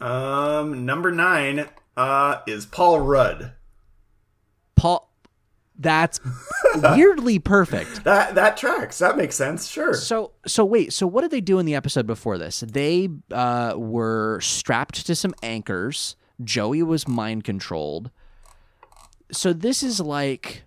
Um, 0.00 0.84
number 0.84 1.10
nine 1.12 1.68
uh, 1.96 2.38
is 2.46 2.66
Paul 2.66 3.00
Rudd. 3.00 3.52
Paul 4.74 5.10
that's 5.78 6.20
weirdly 6.76 7.38
perfect. 7.38 8.04
That 8.04 8.34
that 8.34 8.56
tracks. 8.56 8.98
That 8.98 9.16
makes 9.16 9.34
sense. 9.36 9.66
Sure. 9.68 9.92
So 9.94 10.32
so 10.46 10.64
wait, 10.64 10.92
so 10.92 11.06
what 11.06 11.22
did 11.22 11.30
they 11.30 11.40
do 11.42 11.58
in 11.58 11.66
the 11.66 11.74
episode 11.74 12.06
before 12.06 12.36
this? 12.38 12.60
They 12.60 13.08
uh 13.30 13.74
were 13.76 14.40
strapped 14.42 15.06
to 15.06 15.14
some 15.14 15.34
anchors. 15.42 16.16
Joey 16.42 16.82
was 16.82 17.08
mind 17.08 17.44
controlled. 17.44 18.10
So 19.32 19.52
this 19.52 19.82
is 19.82 20.00
like 20.00 20.64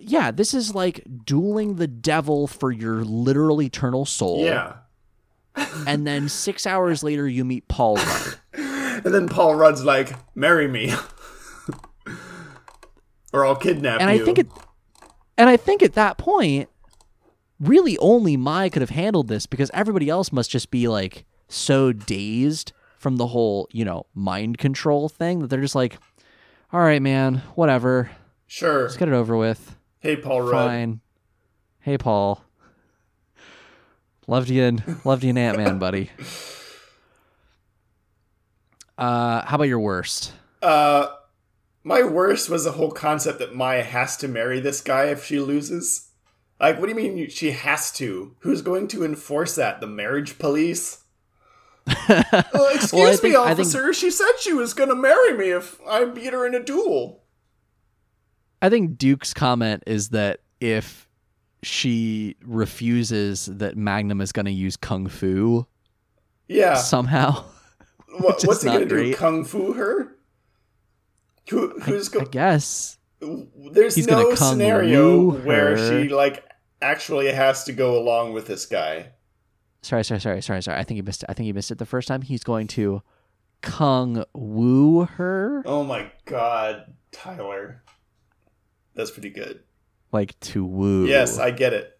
Yeah, 0.00 0.30
this 0.30 0.54
is 0.54 0.74
like 0.74 1.04
dueling 1.24 1.76
the 1.76 1.86
devil 1.86 2.46
for 2.46 2.70
your 2.70 3.04
literal 3.04 3.62
eternal 3.62 4.04
soul. 4.04 4.44
Yeah. 4.44 4.74
And 5.86 6.06
then 6.06 6.28
6 6.28 6.66
hours 6.66 7.02
later 7.02 7.26
you 7.26 7.44
meet 7.44 7.66
Paul 7.68 7.96
Rudd. 7.96 8.38
And 9.04 9.14
then 9.14 9.28
Paul 9.28 9.54
Rudd's 9.54 9.84
like, 9.84 10.14
"Marry 10.34 10.66
me." 10.66 10.92
or 13.32 13.44
I'll 13.44 13.54
kidnap 13.54 14.00
and 14.00 14.10
you. 14.10 14.22
I 14.22 14.24
think 14.24 14.38
it, 14.38 14.48
and 15.36 15.50
I 15.50 15.56
think 15.56 15.82
at 15.82 15.92
that 15.92 16.16
point, 16.16 16.70
really 17.60 17.98
only 17.98 18.36
Mai 18.36 18.68
could 18.68 18.82
have 18.82 18.90
handled 18.90 19.28
this 19.28 19.46
because 19.46 19.70
everybody 19.74 20.08
else 20.08 20.32
must 20.32 20.50
just 20.50 20.70
be 20.70 20.88
like 20.88 21.24
so 21.48 21.92
dazed 21.92 22.72
from 22.98 23.16
the 23.16 23.26
whole 23.28 23.68
you 23.72 23.84
know 23.84 24.06
mind 24.14 24.58
control 24.58 25.08
thing 25.08 25.40
that 25.40 25.48
they're 25.48 25.60
just 25.60 25.74
like, 25.74 25.98
all 26.72 26.80
right, 26.80 27.02
man, 27.02 27.42
whatever, 27.54 28.10
Sure. 28.46 28.82
let's 28.82 28.96
get 28.96 29.08
it 29.08 29.14
over 29.14 29.36
with. 29.36 29.76
Hey, 30.00 30.16
Paul 30.16 30.42
Rudd. 30.42 30.52
Fine. 30.68 31.00
Hey, 31.80 31.98
Paul. 31.98 32.42
Loved 34.26 34.50
you 34.50 34.62
in 34.64 34.82
loved 35.04 35.22
you 35.24 35.30
in 35.30 35.38
Ant 35.38 35.56
Man, 35.56 35.78
buddy. 35.78 36.10
Uh, 38.98 39.44
how 39.44 39.56
about 39.56 39.64
your 39.68 39.80
worst? 39.80 40.32
Uh, 40.62 41.08
my 41.84 42.02
worst 42.02 42.48
was 42.48 42.64
the 42.64 42.72
whole 42.72 42.90
concept 42.90 43.38
that 43.38 43.54
Maya 43.54 43.82
has 43.82 44.16
to 44.18 44.28
marry 44.28 44.58
this 44.58 44.80
guy 44.80 45.04
if 45.06 45.24
she 45.24 45.38
loses. 45.38 46.08
Like, 46.58 46.78
what 46.80 46.86
do 46.86 46.98
you 46.98 47.14
mean 47.14 47.28
she 47.28 47.50
has 47.50 47.92
to? 47.92 48.34
Who's 48.40 48.62
going 48.62 48.88
to 48.88 49.04
enforce 49.04 49.54
that? 49.56 49.80
The 49.80 49.86
marriage 49.86 50.38
police? 50.38 51.04
Uh, 51.86 52.32
excuse 52.74 52.92
Well, 52.92 53.10
me, 53.10 53.16
think- 53.16 53.34
I 53.36 53.54
think- 53.54 53.60
officer. 53.60 53.92
She 53.92 54.10
said 54.10 54.32
she 54.40 54.52
was 54.52 54.74
going 54.74 54.88
to 54.88 54.94
marry 54.94 55.36
me 55.36 55.50
if 55.50 55.80
I 55.88 56.04
beat 56.04 56.32
her 56.32 56.46
in 56.46 56.54
a 56.54 56.62
duel. 56.62 57.22
I 58.62 58.68
think 58.70 58.96
Duke's 58.98 59.32
comment 59.34 59.82
is 59.86 60.08
that 60.10 60.40
if 60.60 61.08
she 61.62 62.36
refuses 62.44 63.46
that 63.46 63.76
Magnum 63.76 64.20
is 64.20 64.32
going 64.32 64.46
to 64.46 64.52
use 64.52 64.76
kung 64.76 65.06
fu 65.08 65.66
Yeah. 66.48 66.74
somehow, 66.74 67.44
What, 68.18 68.42
what's 68.44 68.62
he 68.62 68.68
going 68.70 68.88
to 68.88 69.02
do? 69.04 69.14
Kung 69.14 69.44
fu 69.44 69.72
her? 69.74 70.16
Who, 71.50 71.78
who's 71.80 72.08
going? 72.08 72.26
I 72.26 72.30
guess. 72.30 72.98
There's 73.20 73.94
he's 73.94 74.06
no 74.08 74.34
scenario 74.34 75.30
where 75.42 75.76
her. 75.76 76.02
she 76.02 76.08
like 76.08 76.44
actually 76.82 77.30
has 77.32 77.64
to 77.64 77.72
go 77.72 77.98
along 77.98 78.32
with 78.32 78.46
this 78.46 78.66
guy. 78.66 79.10
Sorry, 79.86 80.02
sorry, 80.04 80.20
sorry, 80.20 80.42
sorry, 80.42 80.62
sorry. 80.62 80.78
I 80.80 80.82
think 80.82 80.96
you 80.96 81.04
missed 81.04 81.22
it. 81.22 81.26
I 81.30 81.32
think 81.32 81.46
you 81.46 81.54
missed 81.54 81.70
it 81.70 81.78
the 81.78 81.86
first 81.86 82.08
time. 82.08 82.22
He's 82.22 82.42
going 82.42 82.66
to 82.68 83.02
kung 83.62 84.24
woo 84.34 85.04
her, 85.04 85.62
Oh 85.64 85.84
my 85.84 86.10
god, 86.24 86.92
Tyler. 87.12 87.82
That's 88.94 89.12
pretty 89.12 89.30
good. 89.30 89.60
like 90.10 90.38
to 90.40 90.64
woo. 90.64 91.06
Yes, 91.06 91.38
I 91.38 91.52
get 91.52 91.72
it. 91.72 91.92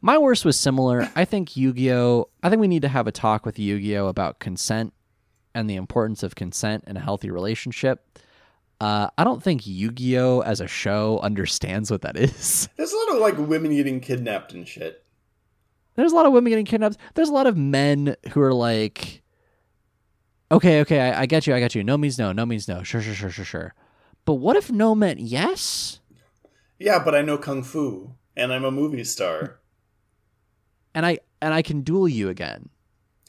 My 0.00 0.16
worst 0.16 0.44
was 0.44 0.58
similar. 0.58 1.08
I 1.14 1.24
think 1.26 1.54
Yu-Gi-Oh. 1.56 2.28
I 2.42 2.48
think 2.48 2.60
we 2.60 2.68
need 2.68 2.82
to 2.82 2.88
have 2.88 3.06
a 3.06 3.12
talk 3.12 3.44
with 3.44 3.58
Yu-Gi-Oh 3.58 4.06
about 4.06 4.38
consent 4.38 4.94
and 5.54 5.68
the 5.68 5.76
importance 5.76 6.22
of 6.22 6.34
consent 6.34 6.84
in 6.86 6.96
a 6.96 7.00
healthy 7.00 7.30
relationship. 7.30 8.18
Uh, 8.82 9.08
I 9.16 9.22
don't 9.22 9.40
think 9.40 9.64
Yu-Gi-Oh 9.64 10.40
as 10.40 10.60
a 10.60 10.66
show 10.66 11.20
understands 11.20 11.88
what 11.88 12.02
that 12.02 12.16
is. 12.16 12.68
There's 12.76 12.92
a 12.92 12.96
lot 12.96 13.14
of 13.14 13.20
like 13.20 13.38
women 13.38 13.70
getting 13.76 14.00
kidnapped 14.00 14.52
and 14.52 14.66
shit. 14.66 15.04
There's 15.94 16.10
a 16.10 16.16
lot 16.16 16.26
of 16.26 16.32
women 16.32 16.50
getting 16.50 16.64
kidnapped. 16.64 16.96
There's 17.14 17.28
a 17.28 17.32
lot 17.32 17.46
of 17.46 17.56
men 17.56 18.16
who 18.32 18.40
are 18.40 18.52
like, 18.52 19.22
Okay, 20.50 20.80
okay, 20.80 21.00
I, 21.00 21.22
I 21.22 21.26
get 21.26 21.46
you, 21.46 21.54
I 21.54 21.60
get 21.60 21.76
you. 21.76 21.84
No 21.84 21.96
means 21.96 22.18
no, 22.18 22.32
no 22.32 22.44
means 22.44 22.66
no. 22.66 22.82
Sure, 22.82 23.00
sure, 23.00 23.14
sure, 23.14 23.30
sure, 23.30 23.44
sure. 23.44 23.74
But 24.24 24.34
what 24.34 24.56
if 24.56 24.68
no 24.68 24.96
meant 24.96 25.20
yes? 25.20 26.00
Yeah, 26.78 27.02
but 27.04 27.14
I 27.14 27.22
know 27.22 27.38
kung 27.38 27.62
fu, 27.62 28.16
and 28.36 28.52
I'm 28.52 28.64
a 28.64 28.70
movie 28.70 29.04
star. 29.04 29.58
And 30.94 31.06
I 31.06 31.20
and 31.40 31.54
I 31.54 31.62
can 31.62 31.80
duel 31.80 32.06
you 32.06 32.28
again. 32.28 32.68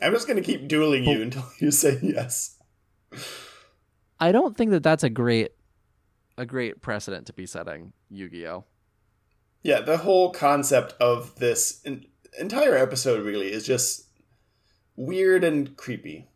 I'm 0.01 0.11
just 0.11 0.27
gonna 0.27 0.41
keep 0.41 0.67
dueling 0.67 1.05
you 1.05 1.21
until 1.21 1.45
you 1.59 1.71
say 1.71 1.97
yes. 2.01 2.57
I 4.23 4.31
don't 4.31 4.55
think 4.55 4.71
that 4.71 4.83
that's 4.83 5.03
a 5.03 5.09
great 5.09 5.51
a 6.37 6.45
great 6.45 6.81
precedent 6.81 7.27
to 7.27 7.33
be 7.33 7.45
setting, 7.45 7.91
Yu-Gi-Oh. 8.09 8.63
Yeah, 9.61 9.81
the 9.81 9.97
whole 9.97 10.31
concept 10.31 10.93
of 10.99 11.35
this 11.35 11.81
en- 11.85 12.05
entire 12.39 12.75
episode 12.75 13.23
really 13.25 13.51
is 13.51 13.65
just 13.65 14.05
weird 14.95 15.43
and 15.43 15.75
creepy. 15.77 16.27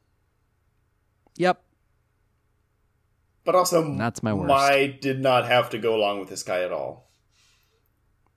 Yep. 1.37 1.61
But 3.45 3.55
also, 3.55 3.95
That's 3.97 4.21
my 4.21 4.33
worst. 4.33 4.49
Mai 4.49 4.97
did 4.99 5.21
not 5.21 5.45
have 5.45 5.69
to 5.69 5.77
go 5.77 5.95
along 5.95 6.19
with 6.19 6.29
this 6.29 6.43
guy 6.43 6.63
at 6.63 6.71
all. 6.73 7.07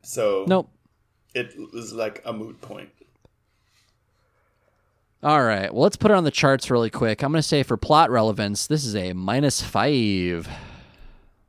So 0.03 0.45
Nope. 0.49 0.71
it 1.35 1.55
was 1.75 1.93
like 1.93 2.23
a 2.25 2.33
moot 2.33 2.61
point. 2.61 2.91
All 5.23 5.43
right. 5.43 5.73
Well, 5.73 5.83
let's 5.83 5.97
put 5.97 6.11
it 6.11 6.17
on 6.17 6.25
the 6.25 6.31
charts 6.31 6.71
really 6.71 6.89
quick. 6.89 7.23
I'm 7.23 7.31
going 7.31 7.43
to 7.43 7.47
say 7.47 7.63
for 7.63 7.77
plot 7.77 8.11
relevance, 8.11 8.67
this 8.67 8.85
is 8.85 8.97
a 8.97 9.13
minus 9.13 9.61
five. 9.61 10.49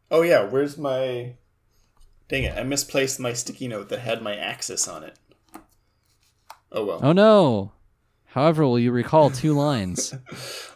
Oh 0.10 0.23
yeah, 0.23 0.43
where's 0.43 0.77
my? 0.77 1.35
Dang 2.27 2.43
it! 2.43 2.57
I 2.57 2.64
misplaced 2.64 3.19
my 3.19 3.31
sticky 3.31 3.69
note 3.69 3.88
that 3.89 3.99
had 3.99 4.22
my 4.22 4.35
axis 4.35 4.88
on 4.88 5.03
it. 5.03 5.18
Oh 6.72 6.85
well. 6.85 6.99
Oh 7.02 7.14
no. 7.14 7.72
However, 8.26 8.64
will 8.64 8.80
you 8.80 8.91
recall 8.91 9.30
two 9.30 9.53
lines? 9.53 10.14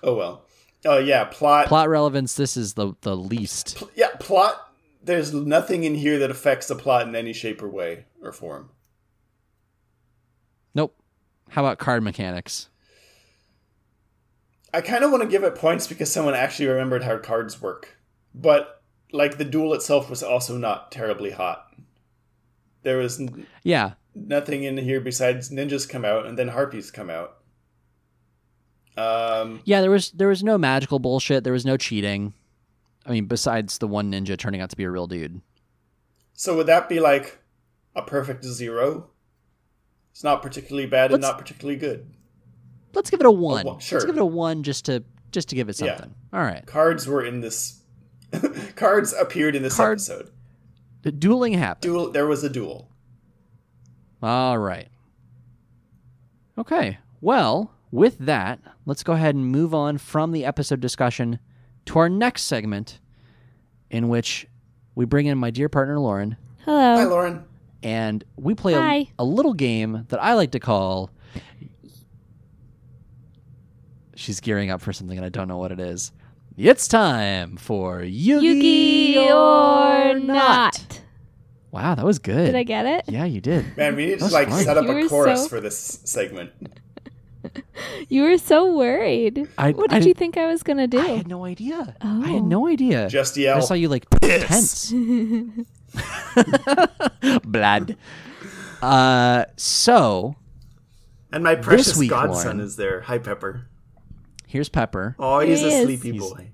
Oh 0.03 0.13
well. 0.13 0.45
Oh 0.85 0.99
yeah, 0.99 1.23
plot. 1.23 1.67
plot 1.67 1.89
relevance, 1.89 2.35
this 2.35 2.55
is 2.55 2.75
the 2.75 2.93
the 3.01 3.17
least. 3.17 3.81
Yeah, 3.95 4.09
plot. 4.19 4.71
There's 5.03 5.33
nothing 5.33 5.83
in 5.83 5.95
here 5.95 6.19
that 6.19 6.29
affects 6.29 6.67
the 6.67 6.75
plot 6.75 7.07
in 7.07 7.15
any 7.15 7.33
shape 7.33 7.63
or 7.63 7.69
way 7.69 8.05
or 8.21 8.31
form. 8.31 8.69
Nope. 10.75 10.95
How 11.49 11.63
about 11.63 11.79
card 11.79 12.03
mechanics? 12.03 12.69
I 14.75 14.81
kind 14.81 15.03
of 15.03 15.11
want 15.11 15.23
to 15.23 15.29
give 15.29 15.43
it 15.43 15.55
points 15.55 15.87
because 15.87 16.11
someone 16.11 16.33
actually 16.33 16.67
remembered 16.67 17.03
how 17.03 17.17
cards 17.17 17.61
work, 17.61 17.97
but 18.33 18.81
like 19.13 19.37
the 19.37 19.45
duel 19.45 19.73
itself 19.73 20.09
was 20.09 20.21
also 20.21 20.57
not 20.57 20.91
terribly 20.91 21.31
hot. 21.31 21.73
There 22.83 22.97
was 22.97 23.19
n- 23.19 23.47
Yeah. 23.63 23.93
nothing 24.13 24.63
in 24.63 24.77
here 24.77 24.99
besides 24.99 25.49
ninjas 25.49 25.87
come 25.87 26.03
out 26.03 26.25
and 26.25 26.37
then 26.37 26.49
harpies 26.49 26.91
come 26.91 27.09
out. 27.09 27.37
Um, 28.97 29.61
Yeah, 29.65 29.81
there 29.81 29.91
was 29.91 30.11
there 30.11 30.27
was 30.27 30.43
no 30.43 30.57
magical 30.57 30.99
bullshit, 30.99 31.43
there 31.43 31.53
was 31.53 31.65
no 31.65 31.77
cheating. 31.77 32.33
I 33.05 33.11
mean, 33.11 33.25
besides 33.25 33.77
the 33.77 33.87
one 33.87 34.11
ninja 34.11 34.37
turning 34.37 34.61
out 34.61 34.69
to 34.71 34.75
be 34.77 34.83
a 34.83 34.91
real 34.91 35.07
dude. 35.07 35.41
so 36.33 36.53
would 36.57 36.67
that 36.67 36.89
be 36.89 36.99
like 36.99 37.39
a 37.95 38.01
perfect 38.01 38.43
zero? 38.43 39.09
It's 40.11 40.23
not 40.23 40.41
particularly 40.41 40.85
bad 40.87 41.11
and 41.13 41.21
Let's- 41.21 41.31
not 41.31 41.37
particularly 41.39 41.77
good. 41.79 42.11
Let's 42.95 43.09
give 43.09 43.19
it 43.19 43.25
a 43.25 43.31
1. 43.31 43.65
one, 43.65 43.79
sure. 43.79 43.99
Let's 43.99 44.05
give 44.05 44.15
it 44.15 44.21
a 44.21 44.25
1 44.25 44.63
just 44.63 44.85
to 44.85 45.03
just 45.31 45.49
to 45.49 45.55
give 45.55 45.69
it 45.69 45.79
Yeah. 45.79 45.97
something. 45.97 46.15
All 46.33 46.41
right. 46.41 46.65
Cards 46.65 47.07
were 47.07 47.23
in 47.25 47.41
this. 47.41 47.81
cards 48.75 49.13
appeared 49.13 49.55
in 49.55 49.63
this 49.63 49.75
Card- 49.75 49.97
episode. 49.97 50.31
The 51.03 51.11
dueling 51.11 51.53
happened. 51.53 51.81
Duel. 51.81 52.11
There 52.11 52.25
was 52.25 52.43
a 52.43 52.49
duel. 52.49 52.89
All 54.23 54.57
right. 54.57 54.87
Okay. 56.57 56.97
Well, 57.21 57.71
with 57.91 58.17
that, 58.19 58.59
let's 58.85 59.03
go 59.03 59.13
ahead 59.13 59.35
and 59.35 59.45
move 59.45 59.73
on 59.73 59.97
from 59.97 60.31
the 60.31 60.45
episode 60.45 60.79
discussion 60.79 61.39
to 61.85 61.99
our 61.99 62.09
next 62.09 62.43
segment, 62.43 62.99
in 63.89 64.07
which 64.09 64.47
we 64.95 65.05
bring 65.05 65.25
in 65.27 65.37
my 65.37 65.51
dear 65.51 65.69
partner 65.69 65.99
Lauren, 65.99 66.37
Hello. 66.63 66.95
Hi, 66.95 67.03
Lauren. 67.03 67.43
and 67.83 68.23
we 68.37 68.55
play 68.55 68.73
a, 68.73 69.11
a 69.19 69.25
little 69.25 69.53
game 69.53 70.05
that 70.09 70.21
I 70.23 70.33
like 70.33 70.51
to 70.51 70.59
call. 70.59 71.09
She's 74.15 74.39
gearing 74.39 74.71
up 74.71 74.81
for 74.81 74.93
something, 74.93 75.17
and 75.17 75.25
I 75.25 75.29
don't 75.29 75.47
know 75.47 75.57
what 75.57 75.71
it 75.71 75.79
is. 75.79 76.11
It's 76.57 76.87
time 76.87 77.57
for 77.57 77.99
Yugi, 77.99 79.15
Yugi 79.15 79.27
or 79.27 80.17
not. 80.19 81.01
Wow, 81.71 81.95
that 81.95 82.05
was 82.05 82.19
good. 82.19 82.45
Did 82.45 82.55
I 82.55 82.63
get 82.63 82.85
it? 82.85 83.03
Yeah, 83.09 83.25
you 83.25 83.41
did. 83.41 83.75
Man, 83.75 83.97
we 83.97 84.05
need 84.05 84.19
to 84.19 84.27
like 84.27 84.47
fine. 84.49 84.63
set 84.63 84.77
up 84.77 84.85
You 84.85 85.05
a 85.05 85.09
chorus 85.09 85.43
so- 85.43 85.49
for 85.49 85.59
this 85.61 85.99
segment. 86.05 86.51
You 88.09 88.23
were 88.23 88.39
so 88.39 88.75
worried. 88.75 89.47
I- 89.59 89.71
what 89.71 89.93
I 89.93 89.99
did 89.99 90.07
you 90.07 90.13
think 90.15 90.35
I 90.35 90.47
was 90.47 90.63
gonna 90.63 90.87
do? 90.87 90.97
I 90.99 91.05
had 91.17 91.27
no 91.27 91.45
idea. 91.45 91.95
Oh. 92.01 92.23
I 92.23 92.27
had 92.29 92.41
Oh. 92.41 92.45
no 92.45 92.67
idea. 92.67 93.07
Just 93.07 93.37
yell. 93.37 93.57
I 93.57 93.59
saw 93.59 93.75
you 93.75 93.87
like 93.87 94.09
tense. 94.19 94.91
Blood. 97.45 97.97
Uh, 98.81 99.45
so 99.57 100.35
And 101.31 101.43
my 101.43 101.53
precious 101.55 101.95
week, 101.97 102.09
godson 102.09 102.43
Lauren. 102.43 102.59
is 102.61 102.77
there. 102.77 103.01
Hi, 103.01 103.19
Pepper. 103.19 103.67
Here's 104.55 104.69
Pepper. 104.69 105.15
Oh, 105.19 105.39
he's 105.41 105.59
He 105.59 105.65
a 105.65 105.77
is. 105.79 105.83
sleepy 105.85 106.11
He's- 106.13 106.29
boy. 106.31 106.47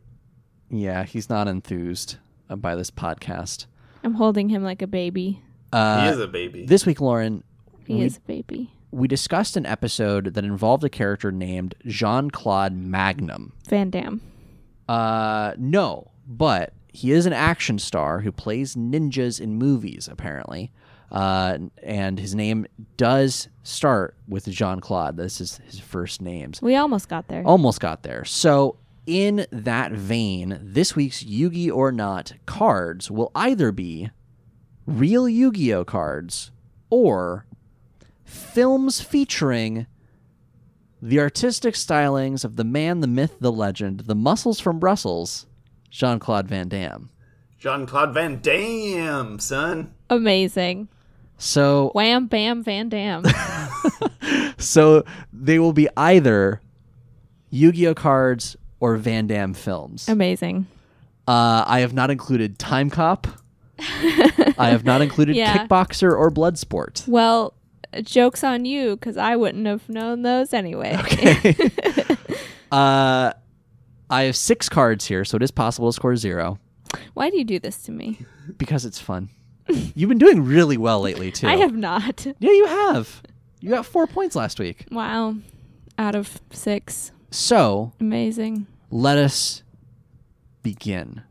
Yeah, 0.71 1.03
he's 1.03 1.29
not 1.29 1.47
enthused 1.47 2.15
uh, 2.49 2.55
by 2.55 2.75
this 2.75 2.89
podcast. 2.89 3.67
I'm 4.03 4.15
holding 4.15 4.49
him 4.49 4.63
like 4.63 4.81
a 4.81 4.87
baby. 4.87 5.41
Uh, 5.71 6.05
he 6.05 6.09
is 6.09 6.19
a 6.19 6.27
baby. 6.27 6.65
this 6.65 6.85
week, 6.85 6.99
Lauren, 6.99 7.43
He 7.85 7.95
we- 7.95 8.01
is 8.05 8.17
a 8.17 8.21
baby. 8.21 8.71
we 8.89 9.07
discussed 9.07 9.55
an 9.55 9.65
episode 9.65 10.33
that 10.33 10.43
involved 10.43 10.83
a 10.83 10.89
character 10.89 11.31
named 11.31 11.75
Jean 11.85 12.31
Claude 12.31 12.73
Magnum. 12.73 13.53
Van 13.69 13.89
Damme. 13.89 14.19
Uh, 14.89 15.53
no, 15.57 16.11
but 16.27 16.73
he 16.93 17.11
is 17.11 17.25
an 17.25 17.33
action 17.33 17.77
star 17.79 18.21
who 18.21 18.31
plays 18.31 18.75
ninjas 18.75 19.39
in 19.39 19.55
movies, 19.55 20.09
apparently. 20.11 20.71
Uh, 21.11 21.57
and 21.83 22.17
his 22.17 22.33
name 22.33 22.65
does 22.95 23.49
start 23.63 24.15
with 24.27 24.45
Jean 24.45 24.79
Claude. 24.79 25.17
This 25.17 25.41
is 25.41 25.57
his 25.65 25.79
first 25.79 26.21
names. 26.21 26.61
We 26.61 26.75
almost 26.75 27.09
got 27.09 27.27
there. 27.27 27.43
Almost 27.45 27.81
got 27.81 28.03
there. 28.03 28.23
So, 28.23 28.77
in 29.05 29.45
that 29.51 29.91
vein, 29.91 30.59
this 30.61 30.95
week's 30.95 31.23
Yugi 31.23 31.69
or 31.69 31.91
Not 31.91 32.33
cards 32.45 33.11
will 33.11 33.31
either 33.35 33.71
be 33.71 34.09
real 34.85 35.27
Yu 35.27 35.51
Gi 35.51 35.73
Oh 35.73 35.83
cards 35.83 36.51
or 36.89 37.45
films 38.23 39.01
featuring 39.01 39.87
the 41.01 41.19
artistic 41.19 41.73
stylings 41.73 42.45
of 42.45 42.55
the 42.55 42.63
man, 42.63 42.99
the 42.99 43.07
myth, 43.07 43.37
the 43.39 43.51
legend, 43.51 44.01
the 44.01 44.15
muscles 44.15 44.59
from 44.59 44.79
Brussels, 44.79 45.47
Jean 45.89 46.19
Claude 46.19 46.47
Van 46.47 46.67
Damme. 46.69 47.09
Jean 47.57 47.85
Claude 47.85 48.13
Van 48.13 48.39
Damme, 48.41 49.39
son. 49.39 49.93
Amazing. 50.09 50.87
So, 51.41 51.89
Wham 51.95 52.27
bam 52.27 52.63
Van 52.63 52.87
Dam. 52.87 53.23
so 54.59 55.03
they 55.33 55.57
will 55.57 55.73
be 55.73 55.87
either 55.97 56.61
Yu 57.49 57.71
Gi 57.71 57.87
Oh 57.87 57.93
cards 57.95 58.55
or 58.79 58.95
Van 58.97 59.25
Damme 59.25 59.55
films. 59.55 60.07
Amazing. 60.07 60.67
Uh, 61.27 61.63
I 61.65 61.79
have 61.79 61.93
not 61.93 62.11
included 62.11 62.59
Timecop. 62.59 63.25
I 63.79 64.69
have 64.69 64.85
not 64.85 65.01
included 65.01 65.35
Yeah. 65.41 65.65
Kickboxer 65.65 66.15
or 66.15 66.29
Bloodsport. 66.29 67.07
Well, 67.07 67.55
joke's 68.03 68.43
on 68.43 68.65
you 68.65 68.95
because 68.95 69.17
I 69.17 69.35
wouldn't 69.35 69.65
have 69.65 69.89
known 69.89 70.21
those 70.21 70.53
anyway. 70.53 70.97
Uh, 72.71 73.33
I 74.09 74.23
have 74.23 74.35
six 74.37 74.69
cards 74.69 75.05
here, 75.05 75.25
so 75.25 75.35
it 75.35 75.43
is 75.43 75.51
possible 75.51 75.89
to 75.89 75.93
score 75.93 76.15
zero 76.15 76.57
Why 77.15 77.29
do 77.29 77.37
you 77.37 77.43
do 77.43 77.59
this 77.59 77.83
to 77.83 77.91
me? 77.91 78.19
because 78.57 78.85
it's 78.85 78.97
fun. 78.99 79.27
You've 79.95 80.09
been 80.09 80.17
doing 80.17 80.43
really 80.45 80.77
well 80.77 81.01
lately 81.01 81.31
too. 81.31 81.47
I 81.47 81.57
have 81.57 81.73
not. 81.75 82.25
Yeah, 82.39 82.51
you 82.51 82.65
have. 82.67 83.21
You 83.59 83.69
got 83.69 83.85
four 83.85 84.07
points 84.07 84.35
last 84.35 84.59
week. 84.59 84.85
Wow. 84.91 85.35
Out 85.97 86.15
of 86.15 86.39
six. 86.51 87.11
So 87.29 87.93
Amazing. 87.99 88.65
let 88.89 89.17
us 89.17 89.61
begin. 90.63 91.21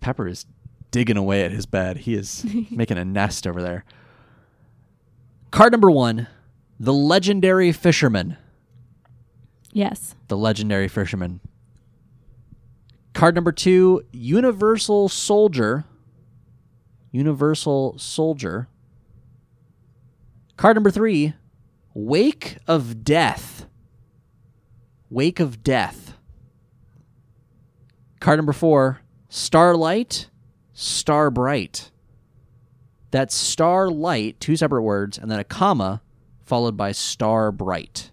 Pepper 0.00 0.26
is 0.28 0.46
digging 0.90 1.16
away 1.16 1.44
at 1.44 1.52
his 1.52 1.66
bed. 1.66 1.98
He 1.98 2.14
is 2.14 2.44
making 2.70 2.98
a 2.98 3.04
nest 3.04 3.46
over 3.46 3.62
there. 3.62 3.84
Card 5.50 5.72
number 5.72 5.90
one 5.90 6.26
The 6.78 6.92
Legendary 6.92 7.72
Fisherman. 7.72 8.36
Yes. 9.72 10.14
The 10.28 10.36
Legendary 10.36 10.88
Fisherman. 10.88 11.40
Card 13.14 13.34
number 13.34 13.52
two 13.52 14.02
Universal 14.12 15.08
Soldier. 15.08 15.84
Universal 17.12 17.98
Soldier. 17.98 18.68
Card 20.56 20.76
number 20.76 20.90
three 20.90 21.34
Wake 21.94 22.58
of 22.66 23.04
Death. 23.04 23.66
Wake 25.08 25.40
of 25.40 25.62
Death. 25.62 26.16
Card 28.20 28.38
number 28.38 28.52
four 28.52 29.00
Starlight, 29.28 30.28
Starbright. 30.72 31.90
That's 33.10 33.34
Starlight, 33.34 34.38
two 34.38 34.56
separate 34.56 34.82
words, 34.82 35.18
and 35.18 35.30
then 35.30 35.40
a 35.40 35.44
comma 35.44 36.02
followed 36.44 36.76
by 36.76 36.92
Starbright. 36.92 38.10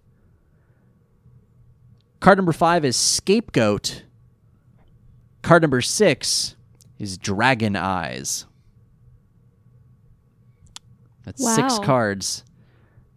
Card 2.20 2.38
number 2.38 2.54
five 2.54 2.84
is 2.84 2.96
Scapegoat. 2.96 4.04
Card 5.48 5.62
number 5.62 5.80
six 5.80 6.58
is 7.00 7.18
Dragon 7.18 7.78
Eyes. 7.78 8.46
That's 11.24 11.56
six 11.56 11.80
cards. 11.80 12.44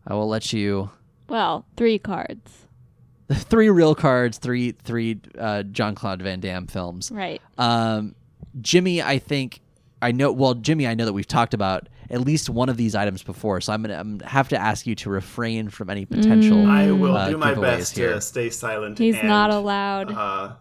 I 0.06 0.14
will 0.14 0.28
let 0.28 0.52
you 0.52 0.90
Well, 1.28 1.66
three 1.76 1.98
cards. 1.98 2.68
three 3.32 3.68
real 3.68 3.96
cards, 3.96 4.38
three 4.38 4.70
three 4.70 5.18
uh, 5.36 5.64
Jean 5.64 5.96
Claude 5.96 6.22
Van 6.22 6.38
Damme 6.38 6.68
films. 6.68 7.10
Right. 7.10 7.42
Um, 7.58 8.14
Jimmy, 8.60 9.02
I 9.02 9.18
think 9.18 9.60
I 10.00 10.12
know. 10.12 10.30
Well, 10.30 10.54
Jimmy, 10.54 10.86
I 10.86 10.94
know 10.94 11.06
that 11.06 11.12
we've 11.12 11.26
talked 11.26 11.52
about 11.52 11.88
at 12.10 12.20
least 12.20 12.48
one 12.48 12.68
of 12.68 12.76
these 12.76 12.94
items 12.94 13.24
before, 13.24 13.60
so 13.60 13.72
I'm 13.72 13.82
gonna, 13.82 13.98
I'm 13.98 14.18
gonna 14.18 14.30
have 14.30 14.48
to 14.50 14.56
ask 14.56 14.86
you 14.86 14.94
to 14.94 15.10
refrain 15.10 15.68
from 15.68 15.90
any 15.90 16.06
potential. 16.06 16.64
I 16.64 16.92
will 16.92 17.16
uh, 17.16 17.28
do 17.28 17.38
my 17.38 17.54
best 17.54 17.96
here. 17.96 18.12
to 18.12 18.20
stay 18.20 18.50
silent. 18.50 18.98
He's 19.00 19.16
and, 19.16 19.26
not 19.26 19.50
allowed. 19.50 20.12
Uh, 20.12 20.52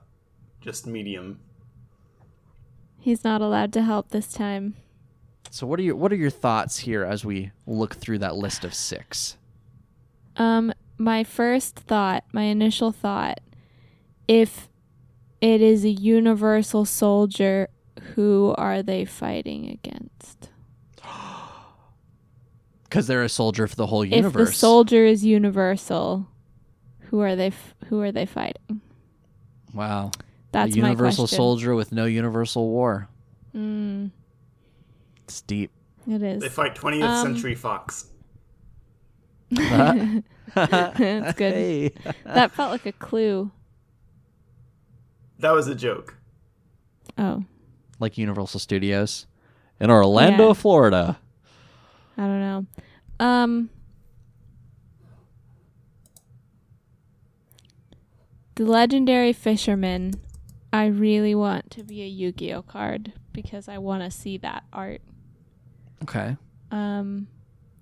just 0.61 0.87
medium. 0.87 1.39
He's 2.99 3.23
not 3.23 3.41
allowed 3.41 3.73
to 3.73 3.83
help 3.83 4.09
this 4.09 4.31
time. 4.31 4.75
So, 5.51 5.65
what 5.65 5.79
are 5.79 5.83
your 5.83 5.95
what 5.95 6.11
are 6.11 6.17
your 6.17 6.29
thoughts 6.29 6.79
here 6.79 7.03
as 7.03 7.25
we 7.25 7.51
look 7.65 7.95
through 7.95 8.19
that 8.19 8.35
list 8.35 8.63
of 8.63 8.73
six? 8.73 9.37
Um, 10.37 10.73
my 10.97 11.23
first 11.23 11.75
thought, 11.75 12.23
my 12.31 12.43
initial 12.43 12.91
thought, 12.91 13.39
if 14.27 14.69
it 15.41 15.61
is 15.61 15.83
a 15.85 15.89
universal 15.89 16.85
soldier, 16.85 17.69
who 18.15 18.53
are 18.57 18.83
they 18.83 19.05
fighting 19.05 19.69
against? 19.69 20.49
Because 22.83 23.05
they're 23.05 23.21
a 23.21 23.29
soldier 23.29 23.67
for 23.67 23.75
the 23.75 23.85
whole 23.85 24.03
universe. 24.03 24.49
If 24.49 24.53
the 24.53 24.57
soldier 24.57 25.05
is 25.05 25.23
universal, 25.23 26.27
who 27.01 27.19
are 27.19 27.35
they? 27.35 27.47
F- 27.47 27.75
who 27.85 28.01
are 28.01 28.11
they 28.11 28.25
fighting? 28.25 28.81
wow, 29.75 30.09
That's 30.51 30.73
a 30.73 30.77
universal 30.77 31.23
question. 31.25 31.37
soldier 31.37 31.75
with 31.75 31.91
no 31.91 32.05
universal 32.05 32.67
war. 32.69 33.07
Mm, 33.55 34.11
It's 35.25 35.41
deep. 35.41 35.71
it 36.09 36.21
is. 36.23 36.41
They 36.41 36.49
fight 36.49 36.75
20th 36.75 37.03
Um, 37.03 37.25
Century 37.27 37.55
Fox. 37.55 38.07
That's 39.51 40.23
good. 40.53 41.53
Hey. 41.53 41.91
That 42.25 42.51
felt 42.51 42.71
like 42.71 42.85
a 42.85 42.91
clue. 42.91 43.51
That 45.39 45.51
was 45.51 45.67
a 45.67 45.75
joke. 45.75 46.15
Oh, 47.17 47.43
like 47.99 48.17
Universal 48.17 48.59
Studios 48.59 49.25
in 49.79 49.89
Orlando, 49.91 50.47
Yeah. 50.47 50.53
Florida. 50.53 51.19
I 52.17 52.21
don't 52.21 52.39
know. 52.39 52.65
Um, 53.19 53.69
the 58.55 58.65
legendary 58.65 59.33
fisherman. 59.33 60.13
I 60.71 60.85
really 60.87 61.33
want 61.35 61.71
to 61.71 61.83
be 61.83 62.01
a 62.03 62.07
Yu-Gi-Oh 62.07 62.61
card 62.63 63.13
because 63.33 63.67
I 63.67 63.77
want 63.79 64.03
to 64.03 64.11
see 64.11 64.37
that 64.37 64.63
art. 64.71 65.01
Okay. 66.03 66.37
Um, 66.71 67.27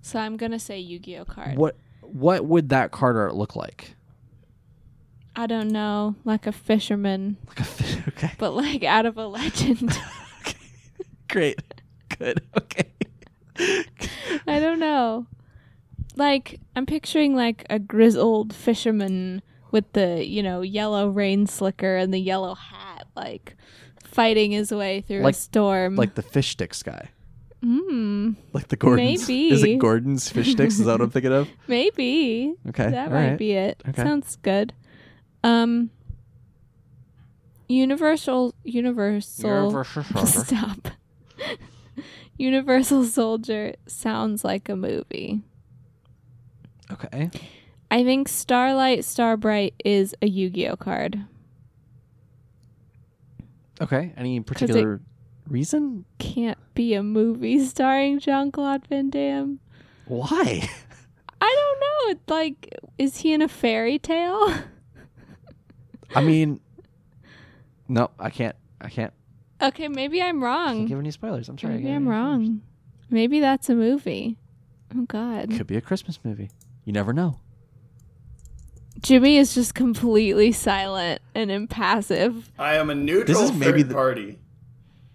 so 0.00 0.18
I'm 0.18 0.36
gonna 0.36 0.58
say 0.58 0.78
Yu-Gi-Oh 0.78 1.26
card. 1.26 1.56
What 1.58 1.76
what 2.02 2.46
would 2.46 2.70
that 2.70 2.90
card 2.90 3.16
art 3.16 3.34
look 3.34 3.54
like? 3.54 3.94
I 5.36 5.46
don't 5.46 5.68
know, 5.68 6.16
like 6.24 6.46
a 6.46 6.52
fisherman, 6.52 7.36
Like 7.46 7.60
a 7.60 7.64
fi- 7.64 8.04
okay. 8.08 8.32
but 8.38 8.54
like 8.54 8.82
out 8.82 9.06
of 9.06 9.16
a 9.18 9.26
legend. 9.26 9.96
Great. 11.28 11.60
Good. 12.18 12.40
Okay. 12.56 12.88
I 14.48 14.58
don't 14.58 14.80
know. 14.80 15.26
Like 16.16 16.58
I'm 16.74 16.86
picturing 16.86 17.36
like 17.36 17.64
a 17.70 17.78
grizzled 17.78 18.52
fisherman 18.54 19.42
with 19.70 19.92
the, 19.92 20.24
you 20.26 20.42
know, 20.42 20.62
yellow 20.62 21.08
rain 21.08 21.46
slicker 21.46 21.96
and 21.96 22.12
the 22.12 22.18
yellow 22.18 22.54
hat, 22.54 23.06
like 23.16 23.56
fighting 24.04 24.50
his 24.52 24.72
way 24.72 25.00
through 25.02 25.20
Like- 25.22 25.34
a 25.34 25.38
storm. 25.38 25.96
like 25.96 26.14
the 26.14 26.22
fish 26.22 26.50
sticks 26.50 26.82
guy. 26.82 27.10
mm, 27.62 28.36
Like 28.52 28.68
the 28.68 28.76
Gorton's. 28.76 29.28
Maybe. 29.28 29.50
Is 29.50 29.62
it 29.64 29.78
Gorton's 29.78 30.28
fish 30.30 30.52
sticks? 30.52 30.78
Is 30.78 30.86
that 30.86 30.92
what 30.92 31.00
I'm 31.02 31.10
thinking 31.10 31.32
of? 31.32 31.48
maybe 31.68 32.54
Okay. 32.68 32.90
that 32.90 33.08
all 33.08 33.14
might 33.14 33.28
right. 33.30 33.38
be 33.38 33.52
it. 33.52 33.82
Okay. 33.88 34.02
Sounds 34.02 34.36
good. 34.36 34.72
Um, 35.44 35.90
Universal, 37.68 38.54
Universal. 38.64 39.50
Universal 39.50 40.26
Stop. 40.26 40.88
Universal 42.38 43.04
Soldier 43.04 43.74
sounds 43.86 44.44
like 44.44 44.68
a 44.68 44.76
movie. 44.76 45.42
Okay. 46.90 47.30
I 47.90 48.04
think 48.04 48.28
Starlight 48.28 49.04
Starbright 49.04 49.74
is 49.84 50.14
a 50.20 50.28
Yu-Gi-Oh 50.28 50.76
card. 50.76 51.24
Okay. 53.80 54.12
Any 54.16 54.40
particular 54.40 55.00
reason? 55.46 56.04
Can't 56.18 56.58
be 56.74 56.94
a 56.94 57.02
movie 57.02 57.64
starring 57.64 58.18
Jean 58.18 58.50
Claude 58.52 58.86
Van 58.88 59.10
Damme. 59.10 59.60
Why? 60.06 60.68
I 61.40 61.56
don't 61.56 61.80
know. 61.80 62.12
It's 62.12 62.28
like, 62.30 62.74
is 62.98 63.18
he 63.18 63.32
in 63.32 63.42
a 63.42 63.48
fairy 63.48 63.98
tale? 63.98 64.54
I 66.14 66.20
mean, 66.22 66.60
no, 67.88 68.10
I 68.18 68.30
can't. 68.30 68.56
I 68.80 68.88
can't, 68.88 69.12
okay, 69.60 69.88
maybe 69.88 70.22
I'm 70.22 70.36
can't 70.36 70.42
wrong. 70.42 70.86
give 70.86 70.98
any 70.98 71.10
spoilers. 71.10 71.48
I'm 71.48 71.58
sorry. 71.58 71.74
Maybe 71.74 71.88
I'm 71.88 71.96
any 71.96 72.04
spoilers. 72.06 72.16
wrong. 72.16 72.60
Maybe 73.10 73.40
that's 73.40 73.68
a 73.68 73.74
movie. 73.74 74.36
Oh 74.96 75.02
God, 75.02 75.50
Could 75.50 75.66
be 75.66 75.76
a 75.76 75.80
Christmas 75.80 76.18
movie. 76.24 76.50
You 76.84 76.92
never 76.92 77.12
know. 77.12 77.40
Jimmy 79.00 79.36
is 79.38 79.54
just 79.54 79.74
completely 79.74 80.52
silent 80.52 81.20
and 81.34 81.50
impassive. 81.50 82.50
I 82.58 82.74
am 82.74 82.90
a 82.90 82.94
neutral 82.94 83.42
is 83.42 83.52
maybe 83.52 83.82
third 83.82 83.90
the- 83.90 83.94
party. 83.94 84.38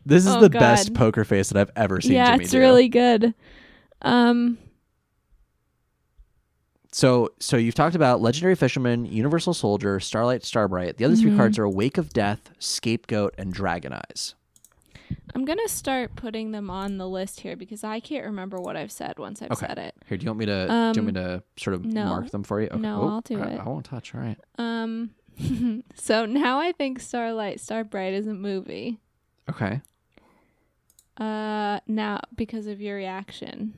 This 0.05 0.25
is 0.25 0.35
Oh, 0.35 0.41
the 0.41 0.49
best 0.49 0.93
poker 0.93 1.23
face 1.23 1.49
that 1.49 1.57
I've 1.59 1.71
ever 1.77 2.01
seen 2.01 2.11
yeah, 2.13 2.31
Jimmy 2.31 2.43
it's 2.43 2.51
do. 2.51 2.59
really 2.59 2.89
good. 2.89 3.33
Um, 4.01 4.57
So, 6.91 7.29
so 7.39 7.57
you've 7.57 7.73
talked 7.73 7.95
about 7.95 8.21
Legendary 8.21 8.53
Fisherman, 8.55 9.05
Universal 9.05 9.55
Soldier, 9.55 9.99
Starlight, 9.99 10.43
Starbright. 10.43 10.97
The 10.97 11.05
other 11.05 11.15
Mm-hmm. 11.15 11.23
three 11.29 11.37
cards 11.37 11.57
are 11.57 11.67
Wake 11.67 11.97
of 11.97 12.13
Death, 12.13 12.51
Scapegoat, 12.59 13.33
and 13.37 13.51
Dragon 13.51 13.93
Eyes. 13.93 14.35
I'm 15.35 15.45
gonna 15.45 15.67
start 15.67 16.15
putting 16.15 16.51
them 16.51 16.69
on 16.69 16.97
the 16.97 17.07
list 17.07 17.39
here 17.41 17.55
because 17.55 17.83
I 17.83 17.99
can't 17.99 18.25
remember 18.25 18.59
what 18.59 18.75
I've 18.77 18.91
said 18.91 19.17
once 19.17 19.41
I've 19.41 19.51
Okay. 19.51 19.65
said 19.67 19.77
it. 19.79 19.95
Here, 20.07 20.17
do 20.17 20.23
you 20.25 20.29
want 20.29 20.39
me 20.39 20.45
to? 20.45 20.67
do 20.93 20.99
you 21.01 21.05
want 21.05 21.15
me 21.15 21.21
to 21.21 21.43
sort 21.57 21.73
of 21.75 21.83
Um, 21.85 21.89
no. 21.91 22.05
mark 22.05 22.29
them 22.31 22.43
for 22.43 22.61
you? 22.61 22.67
Okay. 22.67 22.79
No, 22.79 23.01
Oh, 23.01 23.07
I'll 23.09 23.21
do 23.21 23.41
I, 23.41 23.45
it. 23.47 23.59
I 23.59 23.63
won't 23.63 23.85
touch. 23.85 24.13
All 24.13 24.21
right. 24.21 24.37
Um, 24.57 25.11
so 25.95 26.25
now 26.25 26.59
I 26.59 26.71
think 26.71 26.99
Starlight 26.99 27.59
Starbright 27.59 28.13
is 28.13 28.27
a 28.27 28.33
movie. 28.33 28.99
Okay. 29.49 29.81
Uh, 31.17 31.79
now 31.87 32.19
because 32.35 32.67
of 32.67 32.81
your 32.81 32.95
reaction. 32.97 33.75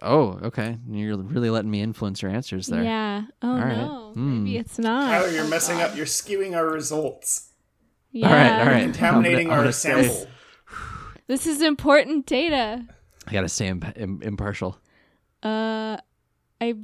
Oh, 0.00 0.38
okay. 0.42 0.78
You're 0.88 1.16
really 1.18 1.50
letting 1.50 1.70
me 1.70 1.80
influence 1.82 2.22
your 2.22 2.30
answers 2.30 2.66
there. 2.66 2.82
Yeah. 2.82 3.24
Oh 3.42 3.50
All 3.52 3.58
right. 3.58 3.76
no, 3.76 4.10
Hmm. 4.14 4.44
maybe 4.44 4.56
it's 4.58 4.78
not. 4.78 5.10
Tyler, 5.10 5.28
you're 5.30 5.44
Oh, 5.44 5.48
messing 5.48 5.78
God. 5.78 5.90
up. 5.90 5.96
You're 5.96 6.06
skewing 6.06 6.56
our 6.56 6.66
results. 6.66 7.50
Yeah. 8.10 8.28
All 8.28 8.34
right. 8.34 8.60
All 8.60 8.66
right. 8.66 8.82
Contaminating 8.84 9.38
I'm 9.38 9.44
gonna- 9.48 9.52
I'm 9.52 9.58
our 9.58 9.62
gonna 9.64 9.72
stay- 9.72 10.08
sample. 10.08 10.32
This 11.26 11.46
is 11.46 11.62
important 11.62 12.26
data. 12.26 12.84
I 13.26 13.32
gotta 13.32 13.48
stay 13.48 13.68
imp- 13.68 13.96
im- 13.96 14.22
impartial. 14.22 14.78
Uh, 15.42 15.96
I, 16.60 16.74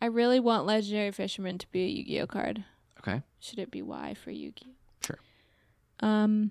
I 0.00 0.06
really 0.06 0.40
want 0.40 0.66
Legendary 0.66 1.10
Fisherman 1.12 1.58
to 1.58 1.66
be 1.70 1.84
a 1.84 1.88
Yu-Gi-Oh 1.88 2.26
card. 2.26 2.64
Okay. 3.00 3.22
Should 3.40 3.58
it 3.58 3.70
be 3.70 3.82
Y 3.82 4.14
for 4.14 4.30
Yu-Gi? 4.30 4.74
Sure. 5.04 5.18
Um, 6.00 6.50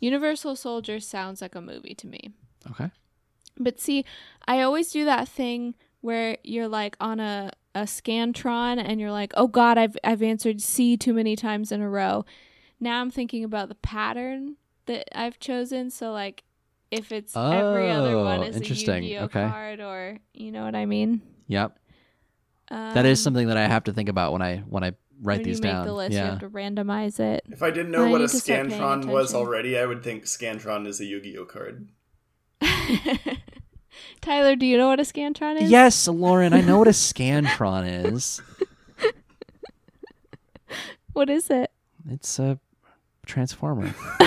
Universal 0.00 0.56
Soldier 0.56 1.00
sounds 1.00 1.40
like 1.40 1.54
a 1.54 1.60
movie 1.60 1.94
to 1.94 2.06
me. 2.06 2.30
Okay. 2.70 2.90
But 3.58 3.80
see, 3.80 4.04
I 4.46 4.60
always 4.60 4.90
do 4.90 5.04
that 5.04 5.28
thing 5.28 5.74
where 6.02 6.36
you're 6.44 6.68
like 6.68 6.96
on 7.00 7.20
a, 7.20 7.50
a 7.74 7.82
Scantron 7.82 8.78
and 8.78 9.00
you're 9.00 9.12
like, 9.12 9.32
oh 9.36 9.46
God, 9.46 9.78
I've 9.78 9.96
I've 10.04 10.22
answered 10.22 10.60
C 10.60 10.96
too 10.96 11.14
many 11.14 11.36
times 11.36 11.72
in 11.72 11.80
a 11.80 11.88
row. 11.88 12.24
Now 12.80 13.00
I'm 13.00 13.10
thinking 13.10 13.44
about 13.44 13.68
the 13.68 13.74
pattern 13.76 14.56
that 14.86 15.08
I've 15.18 15.38
chosen. 15.38 15.90
So 15.90 16.12
like 16.12 16.44
if 16.90 17.10
it's 17.12 17.34
every 17.36 17.90
other 17.90 18.16
one 18.18 18.42
is 18.44 18.54
a 18.56 18.58
interesting. 18.58 19.02
Yu-Gi-Oh 19.04 19.24
Okay. 19.24 19.48
card 19.48 19.80
or 19.80 20.18
you 20.34 20.52
know 20.52 20.64
what 20.64 20.74
I 20.74 20.86
mean? 20.86 21.20
Yep. 21.48 21.78
Um, 22.70 22.94
That 22.94 23.06
is 23.06 23.20
something 23.22 23.46
that 23.48 23.56
I 23.56 23.66
have 23.66 23.84
to 23.84 23.92
think 23.92 24.08
about 24.08 24.32
when 24.32 24.42
I 24.42 24.58
when 24.58 24.82
I 24.84 24.92
write 25.22 25.38
when 25.38 25.42
these 25.44 25.56
you 25.58 25.62
down. 25.62 25.78
make 25.78 25.86
the 25.86 25.94
list, 25.94 26.12
you 26.12 26.18
have 26.18 26.38
to 26.40 26.48
randomize 26.50 27.18
it. 27.20 27.44
If 27.50 27.62
I 27.62 27.70
didn't 27.70 27.92
know 27.92 28.04
I 28.04 28.10
what 28.10 28.20
a 28.20 28.24
need 28.24 28.30
to 28.30 28.38
start 28.40 28.68
paying 28.68 28.82
Scantron 28.82 29.06
was 29.06 29.34
already, 29.34 29.78
I 29.78 29.86
would 29.86 30.02
think 30.02 30.24
Scantron 30.24 30.86
is 30.86 31.00
a 31.00 31.04
Yu-Gi-Oh 31.04 31.44
card. 31.46 31.88
Tyler, 34.20 34.56
do 34.56 34.66
you 34.66 34.76
know 34.76 34.88
what 34.88 35.00
a 35.00 35.04
Scantron 35.04 35.60
is? 35.60 35.70
Yes, 35.70 36.06
Lauren, 36.08 36.52
I 36.52 36.60
know 36.60 36.78
what 36.78 36.88
a 36.88 36.92
scantron 36.92 37.86
is. 38.12 38.42
What 41.12 41.30
is 41.30 41.48
it? 41.48 41.70
It's 42.10 42.38
a 42.38 42.58
transformer. 43.26 43.94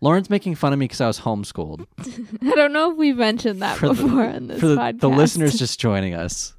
Lauren's 0.00 0.28
making 0.28 0.54
fun 0.54 0.72
of 0.72 0.78
me 0.78 0.84
because 0.84 1.00
I 1.00 1.06
was 1.06 1.20
homeschooled. 1.20 1.86
I 2.42 2.54
don't 2.54 2.72
know 2.72 2.90
if 2.92 2.98
we 2.98 3.12
mentioned 3.12 3.62
that 3.62 3.78
For 3.78 3.88
the- 3.88 3.94
before 3.94 4.24
on 4.26 4.48
this 4.48 4.60
For 4.60 4.66
the, 4.66 4.76
podcast. 4.76 5.00
the 5.00 5.08
listeners 5.08 5.58
just 5.58 5.80
joining 5.80 6.14
us, 6.14 6.54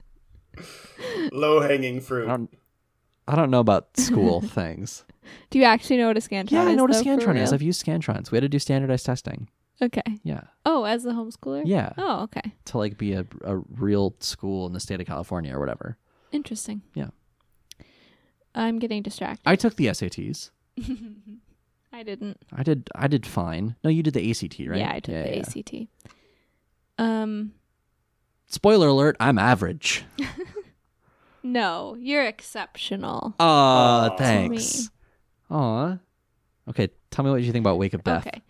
Low 1.32 1.60
hanging 1.60 1.98
I 1.98 2.00
fruit. 2.00 2.28
don't, 2.28 2.58
I 3.28 3.36
don't 3.36 3.52
know 3.52 3.60
about 3.60 3.96
school 3.98 4.42
things. 4.42 5.04
Do 5.50 5.60
you 5.60 5.66
actually 5.66 5.98
know 5.98 6.08
what 6.08 6.18
a 6.18 6.22
scantron 6.22 6.52
Yeah, 6.52 6.64
is? 6.64 6.68
I 6.70 6.74
know 6.76 6.84
what 6.84 6.92
a 6.92 6.94
though, 6.94 7.04
for 7.04 7.10
scantron 7.34 7.38
is. 7.38 7.52
I've 7.54 7.62
used 7.62 7.84
scantrons. 7.86 8.32
We 8.32 8.38
had 8.38 8.42
to 8.44 8.50
do 8.50 8.60
standardized 8.60 9.06
testing. 9.06 9.50
Okay. 9.82 10.20
Yeah, 10.24 10.42
Oh, 10.66 10.86
as 10.86 11.06
a 11.06 11.12
homeschooler? 11.12 11.64
yeah, 11.66 11.94
Oh, 11.98 12.24
okay. 12.24 12.54
to 12.66 12.78
like 12.78 12.98
be 12.98 13.14
a, 13.14 13.26
a 13.44 13.58
real 13.58 14.16
school 14.20 14.66
in 14.68 14.74
the 14.74 14.80
state 14.80 15.02
of 15.02 15.08
California 15.08 15.54
or 15.56 15.60
whatever. 15.60 15.98
Interesting. 16.32 16.82
Yeah. 16.94 17.10
I'm 18.54 18.80
getting 18.80 19.02
distracted. 19.04 19.42
I 19.46 19.56
took 19.58 19.76
the 19.76 19.88
SATs. 19.88 20.50
I 21.92 22.04
didn't. 22.04 22.38
I 22.54 22.64
did. 22.64 22.90
I 22.96 23.08
did 23.08 23.26
fine. 23.26 23.76
No, 23.84 23.90
you 23.90 24.02
did 24.04 24.14
the 24.14 24.30
ACT, 24.32 24.60
right? 24.68 24.80
Yeah, 24.80 24.92
I 24.94 25.00
took 25.00 25.14
the 25.16 25.36
yeah. 25.36 25.40
ACT. 25.42 25.90
Um, 26.98 27.54
Spoiler 28.48 28.88
alert: 28.88 29.16
I'm 29.20 29.38
average. 29.38 30.04
no, 31.44 31.96
you're 32.00 32.26
exceptional. 32.26 33.36
Aw, 33.40 34.10
Aw. 34.10 34.16
thanks. 34.18 34.90
Aw. 35.52 35.98
Okay, 36.70 36.90
tell 37.12 37.24
me 37.26 37.32
what 37.32 37.42
you 37.44 37.52
think 37.52 37.64
about 37.64 37.78
Wake 37.78 37.94
of 37.94 38.04
Death. 38.04 38.26
Okay. 38.28 38.42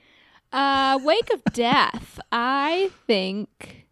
Uh, 0.56 0.98
Wake 1.04 1.34
of 1.34 1.44
Death. 1.54 2.18
I 2.32 2.90
think. 3.06 3.88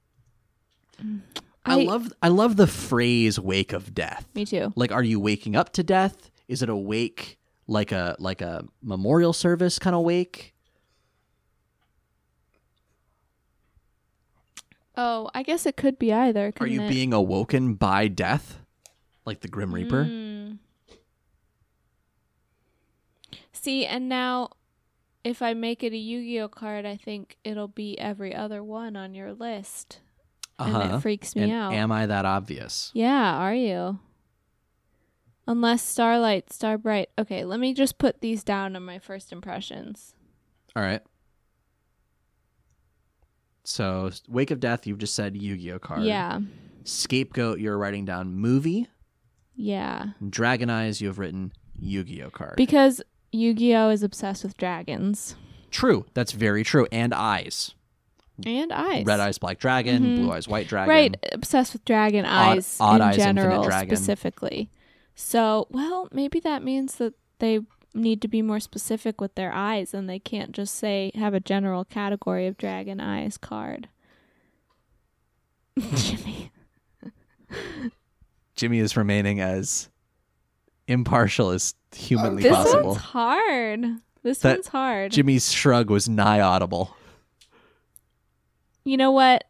I, 1.66 1.84
love 1.84 2.14
I 2.22 2.30
love 2.30 2.56
the 2.56 2.68
phrase 2.68 3.38
"wake 3.38 3.74
of 3.74 3.94
death." 3.94 4.30
Me 4.34 4.46
too. 4.46 4.72
Like, 4.78 4.94
are 4.94 5.04
you 5.04 5.20
waking 5.20 5.58
up 5.58 5.74
to 5.74 5.84
death? 5.84 6.32
Is 6.48 6.62
it 6.62 6.70
a 6.70 6.76
wake 6.76 7.38
like 7.68 7.92
a 7.92 8.16
like 8.18 8.42
a 8.42 8.66
memorial 8.82 9.34
service 9.34 9.78
kind 9.78 9.94
of 9.94 10.04
wake? 10.04 10.54
Oh, 14.96 15.30
I 15.34 15.44
guess 15.44 15.66
it 15.66 15.76
could 15.76 16.00
be 16.00 16.14
either. 16.14 16.54
Are 16.62 16.68
you 16.68 16.84
it? 16.84 16.90
being 16.90 17.12
awoken 17.12 17.74
by 17.74 18.08
death, 18.08 18.60
like 19.26 19.42
the 19.42 19.50
Grim 19.50 19.76
Reaper? 19.76 20.06
Mm. 20.06 20.60
See, 23.52 23.86
and 23.86 24.08
now 24.08 24.50
if 25.24 25.42
I 25.42 25.54
make 25.54 25.84
it 25.84 25.94
a 25.94 25.98
Yu-Gi-Oh 25.98 26.50
card, 26.50 26.86
I 26.86 26.98
think 26.98 27.38
it'll 27.44 27.68
be 27.68 27.98
every 28.00 28.36
other 28.36 28.64
one 28.64 28.96
on 28.96 29.14
your 29.14 29.34
list, 29.34 30.00
and 30.60 30.76
Uh-huh. 30.76 30.98
it 30.98 31.02
freaks 31.02 31.36
me 31.36 31.44
And 31.44 31.52
out. 31.52 31.74
am 31.74 31.92
I 31.92 32.06
that 32.06 32.26
obvious? 32.26 32.92
yeah, 32.94 33.36
are 33.38 33.56
you? 33.56 34.00
Unless 35.48 35.82
Starlight, 35.84 36.52
Starbright. 36.54 37.10
Okay, 37.20 37.44
let 37.44 37.60
me 37.60 37.74
just 37.74 37.98
put 37.98 38.22
these 38.22 38.44
down 38.44 38.76
on 38.78 38.84
my 38.86 38.98
first 39.00 39.32
impressions. 39.34 40.16
All 40.76 40.82
right. 40.84 41.02
So, 43.66 44.10
Wake 44.28 44.52
of 44.52 44.60
Death, 44.60 44.86
you've 44.86 44.98
just 44.98 45.16
said 45.16 45.38
Yu-Gi-Oh 45.38 45.80
card. 45.80 46.04
Yeah, 46.04 46.40
Scapegoat, 46.84 47.60
you're 47.60 47.78
writing 47.78 48.04
down 48.06 48.34
movie. 48.36 48.88
yeah. 49.56 50.08
Dragon 50.30 50.70
Eyes, 50.70 51.00
you 51.00 51.08
have 51.08 51.18
written 51.20 51.54
Yu-Gi-Oh 51.80 52.32
card. 52.32 52.56
Because 52.58 53.02
Yu-Gi-Oh 53.34 53.90
is 53.90 54.04
obsessed 54.04 54.44
with 54.44 54.56
dragons 54.56 55.36
true, 55.74 56.06
that's 56.14 56.32
very 56.32 56.64
true. 56.64 56.88
And 56.92 57.14
eyes. 57.14 57.74
and 58.46 58.72
eyes. 58.72 59.06
Red 59.06 59.20
eyes, 59.20 59.38
black 59.38 59.60
dragon. 59.60 60.04
Mhm. 60.04 60.16
Blue 60.18 60.32
eyes, 60.32 60.48
white 60.48 60.68
dragon. 60.68 60.90
Right, 60.90 61.16
obsessed 61.34 61.74
with 61.74 61.84
dragon 61.86 62.26
eyes 62.26 62.78
odd 62.80 62.96
in 62.96 63.02
eyes, 63.02 63.18
general, 63.18 63.64
dragon. 63.64 63.96
specifically. 63.96 64.70
So, 65.16 65.68
well, 65.70 66.08
maybe 66.12 66.40
that 66.40 66.64
means 66.64 66.96
that 66.96 67.14
they 67.40 67.60
need 67.94 68.22
to 68.22 68.28
be 68.28 68.42
more 68.42 68.60
specific 68.60 69.22
with 69.22 69.36
their 69.36 69.52
eyes, 69.54 69.94
and 69.94 70.10
they 70.10 70.18
can't 70.20 70.52
just 70.52 70.74
say 70.76 71.12
have 71.16 71.34
a 71.34 71.40
general 71.40 71.86
category 71.86 72.48
of 72.48 72.58
dragon 72.58 73.00
eyes 73.00 73.38
card. 73.38 73.88
Jimmy, 75.96 76.52
Jimmy 78.56 78.80
is 78.80 78.98
remaining 78.98 79.40
as 79.40 79.90
impartial 80.88 81.50
as 81.50 81.76
humanly 81.96 82.44
this 82.44 82.54
possible. 82.56 82.90
one's 82.92 83.02
hard. 83.02 83.86
This 84.24 84.40
That- 84.40 84.58
one's 84.58 84.68
hard. 84.68 85.12
Jimmy's 85.12 85.52
shrug 85.52 85.90
was 85.90 86.08
nigh 86.10 86.40
audible. 86.42 86.96
you 88.86 88.98
know 88.98 89.12
what? 89.12 89.44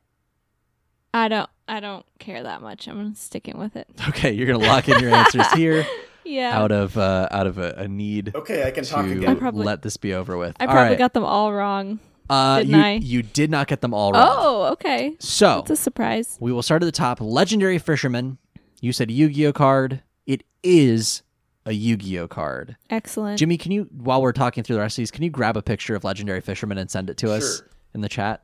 I 1.14 1.28
don't. 1.28 1.50
I 1.68 1.80
don't 1.80 2.06
care 2.20 2.44
that 2.44 2.62
much. 2.62 2.88
I'm 2.88 3.16
sticking 3.16 3.58
with 3.58 3.76
it. 3.76 3.88
Okay, 4.10 4.32
you're 4.34 4.48
gonna 4.48 4.60
lock 4.66 4.90
in 4.90 5.00
your 5.00 5.12
answers 5.14 5.50
here 5.54 5.86
Yeah, 6.26 6.58
out 6.58 6.72
of 6.72 6.98
uh, 6.98 7.28
out 7.32 7.48
of 7.48 7.58
a, 7.58 7.74
a 7.78 7.88
need 7.88 8.34
Okay, 8.36 8.64
I 8.66 8.72
can 8.72 8.84
talk 8.84 9.06
again. 9.06 9.26
I 9.30 9.36
probably- 9.36 9.66
let 9.66 9.82
this 9.82 9.98
be 9.98 10.14
over 10.14 10.38
with. 10.38 10.56
I 10.60 10.66
probably 10.66 10.90
right. 10.90 10.98
got 10.98 11.14
them 11.14 11.24
all 11.24 11.54
wrong. 11.54 12.00
uh, 12.30 12.60
didn't 12.60 12.76
you, 12.76 12.82
I? 12.82 12.92
you 12.94 13.24
did 13.24 13.50
not 13.52 13.68
get 13.68 13.82
them 13.82 13.94
all 13.94 14.12
wrong. 14.14 14.26
Oh, 14.26 14.64
okay. 14.74 15.16
So 15.20 15.60
It's 15.60 15.72
a 15.72 15.76
surprise. 15.76 16.38
we 16.40 16.52
will 16.54 16.64
start 16.64 16.82
at 16.82 16.86
the 16.86 16.92
top. 16.94 17.20
Legendary 17.22 17.78
Fisherman. 17.78 18.38
You 18.82 18.92
said 18.94 19.10
Yu-Gi-Oh 19.12 19.52
card. 19.54 20.02
It 20.26 20.44
is 20.64 21.23
a 21.66 21.72
Yu-Gi-Oh 21.74 22.28
card. 22.28 22.76
Excellent. 22.90 23.40
Jimmy, 23.40 23.58
can 23.58 23.72
you, 23.72 23.88
while 23.92 24.22
we're 24.22 24.32
talking 24.34 24.64
through 24.64 24.76
the 24.76 24.82
rest 24.82 24.98
of 24.98 25.02
these, 25.02 25.12
can 25.12 25.24
you 25.24 25.30
grab 25.30 25.56
a 25.58 25.62
picture 25.62 25.96
of 25.96 26.04
Legendary 26.04 26.42
Fisherman 26.42 26.78
and 26.78 26.90
send 26.92 27.10
it 27.10 27.18
to 27.18 27.32
us 27.32 27.58
Sure. 27.60 27.68
in 27.94 28.02
the 28.02 28.10
chat? 28.10 28.44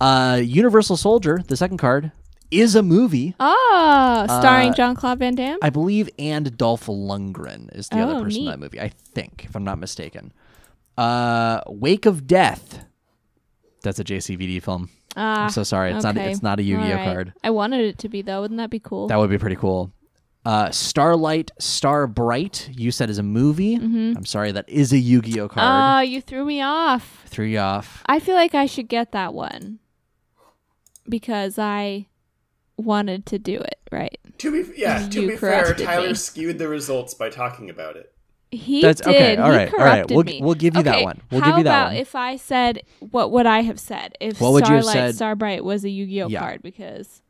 Uh, 0.00 0.40
Universal 0.44 0.98
Soldier, 0.98 1.42
the 1.48 1.56
second 1.56 1.78
card, 1.78 2.12
is 2.50 2.74
a 2.74 2.82
movie, 2.82 3.34
Ah, 3.40 4.24
starring 4.40 4.70
Uh, 4.70 4.74
Jean 4.74 4.94
Claude 4.94 5.18
Van 5.18 5.34
Damme. 5.34 5.58
I 5.62 5.70
believe, 5.70 6.08
and 6.18 6.56
Dolph 6.56 6.86
Lundgren 6.86 7.74
is 7.74 7.88
the 7.88 7.98
Oh, 8.00 8.10
other 8.10 8.22
person 8.22 8.42
in 8.42 8.46
that 8.46 8.60
movie. 8.60 8.80
I 8.80 8.88
think, 8.90 9.46
if 9.48 9.56
I'm 9.56 9.64
not 9.64 9.78
mistaken. 9.78 10.32
Uh, 10.96 11.60
Wake 11.66 12.06
of 12.06 12.26
Death. 12.26 12.84
That's 13.82 13.98
a 13.98 14.04
JCVD 14.04 14.62
film. 14.62 14.90
Ah, 15.16 15.44
I'm 15.44 15.50
so 15.50 15.62
sorry. 15.62 15.92
It's 15.92 16.04
not. 16.04 16.16
It's 16.16 16.42
not 16.42 16.58
a 16.58 16.62
Yu-Gi-Oh 16.62 16.86
All 16.90 16.96
right. 16.96 17.04
card. 17.14 17.32
I 17.42 17.50
wanted 17.50 17.80
it 17.86 17.98
to 17.98 18.08
be 18.08 18.20
though. 18.22 18.42
Wouldn't 18.42 18.58
that 18.58 18.68
be 18.70 18.80
cool? 18.80 19.06
That 19.08 19.16
would 19.18 19.30
be 19.30 19.38
pretty 19.38 19.56
cool. 19.56 19.90
Uh, 20.46 20.70
Starlight, 20.70 21.50
Star 21.58 22.06
Bright. 22.06 22.70
You 22.72 22.92
said 22.92 23.10
is 23.10 23.18
a 23.18 23.22
movie. 23.24 23.74
I'm 23.74 24.24
sorry, 24.24 24.52
that 24.52 24.68
is 24.68 24.92
a 24.92 24.98
Yu-Gi-Oh 24.98 25.48
card. 25.48 25.66
Ah, 25.66 26.00
you 26.02 26.20
threw 26.20 26.44
me 26.44 26.62
off. 26.62 27.24
Threw 27.26 27.46
you 27.46 27.58
off. 27.58 28.04
I 28.06 28.20
feel 28.20 28.36
like 28.36 28.54
I 28.54 28.66
should 28.66 28.86
get 28.88 29.10
that 29.10 29.34
one 29.34 29.80
because 31.08 31.58
I 31.58 32.06
wanted 32.76 33.26
to 33.26 33.38
do 33.38 33.56
it 33.58 33.78
right. 33.90 34.18
To 34.38 34.52
be 34.52 34.70
yeah, 34.80 35.08
to 35.08 35.20
You 35.22 35.28
be 35.30 35.36
fair, 35.36 35.74
Tyler 35.74 36.08
me. 36.08 36.14
skewed 36.14 36.58
the 36.58 36.68
results 36.68 37.14
by 37.14 37.30
talking 37.30 37.70
about 37.70 37.96
it. 37.96 38.12
He 38.52 38.80
That's- 38.82 39.00
did. 39.00 39.08
okay, 39.08 39.36
all 39.36 39.50
he 39.50 39.56
right, 39.56 39.72
all 39.72 39.78
right. 39.84 39.94
corrupted 40.06 40.14
We'll- 40.16 40.24
me. 40.24 40.40
we'll 40.42 40.54
give 40.54 40.76
you 40.76 40.82
that 40.84 41.02
one. 41.02 41.20
We'll 41.32 41.40
how 41.40 41.50
give 41.50 41.58
you 41.58 41.64
that 41.64 41.70
about 41.80 41.86
one. 41.88 41.96
if 41.96 42.14
I 42.14 42.36
said 42.36 42.82
what 43.00 43.32
would 43.32 43.46
I 43.46 43.62
have 43.62 43.80
said 43.80 44.14
if 44.20 44.40
What 44.40 44.52
would 44.52 44.68
you 44.68 44.74
have 44.74 44.84
Starlight 44.84 45.08
said? 45.08 45.14
Starbright 45.16 45.64
was 45.64 45.84
a 45.84 45.90
Yu-Gi-Oh 45.90 46.28
Yeah. 46.28 46.38
card 46.40 46.62
because 46.62 47.22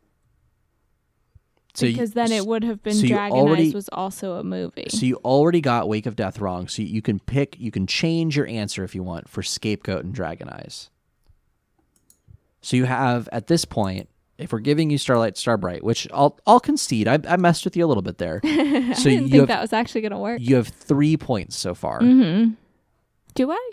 So 1.76 1.86
you- 1.86 1.92
because 1.92 2.12
then 2.12 2.32
it 2.32 2.46
would 2.46 2.64
have 2.64 2.82
been 2.82 2.94
so 2.94 3.06
Dragon 3.06 3.36
already- 3.36 3.68
Eyes 3.68 3.74
was 3.74 3.88
also 3.92 4.34
a 4.34 4.42
movie. 4.42 4.86
So 4.88 5.04
you 5.06 5.16
already 5.24 5.60
got 5.60 5.88
Wake 5.88 6.06
of 6.06 6.16
Death 6.16 6.38
wrong. 6.40 6.68
So 6.68 6.82
you 6.82 7.02
can 7.02 7.18
pick. 7.20 7.58
You 7.60 7.70
can 7.70 7.86
change 7.86 8.36
your 8.36 8.46
answer 8.46 8.82
if 8.84 8.94
you 8.94 9.02
want 9.02 9.28
for 9.28 9.42
Scapegoat 9.42 10.04
and 10.04 10.14
Dragon 10.14 10.48
Eyes. 10.48 10.90
So 12.62 12.76
you 12.76 12.84
have 12.84 13.28
at 13.32 13.46
this 13.46 13.64
point, 13.64 14.08
if 14.38 14.52
we're 14.52 14.58
giving 14.60 14.90
you 14.90 14.98
Starlight, 14.98 15.36
Starbright, 15.36 15.82
which 15.84 16.08
I'll 16.12 16.38
I'll 16.46 16.60
concede, 16.60 17.08
I, 17.08 17.18
I 17.28 17.36
messed 17.36 17.64
with 17.64 17.76
you 17.76 17.84
a 17.84 17.88
little 17.88 18.02
bit 18.02 18.18
there. 18.18 18.40
I 18.44 18.92
so 18.94 19.04
didn't 19.04 19.24
you 19.24 19.28
think 19.28 19.32
have 19.34 19.48
that 19.48 19.60
was 19.60 19.72
actually 19.72 20.00
going 20.02 20.12
to 20.12 20.18
work. 20.18 20.40
you 20.40 20.56
have 20.56 20.68
three 20.68 21.16
points 21.16 21.56
so 21.56 21.74
far. 21.74 22.00
Mm-hmm. 22.00 22.52
Do 23.34 23.50
I? 23.50 23.70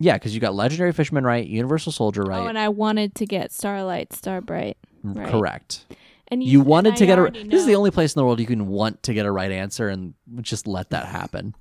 Yeah, 0.00 0.14
because 0.14 0.34
you 0.34 0.40
got 0.40 0.54
Legendary 0.54 0.92
Fisherman 0.92 1.24
right, 1.24 1.46
Universal 1.46 1.92
Soldier 1.92 2.22
right, 2.22 2.40
Oh, 2.40 2.46
and 2.46 2.58
I 2.58 2.68
wanted 2.68 3.14
to 3.16 3.26
get 3.26 3.52
Starlight, 3.52 4.12
Starbright. 4.12 4.76
right. 5.04 5.28
correct. 5.30 5.84
And 6.28 6.42
You 6.42 6.60
and 6.60 6.68
wanted 6.68 6.96
to 6.96 7.04
I 7.04 7.06
get 7.06 7.18
a. 7.18 7.22
already 7.22 7.42
This 7.48 7.60
is 7.60 7.66
the 7.66 7.74
only 7.76 7.90
place 7.90 8.14
in 8.14 8.18
the 8.20 8.24
world 8.24 8.40
you 8.40 8.46
can 8.46 8.66
want 8.68 9.02
to 9.04 9.14
get 9.14 9.26
a 9.26 9.30
right 9.32 9.50
answer 9.52 9.88
and 9.88 10.14
just 10.40 10.66
let 10.66 10.90
that 10.90 11.06
happen. 11.06 11.54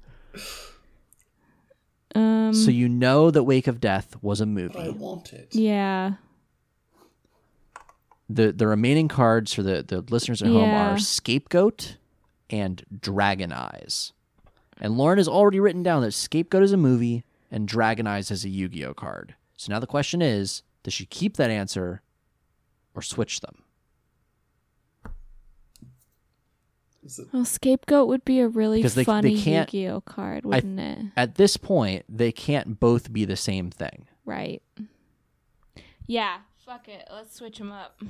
Um, 2.16 2.54
so 2.54 2.72
you 2.72 2.88
know 2.88 3.30
that 3.32 3.44
Wake 3.44 3.68
of 3.68 3.80
Death 3.82 4.16
was 4.22 4.40
a 4.40 4.46
movie. 4.46 4.78
I 4.80 4.86
movie. 4.86 5.00
want 5.00 5.34
it. 5.34 5.50
yeah. 5.54 6.14
The 8.30 8.52
the 8.54 8.68
remaining 8.68 9.08
cards 9.10 9.54
for 9.54 9.64
the, 9.64 9.84
the 9.84 10.02
listeners 10.02 10.42
at 10.42 10.48
home 10.48 10.58
Yeah. 10.70 10.94
are 10.94 10.98
Scapegoat 11.00 11.98
and 12.50 12.84
Dragon 13.02 13.52
Eyes. 13.52 14.14
And 14.80 14.98
Lauren 14.98 15.18
has 15.18 15.28
already 15.28 15.60
written 15.60 15.84
down 15.84 16.02
that 16.04 16.14
Scapegoat 16.14 16.64
is 16.64 16.72
a 16.72 16.78
movie 16.78 17.24
and 17.52 17.68
Dragon 17.68 18.08
Eyes 18.08 18.32
is 18.32 18.44
a 18.46 18.50
Yu-Gi-Oh 18.50 18.94
card. 18.96 19.36
So 19.58 19.72
now 19.74 19.80
the 19.80 19.88
question 19.88 20.22
is, 20.22 20.64
does 20.84 20.94
she 20.94 21.06
keep 21.06 21.38
that 21.38 21.52
answer 21.52 22.02
or 22.96 23.02
switch 23.02 23.42
them? 23.42 23.64
Is 25.06 25.10
it- 25.10 25.10
Well, 27.34 27.44
Scapegoat 27.46 28.08
would 28.08 28.24
be 28.24 28.40
a 28.40 28.48
really 28.48 28.78
Because 28.80 28.96
they- 28.96 29.02
they 29.02 29.06
funny 29.06 29.42
can't- 29.42 29.74
Yu-Gi-Oh 29.74 30.02
card, 30.02 30.46
wouldn't 30.46 30.80
it? 30.80 31.00
At 31.18 31.36
this 31.36 31.58
point, 31.58 32.06
they 32.08 32.32
can't 32.32 32.80
both 32.80 33.12
be 33.12 33.26
the 33.26 33.36
same 33.36 33.70
thing. 33.70 34.06
Right. 34.26 34.62
Yeah. 36.08 36.38
Fuck 36.66 36.88
it. 36.88 37.06
Let's 37.12 37.36
switch 37.36 37.58
them 37.58 37.72
up. 37.74 38.02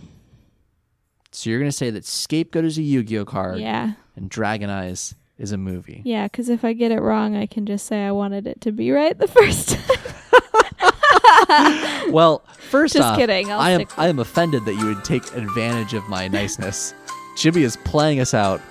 So 1.31 1.49
you're 1.49 1.57
going 1.59 1.71
to 1.71 1.75
say 1.75 1.89
that 1.89 2.05
Scapegoat 2.05 2.65
is 2.65 2.77
a 2.77 2.83
Yu-Gi-Oh 2.83 3.25
card 3.25 3.59
Yeah. 3.59 3.93
and 4.15 4.29
Dragon 4.29 4.69
Eyes 4.69 5.15
is 5.39 5.51
a 5.51 5.57
movie. 5.57 6.03
Yeah, 6.05 6.25
because 6.25 6.47
if 6.49 6.63
I 6.63 6.73
get 6.73 6.91
it 6.91 7.01
wrong, 7.01 7.35
I 7.35 7.47
can 7.47 7.65
just 7.65 7.87
say 7.87 8.05
I 8.05 8.11
wanted 8.11 8.45
it 8.45 8.61
to 8.61 8.71
be 8.71 8.91
right 8.91 9.17
the 9.17 9.27
first 9.39 9.69
time. 9.69 9.89
well, 12.11 12.43
first 12.69 12.93
Just 12.93 13.07
off, 13.09 13.17
kidding, 13.17 13.51
I'll 13.51 13.59
I 13.59 13.71
am 13.71 13.85
I 13.97 14.07
am 14.07 14.19
offended 14.19 14.65
that 14.65 14.75
you 14.75 14.85
would 14.85 15.03
take 15.03 15.23
advantage 15.35 15.93
of 15.95 16.07
my 16.07 16.27
niceness. 16.27 16.93
Jimmy 17.37 17.63
is 17.63 17.75
playing 17.77 18.19
us 18.19 18.33
out. 18.35 18.61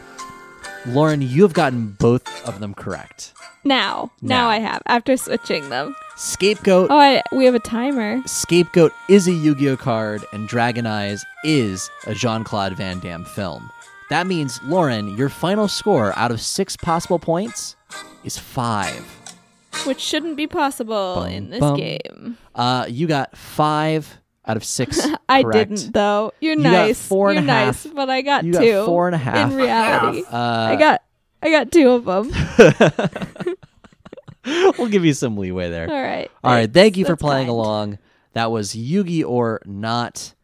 Lauren, 0.87 1.23
you 1.23 1.43
have 1.43 1.53
gotten 1.53 1.91
both 1.93 2.27
of 2.49 2.59
them 2.61 2.75
correct. 2.75 3.33
Now, 3.65 4.11
now, 4.21 4.43
Now. 4.45 4.49
I 4.49 4.59
have 4.59 4.83
after 4.87 5.17
switching 5.17 5.69
them. 5.71 5.95
Scapegoat 6.17 6.89
Oh, 6.91 6.99
I, 6.99 7.23
we 7.33 7.45
have 7.45 7.55
a 7.55 7.61
timer. 7.61 8.21
Scapegoat 8.27 8.93
is 9.09 9.29
a 9.29 9.33
Yu-Gi-Oh 9.33 9.77
card, 9.77 10.25
and 10.33 10.49
Dragon 10.49 10.85
Eyes 10.87 11.25
is 11.45 11.89
a 12.07 12.15
Jean-Claude 12.15 12.77
Van 12.77 12.99
Damme 12.99 13.25
film. 13.25 13.71
That 14.11 14.27
means, 14.27 14.61
Lauren, 14.65 15.17
your 15.17 15.29
final 15.29 15.69
score 15.69 16.13
out 16.19 16.33
of 16.33 16.41
six 16.41 16.77
possible 16.77 17.19
points 17.21 17.77
is 18.25 18.37
five. 18.37 19.05
which 19.87 20.01
shouldn't 20.01 20.37
be 20.37 20.47
possible 20.47 21.15
Bum, 21.17 21.29
in 21.31 21.51
this 21.51 21.61
bum. 21.61 21.77
game. 21.77 22.37
Uh, 22.55 22.87
you 22.89 23.07
got 23.07 23.37
five 23.37 24.19
out 24.47 24.57
of 24.57 24.65
six. 24.65 25.01
I 25.29 25.43
correct. 25.43 25.71
didn't 25.71 25.93
though. 25.93 26.33
You're 26.41 26.57
You 26.57 26.63
got 26.63 26.71
nice. 26.71 27.07
four 27.07 27.31
and 27.31 27.45
You're 27.47 27.49
a 27.55 27.59
half. 27.59 27.85
nice, 27.85 27.95
but 27.95 28.11
I 28.11 28.23
got 28.23 28.45
You 28.45 28.53
got 28.53 28.61
two. 28.61 28.85
four 28.87 29.07
and 29.09 29.15
a 29.15 29.19
half. 29.19 29.51
In 29.51 29.57
reality, 29.57 30.23
Uh, 30.31 30.37
I 30.71 30.77
got 30.77 31.03
I 31.43 31.51
got 31.51 31.73
two 31.73 31.91
of 31.91 32.05
them. 32.05 32.31
we'll 34.79 34.89
give 34.89 35.05
you 35.05 35.13
some 35.15 35.37
leeway 35.37 35.71
there. 35.71 35.89
All 35.91 36.03
right. 36.03 36.31
All 36.43 36.53
right, 36.53 36.73
thank 36.73 36.97
you 36.97 37.05
for 37.05 37.13
That's 37.13 37.23
playing 37.23 37.47
kind. 37.47 37.51
along. 37.57 37.99
That 38.35 38.51
was 38.51 38.73
Yugi 38.75 39.25
or 39.25 39.61
not. 39.65 40.35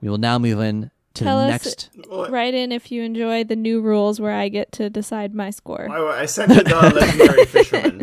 We 0.00 0.08
will 0.08 0.18
now 0.18 0.38
move 0.38 0.60
in 0.60 0.90
to 1.14 1.24
Tell 1.24 1.40
the 1.40 1.48
next. 1.48 1.90
Well, 2.08 2.30
Write 2.30 2.54
in 2.54 2.72
if 2.72 2.90
you 2.92 3.02
enjoy 3.02 3.44
the 3.44 3.56
new 3.56 3.80
rules 3.80 4.20
where 4.20 4.32
I 4.34 4.48
get 4.48 4.72
to 4.72 4.90
decide 4.90 5.34
my 5.34 5.50
score. 5.50 5.88
I, 5.90 6.22
I 6.22 6.26
sent 6.26 6.54
you 6.54 6.62
the 6.62 6.74
legendary 6.74 7.44
fisherman. 7.46 8.02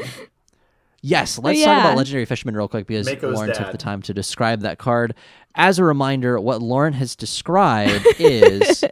Yes, 1.08 1.38
let's 1.38 1.64
talk 1.64 1.80
about 1.82 1.98
Legendary 1.98 2.26
Fisherman 2.26 2.56
real 2.56 2.68
quick 2.68 2.88
because 2.88 3.06
Mako's 3.06 3.36
Lauren 3.36 3.54
took 3.54 3.72
the 3.72 3.78
time 3.78 4.02
to 4.04 4.14
describe 4.14 4.62
that 4.62 4.80
card. 4.80 5.14
As 5.54 5.78
a 5.78 5.84
reminder, 5.84 6.40
what 6.40 6.62
Lauren 6.64 6.94
has 6.94 7.16
described 7.16 8.06
is, 8.20 8.84
uh, 8.84 8.88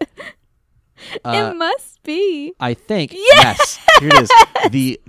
it 1.54 1.56
must 1.58 2.04
be. 2.04 2.54
I 2.60 2.74
think, 2.76 3.14
yes, 3.14 3.80
here 4.00 4.10
it 4.10 4.22
is. 4.24 4.32
The 4.72 5.02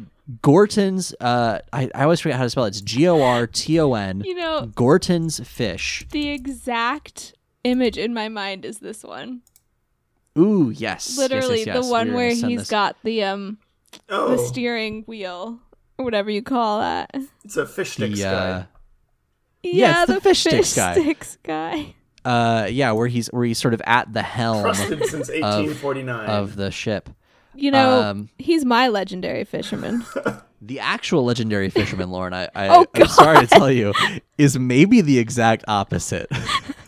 Gorton's, 0.43 1.15
uh, 1.21 1.59
I, 1.73 1.91
I 1.95 2.05
always 2.05 2.21
forget 2.21 2.39
how 2.39 2.45
to 2.45 2.51
spell 2.51 2.65
it. 2.65 2.69
It's 2.69 2.81
G 2.81 3.07
O 3.07 3.21
R 3.23 3.47
T 3.47 3.79
O 3.79 3.93
N, 3.95 4.23
You 4.25 4.35
know, 4.35 4.67
Gorton's 4.75 5.39
Fish. 5.47 6.07
the 6.11 6.31
exact 6.31 7.35
image 7.65 7.99
in 7.99 8.15
my 8.15 8.29
mind 8.31 8.65
is 8.65 8.79
this 8.79 9.05
one. 9.05 9.43
Ooh, 10.39 10.71
yes. 10.75 10.81
yes, 10.81 11.09
yes, 11.11 11.19
Literally 11.19 11.65
yes. 11.65 11.85
the 11.85 11.91
one 11.91 12.09
We 12.09 12.15
where 12.15 12.29
gonna 12.31 12.41
send 12.41 12.51
he's 12.53 12.61
this. 12.63 12.71
got 12.71 12.97
the 13.05 13.23
um 13.25 13.59
the 14.09 14.15
Oh, 14.17 14.37
steering 14.49 15.05
wheel 15.07 15.61
or 15.64 15.64
whatever 15.97 16.31
you 16.31 16.43
call 16.43 16.81
that. 16.81 17.11
it's 17.45 17.57
a 17.57 17.67
fish 17.67 17.93
sticks 17.93 18.19
the, 18.19 18.25
guy. 18.25 18.31
uh, 18.51 18.65
Yeah, 19.63 20.03
it's 20.03 20.13
the 20.13 20.21
fish 20.21 20.41
sticks 20.41 20.75
guy. 20.75 20.93
sticks 21.01 21.39
guy. 21.43 21.95
uh, 22.25 22.67
yeah, 22.71 22.93
where 22.93 23.07
he's 23.09 23.29
where 23.29 23.45
he's 23.45 23.59
sort 23.59 23.75
of 23.75 23.83
at 23.87 24.13
the 24.13 24.23
helm 24.23 24.63
Trusted 24.63 24.99
since 25.07 25.29
1849. 25.29 26.27
of 26.29 26.57
the 26.57 26.71
ship. 26.71 27.11
You 27.57 27.71
know, 27.71 28.03
Um, 28.03 28.29
he's 28.39 28.65
my 28.65 28.89
legendary 28.89 29.45
fisherman. 29.45 30.05
The 30.67 30.81
actual 30.81 31.27
legendary 31.27 31.69
fisherman, 31.69 32.11
Lauren, 32.11 32.33
I, 32.33 32.49
I 32.55 32.69
Oh, 32.69 32.87
I'm 32.95 33.07
sorry 33.07 33.41
to 33.41 33.47
tell 33.47 33.71
you, 33.71 33.93
is 34.39 34.59
maybe 34.59 35.03
the 35.03 35.19
exact 35.19 35.63
opposite. 35.69 36.27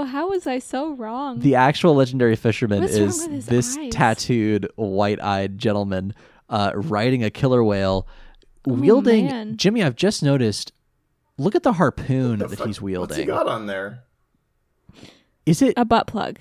oh, 0.00 0.04
how 0.04 0.30
was 0.30 0.46
I 0.46 0.58
so 0.58 0.92
wrong? 0.94 1.40
the 1.40 1.54
actual 1.54 1.94
legendary 1.94 2.36
fisherman 2.36 2.80
What's 2.82 2.94
is 2.96 3.46
this 3.46 3.76
eyes? 3.76 3.92
tattooed, 3.92 4.68
white-eyed 4.76 5.58
gentleman 5.58 6.14
uh, 6.48 6.72
riding 6.74 7.22
a 7.24 7.30
killer 7.30 7.62
whale, 7.64 8.06
wielding. 8.66 9.26
Oh, 9.26 9.30
man. 9.30 9.56
Jimmy, 9.56 9.82
I've 9.82 9.96
just 9.96 10.22
noticed. 10.22 10.72
Look 11.38 11.54
at 11.54 11.62
the 11.62 11.72
harpoon 11.74 12.38
The 12.40 12.46
that 12.48 12.56
fuck- 12.58 12.66
he's 12.66 12.80
wielding. 12.82 13.08
What's 13.08 13.16
he 13.16 13.24
got 13.24 13.46
on 13.48 13.66
there? 13.66 14.02
Is 15.46 15.62
it? 15.62 15.74
a 15.76 15.84
butt 15.84 16.06
plug. 16.06 16.38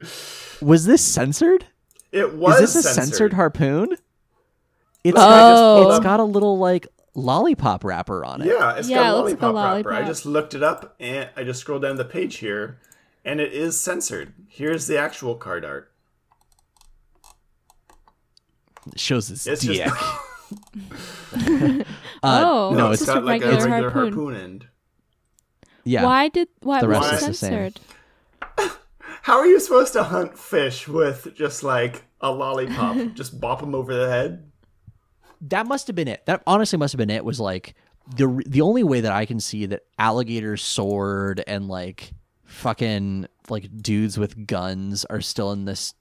Was 0.60 0.84
this 0.86 1.02
censored? 1.02 1.66
It 2.12 2.34
was 2.34 2.60
is 2.60 2.74
this 2.74 2.86
a 2.86 2.94
censored, 2.94 3.32
harpoon? 3.34 3.92
It's 5.04 5.14
Look, 5.14 5.22
I 5.24 5.50
just 5.50 5.62
Oh. 5.62 5.76
pulled 5.82 5.88
it's 5.92 5.96
up- 5.98 6.02
got 6.02 6.20
a 6.20 6.24
little 6.24 6.56
like 6.58 6.86
lollipop 7.16 7.82
wrapper 7.82 8.24
on 8.24 8.42
it. 8.42 8.46
Yeah, 8.46 8.76
it's 8.76 8.88
Yeah, 8.88 8.98
got 8.98 9.06
it 9.06 9.08
a 9.08 9.16
looks 9.16 9.30
like 9.32 9.42
a 9.42 9.46
lollipop 9.52 9.86
wrapper. 9.86 10.04
I 10.04 10.06
just 10.06 10.24
looked 10.26 10.54
it 10.54 10.62
up 10.62 10.94
and 11.00 11.28
I 11.36 11.42
just 11.44 11.60
scrolled 11.60 11.82
down 11.82 11.96
the 11.96 12.04
page 12.04 12.36
here, 12.36 12.78
and 13.24 13.40
it 13.40 13.52
is 13.52 13.80
censored. 13.80 14.32
Here's 14.48 14.86
the 14.86 14.98
actual 14.98 15.34
card 15.34 15.64
art. 15.64 15.90
It 18.92 19.00
shows 19.00 19.28
his 19.28 19.46
It's 19.46 19.62
dick. 19.62 19.84
just 19.86 19.96
Uh, 22.22 22.42
Oh. 22.44 22.72
no, 22.74 22.90
it's 22.92 23.02
it's 23.02 23.06
just 23.10 23.14
got 23.14 23.22
a 23.22 23.26
like 23.26 23.42
a 23.42 23.46
regular 23.48 23.66
regular 23.70 23.90
harpoon. 23.90 24.12
harpoon 24.14 24.34
end. 24.40 24.66
yeah. 25.84 26.04
Why 26.04 26.28
did 26.28 26.48
why 26.60 26.80
The 26.80 26.88
was 26.88 26.98
rest 26.98 27.12
it 27.12 27.16
is 27.16 27.26
the 27.26 27.34
censored? 27.46 27.80
How 29.22 29.38
are 29.38 29.46
you 29.46 29.58
supposed 29.58 29.92
to 29.94 30.04
hunt 30.04 30.38
fish 30.38 30.86
with 30.86 31.34
just 31.34 31.62
like 31.64 32.04
a 32.20 32.30
lollipop? 32.30 32.96
just 33.14 33.40
bop 33.40 33.60
them 33.60 33.74
over 33.74 33.92
the 33.94 34.08
head? 34.08 34.50
That 35.42 35.66
must 35.66 35.86
have 35.86 35.96
been 35.96 36.08
it. 36.08 36.24
That 36.26 36.42
honestly 36.46 36.78
must 36.78 36.92
have 36.92 36.98
been 36.98 37.10
it. 37.10 37.24
Was 37.24 37.40
like 37.40 37.74
the 38.16 38.42
the 38.46 38.60
only 38.60 38.84
way 38.84 39.00
that 39.00 39.12
I 39.12 39.26
can 39.26 39.40
see 39.40 39.66
that 39.66 39.82
alligator 39.98 40.56
sword 40.56 41.42
and 41.46 41.68
like 41.68 42.12
fucking 42.44 43.26
like 43.48 43.68
dudes 43.82 44.18
with 44.18 44.46
guns 44.46 45.04
are 45.06 45.20
still 45.20 45.52
in 45.52 45.64
this 45.64 45.94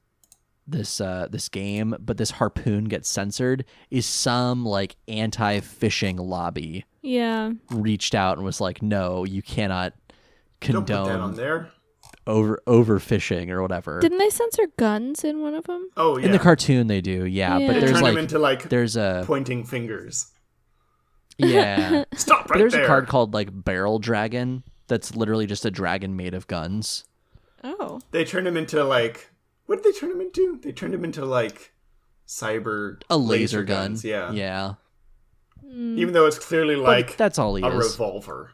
this 0.68 1.00
uh 1.00 1.28
this 1.30 1.50
game, 1.50 1.96
but 2.00 2.18
this 2.18 2.32
harpoon 2.32 2.86
gets 2.86 3.10
censored 3.10 3.66
is 3.92 4.06
some 4.06 4.66
like 4.66 4.96
anti 5.08 5.60
fishing 5.60 6.18
lobby 6.18 6.86
Yeah. 7.02 7.52
reached 7.72 8.16
out 8.16 8.38
and 8.38 8.46
was 8.46 8.60
like, 8.62 8.82
no, 8.82 9.26
you 9.26 9.42
cannot 9.42 9.94
Don't 10.62 10.82
put 10.82 10.88
that 10.88 11.20
on 11.20 11.36
there. 11.36 11.70
Over 12.28 12.62
overfishing 12.68 13.50
or 13.50 13.62
whatever. 13.62 14.00
Didn't 14.00 14.18
they 14.18 14.30
censor 14.30 14.68
guns 14.78 15.24
in 15.24 15.42
one 15.42 15.54
of 15.54 15.66
them? 15.66 15.90
Oh 15.98 16.18
yeah. 16.18 16.26
In 16.28 16.32
the 16.32 16.40
cartoon, 16.40 16.88
they 16.88 17.02
do, 17.02 17.26
yeah. 17.26 17.58
Yeah. 17.58 17.68
But 17.68 17.74
they 17.74 17.80
there's 17.82 17.92
turn 17.94 18.02
like 18.02 18.14
them 18.16 18.24
into 18.24 18.40
like 18.40 18.70
there's 18.70 18.96
a 18.96 19.24
pointing 19.26 19.64
fingers. 19.64 20.32
yeah. 21.38 22.06
Stop 22.16 22.48
But 22.48 22.52
right 22.56 22.58
there's 22.60 22.74
there. 22.74 22.84
a 22.84 22.88
card 22.88 23.08
called 23.08 23.34
like 23.34 23.50
Barrel 23.52 24.00
Dragon 24.00 24.64
that's 24.88 25.16
literally 25.16 25.46
just 25.48 25.66
a 25.66 25.72
dragon 25.72 26.16
made 26.16 26.34
of 26.34 26.48
guns. 26.48 27.06
Oh. 27.64 28.00
They 28.12 28.24
turned 28.26 28.48
him 28.48 28.58
into 28.58 28.84
like 28.84 29.30
what 29.66 29.82
did 29.82 29.94
they 29.94 29.98
turn 30.00 30.12
him 30.12 30.22
into? 30.22 30.60
They 30.62 30.72
turned 30.72 30.94
him 30.94 31.04
into 31.04 31.26
like 31.26 31.74
cyber 32.28 33.02
A 33.10 33.18
laser, 33.18 33.64
gun. 33.64 33.92
guns. 33.92 34.04
Yeah. 34.06 34.32
Yeah. 34.32 34.74
Hmm. 35.62 35.98
Even 35.98 36.14
though 36.14 36.26
it's 36.28 36.40
clearly 36.40 36.76
But 36.76 36.84
like 36.84 37.18
that's 37.18 37.38
all 37.40 37.56
he 37.56 37.64
a 37.64 37.68
is. 37.68 37.92
revolver. 37.94 38.52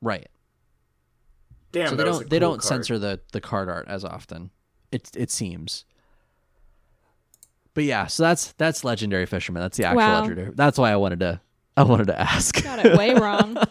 right. 0.00 0.28
Damn, 1.72 1.88
so 1.90 1.96
they 1.96 2.04
don't 2.04 2.30
they 2.30 2.38
cool 2.38 2.50
don't 2.50 2.58
card. 2.58 2.62
censor 2.64 2.98
the 2.98 3.20
the 3.32 3.40
card 3.40 3.68
art 3.68 3.86
as 3.88 4.04
often. 4.04 4.50
It 4.90 5.10
it 5.14 5.30
seems. 5.30 5.84
But 7.74 7.84
yeah, 7.84 8.06
so 8.06 8.22
that's 8.24 8.52
that's 8.52 8.84
legendary 8.84 9.26
fisherman. 9.26 9.62
That's 9.62 9.76
the 9.76 9.84
actual 9.84 9.98
Wow. 9.98 10.20
legendary. 10.22 10.50
That's 10.54 10.78
why 10.78 10.90
I 10.92 10.96
wanted 10.96 11.20
to 11.20 11.40
I 11.76 11.82
wanted 11.84 12.06
to 12.08 12.20
ask. 12.20 12.62
Got 12.62 12.84
it 12.84 12.96
way 12.96 13.14
wrong. 13.14 13.56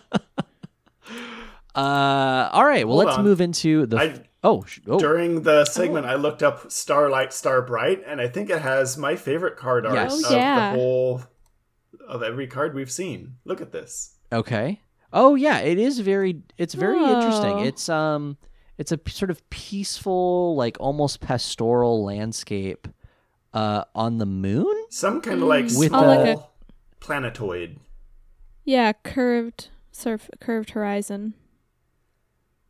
Uh 1.75 2.49
all 2.53 2.65
right, 2.65 2.87
well 2.87 2.95
Hold 2.95 3.05
let's 3.05 3.17
on. 3.19 3.23
move 3.23 3.39
into 3.41 3.85
the 3.85 3.97
I- 3.97 4.23
Oh, 4.43 4.63
sh- 4.63 4.79
oh 4.87 4.99
During 4.99 5.41
the 5.41 5.65
segment, 5.65 6.05
I 6.05 6.15
looked 6.15 6.41
up 6.41 6.71
Starlight 6.71 7.33
Star 7.33 7.61
Bright, 7.61 8.03
and 8.05 8.21
I 8.21 8.27
think 8.27 8.49
it 8.49 8.61
has 8.61 8.95
my 8.97 9.15
favorite 9.15 9.57
card 9.57 9.85
art 9.85 9.95
Yes. 9.95 10.23
of 10.25 10.31
Oh, 10.31 10.35
yeah. 10.35 10.71
the 10.71 10.77
whole 10.77 11.21
of 12.07 12.23
every 12.23 12.47
card 12.47 12.73
we've 12.73 12.91
seen. 12.91 13.35
Look 13.45 13.61
at 13.61 13.71
this. 13.71 14.15
Okay. 14.31 14.79
Oh 15.19 15.33
yeah, 15.35 15.59
it 15.59 15.79
is 15.79 15.97
very 15.99 16.41
it's 16.57 16.75
very 16.75 16.99
interesting. 17.03 17.53
Oh. 17.53 17.63
It's 17.63 17.89
um 17.89 18.37
it's 18.77 18.91
a 18.91 18.97
p- 18.99 19.11
sort 19.11 19.31
of 19.31 19.47
peaceful 19.49 20.55
like 20.55 20.77
almost 20.79 21.19
pastoral 21.21 22.03
landscape 22.05 22.87
uh 23.53 23.83
on 23.95 24.19
the 24.19 24.27
moon? 24.27 24.75
Some 24.91 25.19
kind 25.21 25.41
of 25.41 25.47
like 25.47 25.65
With, 25.65 25.89
small 25.89 26.03
Oh, 26.03 26.23
like 26.23 26.39
planetoid. 26.99 27.79
yeah, 28.63 28.93
curved 28.93 29.69
surf 29.91 30.29
curved 30.39 30.69
horizon. 30.71 31.33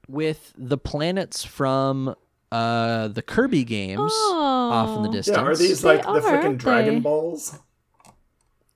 with 0.07 0.53
the 0.57 0.77
planets 0.77 1.43
from 1.43 2.15
uh 2.51 3.09
the 3.09 3.21
Kirby 3.21 3.65
games 3.65 4.13
off 4.13 4.95
in 4.95 5.03
the 5.03 5.09
Oh. 5.09 5.11
distance. 5.11 5.35
Yeah, 5.37 5.43
are 5.43 5.55
these 5.55 5.81
They 5.81 5.97
like 5.97 6.03
the 6.05 6.21
freaking 6.21 6.57
Dragon? 6.57 7.01
Balls? 7.01 7.59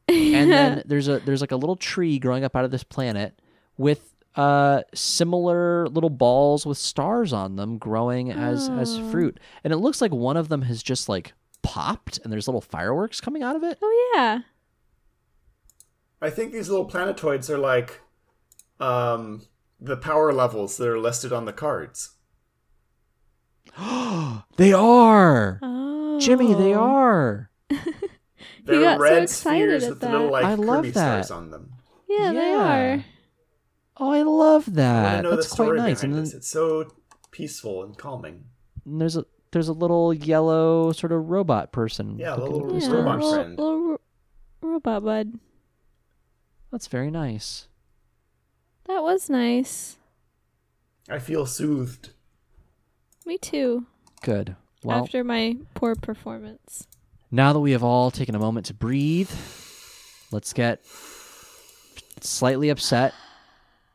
and 0.09 0.51
then 0.51 0.83
there's 0.87 1.07
a 1.07 1.19
there's 1.19 1.39
like 1.39 1.53
a 1.53 1.55
little 1.55 1.77
tree 1.77 2.19
growing 2.19 2.43
up 2.43 2.53
out 2.57 2.65
of 2.65 2.71
this 2.71 2.83
planet 2.83 3.39
with 3.81 4.13
uh 4.35 4.81
similar 4.93 5.87
little 5.89 6.09
balls 6.09 6.65
with 6.65 6.77
stars 6.77 7.33
on 7.33 7.57
them 7.57 7.77
growing 7.77 8.31
as 8.31 8.69
as 8.69 8.97
Oh. 8.97 9.09
fruit. 9.11 9.39
And 9.63 9.73
it 9.73 9.77
looks 9.77 9.99
like 10.01 10.11
one 10.13 10.37
of 10.37 10.47
them 10.47 10.61
has 10.61 10.81
just 10.81 11.09
like 11.09 11.33
popped 11.63 12.17
and 12.23 12.31
there's 12.31 12.47
little 12.47 12.61
fireworks 12.61 13.19
coming 13.19 13.43
out 13.43 13.55
of 13.57 13.63
it. 13.63 13.77
Oh 13.81 14.11
yeah. 14.15 14.39
I 16.21 16.29
think 16.29 16.53
these 16.53 16.69
little 16.69 16.85
planetoids 16.85 17.49
are 17.49 17.57
like 17.57 17.99
um, 18.79 19.41
the 19.79 19.97
power 19.97 20.31
levels 20.31 20.77
that 20.77 20.87
are 20.87 20.99
listed 20.99 21.33
on 21.33 21.45
the 21.45 21.53
cards. 21.53 22.11
they 24.57 24.73
are. 24.73 25.59
Oh. 25.61 26.19
Jimmy, 26.19 26.53
they 26.53 26.73
are. 26.73 27.49
They're 28.63 28.81
got 28.81 28.97
so 28.97 29.01
red 29.01 29.23
excited 29.23 29.81
spheres 29.81 29.89
with 29.89 29.99
the 30.01 30.09
little 30.09 30.27
that. 30.27 30.31
like 30.33 30.45
I 30.45 30.53
love 30.55 30.77
Kirby 30.83 30.91
that. 30.91 31.25
stars 31.25 31.31
on 31.31 31.49
them. 31.51 31.71
Yeah, 32.07 32.31
they 32.33 32.53
are. 32.53 33.05
Oh, 34.03 34.11
I 34.11 34.23
love 34.23 34.73
that. 34.75 35.03
want 35.03 35.15
to 35.17 35.21
know 35.29 35.35
That's 35.35 35.49
the 35.49 35.55
quite 35.55 35.75
nice. 35.75 36.01
behind 36.01 36.15
And 36.15 36.23
this. 36.25 36.31
then 36.31 36.37
It's 36.39 36.47
so 36.49 36.91
peaceful 37.29 37.83
and 37.83 37.95
calming. 37.97 38.45
and 38.85 38.99
there's 38.99 39.15
a 39.15 39.25
there's 39.51 39.67
a 39.67 39.73
little 39.73 40.11
yellow 40.13 40.91
sort 40.91 41.11
of 41.11 41.29
robot 41.29 41.71
person. 41.71 42.17
Yeah, 42.17 42.35
a 42.35 42.37
little 42.37 42.79
Yeah, 42.79 42.89
robot 42.89 43.15
little, 43.19 43.33
friend. 43.33 43.57
little 43.59 43.79
ro- 43.91 44.01
robot 44.61 45.03
bud. 45.03 45.39
That's 46.71 46.87
very 46.87 47.11
nice. 47.11 47.67
That 48.85 49.03
was 49.03 49.29
nice. 49.29 49.97
I 51.09 51.19
feel 51.19 51.45
soothed. 51.45 52.09
Me 53.25 53.37
too. 53.37 53.85
Good. 54.23 54.55
Well, 54.83 55.03
after 55.03 55.23
my 55.23 55.57
poor 55.75 55.95
performance. 55.95 56.87
now 57.29 57.53
that 57.53 57.59
we 57.59 57.71
have 57.73 57.83
all 57.83 58.09
taken 58.09 58.33
a 58.35 58.39
moment 58.39 58.65
to 58.67 58.73
breathe, 58.73 59.29
let's 60.31 60.53
get 60.53 60.83
slightly 62.21 62.69
upset 62.69 63.13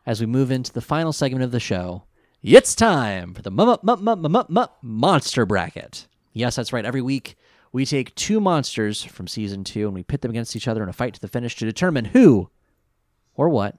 as 0.07 0.21
we 0.21 0.27
move 0.27 0.51
into 0.51 0.73
the 0.73 0.81
final 0.81 1.13
segment 1.13 1.43
of 1.45 1.51
the 1.51 1.61
show. 1.61 2.05
It's 2.43 2.75
time 2.75 3.35
for 3.35 3.43
the 3.43 3.51
mu- 3.51 3.77
mu- 3.83 4.45
mu- 4.49 4.67
monster 4.83 5.45
bracket. 5.45 6.07
Yes, 6.33 6.55
that's 6.57 6.73
right. 6.73 6.85
Every 6.85 7.03
week 7.03 7.37
we 7.73 7.85
take 7.85 8.15
two 8.15 8.39
monsters 8.41 9.03
from 9.03 9.27
season 9.27 9.65
two 9.65 9.87
and 9.87 9.95
we 9.95 10.03
pit 10.05 10.21
them 10.21 10.31
against 10.31 10.55
each 10.55 10.69
other 10.69 10.83
in 10.83 10.89
a 10.89 10.93
fight 10.93 11.15
to 11.15 11.21
the 11.21 11.29
finish 11.29 11.57
to 11.57 11.65
determine 11.65 12.05
who, 12.07 12.51
or 13.35 13.49
what, 13.49 13.77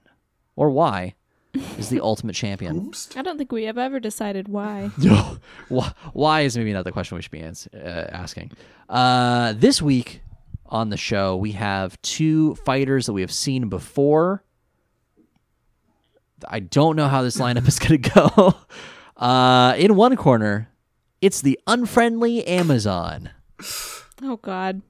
or 0.56 0.70
why 0.70 1.16
is 1.78 1.90
the 1.90 2.02
ultimate 2.02 2.36
champion. 2.36 2.92
I 3.16 3.22
don't 3.22 3.38
think 3.38 3.52
we 3.52 3.64
have 3.64 3.78
ever 3.78 4.00
decided 4.00 4.48
why. 4.50 4.92
No. 4.98 5.38
Why 6.14 6.42
is 6.42 6.58
maybe 6.58 6.74
not 6.74 6.84
the 6.84 6.92
question 6.92 7.16
we 7.16 7.22
should 7.22 7.32
be 7.32 7.40
ans- 7.40 7.68
uh, 7.74 8.10
asking. 8.12 8.52
Uh, 8.90 9.54
this 9.56 9.82
week 9.82 10.22
on 10.66 10.90
the 10.90 10.98
show, 10.98 11.38
we 11.38 11.54
have 11.54 12.00
two 12.02 12.56
fighters 12.56 13.06
that 13.06 13.14
we 13.14 13.22
have 13.22 13.32
seen 13.32 13.70
before. 13.70 14.44
I 16.48 16.60
don't 16.60 16.96
know 16.96 17.08
how 17.08 17.22
this 17.22 17.38
lineup 17.38 17.68
is 17.68 17.80
going 17.80 18.02
to 18.02 18.10
go. 18.10 18.56
Uh, 19.16 19.74
in 19.78 19.96
one 19.96 20.16
corner, 20.16 20.70
it's 21.22 21.42
the 21.42 21.60
unfriendly 21.68 22.46
Amazon. 22.48 23.32
Oh 24.22 24.38
God. 24.38 24.82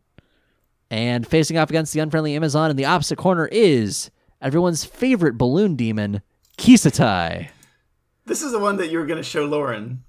And 0.90 1.28
facing 1.28 1.58
off 1.58 1.70
against 1.70 1.94
the 1.94 2.00
unfriendly 2.00 2.36
Amazon 2.36 2.70
in 2.70 2.78
the 2.78 2.86
opposite 2.86 3.18
corner 3.18 3.48
is 3.48 4.10
everyone's 4.42 4.86
favorite 4.86 5.38
balloon 5.38 5.76
demon, 5.76 6.22
Kiseitai. 6.58 7.50
This 8.26 8.42
is 8.42 8.52
the 8.52 8.60
one 8.60 8.78
that 8.78 8.90
you 8.90 8.98
were 8.98 9.06
going 9.06 9.18
to 9.18 9.24
show 9.24 9.46
Lauren. 9.46 10.04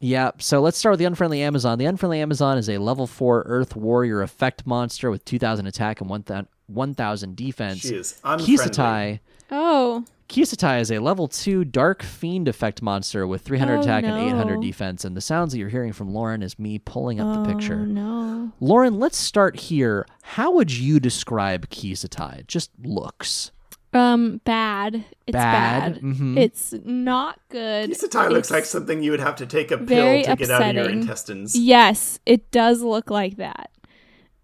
Yeah, 0.00 0.32
so 0.38 0.60
let's 0.60 0.76
start 0.76 0.94
with 0.94 0.98
the 0.98 1.04
Unfriendly 1.04 1.40
Amazon. 1.42 1.78
The 1.78 1.84
Unfriendly 1.84 2.20
Amazon 2.20 2.58
is 2.58 2.68
a 2.68 2.78
level 2.78 3.06
4 3.06 3.44
Earth 3.46 3.76
Warrior 3.76 4.20
effect 4.22 4.66
monster 4.66 5.12
with 5.12 5.24
2,000 5.24 5.66
attack 5.66 6.00
and 6.00 6.10
1,000 6.10 6.48
1,000 6.66 7.36
defense. 7.36 7.80
She 7.80 7.94
is 7.94 8.20
unfriendly. 8.24 8.56
Kiseitai. 8.56 9.20
Oh. 9.50 10.04
Kiseitai 10.32 10.80
is 10.80 10.90
a 10.90 10.98
level 10.98 11.28
2 11.28 11.64
Dark 11.66 12.02
Fiend 12.02 12.48
effect 12.48 12.80
monster 12.80 13.26
with 13.26 13.42
300 13.42 13.76
Oh, 13.76 13.80
attack 13.82 14.04
and 14.04 14.16
800 14.18 14.62
defense. 14.62 15.04
And 15.04 15.14
the 15.14 15.20
sounds 15.20 15.52
that 15.52 15.58
you're 15.58 15.68
hearing 15.68 15.92
from 15.92 16.14
Lauren 16.14 16.42
is 16.42 16.58
me 16.58 16.78
pulling 16.78 17.20
up 17.20 17.34
the 17.34 17.50
Oh 17.50 17.54
picture. 17.54 17.76
no. 17.84 18.50
Lauren, 18.58 18.98
let's 18.98 19.18
start 19.18 19.56
here. 19.56 20.06
How 20.22 20.50
would 20.52 20.72
you 20.72 20.98
describe 21.00 21.68
Kiseitai? 21.68 22.46
Just 22.46 22.70
looks. 22.82 23.50
Um, 23.92 24.40
bad. 24.46 25.04
It's 25.26 25.34
Bad, 25.34 25.94
bad. 25.96 26.02
mhm. 26.02 26.38
It's 26.38 26.72
not 26.82 27.38
good. 27.50 27.90
Kiseitai 27.90 28.30
looks 28.30 28.50
like 28.50 28.64
something 28.64 29.02
you 29.02 29.10
would 29.10 29.20
have 29.20 29.36
to 29.36 29.44
take 29.44 29.70
a 29.70 29.76
pill 29.76 29.86
very 29.86 30.22
to 30.22 30.34
get 30.34 30.48
out 30.50 30.62
of 30.62 30.74
your 30.74 30.88
intestines. 30.88 31.54
Yes, 31.54 32.20
it 32.24 32.50
does 32.50 32.80
look 32.80 33.10
like 33.10 33.36
that. 33.36 33.70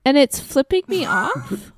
And 0.05 0.19
it's 0.19 0.39
flipping 0.39 0.82
me 0.86 1.05
off. 1.06 1.73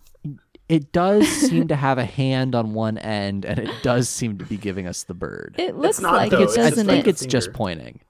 It 0.71 0.93
does 0.93 1.27
seem 1.29 1.69
to 1.69 1.77
have 1.77 1.99
a 1.99 2.05
hand 2.05 2.55
on 2.55 2.75
one 2.75 2.97
end, 2.99 3.45
and 3.45 3.59
it 3.59 3.71
does 3.83 4.09
seem 4.09 4.39
to 4.39 4.45
be 4.45 4.57
giving 4.57 4.87
us 4.87 5.03
the 5.03 5.15
bird. 5.15 5.57
It 5.59 5.77
looks 5.77 6.01
not, 6.01 6.13
like 6.15 6.31
though. 6.31 6.39
it, 6.41 6.45
It's 6.45 6.53
I 6.55 6.57
just 6.57 6.71
doesn't 6.71 6.87
think 6.87 7.07
it? 7.07 7.11
it's 7.11 7.27
just 7.27 7.53
pointing. 7.53 8.01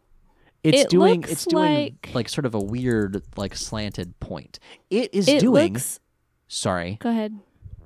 It's 0.63 0.83
It 0.83 0.91
doing 0.91 1.25
it's 1.27 1.47
doing 1.47 1.99
like- 2.05 2.15
like... 2.15 2.29
sort 2.29 2.45
of 2.45 2.55
a 2.55 2.61
weird 2.61 3.23
like 3.37 3.57
slanted 3.57 4.19
point. 4.21 4.59
It 4.91 5.15
is 5.15 5.27
It 5.27 5.41
doing 5.41 5.73
looks 5.73 6.01
sorry. 6.49 6.99
Go 7.01 7.09
ahead. 7.09 7.39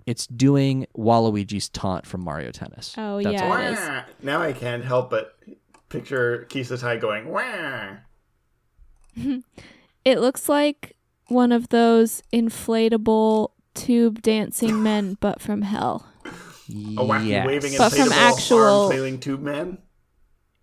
It's 0.07 0.27
doing 0.27 0.87
Waluigi's 0.99 1.69
taunt 1.69 2.05
from 2.05 2.23
Mario 2.25 2.51
Tennis. 2.51 2.95
Oh, 2.99 3.23
That's 3.23 3.33
yeah. 3.41 3.49
all. 3.49 3.57
it 3.57 3.73
is. 3.73 4.25
Now 4.25 4.43
I 4.43 4.53
can't 4.53 4.85
help 4.85 5.09
but 5.09 5.39
picture 5.89 6.47
Kiseitai 6.51 7.01
going, 7.01 7.29
Wah! 7.29 7.99
It 10.05 10.19
looks 10.21 10.49
like 10.51 10.97
one 11.29 11.51
of 11.53 11.71
those 11.71 12.23
inflatable 12.33 13.53
tube 13.75 14.23
dancing 14.23 14.83
men, 14.83 15.17
but 15.21 15.41
from 15.41 15.63
hell. 15.63 16.07
A 16.27 16.71
wacky 16.71 17.27
Yes. 17.29 17.47
waving 17.47 17.73
But 17.77 17.91
from 17.93 18.13
actual- 18.13 18.59
arm 18.83 18.91
flailing 18.91 19.19
tube 19.21 19.43
man. 19.43 19.79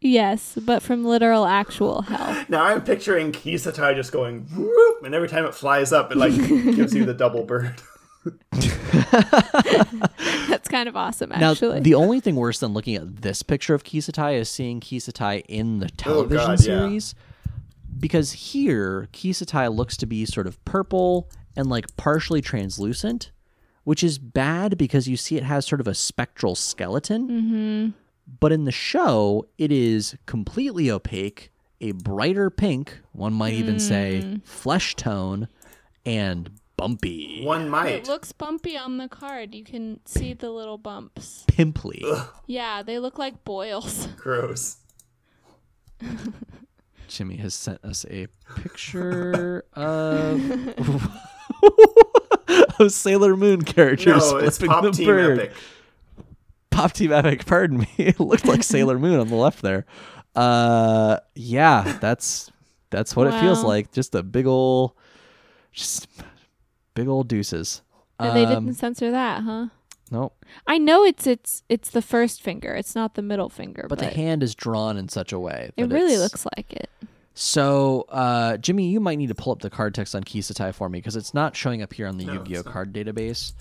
Yes, 0.03 0.57
but 0.59 0.81
from 0.81 1.05
literal 1.05 1.45
actual 1.45 2.01
hell. 2.01 2.45
Now 2.49 2.63
I'm 2.63 2.81
picturing 2.81 3.31
Kiseitai 3.31 3.95
just 3.95 4.11
going 4.11 4.47
whoop, 4.55 5.03
and 5.05 5.13
every 5.13 5.27
time 5.29 5.45
it 5.45 5.53
flies 5.53 5.93
up, 5.93 6.11
it 6.11 6.17
like 6.17 6.35
gives 6.75 6.95
you 6.95 7.05
the 7.05 7.13
double 7.13 7.43
bird. 7.43 7.79
That's 10.49 10.67
kind 10.67 10.89
of 10.89 10.95
awesome, 10.95 11.29
Now, 11.31 11.51
actually. 11.51 11.81
the 11.81 11.95
only 11.95 12.19
thing 12.19 12.35
worse 12.35 12.59
than 12.59 12.73
looking 12.73 12.95
at 12.95 13.17
this 13.21 13.43
picture 13.43 13.73
of 13.73 13.83
Kiseitai 13.83 14.35
is 14.39 14.49
seeing 14.49 14.79
Kiseitai 14.79 15.43
in 15.47 15.79
the 15.79 15.85
oh, 15.85 15.89
television 15.97 16.39
Oh, 16.39 16.47
God, 16.47 16.59
yeah. 16.59 16.63
series. 16.79 17.15
Because 17.99 18.31
here, 18.31 19.07
Kiseitai 19.13 19.73
looks 19.75 19.97
to 19.97 20.05
be 20.05 20.25
sort 20.25 20.47
of 20.47 20.63
purple 20.65 21.29
and 21.55 21.69
like 21.69 21.95
partially 21.97 22.41
translucent, 22.41 23.31
which 23.83 24.03
is 24.03 24.17
bad 24.19 24.77
because 24.77 25.07
you 25.07 25.17
see 25.17 25.37
it 25.37 25.43
has 25.43 25.65
sort 25.65 25.81
of 25.81 25.87
a 25.87 25.93
spectral 25.95 26.55
skeleton. 26.55 27.27
mm-hmm. 27.27 27.89
But 28.39 28.51
in 28.51 28.63
the 28.65 28.71
show, 28.71 29.45
it 29.57 29.71
is 29.71 30.15
completely 30.25 30.89
opaque, 30.89 31.51
a 31.81 31.91
brighter 31.91 32.49
pink, 32.49 32.99
one 33.11 33.33
might 33.33 33.53
even 33.55 33.79
say 33.79 34.21
Mm. 34.23 34.43
flesh 34.45 34.95
tone, 34.95 35.47
and 36.05 36.51
bumpy, 36.77 37.43
One 37.43 37.67
might. 37.69 37.89
It 37.89 38.07
looks 38.07 38.31
bumpy 38.31 38.77
on 38.77 38.97
the 38.97 39.07
card. 39.09 39.53
You 39.53 39.63
can 39.63 39.99
see 40.05 40.33
the 40.33 40.49
little 40.51 40.77
bumps. 40.77 41.43
pimply. 41.47 42.03
Yeah, 42.47 42.83
they 42.83 42.99
look 42.99 43.17
like 43.17 43.43
boils. 43.43 44.07
Gross. 44.17 44.77
Jimmy 47.07 47.35
has 47.37 47.53
sent 47.53 47.83
us 47.83 48.05
a 48.09 48.27
picture 48.61 49.65
of 49.73 50.39
of 52.79 52.91
Sailor 52.91 53.35
Moon 53.37 53.61
characters 53.63 54.31
No, 54.31 54.37
it's 54.37 54.57
flipping 54.57 54.73
Pop 54.73 54.83
the 54.83 54.91
Team 54.91 55.05
bird. 55.07 55.39
Epic. 55.39 55.53
Pop 56.69 56.93
Team 56.93 57.11
Epic. 57.11 57.45
Pardon 57.45 57.79
me. 57.79 57.87
It 57.97 58.19
looked 58.19 58.45
like 58.45 58.63
Sailor 58.63 58.97
Moon 58.99 59.19
on 59.19 59.27
the 59.27 59.35
left 59.35 59.61
there. 59.61 59.85
Uh, 60.35 61.17
yeah, 61.35 61.97
that's 61.99 62.49
that's 62.89 63.15
what 63.15 63.27
it 63.27 63.39
feels 63.41 63.63
like. 63.63 63.91
Just 63.91 64.15
a 64.15 64.23
big 64.23 64.47
old, 64.47 64.93
just 65.71 66.07
big 66.93 67.07
old 67.07 67.27
deuces. 67.27 67.81
And 68.19 68.35
they 68.35 68.45
Um, 68.45 68.65
didn't 68.65 68.77
censor 68.77 69.11
that, 69.11 69.43
huh? 69.43 69.67
Nope. 70.09 70.33
I 70.67 70.77
know 70.77 71.03
it's 71.05 71.25
it's 71.27 71.63
it's 71.69 71.89
the 71.89 72.01
first 72.01 72.41
finger. 72.41 72.73
It's 72.73 72.95
not 72.95 73.15
the 73.15 73.21
middle 73.21 73.49
finger, 73.49 73.85
But 73.89 73.99
but, 73.99 74.09
the 74.09 74.13
hand 74.15 74.43
is 74.43 74.55
drawn 74.55 74.97
in 74.97 75.07
such 75.09 75.31
a 75.33 75.39
way. 75.39 75.71
it 75.77 75.85
really 75.89 76.17
looks 76.17 76.45
like 76.57 76.71
it. 76.73 76.89
So, 77.33 78.05
uh, 78.09 78.57
Jimmy, 78.57 78.89
you 78.89 78.99
might 78.99 79.15
need 79.17 79.27
to 79.29 79.35
pull 79.35 79.53
up 79.53 79.59
the 79.59 79.69
card 79.69 79.95
text 79.95 80.15
on 80.15 80.23
Kiseitai 80.23 80.73
for 80.73 80.89
me 80.89 80.99
because 80.99 81.15
it's 81.15 81.33
not 81.33 81.55
showing 81.55 81.81
up 81.81 81.93
here 81.93 82.07
on 82.07 82.17
the 82.17 82.25
No, 82.25 82.33
Yu-Gi-Oh 82.33 82.63
card 82.63 82.93
database. 82.93 83.53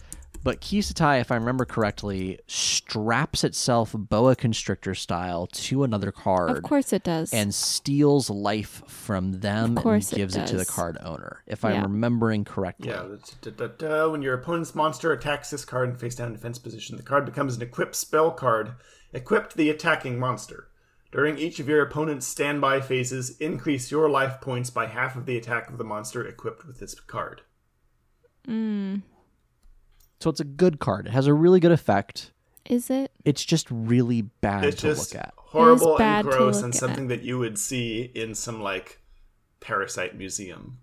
But 0.43 0.63
Kiseitai, 0.63 1.21
if 1.21 1.31
I 1.31 1.35
remember 1.35 1.67
correctly, 1.67 2.39
straps 2.47 3.45
itself 3.45 3.95
boa 3.95 4.35
constrictor 4.35 4.95
style 4.95 5.47
to 5.49 5.85
another 5.85 6.11
card 6.13 6.57
Of 6.57 6.63
course 6.63 6.95
it 6.95 7.05
does. 7.05 7.33
and 7.35 7.55
steals 7.55 8.31
life 8.31 8.83
from 8.87 9.41
them 9.41 9.77
Of 9.77 9.83
course 9.83 10.09
and 10.11 10.17
it 10.19 10.23
gives 10.23 10.37
it, 10.37 10.47
to 10.47 10.57
the 10.57 10.65
card 10.65 10.97
owner. 11.03 11.43
If 11.47 11.63
Yeah. 11.63 11.71
I'm 11.71 11.83
remembering 11.83 12.45
correctly. 12.45 12.89
Yeah. 12.89 13.03
that's- 13.03 13.37
da- 13.43 13.51
da- 13.51 13.67
da. 13.69 14.09
When 14.09 14.23
your 14.23 14.33
opponent's 14.35 14.75
monster 14.75 15.13
attacks 15.13 15.51
this 15.51 15.67
card 15.67 15.91
in 15.91 15.97
face 15.97 16.15
down 16.15 16.33
defense 16.33 16.59
position, 16.59 16.97
the 16.97 17.03
card 17.03 17.27
becomes 17.27 17.57
an 17.57 17.63
equipped 17.63 17.95
spell 17.95 18.31
card 18.31 18.73
equipped 19.13 19.51
to 19.51 19.57
the 19.59 19.69
attacking 19.69 20.19
monster. 20.19 20.69
During 21.13 21.39
each 21.39 21.59
of 21.59 21.69
your 21.69 21.83
opponent's 21.83 22.27
standby 22.27 22.81
phases, 22.83 23.37
increase 23.39 23.91
your 23.91 24.09
life 24.09 24.41
points 24.41 24.71
by 24.71 24.87
half 24.87 25.17
of 25.17 25.27
the 25.27 25.37
attack 25.37 25.69
of 25.69 25.77
the 25.77 25.85
monster 25.85 26.25
equipped 26.25 26.65
with 26.67 26.79
this 26.79 26.95
card. 26.95 27.43
mm, 28.47 29.03
So 30.21 30.31
it's 30.31 30.41
a 30.41 30.45
good 30.45 30.79
card. 30.79 31.07
It 31.09 31.13
has 31.13 31.27
a 31.27 31.35
really 31.35 31.59
good 31.61 31.73
effect. 31.73 32.31
is 32.65 32.91
it? 32.91 33.11
It's 33.25 33.45
just 33.45 33.67
really 33.71 34.23
bad 34.23 34.65
It's 34.65 34.81
to 34.83 34.89
just 34.89 35.13
look 35.15 35.21
at. 35.25 35.35
horrible 35.37 35.99
bad 35.99 36.25
and 36.25 36.31
to 36.33 36.39
gross 36.39 36.57
look 36.57 36.65
and 36.67 36.75
at. 36.75 36.79
something 36.81 37.09
that 37.09 37.23
you 37.23 37.39
would 37.39 37.59
see 37.59 38.03
in 38.15 38.35
some 38.37 38.63
like 38.63 39.01
parasite 39.61 40.17
museum 40.17 40.79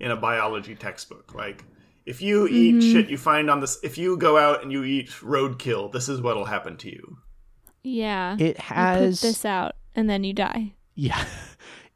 in 0.00 0.10
a 0.10 0.16
biology 0.16 0.74
textbook. 0.76 1.34
Like 1.34 1.64
if 2.06 2.22
you 2.22 2.46
eat 2.48 2.76
Mm-hmm. 2.76 2.92
shit 2.92 3.10
you 3.10 3.18
find 3.18 3.50
on 3.50 3.60
this 3.60 3.78
if 3.82 3.98
you 3.98 4.16
go 4.16 4.38
out 4.38 4.62
and 4.62 4.72
you 4.72 4.82
eat 4.84 5.08
roadkill, 5.20 5.92
this 5.92 6.08
is 6.08 6.22
what'll 6.22 6.46
happen 6.46 6.78
to 6.78 6.88
you. 6.88 7.18
Yeah. 7.82 8.34
It 8.38 8.56
you 8.58 8.62
has 8.64 9.20
put 9.20 9.26
this 9.26 9.44
out 9.44 9.72
and 9.94 10.08
then 10.10 10.24
you 10.24 10.32
die. 10.32 10.74
Yeah. 10.94 11.24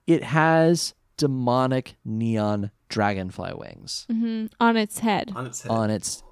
It 0.05 0.25
has 0.25 0.95
demonic 1.17 1.95
neon 2.05 2.73
dragonfly 2.89 3.53
wings 3.55 4.05
hmm 4.11 4.47
On 4.59 4.77
its 4.77 4.99
head. 4.99 5.33
on 5.37 5.47
its 5.47 5.63
head. 5.63 5.71
on 5.71 5.91
its 5.91 6.25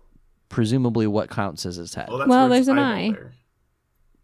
presumably 0.48 1.06
what 1.06 1.30
counts 1.30 1.64
as 1.64 1.78
its 1.78 1.94
head. 1.94 2.08
well, 2.08 2.26
Well, 2.26 2.48
there's 2.48 2.66
an 2.66 2.80
eye. 2.80 3.12
there. 3.12 3.32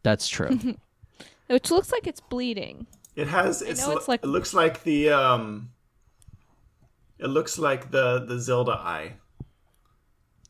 That's 0.03 0.27
true. 0.29 0.59
Which 1.47 1.71
looks 1.71 1.93
like 1.93 2.09
it's 2.09 2.21
bleeding. 2.21 2.89
It 3.15 3.29
has. 3.29 3.63
It's, 3.63 3.87
know 3.87 3.97
it's 3.97 4.09
like- 4.09 4.25
It 4.25 4.27
looks 4.27 4.53
like 4.53 4.83
the 4.83 5.11
um. 5.11 5.71
It 7.21 7.29
looks 7.29 7.57
like 7.57 7.93
the 7.93 8.25
the 8.27 8.41
Zelda 8.41 8.73
eye, 8.73 9.13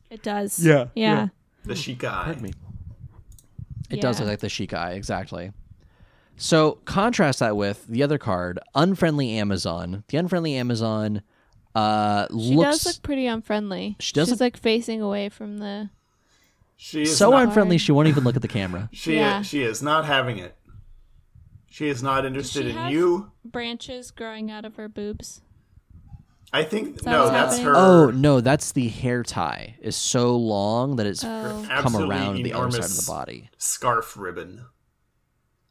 It 0.09 0.23
does. 0.23 0.57
Yeah, 0.59 0.87
Yeah. 0.95 1.27
the 1.65 1.75
Sheikah 1.75 2.05
eye. 2.11 2.23
Pardon 2.25 2.43
me. 2.43 2.53
It 3.89 4.01
does 4.01 4.17
Yeah. 4.19 4.25
look 4.25 4.31
like 4.33 4.39
the 4.39 4.49
Sheik 4.49 4.73
Eye, 4.73 4.93
exactly. 4.93 5.51
So 6.35 6.73
contrast 6.85 7.39
that 7.39 7.55
with 7.57 7.85
the 7.87 8.03
other 8.03 8.17
card, 8.17 8.59
Unfriendly 8.75 9.31
Amazon. 9.37 10.03
The 10.09 10.17
Unfriendly 10.17 10.55
Amazon 10.55 11.21
uh, 11.73 12.27
She 12.29 12.55
looks 12.55 12.83
does 12.83 12.85
look 12.95 13.03
pretty 13.03 13.27
unfriendly. 13.27 13.95
She 13.99 14.11
does 14.13 14.27
She's 14.27 14.31
look- 14.33 14.39
like 14.41 14.57
facing 14.57 15.01
away 15.01 15.29
from 15.29 15.59
the. 15.59 15.89
She 16.75 17.03
is 17.03 17.17
so 17.17 17.31
not, 17.31 17.43
unfriendly 17.43 17.77
she 17.79 17.91
won't 17.91 18.07
even 18.07 18.23
look 18.23 18.35
at 18.35 18.41
the 18.41 18.47
camera. 18.47 18.89
She 18.93 19.15
Yeah. 19.15 19.41
she 19.41 19.61
is 19.63 19.81
not 19.81 20.05
having 20.05 20.37
it. 20.37 20.55
She 21.69 21.87
is 21.87 22.01
not 22.01 22.25
interested 22.25 22.63
she 22.63 22.69
in 22.71 22.75
have- 22.75 22.91
you. 22.91 23.31
branches 23.45 24.09
growing 24.11 24.49
out 24.51 24.65
of 24.65 24.75
her 24.75 24.87
boobs. 24.89 25.41
I 26.53 26.63
think 26.63 27.01
that 27.01 27.11
no, 27.11 27.29
that's 27.29 27.57
happening? 27.57 27.65
her. 27.65 27.75
Oh 27.75 28.09
no, 28.11 28.39
that's 28.41 28.71
the 28.71 28.87
hair 28.87 29.21
tie 29.23 29.75
is 29.81 29.95
so 29.95 30.35
long 30.37 30.95
that 30.95 31.05
it's 31.05 31.23
Oh. 31.23 31.65
come 31.69 31.95
around 31.95 32.43
the 32.43 32.53
other 32.53 32.71
side 32.71 32.85
of 32.85 32.95
the 32.95 33.05
body. 33.07 33.49
scarf 33.57 34.15
ribbon. 34.17 34.65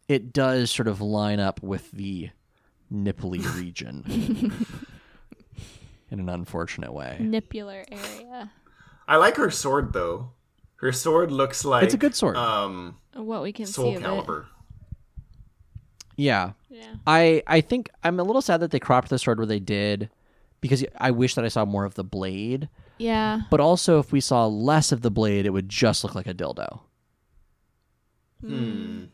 It 0.08 0.32
does 0.32 0.70
sort 0.70 0.86
of 0.86 1.00
line 1.00 1.40
up 1.40 1.62
with 1.62 1.90
the 1.92 2.30
nipply 2.92 3.40
region 3.56 4.04
in 6.10 6.20
an 6.20 6.28
unfortunate 6.28 6.92
way. 6.92 7.16
Nipular 7.20 7.84
area. 7.90 8.50
I 9.08 9.16
like 9.16 9.36
her 9.36 9.50
sword 9.50 9.92
though. 9.92 10.30
Her 10.76 10.92
sword 10.92 11.32
looks 11.32 11.64
like 11.64 11.84
It's 11.84 11.94
a 11.94 11.98
good 11.98 12.14
sword. 12.14 12.36
Um, 12.36 12.98
What 13.14 13.42
we 13.42 13.50
can 13.52 13.64
Soul 13.66 13.92
see 13.92 13.96
of 13.96 14.02
Calibur. 14.02 14.44
Yeah. 16.16 16.52
Yeah. 16.68 16.94
I 17.06 17.42
I 17.46 17.60
think 17.60 17.90
I'm 18.04 18.20
a 18.20 18.22
little 18.22 18.42
sad 18.42 18.60
that 18.60 18.70
they 18.70 18.78
cropped 18.78 19.08
the 19.08 19.18
sword 19.18 19.38
where 19.38 19.46
they 19.46 19.58
did 19.60 20.10
because 20.68 20.84
I 20.98 21.10
wish 21.10 21.34
that 21.34 21.44
I 21.44 21.48
saw 21.48 21.64
more 21.64 21.84
of 21.84 21.94
the 21.94 22.04
blade. 22.04 22.68
Yeah. 22.98 23.42
But 23.50 23.60
also 23.60 23.98
if 23.98 24.12
we 24.12 24.20
saw 24.20 24.46
less 24.46 24.92
of 24.92 25.02
the 25.02 25.10
blade, 25.10 25.46
it 25.46 25.50
would 25.50 25.68
just 25.68 26.02
look 26.04 26.14
like 26.14 26.26
a 26.26 26.34
dildo. 26.34 26.80
Hmm. 28.40 29.04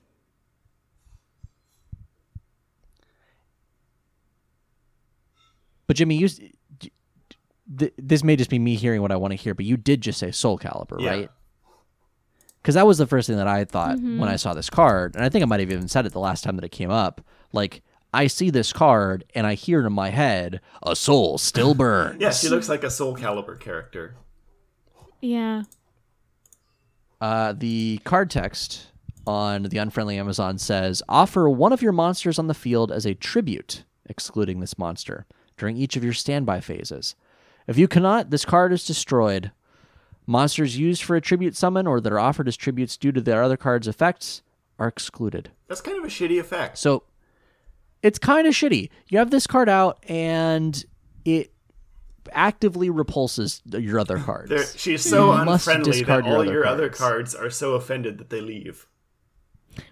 But 5.87 5.97
Jimmy, 5.97 6.17
you 6.17 6.29
th- 6.29 7.93
this 7.99 8.25
may 8.25 8.37
just 8.37 8.51
be 8.51 8.59
me 8.59 8.77
hearing 8.77 9.03
what 9.03 9.13
I 9.13 9.17
want 9.17 9.33
to 9.33 9.37
hear, 9.37 9.55
but 9.55 9.65
you 9.65 9.77
did 9.77 10.01
just 10.01 10.19
say 10.19 10.31
Soul 10.31 10.59
Calibur, 10.59 11.01
Yeah. 11.01 11.11
right? 11.11 11.31
Because 12.63 12.77
that 12.77 12.87
was 12.87 12.99
the 12.99 13.07
first 13.07 13.27
thing 13.27 13.37
that 13.37 13.49
I 13.49 13.65
thought 13.65 13.97
Mm-hmm. 13.97 14.19
when 14.21 14.29
I 14.29 14.37
saw 14.37 14.55
this 14.55 14.71
card, 14.71 15.17
and 15.17 15.25
I 15.25 15.29
think 15.29 15.43
I 15.43 15.47
might 15.47 15.61
have 15.61 15.71
even 15.73 15.89
said 15.89 16.07
it 16.07 16.13
the 16.13 16.21
last 16.21 16.45
time 16.45 16.57
that 16.57 16.65
it 16.65 16.71
came 16.71 16.91
up. 16.91 17.21
Like, 17.53 17.83
I 18.13 18.27
see 18.27 18.51
this 18.51 18.73
card 18.73 19.25
and 19.35 19.47
I 19.47 19.55
hear 19.55 19.87
in 19.87 19.93
my 19.93 20.11
head, 20.11 20.61
"A 20.83 20.95
soul 20.95 21.39
still 21.39 21.75
burns." 21.75 22.17
Yeah, 22.21 22.31
she 22.31 22.49
looks 22.49 22.69
like 22.69 22.85
a 22.85 22.91
Soul 22.91 23.17
Calibur 23.17 23.59
character. 23.59 24.17
Yeah. 25.21 25.63
Uh, 27.21 27.55
the 27.57 28.01
card 28.05 28.31
text 28.31 28.89
on 29.27 29.65
the 29.65 29.79
unfriendly 29.79 30.19
Amazon 30.19 30.59
says 30.59 31.03
offer 31.09 31.49
one 31.49 31.73
of 31.73 31.81
your 31.81 31.93
monsters 31.93 32.39
on 32.39 32.49
the 32.49 32.55
field 32.55 32.91
as 32.91 33.07
a 33.07 33.15
tribute, 33.15 33.85
excluding 34.07 34.61
this 34.61 34.77
monster, 34.77 35.27
during 35.57 35.77
each 35.77 35.97
of 35.97 36.03
your 36.03 36.13
standby 36.13 36.61
phases. 36.61 37.15
If 37.69 37.79
you 37.79 37.87
cannot, 37.87 38.31
this 38.31 38.45
card 38.45 38.73
is 38.73 38.85
destroyed. 38.85 39.53
Monsters 40.27 40.77
used 40.77 41.03
for 41.03 41.15
a 41.15 41.21
tribute 41.21 41.57
summon 41.57 41.87
or 41.87 42.01
that 42.01 42.13
are 42.13 42.19
offered 42.19 42.49
as 42.49 42.57
tributes 42.57 42.97
due 42.97 43.13
to 43.13 43.21
their 43.21 43.43
other 43.43 43.57
card's 43.57 43.87
effects 43.89 44.43
are 44.79 44.89
excluded. 44.89 45.51
That's 45.69 45.81
kind 45.81 45.99
of 45.99 46.05
a 46.05 46.09
shitty 46.09 46.41
effect. 46.41 46.79
So 46.79 47.05
it's 48.03 48.19
kind 48.19 48.47
of 48.47 48.55
shitty. 48.55 48.91
You 49.09 49.19
have 49.19 49.31
this 49.31 49.47
card 49.47 49.69
out 49.69 50.03
and 50.09 50.85
it 51.25 51.53
actively 52.33 52.91
repulses 52.91 53.63
your 53.67 53.99
other 53.99 54.19
cards. 54.19 54.51
They're, 54.51 54.67
she's 54.67 55.03
so 55.03 55.33
You 55.33 55.41
unfriendly 55.41 55.91
that 55.93 55.99
discard 55.99 56.25
your 56.27 56.35
all 56.35 56.41
other 56.43 56.53
your 56.53 56.67
other 56.67 56.89
cards. 56.89 57.35
cards 57.35 57.35
are 57.35 57.51
so 57.51 57.75
offended 57.75 58.19
that 58.19 58.31
they 58.31 58.41
leave. 58.41 58.87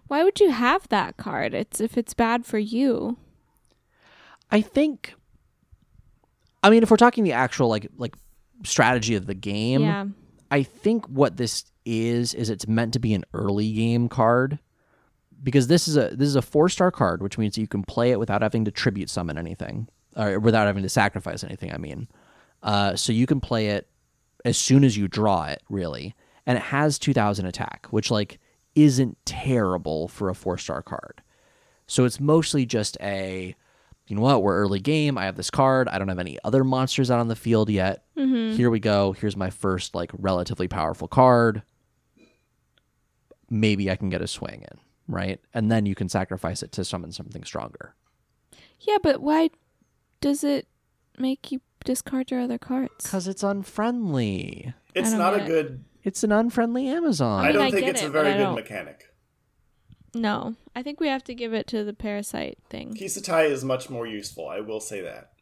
Why 0.09 0.25
would 0.25 0.41
you 0.41 0.51
have 0.51 0.89
that 0.89 1.17
card? 1.17 1.55
It's 1.55 1.81
if 1.81 1.97
it's 1.97 2.15
bad 2.15 2.45
for 2.45 2.59
you. 2.59 3.17
I 4.51 4.61
think. 4.61 5.15
I 6.63 6.71
mean, 6.71 6.83
if 6.83 6.91
we're 6.91 6.97
talking 6.97 7.25
the 7.25 7.33
actual 7.33 7.69
like 7.69 7.87
like 7.97 8.15
strategy 8.65 9.15
of 9.15 9.27
the 9.27 9.35
game, 9.35 9.83
yeah. 9.83 10.07
I 10.51 10.63
think 10.65 11.07
what 11.07 11.37
this 11.37 11.65
is 11.87 12.35
is 12.35 12.51
it's 12.51 12.69
meant 12.69 12.93
to 12.93 12.99
be 12.99 13.15
an 13.15 13.25
early 13.33 13.73
game 13.73 14.09
card 14.09 14.59
because 15.43 15.67
this 15.69 15.89
is 15.89 15.97
a 15.97 16.11
this 16.15 16.29
is 16.29 16.37
a 16.37 16.43
four 16.43 16.69
star 16.69 16.91
card, 16.91 17.23
which 17.23 17.39
means 17.39 17.59
you 17.59 17.67
can 17.67 17.83
play 17.83 18.11
it 18.11 18.19
without 18.19 18.43
having 18.43 18.65
to 18.65 18.71
tribute 18.71 19.11
summon 19.11 19.39
anything 19.39 19.89
or 20.17 20.39
without 20.39 20.67
having 20.67 20.83
to 20.83 20.89
sacrifice 20.89 21.45
anything. 21.45 21.73
I 21.73 21.79
mean, 21.79 22.09
uh, 22.63 22.97
so 22.97 23.13
you 23.13 23.27
can 23.27 23.41
play 23.41 23.69
it 23.69 23.89
as 24.45 24.57
soon 24.57 24.85
as 24.85 24.97
you 24.97 25.09
draw 25.09 25.45
it, 25.45 25.63
really, 25.69 26.15
and 26.47 26.57
it 26.59 26.65
has 26.65 26.99
two 26.99 27.13
thousand 27.13 27.47
attack, 27.47 27.87
which 27.91 28.11
like 28.11 28.39
isn't 28.75 29.19
terrible 29.25 30.09
for 30.09 30.29
a 30.29 30.35
four 30.35 30.57
star 30.59 30.83
card. 30.83 31.23
So 31.87 32.05
it's 32.05 32.21
mostly 32.21 32.67
just 32.67 32.97
a, 33.01 33.57
you 34.07 34.15
know 34.15 34.23
what, 34.23 34.45
we're 34.45 34.57
early 34.59 34.79
game. 34.79 35.19
I 35.19 35.25
have 35.25 35.37
this 35.37 35.51
card. 35.51 35.89
I 35.89 35.99
don't 35.99 36.07
have 36.07 36.21
any 36.21 36.39
other 36.45 36.63
monsters 36.63 37.11
out 37.11 37.19
on 37.19 37.27
the 37.27 37.35
field 37.35 37.69
yet. 37.69 38.05
Here 38.57 38.71
we 38.71 38.79
go. 38.79 39.11
Here's 39.13 39.37
my 39.37 39.51
first 39.51 39.95
like 39.95 40.13
relatively 40.17 40.69
powerful 40.69 41.09
card. 41.09 41.63
Maybe 43.49 43.91
I 43.91 43.97
can 43.97 44.09
get 44.09 44.23
a 44.23 44.29
swing 44.29 44.63
in, 44.71 44.79
right? 45.11 45.41
And 45.53 45.71
then 45.71 45.87
you 45.87 45.95
can 45.95 46.09
sacrifice 46.09 46.63
it 46.63 46.73
to 46.73 46.85
summon 46.85 47.13
something 47.13 47.45
stronger. 47.45 47.95
Yeah, 48.81 48.99
but 49.03 49.21
why 49.21 49.51
does 50.21 50.45
it 50.45 50.67
make 51.19 51.53
you 51.53 51.61
discard 51.85 52.31
your 52.31 52.41
other 52.41 52.59
cards? 52.59 52.93
Because 53.03 53.29
it's 53.29 53.43
unfriendly. 53.43 54.73
It's 54.95 55.13
don't 55.13 55.21
a 55.21 55.45
it. 55.45 55.47
good. 55.47 55.85
It's 56.03 56.25
an 56.25 56.33
unfriendly 56.33 56.89
Amazon. 56.89 57.45
I, 57.45 57.49
mean, 57.49 57.57
don't 57.57 57.67
I 57.67 57.71
think 57.71 57.87
it's 57.87 58.03
a 58.03 58.07
it, 58.07 58.13
but 58.13 58.25
very 58.25 58.43
good 58.43 58.55
mechanic. 58.55 59.13
No. 60.15 60.55
I 60.75 60.83
think 60.83 61.01
we 61.01 61.09
have 61.09 61.25
to 61.25 61.35
give 61.35 61.53
it 61.53 61.67
to 61.69 61.85
the 61.85 61.93
parasite 61.93 62.59
thing. 62.69 62.95
Kiseitai 62.95 63.51
is 63.51 63.65
much 63.65 63.91
more 63.91 64.07
useful. 64.07 64.49
I 64.49 64.61
will 64.61 64.81
say 64.81 65.03
that. 65.03 65.33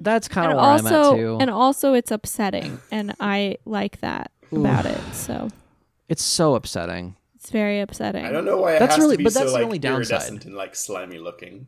That's 0.00 0.28
kind 0.28 0.52
of 0.52 0.56
where 0.56 0.66
I'm 0.66 0.86
at 0.86 0.92
also 0.92 1.16
too. 1.16 1.38
and 1.40 1.50
also 1.50 1.94
it's 1.94 2.10
upsetting 2.10 2.80
and 2.90 3.14
I 3.20 3.58
like 3.64 4.00
that 4.00 4.32
about 4.50 4.86
it. 4.86 5.00
So 5.12 5.48
it's 6.08 6.22
so 6.22 6.54
upsetting. 6.54 7.16
It's 7.44 7.50
very 7.50 7.80
upsetting. 7.80 8.24
I 8.24 8.32
don't 8.32 8.46
know 8.46 8.56
why 8.56 8.76
it 8.76 8.78
That's 8.78 8.94
has 8.96 9.02
really- 9.04 9.16
to 9.16 9.18
be 9.18 9.24
but 9.24 9.34
so 9.34 9.40
that's 9.40 9.52
the 9.52 9.58
like 9.58 9.64
only 9.66 9.78
downside. 9.78 10.12
iridescent 10.12 10.44
and 10.46 10.54
like 10.54 10.74
slimy 10.74 11.18
looking. 11.18 11.66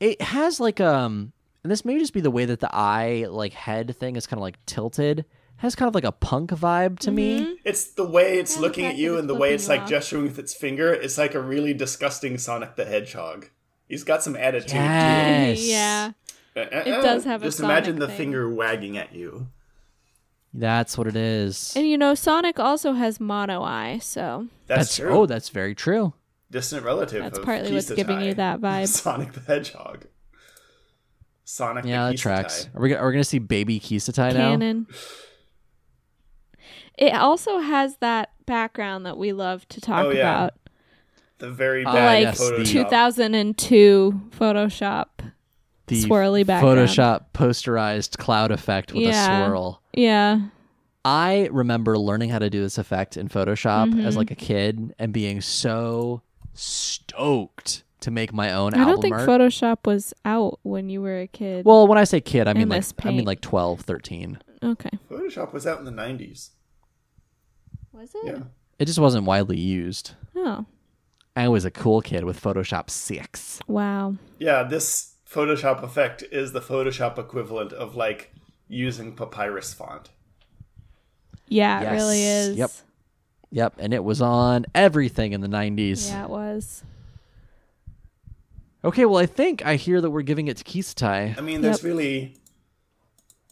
It 0.00 0.20
has 0.22 0.58
like 0.60 0.80
um, 0.80 1.32
and 1.62 1.70
this 1.70 1.84
may 1.84 1.98
just 1.98 2.12
be 2.14 2.20
the 2.20 2.30
way 2.30 2.44
that 2.46 2.60
the 2.60 2.74
eye 2.74 3.26
like 3.28 3.52
head 3.52 3.94
thing 3.98 4.16
is 4.16 4.26
kind 4.26 4.38
of 4.38 4.42
like 4.42 4.56
tilted. 4.66 5.18
It 5.20 5.26
has 5.58 5.74
kind 5.74 5.88
of 5.88 5.94
like 5.94 6.04
a 6.04 6.12
punk 6.12 6.50
vibe 6.50 6.98
to 7.00 7.10
me. 7.10 7.58
It's 7.64 7.92
the 7.92 8.04
way 8.06 8.38
it's 8.38 8.52
Yeah, 8.54 8.56
the 8.56 8.62
looking 8.66 8.84
at 8.86 8.88
fact 8.92 8.98
you 8.98 9.12
that 9.12 9.18
and 9.20 9.28
the 9.28 9.34
way 9.34 9.40
flipping 9.50 9.54
it's 9.54 9.68
like 9.68 9.80
off. 9.82 9.88
gesturing 9.88 10.22
with 10.24 10.38
its 10.38 10.54
finger. 10.54 10.92
It's 10.92 11.16
like 11.16 11.34
a 11.34 11.40
really 11.40 11.72
disgusting 11.74 12.38
Sonic 12.38 12.76
the 12.76 12.84
Hedgehog. 12.84 13.50
He's 13.88 14.02
got 14.02 14.22
some 14.22 14.34
attitude. 14.34 14.70
to 14.70 14.74
Yes. 14.76 15.60
yeah. 15.66 16.12
it. 16.56 16.72
Uh, 16.72 16.76
uh, 16.76 16.82
It 16.86 16.92
uh, 16.92 17.02
does 17.02 17.24
have 17.24 17.42
a 17.42 17.44
Just 17.44 17.60
imagine 17.60 17.98
the 17.98 18.08
thing. 18.08 18.16
finger 18.16 18.48
wagging 18.52 18.96
at 18.98 19.14
you. 19.14 19.48
That's 20.56 20.96
what 20.96 21.08
it 21.08 21.16
is. 21.16 21.72
And 21.76 21.86
you 21.88 21.98
know, 21.98 22.14
Sonic 22.14 22.60
also 22.60 22.92
has 22.92 23.18
mono 23.18 23.62
eye, 23.62 23.98
so 24.00 24.46
That's, 24.68 24.94
true. 24.96 25.10
oh, 25.10 25.26
that's 25.26 25.48
very 25.48 25.74
true. 25.74 26.14
Distant 26.50 26.84
relative. 26.84 27.22
that's 27.22 27.38
of 27.38 27.44
partly 27.44 27.72
what's 27.72 27.90
giving 27.90 28.20
you 28.20 28.34
that 28.34 28.60
vibe. 28.60 28.86
Sonic 28.86 29.32
the 29.32 29.40
Hedgehog. 29.40 30.06
Sonic 31.44 31.84
Yeah, 31.84 32.04
the 32.06 32.10
that 32.12 32.16
Kiseitai. 32.16 32.22
tracks. 32.22 32.68
Are 32.74 32.80
we 32.80 32.88
gonna, 32.90 33.00
are 33.00 33.06
we 33.08 33.12
gonna 33.14 33.24
see 33.24 33.40
baby 33.40 33.80
Kiseitai 33.80 34.32
now? 34.34 34.50
Canon. 34.50 34.86
It 36.96 37.12
also 37.14 37.58
has 37.58 37.96
that 37.98 38.30
background 38.46 39.04
that 39.06 39.18
we 39.18 39.32
love 39.32 39.66
to 39.70 39.80
talk 39.80 40.04
Oh, 40.06 40.10
yeah. 40.10 40.20
about. 40.44 40.54
The 41.38 41.50
very 41.50 41.84
Ah, 41.84 41.92
bad 41.92 42.04
like 42.06 42.22
yes, 42.22 42.40
Photoshop. 42.40 42.66
2002 42.66 44.20
Photoshop. 44.38 45.06
The 45.88 46.02
Swirly 46.02 46.46
background. 46.46 46.78
Photoshop 46.78 47.24
posterized 47.34 48.16
cloud 48.18 48.50
effect 48.52 48.92
with 48.92 49.02
Yeah. 49.02 49.42
a 49.42 49.46
swirl. 49.48 49.82
Yeah. 49.96 50.40
I 51.04 51.48
remember 51.52 51.98
learning 51.98 52.30
how 52.30 52.38
to 52.38 52.48
do 52.48 52.60
this 52.62 52.78
effect 52.78 53.16
in 53.16 53.28
Photoshop 53.28 53.90
Mm-hmm. 53.90 54.06
as 54.06 54.16
like 54.16 54.30
a 54.30 54.34
kid 54.34 54.94
and 54.98 55.12
being 55.12 55.40
so 55.40 56.22
stoked 56.54 57.82
to 58.00 58.10
make 58.10 58.32
my 58.32 58.52
own 58.52 58.74
I 58.74 58.78
album 58.78 58.94
don't 58.94 59.02
think 59.02 59.14
art. 59.14 59.28
Photoshop 59.28 59.86
was 59.86 60.12
out 60.24 60.58
when 60.62 60.88
you 60.88 61.00
were 61.02 61.20
a 61.20 61.26
kid. 61.26 61.64
well, 61.64 61.86
when 61.86 61.98
I 61.98 62.04
say 62.04 62.20
kid, 62.20 62.48
I 62.48 62.52
mean 62.54 62.68
like 62.68 62.78
MS 62.78 62.94
I 63.02 63.10
mean 63.10 63.24
like 63.24 63.40
12, 63.40 63.80
13. 63.80 64.38
okay. 64.62 64.90
Photoshop 65.10 65.52
was 65.52 65.66
out 65.66 65.78
in 65.78 65.84
the 65.84 65.90
90s. 65.90 66.50
Was 67.92 68.14
it? 68.14 68.24
Yeah. 68.24 68.38
It 68.78 68.86
just 68.86 68.98
wasn't 68.98 69.24
widely 69.24 69.58
used. 69.58 70.12
Oh. 70.36 70.66
I 71.36 71.48
was 71.48 71.64
a 71.64 71.70
cool 71.70 72.00
kid 72.00 72.24
with 72.24 72.40
Photoshop 72.40 72.90
6. 72.90 73.60
Wow. 73.66 74.16
Yeah, 74.38 74.62
this 74.64 75.14
Photoshop 75.30 75.82
effect 75.82 76.22
is 76.30 76.52
the 76.52 76.60
Photoshop 76.60 77.18
equivalent 77.18 77.72
of 77.72 77.94
like 77.94 78.32
using 78.68 79.14
papyrus 79.14 79.72
font. 79.74 80.10
Yeah, 81.48 81.80
it 81.80 81.82
Yes. 81.84 81.92
really 81.92 82.22
is. 82.24 82.56
Yep. 82.56 82.70
Yep, 83.50 83.74
and 83.78 83.94
it 83.94 84.02
was 84.02 84.20
on 84.20 84.66
everything 84.74 85.32
in 85.32 85.40
the 85.40 85.48
90s. 85.48 86.08
Yeah, 86.08 86.24
it 86.24 86.30
was. 86.30 86.82
Okay, 88.84 89.04
well, 89.06 89.18
I 89.18 89.26
think 89.26 89.64
I 89.64 89.76
hear 89.76 90.00
that 90.00 90.10
we're 90.10 90.22
giving 90.22 90.48
it 90.48 90.56
to 90.58 90.64
Kiseitai. 90.64 91.38
I 91.38 91.40
mean, 91.40 91.62
there's 91.62 91.78
Yep. 91.78 91.84
really 91.84 92.36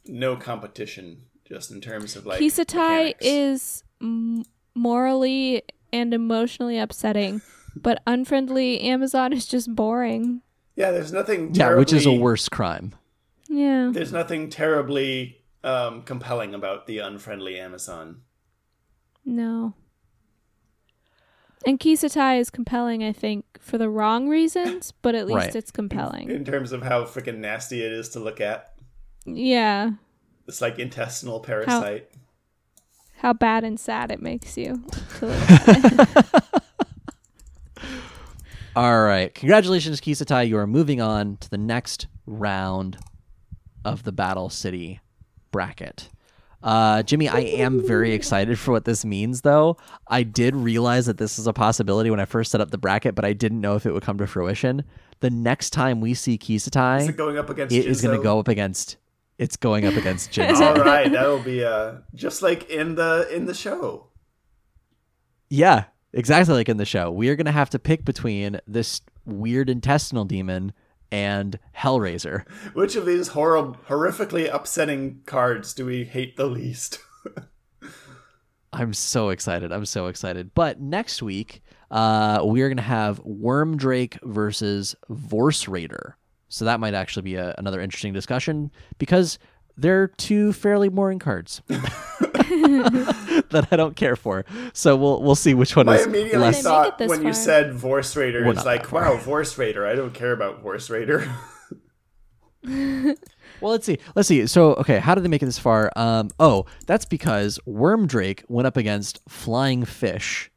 no 0.07 0.37
competition 0.37 1.23
just 1.45 1.71
in 1.71 1.81
terms 1.81 2.17
of 2.17 2.27
like 2.27 2.41
Kiseitai 2.41 2.75
mechanics. 3.15 3.19
is 3.21 3.85
m- 4.01 4.45
morally 4.75 5.63
and 5.93 6.13
emotionally 6.13 6.79
upsetting, 6.79 7.41
but 7.77 8.03
unfriendly 8.07 8.81
Amazon 8.81 9.33
is 9.33 9.47
just 9.47 9.75
boring. 9.75 10.43
yeah. 10.77 10.91
There's 10.91 11.13
nothing. 11.13 11.55
Yeah, 11.55 11.75
which 11.77 11.93
is 11.93 12.03
a 12.03 12.05
terribly- 12.07 12.23
worse 12.23 12.49
crime. 12.49 12.95
Yeah. 13.53 13.91
There's 13.93 14.13
nothing 14.13 14.49
terribly 14.49 15.43
um, 15.63 16.03
compelling 16.03 16.55
about 16.55 16.87
the 16.87 16.99
unfriendly 17.01 17.59
Amazon. 17.61 18.23
No. 19.27 19.75
And 21.67 21.79
Kiseitai 21.79 22.41
is 22.41 22.49
compelling, 22.51 23.05
I 23.05 23.13
think, 23.13 23.45
for 23.61 23.77
the 23.79 23.89
wrong 23.91 24.27
reasons, 24.29 24.93
but 25.03 25.15
at 25.15 25.27
least 25.27 25.37
Right. 25.37 25.55
it's 25.55 25.71
compelling. 25.71 26.31
in 26.31 26.45
terms 26.45 26.73
of 26.73 26.83
how 26.83 27.05
freaking 27.05 27.39
nasty 27.39 27.83
it 27.85 27.93
is 27.93 28.09
to 28.11 28.21
look 28.21 28.41
at. 28.41 28.75
Yeah. 29.27 29.91
It's 30.49 30.61
like 30.61 30.79
intestinal 30.79 31.39
parasite. 31.41 32.11
How 33.19 33.33
bad 33.33 33.63
and 33.63 33.79
sad 33.79 34.11
it 34.11 34.21
makes 34.21 34.57
you. 34.57 34.83
to 35.19 35.27
look 35.27 35.51
at. 35.51 36.53
All 38.75 39.03
right. 39.03 39.33
Congratulations, 39.35 40.01
Kiseitai. 40.01 40.49
You 40.49 40.57
are 40.57 40.67
moving 40.67 41.01
on 41.01 41.37
to 41.39 41.51
the 41.51 41.59
next 41.59 42.07
round 42.27 42.97
of 43.85 44.03
the 44.05 44.13
Battle 44.13 44.49
City 44.51 45.01
bracket. 45.51 46.09
Uh, 46.63 47.03
Jimmy, 47.03 47.29
I 47.29 47.41
am 47.41 47.85
very 47.85 48.13
excited 48.13 48.57
for 48.59 48.71
what 48.71 48.85
this 48.85 49.05
means, 49.05 49.41
though. 49.41 49.77
I 50.07 50.23
did 50.23 50.55
realize 50.55 51.07
that 51.07 51.19
this 51.19 51.39
is 51.39 51.49
a 51.49 51.53
possibility 51.53 52.09
when 52.09 52.21
I 52.21 52.25
first 52.25 52.53
set 52.53 52.61
up 52.61 52.71
the 52.71 52.79
bracket, 52.79 53.17
but 53.17 53.25
I 53.25 53.33
didn't 53.33 53.61
know 53.61 53.75
if 53.75 53.85
it 53.85 53.93
would 53.93 54.05
come 54.05 54.17
to 54.19 54.27
fruition. 54.29 54.85
The 55.21 55.31
next 55.31 55.71
time 55.71 56.01
we 56.01 56.15
see 56.15 56.39
Kiseitai, 56.39 57.01
Is 57.01 57.09
it 57.09 57.17
going 57.17 57.37
up 57.37 57.51
against? 57.51 57.75
it 57.75 57.87
is 57.87 58.01
going 58.01 58.17
to 58.17 58.23
go 58.23 58.39
up 58.39 58.47
against. 58.47 58.97
It's 59.39 59.57
going 59.57 59.87
up 59.87 59.95
against 59.95 60.31
Jinzo. 60.33 60.79
All 60.79 60.85
right, 60.85 61.11
that'll 61.11 61.41
be 61.43 61.65
uh 61.65 61.95
just 62.15 62.43
like 62.43 62.71
in 62.71 62.95
the 62.95 63.29
in 63.35 63.47
the 63.47 63.55
show. 63.55 64.07
Yeah, 65.51 65.85
exactly 66.13 66.55
like 66.55 66.69
in 66.69 66.77
the 66.77 66.85
show. 66.85 67.11
We 67.11 67.29
are 67.29 67.35
going 67.37 67.47
to 67.47 67.53
have 67.53 67.71
to 67.71 67.79
pick 67.79 68.05
between 68.05 68.61
this 68.69 69.01
weird 69.25 69.69
intestinal 69.69 70.25
demon 70.25 70.73
and 71.13 71.59
Hellraiser. 71.77 72.49
Which 72.73 72.97
of 72.97 73.07
these 73.07 73.29
horrible, 73.29 73.77
horrifically 73.87 74.53
upsetting 74.53 75.21
cards 75.27 75.75
do 75.75 75.87
we 75.87 76.05
hate 76.05 76.37
the 76.37 76.47
least? 76.47 76.99
I'm 78.73 78.95
so 78.95 79.29
excited. 79.29 79.71
I'm 79.71 79.85
so 79.85 80.07
excited. 80.07 80.55
But 80.55 80.81
next 80.81 81.23
week, 81.23 81.63
uh, 81.91 82.43
we 82.45 82.63
are 82.63 82.69
going 82.69 82.79
to 82.79 82.83
have 82.83 83.19
Worm 83.21 83.77
Drake 83.77 84.19
versus 84.23 84.97
Vorse 85.11 85.69
Raider. 85.69 86.17
So 86.49 86.65
that 86.65 86.81
might 86.81 86.95
actually 86.95 87.23
be 87.23 87.35
a, 87.35 87.55
another 87.59 87.81
interesting 87.81 88.15
discussion 88.15 88.71
because 88.97 89.39
they're 89.77 90.09
two 90.09 90.53
fairly 90.53 90.89
boring 90.89 91.19
cards 91.19 91.63
that 93.51 93.69
I 93.71 93.77
don't 93.77 93.97
care 93.97 94.17
for. 94.17 94.45
So 94.73 94.97
we'll 94.97 95.23
we'll 95.23 95.35
see 95.35 95.55
which 95.55 95.77
one 95.77 95.89
I 95.89 95.97
is 95.97 96.07
immediately 96.07 96.39
less. 96.39 96.57
They 96.57 96.61
it 96.61 96.63
thought 96.63 96.99
this 96.99 97.09
when 97.09 97.25
you 97.25 97.33
said 97.33 97.75
Vorse 97.75 98.17
Raider, 98.17 98.45
We're 98.45 98.53
it's 98.53 98.65
like, 98.65 98.93
wow, 98.93 99.17
Vorse 99.17 99.57
Raider. 99.59 99.87
I 99.87 99.95
don't 99.95 100.15
care 100.15 100.33
about 100.33 100.63
Vorse 100.63 100.91
Raider. 100.91 101.31
Well, 103.63 103.71
let's 103.71 103.87
see. 103.87 103.99
Let's 104.17 104.27
see. 104.27 104.47
So, 104.49 104.75
okay, 104.75 104.99
how 104.99 105.15
did 105.15 105.23
they 105.23 105.29
make 105.29 105.43
it 105.43 105.47
this 105.47 105.59
far? 105.59 105.93
Um, 105.95 106.31
oh, 106.41 106.67
that's 106.87 107.05
because 107.05 107.61
Wormdrake 107.67 108.43
went 108.49 108.67
up 108.67 108.77
against 108.77 109.21
Flying 109.29 109.85
Fish, 109.85 110.51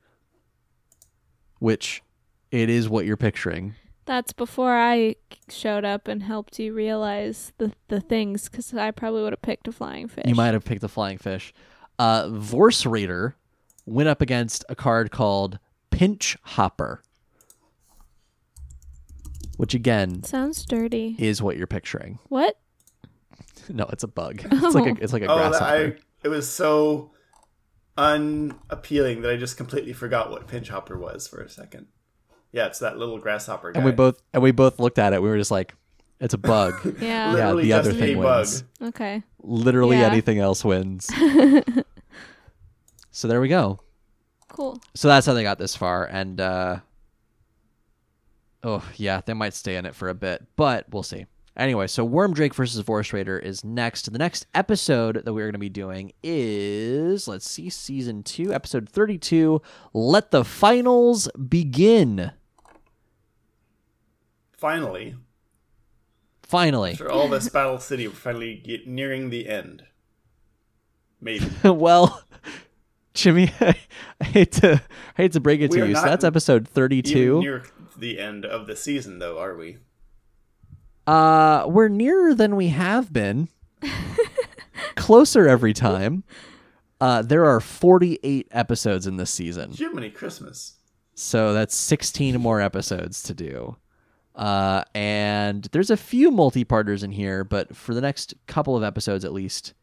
which 1.60 2.02
it 2.50 2.68
is 2.68 2.90
what 2.90 3.06
you're 3.06 3.16
picturing. 3.16 3.76
That's 4.06 4.34
before 4.34 4.76
I 4.76 5.16
showed 5.50 5.86
up 5.86 6.08
and 6.08 6.24
helped 6.24 6.58
you 6.58 6.74
realize 6.74 7.54
the, 7.60 7.74
the 7.90 8.02
things, 8.02 8.50
because 8.50 8.74
I 8.74 8.90
probably 8.90 9.22
would 9.22 9.34
have 9.34 9.42
picked 9.44 9.68
a 9.68 9.72
flying 9.72 10.08
fish. 10.08 10.26
You 10.28 10.36
might 10.36 10.54
have 10.56 10.66
picked 10.66 10.84
a 10.84 10.88
Flying 10.88 11.20
Fish. 11.20 11.54
Uh, 11.98 12.30
Vorse 12.30 12.86
Raider 12.86 13.36
went 13.86 14.10
up 14.10 14.22
against 14.22 14.66
a 14.70 14.76
card 14.76 15.12
called 15.12 15.60
Pinch 15.92 16.38
Hopper, 16.44 17.02
which 19.58 19.74
again 19.74 20.24
Sounds 20.24 20.66
dirty. 20.66 21.16
is 21.20 21.42
what 21.42 21.58
you're 21.58 21.68
picturing. 21.68 22.20
What? 22.30 22.58
No, 23.68 23.88
it's 23.92 24.04
a 24.04 24.08
bug. 24.08 24.42
It's 24.52 24.76
like 24.76 25.00
a 25.00 25.04
it's 25.04 25.12
like 25.12 25.24
a 25.24 25.28
oh, 25.28 25.38
grasshopper. 25.38 25.66
I 25.66 25.96
it 26.24 26.28
was 26.28 26.48
so 26.52 27.12
unappealing 27.98 29.22
that 29.22 29.32
I 29.32 29.38
just 29.38 29.58
completely 29.58 29.94
forgot 29.94 30.30
what 30.30 30.48
pinch 30.48 30.70
hopper 30.70 30.98
was 30.98 31.28
for 31.28 31.42
a 31.42 31.50
second. 31.50 31.88
Yeah, 32.52 32.68
it's 32.68 32.80
that 32.80 32.98
little 32.98 33.18
grasshopper 33.18 33.72
guy. 33.72 33.80
And 33.80 33.86
we 33.86 33.92
both 33.92 34.22
and 34.34 34.44
we 34.44 34.52
both 34.52 34.80
looked 34.80 35.00
at 35.00 35.14
it. 35.14 35.22
We 35.22 35.30
were 35.30 35.38
just 35.38 35.52
like, 35.52 35.74
it's 36.20 36.34
a 36.34 36.38
bug. 36.38 36.74
Yeah. 37.02 37.32
literally 37.34 37.64
the 37.64 37.70
just 37.70 37.90
other 37.90 37.98
thing 37.98 38.18
a 38.18 38.22
bug. 38.22 38.38
wins. 38.40 38.64
Okay. 38.82 39.24
Literally 39.42 39.98
Yeah. 39.98 40.08
anything 40.12 40.40
else 40.40 40.64
wins. 40.66 41.06
so 43.12 43.28
there 43.28 43.42
we 43.42 43.48
go. 43.48 43.80
Cool. 44.48 44.82
So 44.94 45.08
that's 45.08 45.26
how 45.26 45.34
they 45.34 45.44
got 45.44 45.58
this 45.58 45.76
far, 45.76 46.06
and 46.06 46.40
uh, 46.40 46.78
oh 48.64 48.84
yeah, 48.96 49.22
they 49.26 49.34
might 49.34 49.54
stay 49.54 49.76
in 49.76 49.86
it 49.86 49.96
for 49.96 50.10
a 50.10 50.14
bit, 50.16 50.44
but 50.56 50.86
we'll 50.92 51.04
see. 51.04 51.26
Anyway, 51.58 51.88
so 51.88 52.08
Wormdrake 52.08 52.54
versus 52.54 52.80
Vorse 52.82 53.14
Raider 53.14 53.40
is 53.40 53.64
next. 53.64 54.12
The 54.12 54.18
next 54.18 54.46
episode 54.54 55.24
that 55.26 55.34
we're 55.34 55.46
going 55.46 55.54
to 55.54 55.60
be 55.60 55.70
doing 55.70 56.12
is 56.24 57.28
let's 57.28 57.50
see, 57.50 57.70
season 57.70 58.24
two, 58.24 58.54
episode 58.54 58.88
thirty-two. 58.90 59.62
Let 59.94 60.32
the 60.32 60.44
finals 60.46 61.30
begin. 61.50 62.32
Finally, 64.58 65.16
Finally, 66.48 66.92
after 66.92 67.12
all 67.12 67.28
this 67.28 67.50
Battle 67.50 67.80
City, 67.80 68.08
we're 68.08 68.14
finally 68.14 68.56
get 68.56 68.88
nearing 68.88 69.30
the 69.30 69.50
end. 69.50 69.84
Maybe. 71.20 71.50
well, 71.64 72.24
Jimmy, 73.14 73.52
I 73.62 73.76
hate 74.24 74.52
to 74.54 74.82
I 75.18 75.22
hate 75.22 75.32
to 75.34 75.40
break 75.40 75.62
it 75.62 75.72
We 75.72 75.80
to 75.80 75.88
you. 75.88 75.96
So 75.96 76.04
that's 76.04 76.24
episode 76.24 76.68
thirty-two. 76.68 77.42
near 77.42 77.64
the 77.98 78.20
end 78.20 78.46
of 78.46 78.68
the 78.68 78.76
season, 78.76 79.20
though, 79.20 79.40
are 79.40 79.56
we? 79.56 79.78
Uh, 81.08 81.66
we're 81.68 81.88
nearer 81.88 82.34
than 82.34 82.56
we 82.56 82.68
have 82.70 83.12
been. 83.12 83.50
Closer 84.96 85.48
every 85.48 85.74
time. 85.74 86.24
Uh, 87.02 87.22
there 87.22 87.46
are 87.46 87.60
48 87.60 88.48
episodes 88.52 89.06
in 89.06 89.18
this 89.18 89.30
season. 89.30 89.72
Jiminy 89.72 90.10
Christmas. 90.10 90.78
So 91.14 91.54
that's 91.54 91.76
16 91.76 92.40
more 92.40 92.62
episodes 92.62 93.22
to 93.24 93.34
do. 93.34 93.78
Uh, 94.36 94.84
and 94.94 95.64
there's 95.72 95.90
a 95.90 95.98
few 95.98 96.30
multi-parters 96.30 97.04
in 97.04 97.12
here, 97.12 97.44
but 97.44 97.76
for 97.76 97.94
the 97.94 98.02
next 98.02 98.34
couple 98.48 98.76
of 98.76 98.84
episodes 98.84 99.24
at 99.24 99.34
least. 99.34 99.74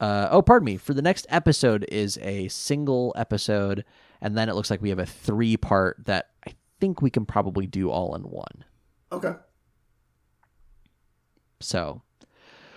Uh, 0.00 0.28
oh, 0.32 0.42
pardon 0.42 0.66
me. 0.66 0.76
For 0.76 0.94
the 0.94 1.02
next 1.02 1.26
episode 1.28 1.86
is 1.88 2.18
a 2.18 2.48
single 2.48 3.12
episode, 3.16 3.84
and 4.20 4.36
then 4.36 4.48
it 4.48 4.56
looks 4.56 4.70
like 4.70 4.82
we 4.82 4.88
have 4.88 4.98
a 4.98 5.06
three-part 5.06 6.04
that 6.06 6.30
I 6.44 6.54
think 6.80 7.00
we 7.00 7.10
can 7.10 7.24
probably 7.24 7.68
do 7.68 7.90
all 7.90 8.16
in 8.16 8.22
one. 8.22 8.64
Okay. 9.12 9.34
So, 11.60 12.02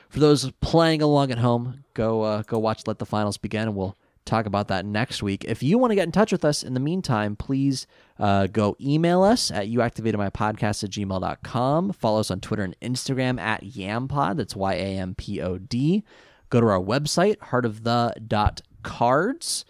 for 0.10 0.19
those 0.19 0.52
playing 0.61 1.02
along 1.02 1.31
at 1.31 1.39
home, 1.39 1.84
go 1.95 2.22
uh, 2.22 2.43
go 2.43 2.60
watch 2.60 2.84
Let 2.85 2.99
the 2.99 3.06
Finals 3.07 3.38
Begin, 3.38 3.64
and 3.64 3.76
we'll 3.76 3.97
talk 4.26 4.45
about 4.45 4.68
that 4.68 4.85
next 4.85 5.23
week. 5.23 5.45
If 5.45 5.64
you 5.64 5.77
want 5.77 5.91
to 5.91 5.95
get 5.95 6.03
in 6.03 6.11
touch 6.11 6.31
with 6.31 6.43
us 6.43 6.64
in 6.64 6.73
the 6.73 6.80
meantime, 6.80 7.35
please 7.35 7.88
uh, 8.19 8.47
go 8.47 8.76
email 8.81 9.23
us 9.23 9.52
at 9.52 9.68
youactivatedmypodcast 9.68 10.84
at 10.84 10.89
gmail.com. 10.89 11.93
Follow 11.93 12.19
us 12.19 12.31
on 12.31 12.39
Twitter 12.41 12.64
and 12.64 12.76
Instagram 12.81 13.39
at 13.39 13.64
yampod. 13.64 14.38
That's 14.38 14.56
Y 14.56 14.73
A 14.73 14.97
M 14.97 15.15
P 15.15 15.41
O 15.41 15.57
D. 15.57 16.03
Go 16.49 16.61
to 16.61 16.68
our 16.68 16.80
website, 16.80 17.38
heartofthe.cards. 17.38 19.65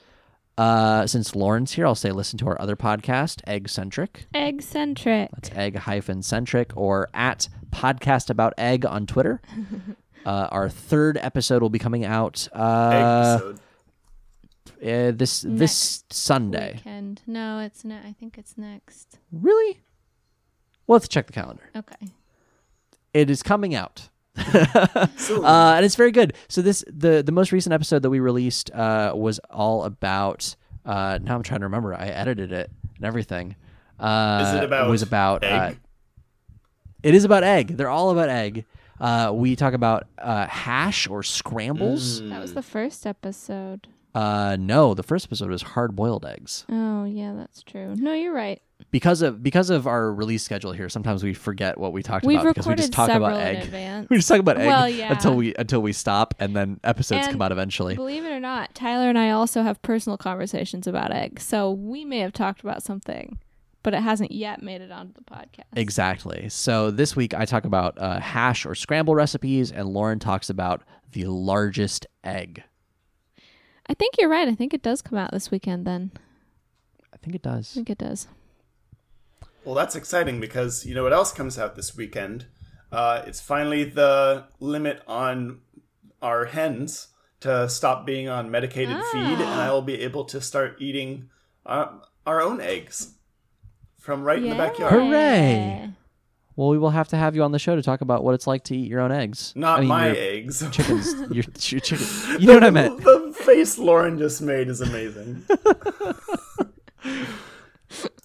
Uh, 0.57 1.05
since 1.05 1.35
Lauren's 1.35 1.73
here, 1.73 1.85
I'll 1.85 1.95
say 1.95 2.11
listen 2.11 2.39
to 2.39 2.47
our 2.47 2.59
other 2.61 2.77
podcast, 2.77 3.41
Egg 3.45 3.67
Centric. 3.67 4.25
Egg-centric. 4.33 5.29
That's 5.31 5.51
egg 5.51 5.75
hyphen 5.75 6.21
centric 6.21 6.71
or 6.77 7.09
at 7.13 7.49
podcast 7.71 8.29
about 8.29 8.53
egg 8.57 8.85
on 8.85 9.05
Twitter. 9.05 9.41
uh, 10.25 10.47
our 10.51 10.69
third 10.69 11.17
episode 11.17 11.61
will 11.61 11.69
be 11.69 11.79
coming 11.79 12.05
out 12.05 12.47
uh, 12.53 13.39
Episode. 13.39 13.59
Uh, 14.81 15.11
this 15.11 15.45
this 15.47 16.03
Sunday. 16.09 16.73
Weekend. 16.75 17.21
No, 17.27 17.59
it's 17.59 17.83
not. 17.83 18.03
I 18.05 18.13
think 18.13 18.37
it's 18.37 18.57
next. 18.57 19.19
Really? 19.31 19.81
We'll 20.87 20.97
have 20.97 21.03
to 21.03 21.09
check 21.09 21.27
the 21.27 21.33
calendar. 21.33 21.69
Okay. 21.75 22.07
It 23.13 23.29
is 23.29 23.41
coming 23.41 23.73
out. 23.73 24.09
uh, 24.37 25.07
and 25.43 25.85
it's 25.85 25.95
very 25.95 26.11
good. 26.11 26.33
So 26.47 26.61
this 26.61 26.83
the 26.87 27.23
the 27.23 27.31
most 27.31 27.51
recent 27.51 27.73
episode 27.73 28.01
that 28.03 28.09
we 28.09 28.19
released 28.19 28.71
uh, 28.71 29.13
was 29.15 29.39
all 29.49 29.83
about. 29.83 30.55
Uh, 30.85 31.17
now 31.21 31.35
I'm 31.35 31.43
trying 31.43 31.61
to 31.61 31.65
remember. 31.65 31.93
I 31.93 32.07
edited 32.07 32.51
it 32.51 32.69
and 32.97 33.05
everything. 33.05 33.55
Uh, 33.99 34.45
Is 34.47 34.61
it 34.61 34.63
about 34.65 34.89
was 34.89 35.01
about 35.01 35.43
uh, 35.43 35.47
egg? 35.47 35.79
It 37.01 37.15
is 37.15 37.23
about 37.23 37.43
egg. 37.43 37.77
They're 37.77 37.89
all 37.89 38.11
about 38.11 38.29
egg. 38.29 38.65
Uh, 38.99 39.31
we 39.33 39.55
talk 39.55 39.73
about 39.73 40.07
uh, 40.17 40.47
hash 40.47 41.07
or 41.07 41.23
scrambles. 41.23 42.21
That 42.21 42.41
was 42.41 42.53
the 42.53 42.61
first 42.61 43.05
episode. 43.05 43.87
Uh, 44.15 44.55
no, 44.57 44.93
the 44.93 45.03
first 45.03 45.25
episode 45.25 45.49
was 45.49 45.61
hard 45.61 45.93
boiled 45.95 46.25
eggs. 46.25 46.65
Oh 46.69 47.03
yeah, 47.03 47.33
that's 47.35 47.61
true. 47.61 47.93
No, 47.97 48.13
you're 48.13 48.33
right. 48.33 48.61
Because 48.91 49.21
of 49.21 49.43
because 49.43 49.69
of 49.69 49.87
our 49.87 50.13
release 50.13 50.41
schedule 50.41 50.71
here, 50.71 50.87
sometimes 50.87 51.21
we 51.21 51.33
forget 51.33 51.77
what 51.77 51.91
we 51.91 52.01
talked 52.01 52.25
We've 52.25 52.39
about 52.39 52.55
because 52.55 52.65
we 52.65 52.71
recorded 52.71 52.81
just 52.83 52.93
talk 52.93 53.07
several 53.07 53.29
about 53.31 53.41
in 53.41 53.55
egg. 53.57 53.63
advance. 53.65 54.09
We 54.09 54.15
just 54.15 54.29
talk 54.29 54.39
about 54.39 54.57
egg 54.57 54.67
Well, 54.67 54.87
yeah. 55.01 55.11
until 55.11 55.35
we 55.35 55.53
until 55.55 55.81
we 55.81 55.91
stop, 55.91 56.33
and 56.39 56.55
then 56.55 56.79
episodes 56.85 57.25
And 57.25 57.33
come 57.33 57.41
out 57.41 57.51
eventually. 57.51 57.95
Believe 57.95 58.23
it 58.23 58.31
or 58.31 58.39
not, 58.39 58.73
Tyler 58.73 59.09
and 59.09 59.19
I 59.19 59.31
also 59.31 59.63
have 59.63 59.81
personal 59.81 60.17
conversations 60.17 60.87
about 60.87 61.11
eggs. 61.11 61.43
So 61.43 61.71
we 61.71 62.05
may 62.05 62.19
have 62.19 62.31
talked 62.31 62.61
about 62.61 62.83
something, 62.83 63.37
but 63.83 63.93
it 63.93 64.01
hasn't 64.01 64.31
yet 64.31 64.63
made 64.63 64.79
it 64.79 64.91
onto 64.91 65.13
the 65.13 65.23
podcast. 65.23 65.65
Exactly. 65.75 66.47
So 66.47 66.89
this 66.89 67.17
week 67.17 67.33
I 67.33 67.43
talk 67.43 67.65
about 67.65 67.97
uh, 67.97 68.21
hash 68.21 68.65
or 68.65 68.75
scramble 68.75 69.15
recipes, 69.15 69.73
and 69.73 69.89
Lauren 69.89 70.19
talks 70.19 70.49
about 70.49 70.83
the 71.11 71.25
largest 71.25 72.07
egg. 72.23 72.63
I 73.87 73.93
think 73.93 74.15
you're 74.19 74.29
right. 74.29 74.47
I 74.47 74.55
think 74.55 74.73
it 74.73 74.81
does 74.81 75.01
come 75.01 75.17
out 75.17 75.31
this 75.31 75.51
weekend 75.51 75.85
then. 75.85 76.11
I 77.13 77.17
think 77.17 77.35
it 77.35 77.41
does. 77.41 77.71
I 77.73 77.75
think 77.75 77.89
it 77.89 77.97
does. 77.97 78.27
Well, 79.63 79.75
that's 79.75 79.95
exciting 79.95 80.39
because 80.39 80.85
you 80.85 80.93
know 80.93 81.03
what 81.03 81.13
else 81.13 81.31
comes 81.31 81.57
out 81.57 81.75
this 81.75 81.95
weekend? 81.95 82.45
Uh, 82.91 83.23
it's 83.25 83.41
finally 83.41 83.83
the 83.83 84.45
limit 84.59 85.01
on 85.07 85.59
our 86.21 86.45
hens 86.45 87.07
to 87.41 87.67
stop 87.69 88.05
being 88.05 88.29
on 88.29 88.49
medicated 88.49 88.97
feed, 89.11 89.21
and 89.21 89.43
I 89.43 89.71
will 89.71 89.81
be 89.81 90.01
able 90.01 90.23
to 90.25 90.39
start 90.39 90.77
eating 90.79 91.29
uh, 91.65 91.87
our 92.25 92.41
own 92.41 92.61
eggs 92.61 93.15
from 93.99 94.23
right 94.23 94.41
in 94.41 94.49
the 94.49 94.55
backyard. 94.55 94.93
Hooray! 94.93 95.89
Well, 96.55 96.69
we 96.69 96.77
will 96.77 96.91
have 96.91 97.09
to 97.09 97.17
have 97.17 97.35
you 97.35 97.43
on 97.43 97.51
the 97.51 97.59
show 97.59 97.75
to 97.75 97.81
talk 97.81 98.01
about 98.01 98.23
what 98.23 98.33
it's 98.33 98.47
like 98.47 98.63
to 98.65 98.77
eat 98.77 98.89
your 98.89 99.01
own 99.01 99.11
eggs. 99.11 99.51
Not 99.55 99.77
I 99.77 99.79
mean, 99.81 99.89
my 99.89 100.07
your 100.07 100.15
eggs. 100.15 100.63
chickens. 100.71 101.13
your, 101.31 101.43
your 101.43 101.81
chicken. 101.81 102.07
You 102.39 102.47
know 102.47 102.53
what 102.53 102.63
I 102.63 102.69
meant. 102.69 103.03
The 103.03 103.24
face 103.45 103.77
Lauren 103.77 104.17
just 104.17 104.41
made 104.41 104.67
is 104.67 104.81
amazing. 104.81 105.45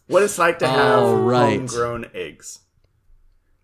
what 0.07 0.23
it's 0.23 0.39
like 0.39 0.59
to 0.61 0.67
have 0.69 0.99
All 1.03 1.17
right. 1.17 1.59
homegrown 1.59 2.07
eggs. 2.15 2.61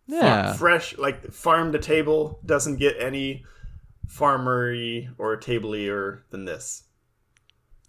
Yeah. 0.06 0.52
fresh, 0.52 0.96
like 0.98 1.32
farm 1.32 1.72
to 1.72 1.78
table, 1.80 2.38
doesn't 2.46 2.76
get 2.76 2.96
any 3.00 3.44
farmery 4.08 5.08
or 5.18 5.36
tablier 5.36 6.20
than 6.30 6.44
this. 6.44 6.84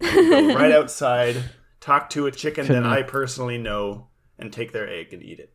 Right 0.00 0.72
outside, 0.72 1.36
talk 1.80 2.10
to 2.10 2.26
a 2.26 2.32
chicken 2.32 2.66
Couldn't- 2.66 2.82
that 2.84 2.92
I 2.92 3.02
personally 3.02 3.58
know, 3.58 4.08
and 4.38 4.52
take 4.52 4.72
their 4.72 4.88
egg 4.88 5.12
and 5.12 5.22
eat 5.22 5.38
it. 5.40 5.52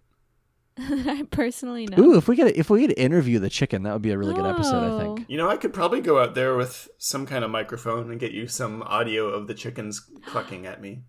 I 0.79 1.25
personally 1.29 1.85
know. 1.85 2.01
Ooh, 2.03 2.17
if 2.17 2.27
we 2.27 2.35
could 2.35 2.55
if 2.57 2.69
we 2.69 2.81
could 2.87 2.97
interview 2.97 3.37
the 3.39 3.49
chicken, 3.49 3.83
that 3.83 3.93
would 3.93 4.01
be 4.01 4.11
a 4.11 4.17
really 4.17 4.33
good 4.33 4.45
episode. 4.45 4.83
I 4.83 4.89
Oh. 4.91 5.15
think. 5.15 5.29
You 5.29 5.37
know, 5.37 5.49
I 5.49 5.57
could 5.57 5.73
probably 5.73 6.01
go 6.01 6.19
out 6.19 6.33
there 6.35 6.55
with 6.55 6.89
some 6.97 7.25
kind 7.25 7.43
of 7.45 7.51
microphone 7.51 8.09
and 8.09 8.19
get 8.19 8.31
you 8.31 8.47
some 8.47 8.81
audio 8.83 9.27
of 9.27 9.47
the 9.47 9.53
chickens 9.53 9.99
clucking 10.25 10.65
at 10.65 10.81
me. 10.81 11.03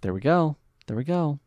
There 0.00 0.12
we 0.12 0.20
go. 0.20 0.56
There 0.88 0.96
we 0.96 1.04
go. 1.04 1.38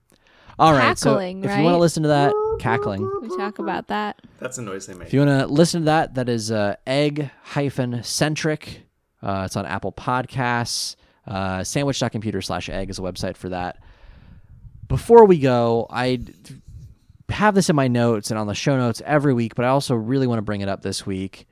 All 0.58 0.72
right. 0.72 0.98
So 0.98 1.16
Cackling, 1.16 1.44
if 1.44 1.58
you 1.58 1.64
want 1.64 1.74
to 1.74 1.80
listen 1.80 2.04
to 2.04 2.10
that 2.10 2.34
cackling, 2.60 3.10
We 3.22 3.28
talk 3.36 3.60
about 3.60 3.88
that. 3.90 4.22
That's 4.40 4.58
a 4.58 4.62
noise 4.62 4.88
they 4.88 4.94
make. 4.94 5.08
if 5.10 5.14
you 5.14 5.20
want 5.20 5.42
to 5.42 5.48
listen 5.48 5.82
to 5.82 5.86
that, 5.86 6.16
that 6.16 6.30
is 6.30 6.50
uh, 6.52 6.76
egg 6.88 7.30
hyphen 7.44 8.02
centric. 8.04 8.84
Uh, 9.22 9.44
it's 9.46 9.58
on 9.58 9.66
Apple 9.66 9.92
Podcasts. 9.92 10.96
Uh, 11.28 11.64
sandwich.computer 11.64 12.42
slash 12.42 12.70
egg 12.70 12.90
is 12.90 13.00
a 13.00 13.02
website 13.02 13.36
for 13.36 13.50
that. 13.50 13.80
Before 14.88 15.26
we 15.26 15.40
go, 15.40 15.88
I 15.90 16.20
have 17.30 17.56
this 17.56 17.70
in 17.70 17.76
my 17.76 17.88
notes 17.88 18.30
and 18.30 18.40
on 18.40 18.48
the 18.48 18.56
show 18.56 18.78
notes 18.78 19.02
every 19.06 19.34
week, 19.34 19.56
but 19.56 19.66
I 19.66 19.70
also 19.70 19.96
really 19.96 20.28
want 20.28 20.40
to 20.40 20.44
bring 20.44 20.62
it 20.62 20.70
up 20.70 20.82
this 20.82 21.06
week. 21.06 21.48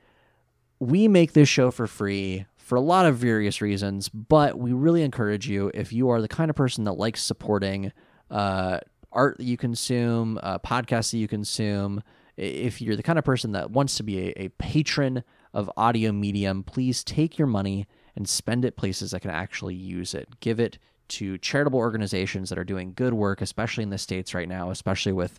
We 0.78 1.08
make 1.08 1.32
this 1.32 1.48
show 1.48 1.70
for 1.70 1.86
free 1.86 2.46
for 2.56 2.76
a 2.76 2.80
lot 2.80 3.06
of 3.06 3.16
various 3.16 3.60
reasons, 3.60 4.08
but 4.08 4.58
we 4.58 4.72
really 4.72 5.02
encourage 5.02 5.48
you 5.48 5.70
if 5.74 5.92
you 5.92 6.08
are 6.08 6.20
the 6.20 6.28
kind 6.28 6.50
of 6.50 6.56
person 6.56 6.84
that 6.84 6.94
likes 6.94 7.22
supporting 7.22 7.92
uh, 8.30 8.78
art 9.12 9.36
that 9.38 9.44
you 9.44 9.56
consume, 9.56 10.38
uh, 10.42 10.58
podcasts 10.58 11.10
that 11.10 11.18
you 11.18 11.28
consume, 11.28 12.02
if 12.36 12.80
you're 12.80 12.96
the 12.96 13.02
kind 13.02 13.18
of 13.18 13.24
person 13.24 13.52
that 13.52 13.70
wants 13.70 13.96
to 13.96 14.02
be 14.02 14.28
a, 14.28 14.44
a 14.44 14.48
patron 14.50 15.22
of 15.52 15.70
audio 15.76 16.10
medium, 16.10 16.62
please 16.62 17.04
take 17.04 17.38
your 17.38 17.46
money 17.46 17.86
and 18.16 18.28
spend 18.28 18.64
it 18.64 18.76
places 18.76 19.10
that 19.10 19.20
can 19.20 19.30
actually 19.30 19.74
use 19.74 20.14
it. 20.14 20.40
Give 20.40 20.58
it 20.58 20.78
to 21.06 21.38
charitable 21.38 21.78
organizations 21.78 22.48
that 22.48 22.58
are 22.58 22.64
doing 22.64 22.92
good 22.94 23.14
work, 23.14 23.40
especially 23.40 23.82
in 23.82 23.90
the 23.90 23.98
States 23.98 24.34
right 24.34 24.48
now, 24.48 24.70
especially 24.70 25.12
with 25.12 25.38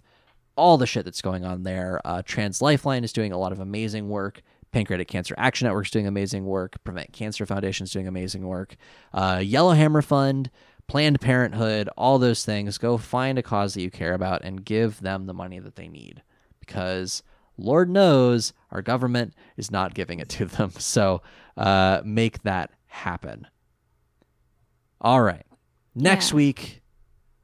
all 0.56 0.77
the 0.77 0.86
shit 0.88 1.06
that's 1.06 1.22
going 1.22 1.44
on 1.45 1.64
there. 1.64 1.99
Uh, 2.06 2.22
Trans 2.26 2.61
Lifeline 2.61 3.03
is 3.03 3.14
doing 3.14 3.32
a 3.32 3.38
lot 3.38 3.52
of 3.52 3.60
amazing 3.60 4.10
work. 4.10 4.41
Pancreatic 4.72 5.07
Cancer 5.07 5.36
Action 5.38 5.68
Network 5.68 5.86
is 5.86 5.91
doing 5.91 6.07
amazing 6.07 6.45
work. 6.45 6.76
Prevent 6.84 7.14
Cancer 7.14 7.45
Foundation 7.45 7.86
is 7.86 7.91
doing 7.91 8.07
amazing 8.07 8.45
work. 8.45 8.76
Uh, 9.14 9.41
Yellowhammer 9.44 10.02
Fund, 10.02 10.49
Planned 10.88 11.22
Parenthood, 11.22 11.90
all 11.98 12.19
those 12.19 12.44
things. 12.44 12.77
Go 12.77 12.98
find 12.98 13.40
a 13.40 13.44
cause 13.44 13.73
that 13.73 13.82
you 13.82 13.90
care 13.90 14.14
about 14.14 14.44
and 14.44 14.65
give 14.65 14.99
them 14.99 15.26
the 15.27 15.34
money 15.34 15.60
that 15.60 15.76
they 15.77 15.88
need 15.88 16.22
because 16.60 17.23
Lord 17.57 17.90
knows 17.90 18.52
our 18.72 18.82
government 18.82 19.34
is 19.56 19.72
not 19.72 19.94
giving 19.94 20.19
it 20.19 20.27
to 20.30 20.45
them. 20.45 20.72
So 20.72 21.22
uh, 21.56 22.02
make 22.03 22.44
that 22.44 22.72
happen. 22.88 23.48
All 25.02 25.22
right. 25.22 25.45
Next 25.94 26.32
Yeah. 26.32 26.36
week, 26.38 26.82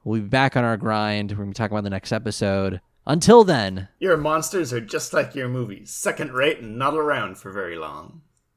we'll 0.04 0.20
be 0.22 0.28
back 0.28 0.58
on 0.58 0.64
our 0.64 0.78
grind. 0.78 1.32
We're 1.32 1.38
going 1.38 1.50
to 1.50 1.52
be 1.52 1.58
talking 1.58 1.76
about 1.78 1.84
the 1.86 1.90
next 1.92 2.12
episode. 2.12 2.82
Until 3.06 3.44
then, 3.44 3.88
Your 4.00 4.16
monsters 4.16 4.72
are 4.72 4.80
just 4.80 5.12
like 5.12 5.34
your 5.34 5.48
movies, 5.48 5.92
second 5.92 6.34
rate 6.34 6.60
and 6.60 6.78
not 6.78 6.94
around 6.94 7.38
for 7.38 7.52
very 7.52 7.76
long. 7.76 8.22